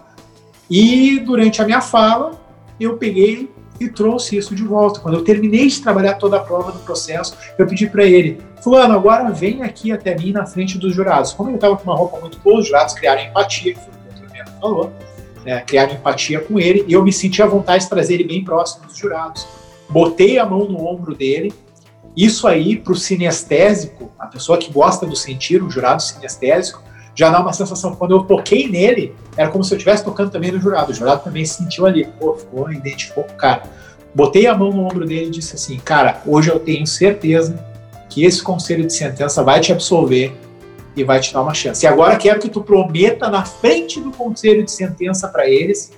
E 0.69 1.19
durante 1.19 1.61
a 1.61 1.65
minha 1.65 1.81
fala, 1.81 2.31
eu 2.80 2.97
peguei 2.97 3.51
e 3.80 3.89
trouxe 3.89 4.38
isso 4.38 4.55
de 4.55 4.63
volta. 4.63 4.99
Quando 4.99 5.15
eu 5.15 5.23
terminei 5.23 5.68
de 5.68 5.81
trabalhar 5.81 6.15
toda 6.15 6.38
a 6.38 6.39
prova 6.39 6.72
do 6.72 6.80
processo, 6.80 7.35
eu 7.57 7.68
pedi 7.68 7.88
para 7.88 8.05
ele, 8.05 8.39
fulano, 8.63 8.93
agora 8.93 9.30
vem 9.31 9.63
aqui 9.63 9.91
até 9.91 10.15
mim 10.15 10.31
na 10.31 10.45
frente 10.45 10.77
dos 10.77 10.95
jurados. 10.95 11.34
Como 11.34 11.49
ele 11.49 11.57
estava 11.57 11.76
com 11.76 11.84
uma 11.84 11.95
roupa 11.95 12.19
muito 12.19 12.39
boa, 12.39 12.59
os 12.59 12.68
jurados 12.68 12.93
criaram 12.93 13.22
empatia, 13.22 13.73
que 13.73 13.80
foi 13.80 13.89
o 13.89 14.34
que 14.34 14.41
o 14.41 14.61
falou, 14.61 14.93
né, 15.45 15.61
criaram 15.61 15.93
empatia 15.93 16.39
com 16.39 16.59
ele, 16.59 16.85
e 16.88 16.93
eu 16.93 17.03
me 17.03 17.11
senti 17.11 17.41
à 17.41 17.45
vontade 17.45 17.84
de 17.84 17.89
trazer 17.89 18.15
ele 18.15 18.23
bem 18.23 18.43
próximo 18.43 18.85
dos 18.85 18.97
jurados. 18.97 19.47
Botei 19.89 20.39
a 20.39 20.45
mão 20.45 20.65
no 20.65 20.85
ombro 20.88 21.15
dele, 21.15 21.53
isso 22.15 22.47
aí, 22.47 22.76
para 22.76 22.93
o 22.93 22.95
sinestésico, 22.95 24.11
a 24.19 24.27
pessoa 24.27 24.57
que 24.57 24.72
gosta 24.72 25.05
do 25.05 25.15
sentir, 25.15 25.63
o 25.63 25.69
jurado 25.69 26.01
sinestésico, 26.01 26.84
já 27.15 27.30
dá 27.30 27.39
uma 27.39 27.53
sensação. 27.53 27.95
Quando 27.95 28.11
eu 28.11 28.23
toquei 28.23 28.68
nele, 28.68 29.15
era 29.38 29.49
como 29.49 29.63
se 29.63 29.73
eu 29.73 29.77
estivesse 29.77 30.03
tocando 30.03 30.30
também 30.30 30.51
no 30.51 30.59
jurado. 30.59 30.91
O 30.91 30.93
jurado 30.93 31.23
também 31.23 31.45
sentiu 31.45 31.85
ali, 31.85 32.05
pô, 32.19 32.35
ficou, 32.35 32.72
identificou 32.72 33.23
o 33.23 33.34
cara. 33.34 33.63
Botei 34.13 34.45
a 34.47 34.55
mão 34.55 34.72
no 34.72 34.84
ombro 34.84 35.05
dele 35.05 35.27
e 35.27 35.30
disse 35.30 35.55
assim: 35.55 35.77
Cara, 35.77 36.22
hoje 36.26 36.49
eu 36.49 36.59
tenho 36.59 36.85
certeza 36.85 37.65
que 38.09 38.26
esse 38.26 38.43
conselho 38.43 38.85
de 38.85 38.93
sentença 38.93 39.41
vai 39.41 39.61
te 39.61 39.72
absolver 39.72 40.38
e 40.95 41.03
vai 41.03 41.19
te 41.19 41.34
dar 41.34 41.41
uma 41.41 41.53
chance. 41.53 41.85
E 41.85 41.88
agora 41.88 42.18
quero 42.18 42.39
que 42.39 42.49
tu 42.49 42.61
prometa 42.61 43.30
na 43.30 43.45
frente 43.45 43.99
do 43.99 44.11
conselho 44.11 44.63
de 44.63 44.72
sentença 44.72 45.27
para 45.27 45.47
eles 45.49 45.91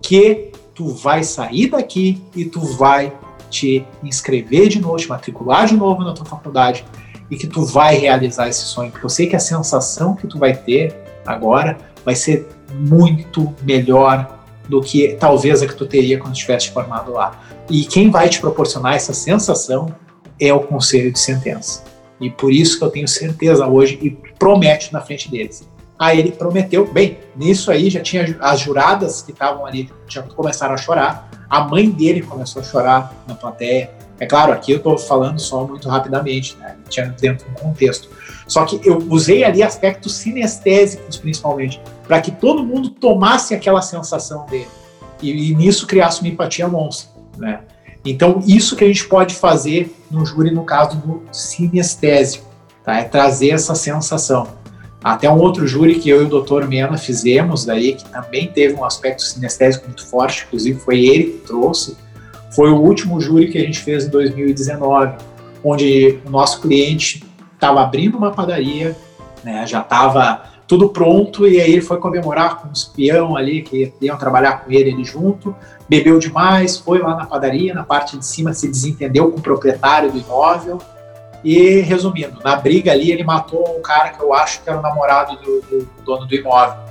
que 0.00 0.52
tu 0.74 0.88
vai 0.88 1.24
sair 1.24 1.70
daqui 1.70 2.22
e 2.34 2.44
tu 2.44 2.60
vai 2.60 3.12
te 3.50 3.84
inscrever 4.02 4.68
de 4.68 4.80
novo, 4.80 4.96
te 4.96 5.08
matricular 5.08 5.66
de 5.66 5.76
novo 5.76 6.02
na 6.02 6.12
tua 6.12 6.26
faculdade 6.26 6.84
e 7.30 7.36
que 7.36 7.46
tu 7.46 7.64
vai 7.64 7.96
realizar 7.96 8.48
esse 8.48 8.64
sonho, 8.64 8.90
porque 8.90 9.04
eu 9.04 9.10
sei 9.10 9.26
que 9.26 9.34
a 9.34 9.40
sensação 9.40 10.14
que 10.14 10.26
tu 10.26 10.38
vai 10.38 10.54
ter 10.54 10.94
agora 11.26 11.76
vai 12.04 12.14
ser 12.14 12.48
muito 12.72 13.52
melhor 13.62 14.38
do 14.68 14.80
que 14.80 15.16
talvez 15.18 15.62
a 15.62 15.66
que 15.66 15.74
tu 15.74 15.86
teria 15.86 16.18
quando 16.18 16.34
estivesse 16.34 16.70
formado 16.70 17.12
lá. 17.12 17.40
E 17.70 17.84
quem 17.84 18.10
vai 18.10 18.28
te 18.28 18.40
proporcionar 18.40 18.94
essa 18.94 19.12
sensação 19.12 19.94
é 20.40 20.52
o 20.52 20.60
conselho 20.60 21.12
de 21.12 21.18
sentença. 21.18 21.84
E 22.20 22.30
por 22.30 22.52
isso 22.52 22.78
que 22.78 22.84
eu 22.84 22.90
tenho 22.90 23.08
certeza 23.08 23.66
hoje 23.66 23.98
e 24.02 24.10
promete 24.38 24.92
na 24.92 25.00
frente 25.00 25.30
deles. 25.30 25.68
Aí 25.98 26.18
ele 26.18 26.32
prometeu, 26.32 26.86
bem, 26.86 27.18
nisso 27.34 27.70
aí 27.70 27.88
já 27.88 28.00
tinha 28.00 28.36
as 28.40 28.60
juradas 28.60 29.22
que 29.22 29.32
estavam 29.32 29.64
ali, 29.64 29.90
já 30.06 30.22
começaram 30.22 30.74
a 30.74 30.76
chorar. 30.76 31.30
A 31.48 31.60
mãe 31.60 31.88
dele 31.90 32.22
começou 32.22 32.60
a 32.60 32.64
chorar 32.64 33.14
na 33.26 33.34
plateia. 33.34 33.90
É 34.18 34.26
claro, 34.26 34.52
aqui 34.52 34.72
eu 34.72 34.78
estou 34.78 34.98
falando 34.98 35.38
só 35.38 35.66
muito 35.66 35.88
rapidamente, 35.88 36.56
né? 36.58 36.76
Tinha 36.88 37.06
dentro 37.18 37.48
do 37.48 37.60
contexto. 37.60 38.08
Só 38.46 38.64
que 38.64 38.80
eu 38.84 38.98
usei 39.10 39.42
ali 39.42 39.62
aspectos 39.62 40.14
sinestésicos, 40.16 41.16
principalmente, 41.16 41.80
para 42.06 42.20
que 42.20 42.30
todo 42.30 42.64
mundo 42.64 42.90
tomasse 42.90 43.54
aquela 43.54 43.82
sensação 43.82 44.46
dele. 44.46 44.68
E, 45.22 45.50
e, 45.50 45.54
nisso 45.54 45.86
criasse 45.86 46.20
uma 46.20 46.28
empatia 46.28 46.68
monstra, 46.68 47.10
né? 47.38 47.60
Então, 48.10 48.42
isso 48.46 48.76
que 48.76 48.84
a 48.84 48.86
gente 48.86 49.06
pode 49.06 49.34
fazer 49.34 49.94
no 50.10 50.24
júri, 50.24 50.50
no 50.50 50.64
caso 50.64 50.96
do 50.98 51.22
sinestésico, 51.32 52.46
tá? 52.84 52.98
É 52.98 53.04
trazer 53.04 53.50
essa 53.50 53.74
sensação. 53.74 54.48
Até 55.02 55.30
um 55.30 55.38
outro 55.38 55.66
júri 55.66 55.96
que 55.96 56.08
eu 56.08 56.22
e 56.22 56.24
o 56.24 56.42
Dr. 56.42 56.66
Mena 56.66 56.96
fizemos 56.96 57.64
daí, 57.64 57.94
que 57.94 58.08
também 58.08 58.48
teve 58.48 58.74
um 58.74 58.84
aspecto 58.84 59.22
sinestésico 59.22 59.86
muito 59.86 60.06
forte, 60.06 60.44
inclusive 60.46 60.80
foi 60.80 61.04
ele 61.04 61.24
que 61.24 61.46
trouxe, 61.46 61.96
foi 62.50 62.70
o 62.70 62.80
último 62.80 63.20
júri 63.20 63.48
que 63.48 63.58
a 63.58 63.60
gente 63.60 63.78
fez 63.78 64.06
em 64.06 64.08
2019, 64.08 65.16
onde 65.62 66.18
o 66.24 66.30
nosso 66.30 66.60
cliente 66.60 67.24
estava 67.54 67.82
abrindo 67.82 68.16
uma 68.16 68.32
padaria, 68.32 68.96
né, 69.44 69.66
já 69.66 69.80
estava 69.80 70.42
tudo 70.66 70.88
pronto, 70.88 71.46
e 71.46 71.60
aí 71.60 71.72
ele 71.72 71.80
foi 71.80 71.98
comemorar 71.98 72.60
com 72.60 72.68
os 72.68 72.84
peão 72.84 73.36
ali 73.36 73.62
que 73.62 73.92
iam 74.00 74.16
trabalhar 74.16 74.64
com 74.64 74.72
ele 74.72 74.92
ali 74.92 75.04
junto, 75.04 75.54
bebeu 75.88 76.18
demais, 76.18 76.76
foi 76.76 76.98
lá 76.98 77.14
na 77.14 77.24
padaria, 77.24 77.72
na 77.72 77.84
parte 77.84 78.18
de 78.18 78.26
cima 78.26 78.52
se 78.52 78.68
desentendeu 78.68 79.30
com 79.30 79.38
o 79.38 79.42
proprietário 79.42 80.10
do 80.10 80.18
imóvel, 80.18 80.78
e 81.44 81.80
resumindo, 81.80 82.40
na 82.42 82.56
briga 82.56 82.90
ali 82.90 83.12
ele 83.12 83.22
matou 83.22 83.78
um 83.78 83.80
cara 83.80 84.10
que 84.10 84.20
eu 84.20 84.34
acho 84.34 84.62
que 84.62 84.68
era 84.68 84.78
o 84.78 84.82
namorado 84.82 85.36
do, 85.36 85.60
do 85.60 85.88
dono 86.04 86.26
do 86.26 86.34
imóvel, 86.34 86.82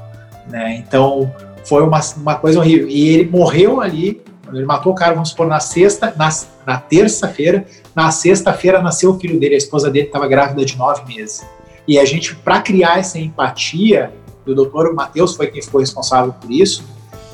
né, 0.48 0.76
então 0.78 1.30
foi 1.66 1.84
uma, 1.84 2.00
uma 2.16 2.36
coisa 2.36 2.60
horrível, 2.60 2.88
e 2.88 3.10
ele 3.10 3.30
morreu 3.30 3.82
ali, 3.82 4.24
ele 4.54 4.64
matou 4.64 4.94
o 4.94 4.96
cara, 4.96 5.14
vamos 5.14 5.30
supor, 5.30 5.48
na 5.48 5.60
sexta, 5.60 6.14
na, 6.16 6.30
na 6.66 6.78
terça-feira, 6.80 7.66
na 7.94 8.10
sexta-feira 8.12 8.82
nasceu 8.82 9.12
o 9.12 9.20
filho 9.20 9.38
dele, 9.38 9.56
a 9.56 9.58
esposa 9.58 9.90
dele 9.90 10.06
estava 10.06 10.28
grávida 10.28 10.64
de 10.64 10.78
nove 10.78 11.04
meses. 11.06 11.46
E 11.88 12.00
a 12.00 12.06
gente, 12.06 12.36
para 12.36 12.62
criar 12.62 13.00
essa 13.00 13.20
empatia, 13.20 14.12
o 14.46 14.54
doutor 14.54 14.94
Matheus 14.94 15.36
foi 15.36 15.48
quem 15.48 15.62
ficou 15.62 15.80
responsável 15.82 16.34
por 16.34 16.52
isso, 16.52 16.84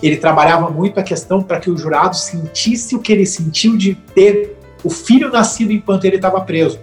ele 0.02 0.18
trabalhava 0.18 0.70
muito 0.70 1.00
a 1.00 1.04
questão 1.04 1.42
para 1.42 1.60
que 1.60 1.70
o 1.70 1.78
jurado 1.78 2.16
sentisse 2.16 2.96
o 2.96 3.00
que 3.00 3.12
ele 3.12 3.26
sentiu 3.26 3.78
de 3.78 3.94
ter 3.94 4.58
o 4.84 4.90
filho 4.90 5.30
nascido 5.30 5.72
enquanto 5.72 6.06
ele 6.06 6.16
estava 6.16 6.42
preso. 6.42 6.80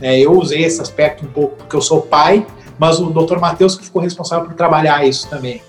É, 0.00 0.18
eu 0.18 0.32
usei 0.32 0.64
esse 0.64 0.80
aspecto 0.80 1.26
um 1.26 1.28
pouco 1.28 1.56
porque 1.56 1.74
eu 1.74 1.82
sou 1.82 2.02
pai, 2.02 2.46
mas 2.78 3.00
o 3.00 3.10
doutor 3.10 3.40
Matheus 3.40 3.76
que 3.76 3.84
ficou 3.84 4.00
responsável 4.00 4.46
por 4.46 4.54
trabalhar 4.54 5.04
isso 5.04 5.28
também. 5.28 5.60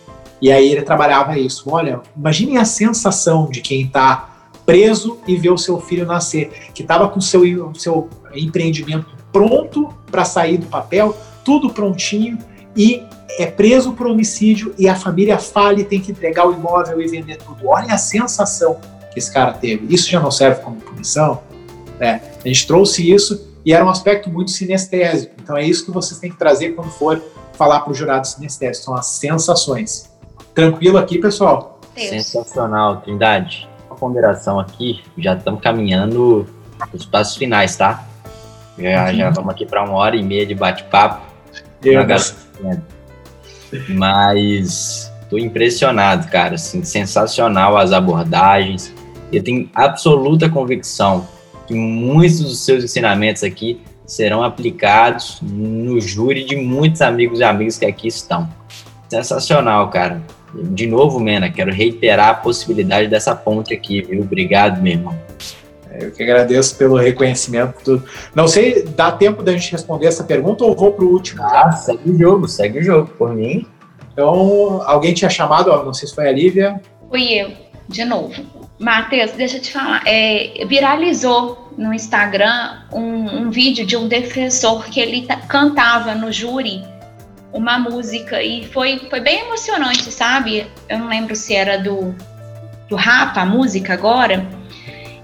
E 0.42 0.52
aí 0.52 0.72
ele 0.72 0.82
trabalhava 0.84 1.38
isso. 1.38 1.70
Olha, 1.70 2.02
imaginem 2.16 2.58
a 2.58 2.66
sensação 2.66 3.50
de 3.50 3.62
quem 3.62 3.82
está 3.82 4.30
preso 4.66 5.20
e 5.28 5.36
vê 5.36 5.50
o 5.50 5.58
seu 5.58 5.80
filho 5.80 6.06
nascer, 6.06 6.52
que 6.74 6.82
estava 6.82 7.10
com 7.10 7.20
o 7.20 7.22
seu, 7.22 7.74
seu 7.76 8.10
empreendimento 8.34 9.08
pronto 9.32 9.90
para 10.10 10.24
sair 10.24 10.58
do 10.58 10.66
papel, 10.68 11.16
tudo 11.44 11.70
prontinho 11.70 12.38
e 12.76 13.04
é 13.38 13.46
preso 13.46 13.94
por 13.94 14.08
homicídio 14.08 14.74
e 14.78 14.88
a 14.88 14.96
família 14.96 15.38
fala 15.38 15.80
e 15.80 15.84
tem 15.84 16.00
que 16.00 16.12
entregar 16.12 16.48
o 16.48 16.54
imóvel 16.54 17.02
e 17.02 17.08
vender 17.08 17.38
tudo. 17.38 17.68
Olha 17.68 17.94
a 17.94 17.98
sensação 17.98 18.80
que 19.12 19.20
esse 19.20 19.32
cara 19.32 19.54
teve. 19.54 19.94
Isso 19.94 20.10
já 20.10 20.20
não 20.20 20.32
serve 20.32 20.62
como 20.62 20.78
punição? 20.78 21.42
Né? 22.00 22.22
A 22.44 22.48
gente 22.48 22.66
trouxe 22.68 23.10
isso 23.10 23.50
e 23.66 23.74
era 23.74 23.86
um 23.86 23.90
aspecto 23.90 24.30
muito 24.30 24.52
sinestésico. 24.52 25.34
Então 25.42 25.58
é 25.58 25.66
isso 25.66 25.86
que 25.86 25.92
vocês 25.92 26.20
têm 26.20 26.32
que 26.32 26.38
trazer 26.38 26.72
quando 26.72 26.90
for 26.90 27.22
falar 27.54 27.82
para 27.82 27.92
o 27.92 27.94
jurado 27.94 28.26
sinestésico, 28.26 28.86
são 28.86 28.96
as 28.96 29.06
sensações. 29.08 30.10
Tranquilo 30.56 30.98
aqui, 30.98 31.20
pessoal? 31.20 31.80
Sensacional, 31.96 33.02
Trindade. 33.02 33.70
Uma 33.88 33.96
ponderação 33.96 34.60
aqui, 34.60 35.04
já 35.18 35.36
estamos 35.36 35.62
caminhando 35.62 36.48
os 36.94 37.06
passos 37.06 37.36
finais, 37.38 37.76
tá? 37.76 38.06
Já, 38.78 39.14
já 39.14 39.30
vamos 39.30 39.54
aqui 39.54 39.66
para 39.66 39.84
uma 39.84 39.94
hora 39.94 40.16
e 40.16 40.24
meia 40.24 40.46
de 40.46 40.56
bate-papo. 40.56 41.31
Mas 43.90 45.12
estou 45.24 45.40
impressionado, 45.40 46.28
cara. 46.30 46.56
Assim, 46.56 46.84
sensacional 46.84 47.78
as 47.78 47.92
abordagens. 47.92 48.94
Eu 49.32 49.44
tenho 49.44 49.70
absoluta 49.74 50.50
convicção 50.50 51.28
que 51.68 51.74
muitos 51.74 52.42
dos 52.42 52.60
seus 52.60 52.84
ensinamentos 52.84 53.44
aqui 53.44 53.80
serão 54.06 54.44
aplicados 54.44 55.40
no 55.42 56.02
júri 56.02 56.44
de 56.44 56.58
muitos 56.58 57.02
amigos 57.02 57.40
e 57.40 57.44
amigas 57.44 57.78
que 57.78 57.86
aqui 57.86 58.10
estão. 58.10 58.50
Sensacional, 59.10 59.90
cara. 59.90 60.22
De 60.54 60.86
novo, 60.86 61.18
Mena, 61.18 61.50
quero 61.50 61.72
reiterar 61.72 62.30
a 62.30 62.34
possibilidade 62.34 63.08
dessa 63.08 63.34
ponte 63.34 63.74
aqui, 63.74 64.02
viu? 64.02 64.22
Obrigado, 64.22 64.82
meu 64.82 64.94
irmão. 64.94 65.31
Eu 66.00 66.12
que 66.12 66.24
agradeço 66.24 66.78
pelo 66.78 66.96
reconhecimento. 66.96 68.02
Não 68.34 68.48
sei, 68.48 68.84
dá 68.84 69.12
tempo 69.12 69.44
da 69.44 69.52
gente 69.52 69.72
responder 69.72 70.08
essa 70.08 70.24
pergunta 70.24 70.64
ou 70.64 70.76
vou 70.76 70.94
para 70.94 71.04
o 71.04 71.10
último? 71.10 71.44
Ah, 71.44 71.72
segue 71.72 72.12
o 72.12 72.18
jogo, 72.18 72.48
segue 72.48 72.80
o 72.80 72.84
jogo, 72.84 73.08
por 73.18 73.34
mim. 73.34 73.68
Então, 74.14 74.82
alguém 74.86 75.14
tinha 75.14 75.30
chamado, 75.30 75.70
não 75.84 75.94
sei 75.94 76.08
se 76.08 76.16
foi 76.16 76.28
a 76.28 76.32
Lívia. 76.32 76.82
Fui 77.10 77.24
eu, 77.34 77.52
de 77.88 78.06
novo. 78.06 78.34
Matheus, 78.80 79.32
deixa 79.32 79.58
eu 79.58 79.62
te 79.62 79.72
falar, 79.72 80.02
é, 80.06 80.66
viralizou 80.66 81.72
no 81.78 81.94
Instagram 81.94 82.80
um, 82.92 83.44
um, 83.44 83.52
vídeo 83.52 83.86
de 83.86 83.96
um 83.96 84.08
defensor 84.08 84.86
que 84.86 85.00
ele 85.00 85.28
cantava 85.48 86.16
no 86.16 86.32
júri 86.32 86.84
uma 87.54 87.78
música 87.78 88.42
e 88.42 88.66
foi, 88.66 88.98
foi 89.10 89.20
bem 89.20 89.42
emocionante, 89.42 90.12
sabe? 90.12 90.66
Eu 90.90 91.00
não 91.00 91.10
lembro 91.10 91.36
se 91.36 91.54
era 91.54 91.78
do, 91.78 92.16
do 92.90 92.96
Rapa, 92.96 93.42
a 93.42 93.46
música 93.46 93.94
agora, 93.94 94.46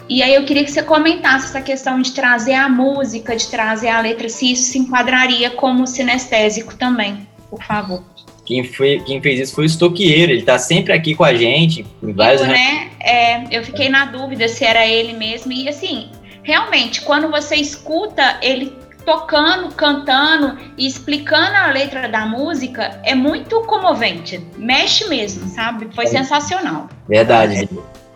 e 0.09 0.23
aí 0.23 0.33
eu 0.33 0.45
queria 0.45 0.63
que 0.63 0.71
você 0.71 0.81
comentasse 0.81 1.47
essa 1.47 1.61
questão 1.61 2.01
de 2.01 2.13
trazer 2.13 2.53
a 2.53 2.69
música, 2.69 3.35
de 3.35 3.47
trazer 3.47 3.89
a 3.89 3.99
letra, 3.99 4.29
se 4.29 4.51
isso 4.51 4.71
se 4.71 4.79
enquadraria 4.79 5.49
como 5.49 5.85
sinestésico 5.85 6.75
também, 6.75 7.27
por 7.49 7.61
favor. 7.61 8.03
Quem, 8.45 8.63
foi, 8.63 9.01
quem 9.05 9.21
fez 9.21 9.41
isso 9.41 9.55
foi 9.55 9.65
o 9.65 9.69
Stoqueiro, 9.69 10.31
ele 10.31 10.43
tá 10.43 10.57
sempre 10.57 10.93
aqui 10.93 11.13
com 11.13 11.25
a 11.25 11.33
gente. 11.33 11.85
Em 12.01 12.13
vários... 12.13 12.41
Eu, 12.41 12.47
né, 12.47 12.89
é, 13.01 13.57
eu 13.57 13.63
fiquei 13.63 13.89
na 13.89 14.05
dúvida 14.05 14.47
se 14.47 14.63
era 14.63 14.87
ele 14.87 15.11
mesmo, 15.11 15.51
e 15.51 15.67
assim, 15.67 16.09
realmente, 16.43 17.01
quando 17.01 17.29
você 17.29 17.57
escuta 17.57 18.37
ele 18.41 18.71
tocando, 19.05 19.73
cantando 19.73 20.57
e 20.77 20.87
explicando 20.87 21.55
a 21.55 21.67
letra 21.67 22.07
da 22.07 22.25
música, 22.25 23.01
é 23.03 23.13
muito 23.13 23.61
comovente, 23.61 24.41
mexe 24.57 25.09
mesmo, 25.09 25.49
sabe? 25.49 25.89
Foi 25.93 26.05
é. 26.05 26.07
sensacional. 26.07 26.87
Verdade, 27.07 27.67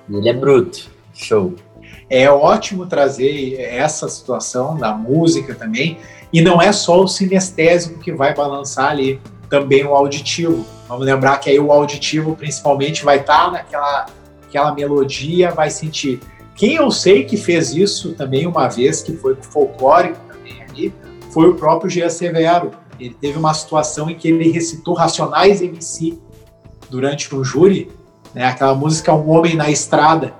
ele 0.10 0.30
é 0.30 0.34
bruto, 0.34 0.90
show 1.14 1.54
é 2.12 2.30
ótimo 2.30 2.86
trazer 2.86 3.56
essa 3.58 4.10
situação 4.10 4.76
da 4.76 4.94
música 4.94 5.56
também, 5.56 5.98
e 6.34 6.42
não 6.42 6.62
é 6.62 6.74
só 6.74 7.02
o 7.02 7.08
sinestésico 7.08 8.00
que 8.00 8.12
vai 8.12 8.36
balançar 8.36 8.92
ali, 8.92 9.22
também 9.50 9.86
o 9.86 9.96
auditivo. 9.96 10.66
Vamos 10.90 11.06
lembrar 11.06 11.38
que 11.38 11.50
aí 11.50 11.58
o 11.58 11.72
auditivo 11.72 12.36
principalmente 12.36 13.06
vai 13.06 13.20
estar 13.20 13.46
tá 13.46 13.52
naquela 13.52 14.06
aquela 14.46 14.74
melodia, 14.74 15.52
vai 15.52 15.70
sentir. 15.70 16.20
Quem 16.54 16.76
eu 16.76 16.92
sei 16.92 17.24
que 17.24 17.38
fez 17.38 17.74
isso 17.74 18.14
também 18.14 18.46
uma 18.46 18.68
vez, 18.68 19.02
que 19.02 19.16
foi 19.16 19.38
folclórico 19.42 20.20
também 20.28 20.62
ali, 20.62 20.94
foi 21.32 21.48
o 21.50 21.56
próprio 21.56 21.90
Gia 21.90 22.10
Severo. 22.10 22.72
Ele 23.00 23.14
teve 23.14 23.40
uma 23.40 23.54
situação 23.54 24.10
em 24.10 24.16
que 24.16 24.28
ele 24.28 24.52
recitou 24.52 24.94
Racionais 24.94 25.62
MC 25.62 26.20
durante 26.90 27.34
um 27.34 27.42
júri, 27.42 27.90
né, 28.36 28.44
aquela 28.44 28.76
música 28.76 29.14
Um 29.14 29.30
Homem 29.30 29.56
na 29.56 29.70
Estrada, 29.70 30.34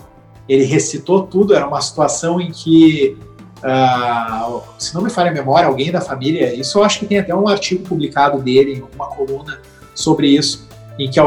ele 0.48 0.64
recitou 0.64 1.24
tudo, 1.24 1.54
era 1.54 1.68
uma 1.68 1.82
situação 1.82 2.40
em 2.40 2.52
que, 2.52 3.18
uh, 3.58 4.62
se 4.78 4.94
não 4.94 5.02
me 5.02 5.10
falha 5.10 5.32
a 5.32 5.34
memória, 5.34 5.68
alguém 5.68 5.92
da 5.92 6.02
família, 6.02 6.54
isso 6.54 6.80
eu 6.80 6.84
acho 6.84 7.00
que 7.00 7.06
tem 7.06 7.20
até 7.20 7.34
um 7.34 7.48
artigo 7.48 7.88
publicado 7.88 8.40
dele, 8.42 8.74
em 8.74 8.96
uma 8.96 9.08
coluna 9.08 9.62
sobre 9.94 10.28
isso, 10.28 10.68
em 11.00 11.10
que 11.10 11.20
a, 11.20 11.24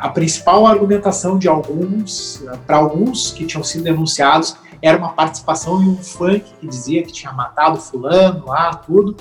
a 0.00 0.08
principal 0.08 0.66
argumentação 0.66 1.38
de 1.38 1.48
alguns, 1.48 2.44
para 2.66 2.76
alguns 2.76 3.30
que 3.30 3.46
tinham 3.46 3.62
sido 3.62 3.84
denunciados, 3.84 4.56
era 4.80 4.96
uma 4.96 5.12
participação 5.12 5.82
em 5.82 5.88
um 5.88 5.96
funk 5.96 6.44
que 6.60 6.66
dizia 6.66 7.02
que 7.02 7.12
tinha 7.12 7.32
matado 7.32 7.80
fulano 7.80 8.46
lá, 8.46 8.74
tudo, 8.74 9.16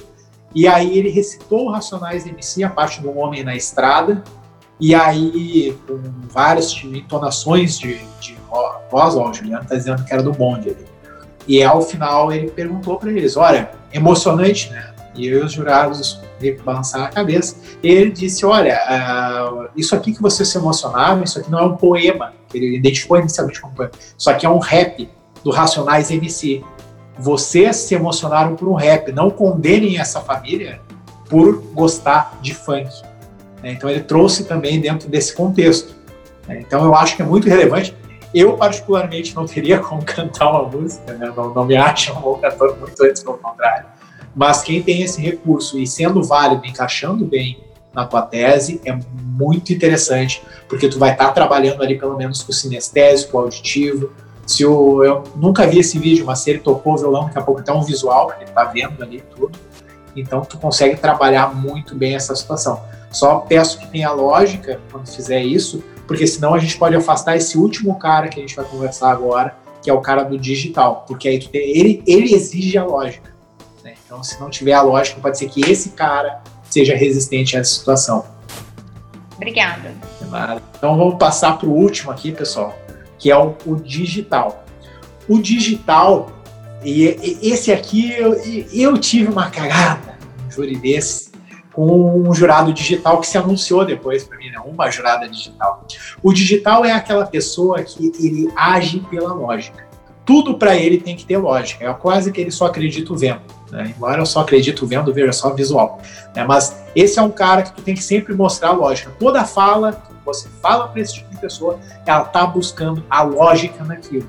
e 0.54 0.68
aí 0.68 0.98
ele 0.98 1.10
recitou 1.10 1.70
Racionais 1.70 2.26
MC, 2.26 2.64
a 2.64 2.70
parte 2.70 3.02
do 3.02 3.16
Homem 3.18 3.44
na 3.44 3.56
Estrada, 3.56 4.24
e 4.80 4.94
aí, 4.94 5.76
com 5.88 6.00
várias 6.30 6.74
entonações 6.84 7.80
de, 7.80 7.98
de 8.20 8.38
voz, 8.92 9.16
ó, 9.16 9.30
o 9.30 9.34
Juliano 9.34 9.64
está 9.64 9.76
dizendo 9.76 10.04
que 10.04 10.14
era 10.14 10.22
do 10.22 10.32
bonde 10.32 10.70
ali. 10.70 10.86
E 11.48 11.64
ao 11.64 11.82
final 11.82 12.32
ele 12.32 12.52
perguntou 12.52 12.98
para 12.98 13.12
eles: 13.12 13.36
olha, 13.38 13.72
emocionante, 13.92 14.70
né? 14.70 14.94
E 15.16 15.34
os 15.34 15.54
jurados 15.54 16.22
balançaram 16.64 17.06
a 17.06 17.10
cabeça. 17.10 17.58
E 17.82 17.88
ele 17.88 18.12
disse: 18.12 18.46
olha, 18.46 18.78
uh, 18.78 19.70
isso 19.76 19.96
aqui 19.96 20.14
que 20.14 20.22
vocês 20.22 20.48
se 20.48 20.58
emocionaram, 20.58 21.24
isso 21.24 21.40
aqui 21.40 21.50
não 21.50 21.60
é 21.60 21.64
um 21.64 21.76
poema, 21.76 22.34
que 22.48 22.58
ele 22.58 22.78
identificou 22.78 23.18
inicialmente 23.18 23.60
como 23.60 23.74
poema, 23.74 23.92
isso 24.18 24.30
aqui 24.30 24.46
é 24.46 24.50
um 24.50 24.60
rap 24.60 25.10
do 25.44 25.50
Racionais 25.50 26.12
MC. 26.12 26.64
Vocês 27.18 27.78
se 27.78 27.96
emocionaram 27.96 28.56
por 28.56 28.68
um 28.68 28.76
rap, 28.76 29.12
não 29.12 29.32
condenem 29.32 29.98
essa 29.98 30.22
família 30.22 30.80
por 31.28 31.64
gostar 31.74 32.38
de 32.42 32.54
funk. 32.54 32.90
Né? 33.68 33.74
Então 33.74 33.90
ele 33.90 34.00
trouxe 34.00 34.46
também 34.46 34.80
dentro 34.80 35.10
desse 35.10 35.36
contexto. 35.36 35.94
Né? 36.48 36.64
Então 36.66 36.86
eu 36.86 36.96
acho 36.96 37.18
que 37.18 37.22
é 37.22 37.26
muito 37.26 37.50
relevante. 37.50 37.94
Eu, 38.34 38.56
particularmente, 38.56 39.36
não 39.36 39.46
teria 39.46 39.80
como 39.84 40.04
cantar 40.06 40.50
uma 40.50 40.64
música, 40.64 41.14
né? 41.14 41.32
não, 41.36 41.54
não, 41.54 41.66
me 41.66 41.76
acho 41.76 42.14
um 42.14 42.22
bom 42.22 42.36
cantor, 42.36 42.78
muito 42.80 43.04
antes 43.04 43.22
pelo 43.22 43.38
contrário. 43.38 43.86
Mas 44.34 44.62
quem 44.62 44.82
tem 44.82 45.02
esse 45.02 45.20
recurso 45.22 45.78
e 45.78 45.86
sendo 45.86 46.24
válido, 46.24 46.66
encaixando 46.66 47.26
bem 47.26 47.62
na 47.94 48.06
tua 48.06 48.22
tese, 48.22 48.80
é 48.86 48.98
muito 49.14 49.74
interessante, 49.74 50.44
porque 50.70 50.88
tu 50.88 51.00
vai 51.00 51.12
estar 51.12 51.28
tá 51.28 51.32
trabalhando 51.32 51.82
ali 51.82 51.98
pelo 51.98 52.16
menos 52.16 52.44
com 52.44 52.52
o 52.52 52.56
sinestésico, 52.56 53.36
o 53.36 53.42
auditivo. 53.42 54.12
Se 54.46 54.64
o, 54.66 55.04
eu 55.04 55.24
nunca 55.36 55.66
vi 55.66 55.80
esse 55.80 55.98
vídeo, 55.98 56.26
mas 56.26 56.40
se 56.40 56.52
ele 56.52 56.60
tocou 56.60 56.94
o 56.94 56.98
violão, 56.98 57.26
daqui 57.26 57.40
a 57.40 57.42
pouco 57.42 57.60
até 57.60 57.74
um 57.74 57.82
visual, 57.82 58.28
porque 58.28 58.44
ele 58.44 58.52
tá 58.52 58.64
vendo 58.66 59.02
ali 59.04 59.24
tudo. 59.36 59.58
Então 60.22 60.42
tu 60.42 60.58
consegue 60.58 60.98
trabalhar 60.98 61.54
muito 61.54 61.96
bem 61.96 62.16
essa 62.16 62.36
situação. 62.36 62.82
Só 63.12 63.40
peço 63.40 63.80
que 63.80 63.88
tenha 63.88 64.12
lógica 64.12 64.80
quando 64.92 65.08
fizer 65.08 65.42
isso, 65.42 65.84
porque 66.06 66.26
senão 66.28 66.54
a 66.54 66.60
gente 66.60 66.78
pode 66.78 66.96
afastar 66.96 67.36
esse 67.36 67.58
último 67.58 67.98
cara 67.98 68.28
que 68.28 68.40
a 68.40 68.42
gente 68.42 68.56
vai 68.56 68.66
conversar 68.66 69.12
agora, 69.12 69.56
que 69.82 69.90
é 69.90 69.94
o 69.94 70.02
cara 70.02 70.24
do 70.24 70.38
digital, 70.38 71.06
porque 71.08 71.28
aí 71.28 71.40
tem, 71.40 71.62
ele, 71.62 72.04
ele 72.06 72.34
exige 72.34 72.78
a 72.78 72.84
lógica. 72.84 73.34
Né? 73.84 73.94
Então, 74.06 74.24
se 74.24 74.40
não 74.40 74.50
tiver 74.50 74.74
a 74.74 74.82
lógica, 74.82 75.20
pode 75.22 75.38
ser 75.38 75.48
que 75.50 75.62
esse 75.62 75.90
cara 75.90 76.42
seja 76.70 76.96
resistente 76.96 77.56
a 77.56 77.62
essa 77.62 77.74
situação. 77.74 78.26
Obrigada. 79.36 79.94
Então, 80.78 80.98
vamos 80.98 81.16
passar 81.16 81.58
para 81.58 81.68
o 81.68 81.72
último 81.72 82.12
aqui, 82.12 82.32
pessoal, 82.32 82.78
que 83.18 83.32
é 83.32 83.38
o, 83.38 83.56
o 83.66 83.76
digital. 83.76 84.66
O 85.28 85.40
digital, 85.40 86.32
e, 86.84 87.40
e 87.42 87.52
esse 87.52 87.72
aqui 87.72 88.12
eu, 88.14 88.34
eu 88.74 88.98
tive 88.98 89.30
uma 89.30 89.50
cagada, 89.50 90.07
júri 90.58 90.76
desse, 90.76 91.32
com 91.78 92.28
um 92.28 92.34
jurado 92.34 92.74
digital 92.74 93.22
que 93.22 93.28
se 93.28 93.38
anunciou 93.38 93.86
depois 93.86 94.24
para 94.24 94.38
mim, 94.38 94.50
né? 94.50 94.60
uma 94.66 94.90
jurada 94.90 95.30
digital. 95.30 95.86
O 96.24 96.34
digital 96.34 96.84
é 96.84 96.92
aquela 96.92 97.26
pessoa 97.26 97.84
que 97.84 98.12
ele 98.20 98.52
age 98.56 99.00
pela 99.12 99.32
lógica. 99.32 99.86
Tudo 100.26 100.58
para 100.58 100.76
ele 100.76 100.98
tem 100.98 101.16
que 101.16 101.24
ter 101.24 101.38
lógica. 101.38 101.86
É 101.86 101.94
quase 101.94 102.32
que 102.32 102.42
ele 102.42 102.52
só 102.52 102.66
acredita 102.66 103.16
vendo. 103.16 103.42
Né? 103.72 103.94
Embora 103.96 104.20
eu 104.20 104.26
só 104.26 104.42
acredito 104.42 104.86
vendo, 104.88 105.14
veja 105.14 105.32
só 105.32 105.54
visual. 105.54 106.02
Né? 106.36 106.44
Mas 106.44 106.84
esse 106.96 107.20
é 107.20 107.22
um 107.22 107.30
cara 107.30 107.62
que 107.62 107.74
tu 107.74 107.82
tem 107.82 107.94
que 107.94 108.04
sempre 108.04 108.34
mostrar 108.34 108.70
a 108.70 108.74
lógica. 108.74 109.14
Toda 109.20 109.46
fala 109.46 109.94
que 109.94 110.14
você 110.26 110.50
fala 110.62 110.88
para 110.88 111.00
esse 111.00 111.14
tipo 111.14 111.30
de 111.30 111.40
pessoa, 111.40 111.80
ela 112.06 112.26
tá 112.26 112.46
buscando 112.46 113.04
a 113.10 113.22
lógica 113.22 113.84
naquilo. 113.84 114.28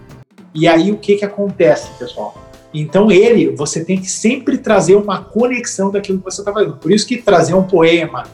E 0.54 0.68
aí 0.68 0.92
o 0.92 0.98
que 0.98 1.16
que 1.16 1.24
acontece, 1.24 1.88
pessoal? 1.98 2.47
Então 2.72 3.10
ele, 3.10 3.54
você 3.56 3.84
tem 3.84 3.98
que 3.98 4.10
sempre 4.10 4.58
trazer 4.58 4.94
uma 4.94 5.22
conexão 5.22 5.90
daquilo 5.90 6.18
que 6.18 6.24
você 6.24 6.40
está 6.40 6.52
fazendo. 6.52 6.76
Por 6.76 6.92
isso 6.92 7.06
que 7.06 7.16
trazer 7.16 7.54
um 7.54 7.62
poema, 7.62 8.24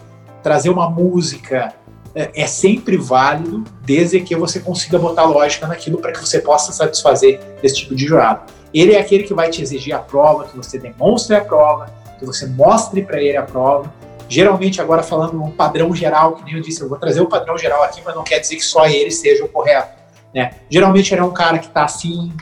trazer 0.42 0.70
uma 0.70 0.90
música 0.90 1.72
é, 2.14 2.42
é 2.42 2.46
sempre 2.46 2.96
válido, 2.96 3.64
desde 3.82 4.20
que 4.20 4.36
você 4.36 4.60
consiga 4.60 4.98
botar 4.98 5.24
lógica 5.24 5.66
naquilo 5.66 5.98
para 5.98 6.12
que 6.12 6.20
você 6.20 6.40
possa 6.40 6.72
satisfazer 6.72 7.40
esse 7.62 7.76
tipo 7.76 7.94
de 7.94 8.06
jurado. 8.06 8.52
Ele 8.72 8.92
é 8.92 9.00
aquele 9.00 9.24
que 9.24 9.34
vai 9.34 9.50
te 9.50 9.62
exigir 9.62 9.94
a 9.94 9.98
prova, 9.98 10.44
que 10.44 10.56
você 10.56 10.78
demonstre 10.78 11.36
a 11.36 11.44
prova, 11.44 11.86
que 12.18 12.24
você 12.24 12.46
mostre 12.46 13.02
para 13.02 13.20
ele 13.20 13.36
a 13.36 13.42
prova. 13.42 13.92
Geralmente, 14.28 14.80
agora 14.80 15.02
falando 15.02 15.40
um 15.40 15.50
padrão 15.50 15.94
geral, 15.94 16.34
que 16.34 16.44
nem 16.44 16.54
eu 16.54 16.60
disse, 16.60 16.80
eu 16.80 16.88
vou 16.88 16.98
trazer 16.98 17.20
o 17.20 17.26
padrão 17.26 17.56
geral 17.58 17.82
aqui, 17.82 18.00
mas 18.04 18.14
não 18.14 18.24
quer 18.24 18.38
dizer 18.40 18.56
que 18.56 18.64
só 18.64 18.86
ele 18.86 19.10
seja 19.10 19.44
o 19.44 19.48
correto. 19.48 20.02
Né? 20.34 20.54
Geralmente 20.68 21.12
ele 21.12 21.20
é 21.20 21.24
um 21.24 21.32
cara 21.32 21.58
que 21.58 21.66
está 21.66 21.84
assim, 21.84 22.32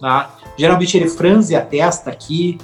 tá? 0.00 0.36
Geralmente 0.56 0.96
ele 0.96 1.08
franze 1.08 1.54
a 1.54 1.60
testa 1.60 2.10
aqui. 2.10 2.58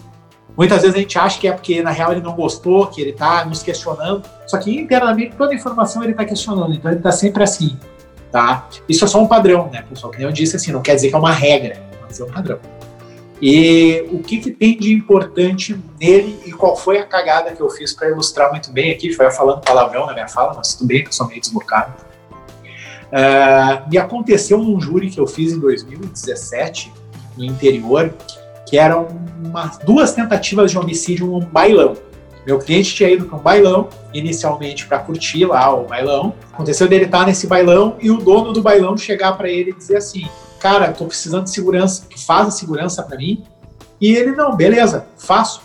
Muitas 0.56 0.82
vezes 0.82 0.96
a 0.96 0.98
gente 0.98 1.18
acha 1.18 1.40
que 1.40 1.48
é 1.48 1.52
porque 1.52 1.82
na 1.82 1.90
real 1.90 2.12
ele 2.12 2.20
não 2.20 2.34
gostou, 2.34 2.86
que 2.86 3.00
ele 3.00 3.10
está 3.10 3.44
nos 3.44 3.62
questionando. 3.62 4.22
Só 4.46 4.58
que 4.58 4.74
internamente 4.74 5.36
toda 5.36 5.52
a 5.52 5.54
informação 5.54 6.02
ele 6.02 6.12
está 6.12 6.24
questionando, 6.24 6.74
então 6.74 6.90
ele 6.90 6.98
está 6.98 7.12
sempre 7.12 7.42
assim, 7.42 7.78
tá? 8.32 8.68
Isso 8.88 9.04
é 9.04 9.08
só 9.08 9.22
um 9.22 9.26
padrão, 9.26 9.70
né, 9.70 9.84
pessoal? 9.88 10.12
Nem 10.16 10.22
eu 10.22 10.32
disse 10.32 10.56
assim, 10.56 10.72
não 10.72 10.82
quer 10.82 10.94
dizer 10.96 11.08
que 11.08 11.14
é 11.14 11.18
uma 11.18 11.32
regra, 11.32 11.80
mas 12.02 12.20
é 12.20 12.24
um 12.24 12.30
padrão. 12.30 12.58
E 13.40 14.04
o 14.10 14.18
que, 14.18 14.38
que 14.38 14.50
tem 14.50 14.76
de 14.76 14.92
importante 14.92 15.78
nele 16.00 16.40
e 16.44 16.50
qual 16.50 16.76
foi 16.76 16.98
a 16.98 17.06
cagada 17.06 17.52
que 17.52 17.60
eu 17.60 17.70
fiz 17.70 17.92
para 17.92 18.08
ilustrar 18.08 18.50
muito 18.50 18.72
bem 18.72 18.90
aqui? 18.90 19.12
Foi 19.12 19.30
falando 19.30 19.60
palavrão 19.60 20.06
na 20.06 20.12
minha 20.12 20.26
fala, 20.26 20.54
mas 20.56 20.74
tudo 20.74 20.88
bem 20.88 21.04
eu 21.04 21.12
sou 21.12 21.28
meio 21.28 21.40
desbocado. 21.40 21.92
Uh, 23.08 23.88
me 23.88 23.96
aconteceu 23.96 24.58
num 24.58 24.80
júri 24.80 25.08
que 25.08 25.20
eu 25.20 25.26
fiz 25.26 25.52
em 25.52 25.60
2017 25.60 26.92
no 27.38 27.44
interior, 27.44 28.12
que 28.66 28.76
eram 28.76 29.08
umas, 29.42 29.78
duas 29.78 30.12
tentativas 30.12 30.70
de 30.70 30.78
homicídio 30.78 31.26
num 31.26 31.40
bailão. 31.40 31.96
Meu 32.44 32.58
cliente 32.58 32.94
tinha 32.94 33.10
ido 33.10 33.26
para 33.26 33.38
um 33.38 33.40
bailão, 33.40 33.88
inicialmente 34.12 34.86
para 34.86 34.98
curtir 34.98 35.44
lá 35.44 35.74
o 35.74 35.86
bailão. 35.86 36.34
Aconteceu 36.52 36.88
dele 36.88 37.04
estar 37.04 37.26
nesse 37.26 37.46
bailão 37.46 37.96
e 38.00 38.10
o 38.10 38.16
dono 38.18 38.52
do 38.52 38.60
bailão 38.60 38.96
chegar 38.96 39.36
para 39.36 39.48
ele 39.48 39.70
e 39.70 39.74
dizer 39.74 39.96
assim: 39.96 40.26
Cara, 40.58 40.92
tô 40.92 41.04
precisando 41.04 41.44
de 41.44 41.50
segurança, 41.50 42.06
tu 42.08 42.18
faz 42.18 42.48
a 42.48 42.50
segurança 42.50 43.02
para 43.02 43.16
mim? 43.16 43.44
E 44.00 44.14
ele, 44.14 44.32
não, 44.32 44.56
beleza, 44.56 45.06
faço. 45.16 45.60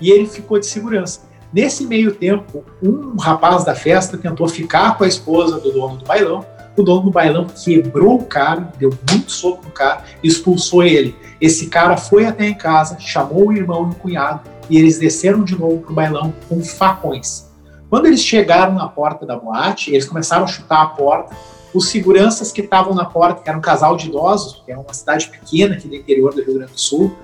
E 0.00 0.10
ele 0.10 0.26
ficou 0.26 0.58
de 0.58 0.66
segurança. 0.66 1.20
Nesse 1.52 1.86
meio 1.86 2.12
tempo, 2.14 2.64
um 2.82 3.16
rapaz 3.16 3.64
da 3.64 3.74
festa 3.74 4.16
tentou 4.16 4.48
ficar 4.48 4.96
com 4.98 5.04
a 5.04 5.08
esposa 5.08 5.58
do 5.58 5.72
dono 5.72 5.96
do 5.96 6.04
bailão 6.04 6.44
o 6.80 6.84
dono 6.84 7.02
do 7.02 7.10
bailão 7.10 7.46
quebrou 7.46 8.16
o 8.16 8.24
cara, 8.24 8.72
deu 8.78 8.90
muito 9.10 9.32
soco 9.32 9.64
no 9.64 9.70
cara, 9.70 10.04
expulsou 10.22 10.82
ele. 10.82 11.14
Esse 11.40 11.66
cara 11.66 11.96
foi 11.96 12.26
até 12.26 12.46
em 12.46 12.54
casa, 12.54 12.98
chamou 12.98 13.48
o 13.48 13.52
irmão 13.52 13.88
e 13.88 13.92
o 13.92 13.94
cunhado 13.94 14.40
e 14.68 14.78
eles 14.78 14.98
desceram 14.98 15.44
de 15.44 15.58
novo 15.58 15.78
pro 15.78 15.94
bailão 15.94 16.32
com 16.48 16.62
facões. 16.62 17.46
Quando 17.88 18.06
eles 18.06 18.20
chegaram 18.20 18.74
na 18.74 18.88
porta 18.88 19.24
da 19.24 19.36
boate, 19.36 19.92
eles 19.92 20.04
começaram 20.04 20.44
a 20.44 20.48
chutar 20.48 20.82
a 20.82 20.86
porta. 20.86 21.36
Os 21.72 21.88
seguranças 21.88 22.50
que 22.50 22.62
estavam 22.62 22.94
na 22.94 23.04
porta, 23.04 23.42
que 23.42 23.48
era 23.48 23.56
um 23.56 23.60
casal 23.60 23.96
de 23.96 24.08
idosos, 24.08 24.62
que 24.64 24.72
é 24.72 24.76
uma 24.76 24.92
cidade 24.92 25.28
pequena 25.28 25.74
aqui 25.74 25.86
do 25.86 25.94
interior 25.94 26.34
do 26.34 26.42
Rio 26.42 26.54
Grande 26.54 26.72
do 26.72 26.80
Sul, 26.80 27.14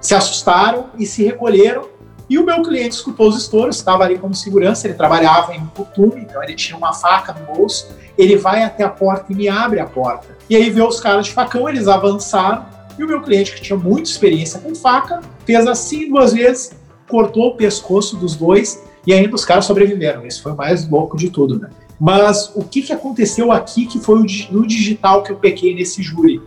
se 0.00 0.14
assustaram 0.14 0.86
e 0.98 1.06
se 1.06 1.24
recolheram. 1.24 1.86
E 2.28 2.38
o 2.38 2.44
meu 2.44 2.62
cliente 2.62 2.96
escutou 2.96 3.28
os 3.28 3.36
estouros, 3.36 3.76
estava 3.76 4.04
ali 4.04 4.18
como 4.18 4.34
segurança, 4.34 4.86
ele 4.86 4.94
trabalhava 4.94 5.54
em 5.54 5.60
um 5.60 5.66
costume, 5.66 6.22
então 6.22 6.42
ele 6.42 6.54
tinha 6.54 6.76
uma 6.76 6.92
faca 6.92 7.32
no 7.32 7.54
bolso 7.54 7.88
ele 8.16 8.36
vai 8.36 8.62
até 8.62 8.84
a 8.84 8.88
porta 8.88 9.32
e 9.32 9.36
me 9.36 9.48
abre 9.48 9.80
a 9.80 9.86
porta. 9.86 10.36
E 10.48 10.56
aí 10.56 10.70
vê 10.70 10.82
os 10.82 11.00
caras 11.00 11.26
de 11.26 11.32
facão, 11.32 11.68
eles 11.68 11.86
avançaram, 11.86 12.64
e 12.98 13.04
o 13.04 13.06
meu 13.06 13.20
cliente, 13.20 13.54
que 13.54 13.60
tinha 13.60 13.78
muita 13.78 14.08
experiência 14.08 14.58
com 14.58 14.74
faca, 14.74 15.20
fez 15.44 15.66
assim 15.66 16.08
duas 16.08 16.32
vezes, 16.32 16.72
cortou 17.08 17.48
o 17.48 17.56
pescoço 17.56 18.16
dos 18.16 18.34
dois, 18.34 18.82
e 19.06 19.12
ainda 19.12 19.34
os 19.34 19.44
caras 19.44 19.66
sobreviveram. 19.66 20.24
Esse 20.24 20.40
foi 20.40 20.52
o 20.52 20.56
mais 20.56 20.88
louco 20.88 21.16
de 21.16 21.30
tudo, 21.30 21.58
né? 21.58 21.68
Mas 22.00 22.50
o 22.54 22.62
que, 22.62 22.82
que 22.82 22.92
aconteceu 22.92 23.52
aqui 23.52 23.86
que 23.86 23.98
foi 23.98 24.18
no 24.50 24.66
digital 24.66 25.22
que 25.22 25.32
eu 25.32 25.36
pequei 25.36 25.74
nesse 25.74 26.02
júri? 26.02 26.42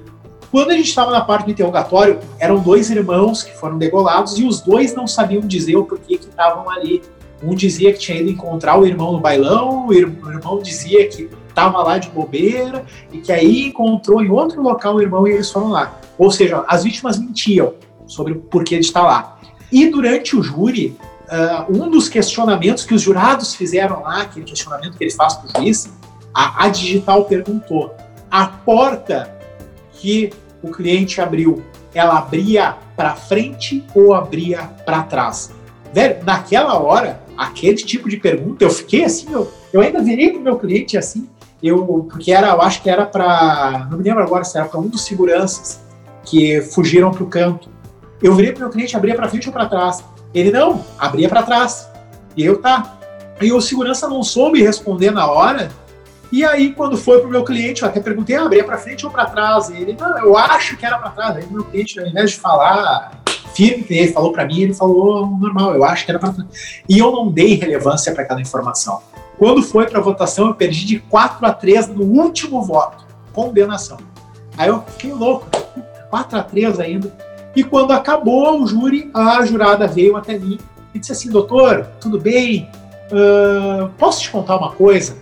Quando 0.51 0.71
a 0.71 0.73
gente 0.73 0.89
estava 0.89 1.11
na 1.11 1.21
parte 1.21 1.45
do 1.45 1.51
interrogatório, 1.51 2.19
eram 2.39 2.59
dois 2.59 2.89
irmãos 2.89 3.43
que 3.43 3.55
foram 3.55 3.77
degolados 3.77 4.37
e 4.39 4.45
os 4.45 4.61
dois 4.61 4.95
não 4.95 5.05
sabiam 5.05 5.41
dizer 5.41 5.75
o 5.75 5.85
porquê 5.85 6.17
que 6.17 6.27
estavam 6.27 6.69
ali. 6.69 7.03
Um 7.41 7.53
dizia 7.53 7.93
que 7.93 7.99
tinha 7.99 8.19
ido 8.19 8.31
encontrar 8.31 8.77
o 8.77 8.85
irmão 8.85 9.13
no 9.13 9.19
bailão, 9.19 9.87
o 9.87 9.93
irmão 9.93 10.59
dizia 10.61 11.07
que 11.07 11.29
estava 11.47 11.83
lá 11.83 11.97
de 11.97 12.09
bobeira 12.09 12.83
e 13.11 13.19
que 13.19 13.31
aí 13.31 13.67
encontrou 13.67 14.21
em 14.23 14.29
outro 14.29 14.61
local 14.61 14.95
o 14.95 15.01
irmão 15.01 15.27
e 15.27 15.31
eles 15.31 15.51
foram 15.51 15.69
lá. 15.69 15.99
Ou 16.17 16.31
seja, 16.31 16.63
as 16.67 16.83
vítimas 16.83 17.17
mentiam 17.17 17.73
sobre 18.07 18.33
o 18.33 18.37
porquê 18.37 18.79
de 18.79 18.85
estar 18.85 19.03
lá. 19.03 19.39
E 19.71 19.87
durante 19.87 20.35
o 20.35 20.41
júri, 20.41 20.97
uh, 21.27 21.71
um 21.71 21.89
dos 21.89 22.09
questionamentos 22.09 22.85
que 22.85 22.93
os 22.93 23.01
jurados 23.01 23.53
fizeram 23.53 24.01
lá, 24.01 24.23
aquele 24.23 24.45
questionamento 24.45 24.97
que 24.97 25.03
eles 25.03 25.15
fazem 25.15 25.41
para 25.41 25.61
o 25.61 25.63
juiz, 25.63 25.93
a, 26.33 26.65
a 26.65 26.69
Digital 26.69 27.25
perguntou: 27.25 27.93
a 28.31 28.47
porta 28.47 29.38
que 29.99 30.31
o 30.61 30.69
cliente 30.69 31.21
abriu, 31.21 31.61
ela 31.93 32.17
abria 32.17 32.77
para 32.95 33.15
frente 33.15 33.83
ou 33.93 34.13
abria 34.13 34.63
para 34.85 35.03
trás? 35.03 35.51
Velho, 35.93 36.23
naquela 36.23 36.77
hora, 36.79 37.21
aquele 37.37 37.77
tipo 37.77 38.09
de 38.09 38.17
pergunta, 38.17 38.63
eu 38.63 38.69
fiquei 38.69 39.03
assim, 39.03 39.31
eu, 39.31 39.51
eu 39.73 39.81
ainda 39.81 40.01
virei 40.01 40.31
pro 40.31 40.41
meu 40.41 40.57
cliente 40.57 40.97
assim, 40.97 41.27
eu 41.61 42.07
porque 42.09 42.31
era, 42.31 42.49
eu 42.49 42.61
acho 42.61 42.81
que 42.81 42.89
era 42.89 43.05
para, 43.05 43.87
não 43.89 43.97
me 43.97 44.03
lembro 44.03 44.23
agora 44.23 44.43
se 44.43 44.57
era 44.57 44.67
para 44.67 44.79
um 44.79 44.87
dos 44.87 45.05
seguranças 45.05 45.81
que 46.23 46.61
fugiram 46.61 47.11
para 47.11 47.23
o 47.23 47.27
canto. 47.27 47.69
Eu 48.21 48.35
virei 48.35 48.51
para 48.51 48.59
o 48.59 48.63
meu 48.63 48.69
cliente, 48.69 48.95
abria 48.95 49.15
para 49.15 49.27
frente 49.27 49.47
ou 49.47 49.53
para 49.53 49.65
trás. 49.65 50.03
Ele 50.33 50.51
não, 50.51 50.83
abria 50.97 51.27
para 51.27 51.43
trás. 51.43 51.89
E 52.35 52.45
eu 52.45 52.61
tá. 52.61 52.97
E 53.41 53.51
o 53.51 53.61
segurança 53.61 54.07
não 54.07 54.21
soube 54.21 54.61
responder 54.61 55.11
na 55.11 55.29
hora. 55.29 55.71
E 56.31 56.45
aí 56.45 56.73
quando 56.73 56.97
foi 56.97 57.19
pro 57.19 57.29
meu 57.29 57.43
cliente, 57.43 57.81
eu 57.81 57.87
até 57.87 57.99
perguntei, 57.99 58.35
ah, 58.35 58.43
abria 58.43 58.63
para 58.63 58.77
frente 58.77 59.05
ou 59.05 59.11
para 59.11 59.25
trás? 59.25 59.69
E 59.69 59.77
ele, 59.77 59.97
não, 59.99 60.17
eu 60.19 60.37
acho 60.37 60.77
que 60.77 60.85
era 60.85 60.97
para 60.97 61.09
trás. 61.09 61.37
Aí 61.37 61.45
meu 61.49 61.63
cliente, 61.63 61.99
ao 61.99 62.07
invés 62.07 62.31
de 62.31 62.37
falar 62.37 63.11
firme, 63.53 63.83
que 63.83 63.93
ele 63.93 64.11
falou 64.11 64.31
para 64.31 64.45
mim, 64.45 64.61
ele 64.61 64.73
falou 64.73 65.25
normal, 65.25 65.75
eu 65.75 65.83
acho 65.83 66.05
que 66.05 66.11
era 66.11 66.19
para 66.19 66.33
trás. 66.33 66.81
E 66.87 66.99
eu 66.99 67.11
não 67.11 67.31
dei 67.31 67.55
relevância 67.55 68.13
para 68.13 68.23
aquela 68.23 68.41
informação. 68.41 69.01
Quando 69.37 69.63
foi 69.63 69.87
para 69.87 70.01
votação, 70.01 70.47
eu 70.47 70.53
perdi 70.53 70.85
de 70.85 70.99
4 70.99 71.45
a 71.45 71.53
3 71.53 71.87
no 71.87 72.03
último 72.03 72.61
voto. 72.61 73.05
Condenação. 73.33 73.97
Aí 74.57 74.67
eu 74.67 74.83
fiquei 74.83 75.13
louco. 75.13 75.47
4 76.09 76.39
a 76.39 76.43
3 76.43 76.79
ainda. 76.79 77.13
E 77.55 77.63
quando 77.63 77.91
acabou 77.91 78.61
o 78.61 78.67
júri, 78.67 79.09
a 79.13 79.43
jurada 79.45 79.87
veio 79.87 80.15
até 80.17 80.37
mim 80.37 80.59
e 80.93 80.99
disse 80.99 81.11
assim: 81.11 81.29
Doutor, 81.29 81.87
tudo 81.99 82.19
bem? 82.19 82.69
Uh, 83.11 83.89
posso 83.97 84.21
te 84.21 84.29
contar 84.29 84.57
uma 84.57 84.71
coisa? 84.71 85.17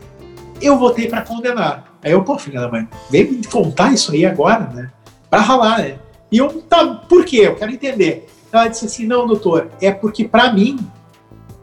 Eu 0.61 0.77
votei 0.77 1.07
para 1.07 1.21
condenar. 1.21 1.97
Aí 2.03 2.11
eu, 2.11 2.23
pô, 2.23 2.37
filha 2.37 2.61
da 2.61 2.69
mãe, 2.69 2.87
vem 3.09 3.31
me 3.31 3.45
contar 3.45 3.93
isso 3.93 4.11
aí 4.11 4.25
agora, 4.25 4.67
né? 4.73 4.91
Para 5.29 5.41
ralar, 5.41 5.79
né? 5.79 5.95
E 6.31 6.37
eu, 6.37 6.49
tá, 6.61 6.85
por 7.07 7.25
quê? 7.25 7.41
Eu 7.47 7.55
quero 7.55 7.71
entender. 7.71 8.27
Ela 8.51 8.67
disse 8.67 8.85
assim: 8.85 9.05
Não, 9.05 9.27
doutor, 9.27 9.69
é 9.81 9.91
porque 9.91 10.25
para 10.25 10.51
mim 10.51 10.79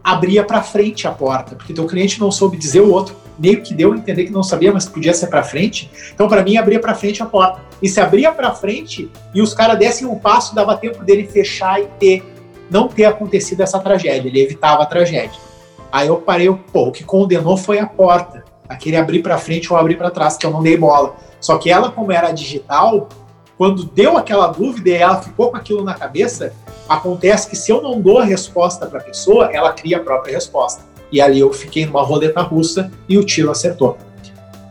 abria 0.03 0.45
para 0.45 0.63
frente 0.63 1.07
a 1.09 1.11
porta, 1.11 1.57
porque 1.57 1.73
teu 1.73 1.87
cliente 1.87 2.21
não 2.21 2.31
soube 2.31 2.59
dizer 2.59 2.81
o 2.81 2.93
outro, 2.93 3.17
meio 3.39 3.63
que 3.63 3.73
deu 3.73 3.93
a 3.93 3.97
entender 3.97 4.25
que 4.25 4.33
não 4.33 4.43
sabia, 4.43 4.73
mas 4.73 4.87
podia 4.87 5.15
ser 5.15 5.29
para 5.29 5.43
frente. 5.43 5.91
Então, 6.15 6.29
para 6.29 6.43
mim, 6.43 6.57
abria 6.57 6.79
para 6.79 6.95
frente 6.95 7.23
a 7.23 7.27
porta. 7.27 7.61
E 7.83 7.89
se 7.89 8.01
abria 8.01 8.31
para 8.31 8.55
frente 8.55 9.11
e 9.35 9.41
os 9.41 9.55
caras 9.55 9.79
dessem 9.79 10.07
um 10.07 10.19
passo, 10.19 10.55
dava 10.55 10.77
tempo 10.77 11.03
dele 11.03 11.27
fechar 11.27 11.81
e 11.81 11.87
ter 11.99 12.35
não 12.71 12.89
ter 12.89 13.05
acontecido 13.05 13.63
essa 13.63 13.79
tragédia, 13.79 14.29
ele 14.29 14.41
evitava 14.41 14.83
a 14.83 14.87
tragédia. 14.87 15.39
Aí 15.93 16.09
eu 16.09 16.17
parei, 16.17 16.51
pô, 16.73 16.89
o 16.89 16.93
que 16.93 17.05
condenou 17.05 17.57
foi 17.57 17.79
a 17.79 17.87
porta, 17.87 18.44
aquele 18.69 18.97
abrir 18.97 19.23
para 19.23 19.39
frente 19.39 19.73
ou 19.73 19.79
abrir 19.79 19.97
para 19.97 20.11
trás, 20.11 20.37
que 20.37 20.47
eu 20.47 20.51
não 20.51 20.63
dei 20.63 20.77
bola. 20.77 21.15
Só 21.41 21.59
que 21.59 21.71
ela, 21.71 21.91
como 21.91 22.13
era 22.13 22.33
digital, 22.33 23.09
quando 23.59 23.85
deu 23.85 24.17
aquela 24.17 24.49
dúvida 24.49 24.89
e 24.89 24.93
ela 24.93 25.23
ficou 25.23 25.51
com 25.51 25.57
aquilo 25.57 25.85
na 25.85 25.95
cabeça, 25.95 26.53
Acontece 26.89 27.49
que 27.49 27.57
se 27.57 27.73
eu 27.73 27.81
não 27.81 28.01
dou 28.01 28.19
a 28.19 28.25
resposta 28.25 28.87
para 28.87 29.01
a 29.01 29.03
pessoa, 29.03 29.51
ela 29.53 29.73
cria 29.73 29.97
a 29.97 30.01
própria 30.01 30.35
resposta. 30.35 30.83
E 31.11 31.21
ali 31.21 31.41
eu 31.41 31.53
fiquei 31.53 31.87
numa 31.87 32.03
roleta 32.03 32.43
russa 32.43 32.91
e 33.09 33.17
o 33.17 33.25
tiro 33.25 33.51
acertou. 33.51 33.97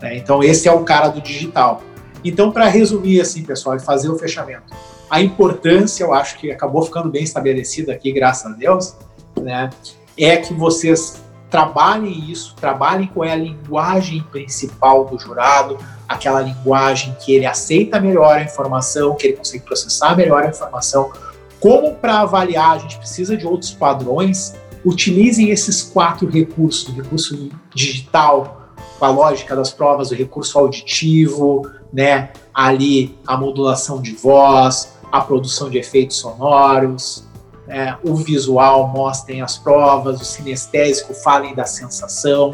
Né? 0.02 0.18
Então 0.18 0.44
esse 0.44 0.68
é 0.68 0.72
o 0.72 0.84
cara 0.84 1.08
do 1.08 1.22
digital. 1.22 1.82
Então 2.24 2.52
para 2.52 2.68
resumir 2.68 3.20
assim, 3.20 3.44
pessoal, 3.44 3.76
e 3.76 3.80
fazer 3.80 4.10
o 4.10 4.18
fechamento, 4.18 4.74
a 5.10 5.22
importância, 5.22 6.04
eu 6.04 6.14
acho 6.14 6.38
que 6.38 6.52
acabou 6.52 6.84
ficando 6.84 7.10
bem 7.10 7.24
estabelecida 7.24 7.92
aqui, 7.92 8.12
graças 8.12 8.52
a 8.52 8.56
Deus, 8.56 8.96
né? 9.40 9.70
É 10.18 10.38
que 10.38 10.54
vocês 10.54 11.23
trabalhem 11.54 12.32
isso, 12.32 12.56
trabalhem 12.56 13.06
qual 13.14 13.30
é 13.30 13.32
a 13.32 13.36
linguagem 13.36 14.24
principal 14.32 15.06
do 15.06 15.20
jurado, 15.20 15.78
aquela 16.10 16.42
linguagem 16.42 17.16
que 17.24 17.32
ele 17.32 17.46
aceita 17.46 18.00
melhor 18.00 18.38
a 18.38 18.42
informação, 18.42 19.14
que 19.14 19.28
ele 19.28 19.38
consegue 19.38 19.64
processar 19.64 20.16
melhor 20.16 20.42
a 20.42 20.50
informação. 20.50 21.12
Como 21.60 21.94
para 21.94 22.22
avaliar 22.22 22.72
a 22.72 22.78
gente 22.80 22.98
precisa 22.98 23.38
de 23.38 23.46
outros 23.46 23.70
padrões, 23.70 24.56
utilizem 24.84 25.52
esses 25.52 25.84
quatro 25.84 26.28
recursos: 26.28 26.90
o 26.90 26.92
recurso 26.92 27.52
digital, 27.72 28.72
com 28.98 29.06
a 29.06 29.12
lógica 29.12 29.56
das 29.56 29.70
provas, 29.70 30.10
o 30.10 30.16
recurso 30.16 30.58
auditivo, 30.58 31.70
né? 31.94 32.32
Ali 32.52 33.16
a 33.28 33.38
modulação 33.38 34.02
de 34.02 34.14
voz, 34.14 34.96
a 35.12 35.22
produção 35.22 35.70
de 35.70 35.78
efeitos 35.78 36.18
sonoros, 36.18 37.28
né? 37.68 37.98
o 38.04 38.16
visual 38.16 38.88
mostrem 38.88 39.42
as 39.42 39.58
provas, 39.58 40.22
o 40.22 40.26
sinestésico 40.26 41.14
falem 41.14 41.56
da 41.56 41.66
sensação. 41.66 42.52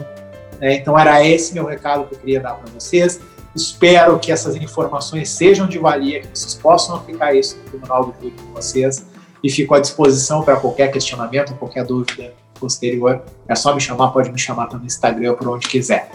Né? 0.59 0.75
Então 0.75 0.97
era 0.97 1.25
esse 1.25 1.53
meu 1.53 1.65
recado 1.65 2.05
que 2.05 2.15
eu 2.15 2.19
queria 2.19 2.39
dar 2.39 2.55
para 2.55 2.71
vocês. 2.71 3.19
Espero 3.55 4.19
que 4.19 4.31
essas 4.31 4.55
informações 4.55 5.29
sejam 5.29 5.67
de 5.67 5.79
valia, 5.79 6.21
que 6.21 6.27
vocês 6.27 6.53
possam 6.53 6.95
aplicar 6.95 7.33
isso 7.33 7.57
no 7.57 7.63
Tribunal 7.63 8.05
do 8.05 8.13
Júri 8.21 8.35
com 8.41 8.53
vocês 8.53 9.05
e 9.43 9.49
fico 9.49 9.73
à 9.73 9.79
disposição 9.79 10.43
para 10.43 10.57
qualquer 10.57 10.91
questionamento, 10.91 11.55
qualquer 11.55 11.83
dúvida 11.83 12.33
posterior. 12.59 13.23
É 13.47 13.55
só 13.55 13.73
me 13.73 13.81
chamar, 13.81 14.09
pode 14.09 14.31
me 14.31 14.37
chamar 14.37 14.67
pelo 14.67 14.85
Instagram, 14.85 15.33
por 15.33 15.47
onde 15.47 15.67
quiser. 15.67 16.09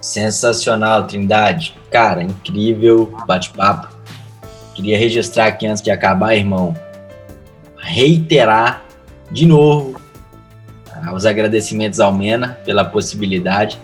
Sensacional, 0.00 1.06
Trindade. 1.06 1.76
Cara, 1.90 2.22
incrível 2.22 3.12
bate-papo. 3.26 3.88
Queria 4.74 4.96
registrar 4.96 5.46
aqui 5.46 5.66
antes 5.66 5.82
de 5.82 5.90
acabar, 5.90 6.36
irmão, 6.36 6.74
reiterar 7.78 8.84
de 9.30 9.46
novo 9.46 10.00
ah, 10.92 11.14
os 11.14 11.24
agradecimentos 11.26 12.00
ao 12.00 12.12
Mena 12.12 12.58
pela 12.64 12.84
possibilidade. 12.84 13.78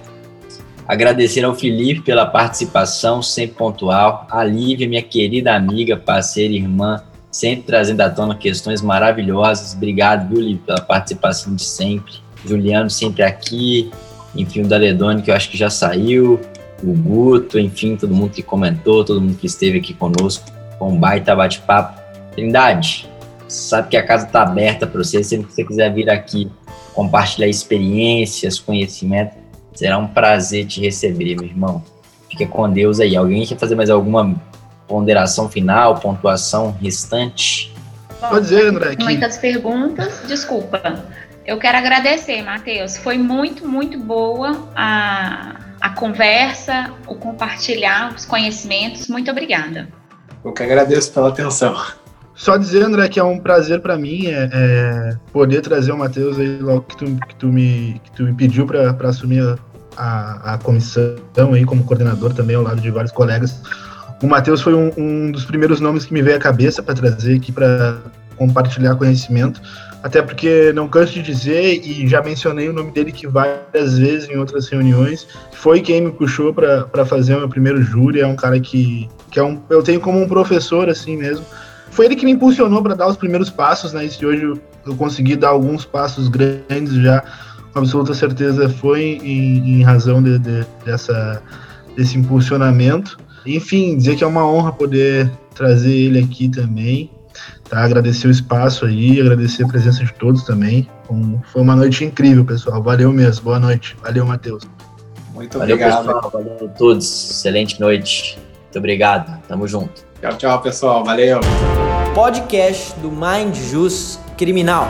Agradecer 0.86 1.44
ao 1.44 1.54
Felipe 1.54 2.02
pela 2.02 2.26
participação 2.26 3.22
sempre 3.22 3.56
pontual, 3.56 4.26
a 4.30 4.44
Lívia, 4.44 4.86
minha 4.86 5.02
querida 5.02 5.54
amiga, 5.54 5.96
parceira, 5.96 6.52
irmã, 6.52 7.02
sempre 7.30 7.64
trazendo 7.64 8.02
à 8.02 8.10
tona 8.10 8.34
questões 8.34 8.82
maravilhosas. 8.82 9.74
Obrigado, 9.74 10.28
viu, 10.28 10.40
Lívia, 10.40 10.62
pela 10.66 10.80
participação 10.80 11.54
de 11.54 11.64
sempre. 11.64 12.14
Juliano 12.44 12.90
sempre 12.90 13.22
aqui, 13.22 13.90
enfim, 14.36 14.62
o 14.62 14.68
Daledone, 14.68 15.22
que 15.22 15.30
eu 15.30 15.34
acho 15.34 15.48
que 15.48 15.56
já 15.56 15.70
saiu, 15.70 16.38
o 16.82 16.92
Guto, 16.92 17.58
enfim, 17.58 17.96
todo 17.96 18.14
mundo 18.14 18.32
que 18.32 18.42
comentou, 18.42 19.04
todo 19.04 19.20
mundo 19.20 19.36
que 19.38 19.46
esteve 19.46 19.78
aqui 19.78 19.94
conosco, 19.94 20.44
com 20.78 20.92
um 20.92 20.98
baita 20.98 21.34
bate-papo. 21.34 21.98
Trindade, 22.32 23.08
sabe 23.55 23.89
que 23.89 23.97
a 23.97 24.06
casa 24.06 24.26
está 24.26 24.43
aberta 24.43 24.86
para 24.86 25.02
você, 25.02 25.22
sempre 25.22 25.47
que 25.47 25.55
você 25.55 25.64
quiser 25.64 25.93
vir 25.93 26.10
aqui 26.10 26.51
compartilhar 26.94 27.48
experiências, 27.48 28.60
conhecimento, 28.60 29.35
Será 29.74 29.98
um 29.98 30.06
prazer 30.06 30.66
te 30.66 30.81
receber, 30.81 31.35
meu 31.35 31.44
irmão. 31.44 31.85
Fica 32.31 32.47
com 32.47 32.70
Deus 32.70 33.01
aí. 33.01 33.16
Alguém 33.16 33.44
quer 33.44 33.59
fazer 33.59 33.74
mais 33.74 33.90
alguma 33.90 34.40
ponderação 34.86 35.48
final, 35.48 35.97
pontuação 35.97 36.76
restante? 36.81 37.74
Bom, 38.20 38.28
Pode 38.28 38.43
dizer, 38.43 38.68
André. 38.68 38.94
Muitas 39.01 39.36
perguntas. 39.36 40.22
Desculpa. 40.28 41.05
Eu 41.44 41.59
quero 41.59 41.76
agradecer, 41.76 42.40
Matheus. 42.43 42.97
Foi 42.97 43.18
muito, 43.18 43.66
muito 43.68 43.98
boa 43.98 44.68
a, 44.76 45.56
a 45.81 45.90
conversa, 45.90 46.93
o 47.09 47.16
compartilhar 47.16 48.14
os 48.14 48.24
conhecimentos. 48.24 49.09
Muito 49.09 49.31
obrigada. 49.31 49.89
Eu 50.44 50.52
que 50.52 50.62
agradeço 50.62 51.12
pela 51.12 51.31
atenção. 51.31 51.74
Só 52.35 52.56
dizer, 52.56 52.82
André, 52.82 53.09
que 53.09 53.20
é 53.20 53.24
um 53.24 53.39
prazer 53.39 53.81
para 53.81 53.97
mim 53.97 54.27
é, 54.27 54.51
é, 54.52 55.16
poder 55.32 55.61
trazer 55.61 55.93
o 55.93 55.98
Matheus 55.98 56.39
aí 56.39 56.59
logo 56.59 56.82
que 56.82 56.97
tu, 56.97 57.05
que 57.28 57.36
tu, 57.36 57.47
me, 57.47 58.01
que 58.02 58.11
tu 58.12 58.24
me 58.24 58.35
pediu 58.35 58.66
para 58.66 59.09
assumir 59.09 59.56
a, 59.97 60.55
a, 60.55 60.59
comissão 60.59 61.15
aí 61.52 61.65
como 61.65 61.85
coordenador 61.85 62.35
também 62.35 62.56
ao 62.56 62.62
lado 62.62 62.81
de 62.81 62.90
vários 62.90 63.12
colegas. 63.12 63.62
O 64.23 64.27
Matheus 64.27 64.61
foi 64.61 64.74
um, 64.74 64.90
um, 64.97 65.31
dos 65.31 65.44
primeiros 65.44 65.81
nomes 65.81 66.05
que 66.05 66.12
me 66.12 66.23
veio 66.23 66.36
à 66.36 66.40
cabeça 66.40 66.82
para 66.82 66.94
trazer 66.94 67.36
aqui 67.36 67.52
para 67.52 67.98
compartilhar 68.36 68.97
conhecimento, 68.97 69.61
até 70.02 70.20
porque 70.20 70.73
não 70.73 70.89
canso 70.89 71.12
de 71.12 71.23
dizer 71.23 71.81
e 71.85 72.06
já 72.09 72.20
mencionei 72.20 72.69
o 72.69 72.73
nome 72.73 72.90
dele 72.90 73.12
que 73.12 73.28
várias 73.28 73.97
vezes 73.97 74.28
em 74.28 74.36
outras 74.36 74.69
reuniões, 74.69 75.27
foi 75.52 75.81
quem 75.81 76.01
me 76.01 76.11
puxou 76.11 76.52
para 76.52 77.06
fazer 77.06 77.36
o 77.36 77.39
meu 77.39 77.48
primeiro 77.48 77.81
júri, 77.81 78.20
é 78.20 78.27
um 78.27 78.35
cara 78.35 78.59
que, 78.59 79.09
que 79.31 79.39
é 79.39 79.43
um, 79.43 79.62
eu 79.70 79.82
tenho 79.82 80.01
como 80.01 80.20
um 80.20 80.27
professor 80.27 80.89
assim 80.89 81.16
mesmo, 81.16 81.44
foi 81.94 82.06
ele 82.06 82.16
que 82.16 82.24
me 82.24 82.32
impulsionou 82.32 82.82
para 82.82 82.94
dar 82.94 83.06
os 83.06 83.16
primeiros 83.16 83.48
passos, 83.48 83.92
né? 83.92 84.04
E 84.04 84.10
se 84.10 84.26
hoje 84.26 84.60
eu 84.84 84.96
consegui 84.96 85.36
dar 85.36 85.50
alguns 85.50 85.84
passos 85.84 86.28
grandes 86.28 86.92
já, 86.94 87.22
com 87.72 87.78
absoluta 87.78 88.12
certeza 88.12 88.68
foi 88.68 89.20
em, 89.22 89.78
em 89.78 89.82
razão 89.82 90.20
de, 90.20 90.38
de, 90.40 90.66
dessa, 90.84 91.40
desse 91.96 92.18
impulsionamento. 92.18 93.16
Enfim, 93.46 93.96
dizer 93.96 94.16
que 94.16 94.24
é 94.24 94.26
uma 94.26 94.44
honra 94.44 94.72
poder 94.72 95.30
trazer 95.54 95.92
ele 95.92 96.18
aqui 96.18 96.48
também. 96.48 97.10
Tá? 97.68 97.84
Agradecer 97.84 98.26
o 98.26 98.30
espaço 98.30 98.86
aí, 98.86 99.20
agradecer 99.20 99.62
a 99.62 99.68
presença 99.68 100.04
de 100.04 100.12
todos 100.14 100.42
também. 100.42 100.88
Um, 101.08 101.38
foi 101.52 101.62
uma 101.62 101.76
noite 101.76 102.04
incrível, 102.04 102.44
pessoal. 102.44 102.82
Valeu 102.82 103.12
mesmo. 103.12 103.44
Boa 103.44 103.60
noite. 103.60 103.96
Valeu, 104.02 104.26
Matheus. 104.26 104.64
Muito 105.32 105.58
Valeu, 105.58 105.76
obrigado. 105.76 106.06
Pessoal. 106.06 106.30
Valeu 106.30 106.56
a 106.64 106.68
todos. 106.68 107.30
Excelente 107.30 107.80
noite. 107.80 108.36
Muito 108.64 108.78
obrigado. 108.78 109.40
Tamo 109.46 109.68
junto. 109.68 110.14
Tchau, 110.24 110.38
tchau, 110.38 110.62
pessoal. 110.62 111.05
Valeu. 111.05 111.40
Podcast 112.14 112.98
do 113.01 113.10
Mind 113.10 113.55
Jus 113.55 114.18
Criminal. 114.38 114.88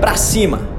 Pra 0.00 0.16
cima! 0.16 0.71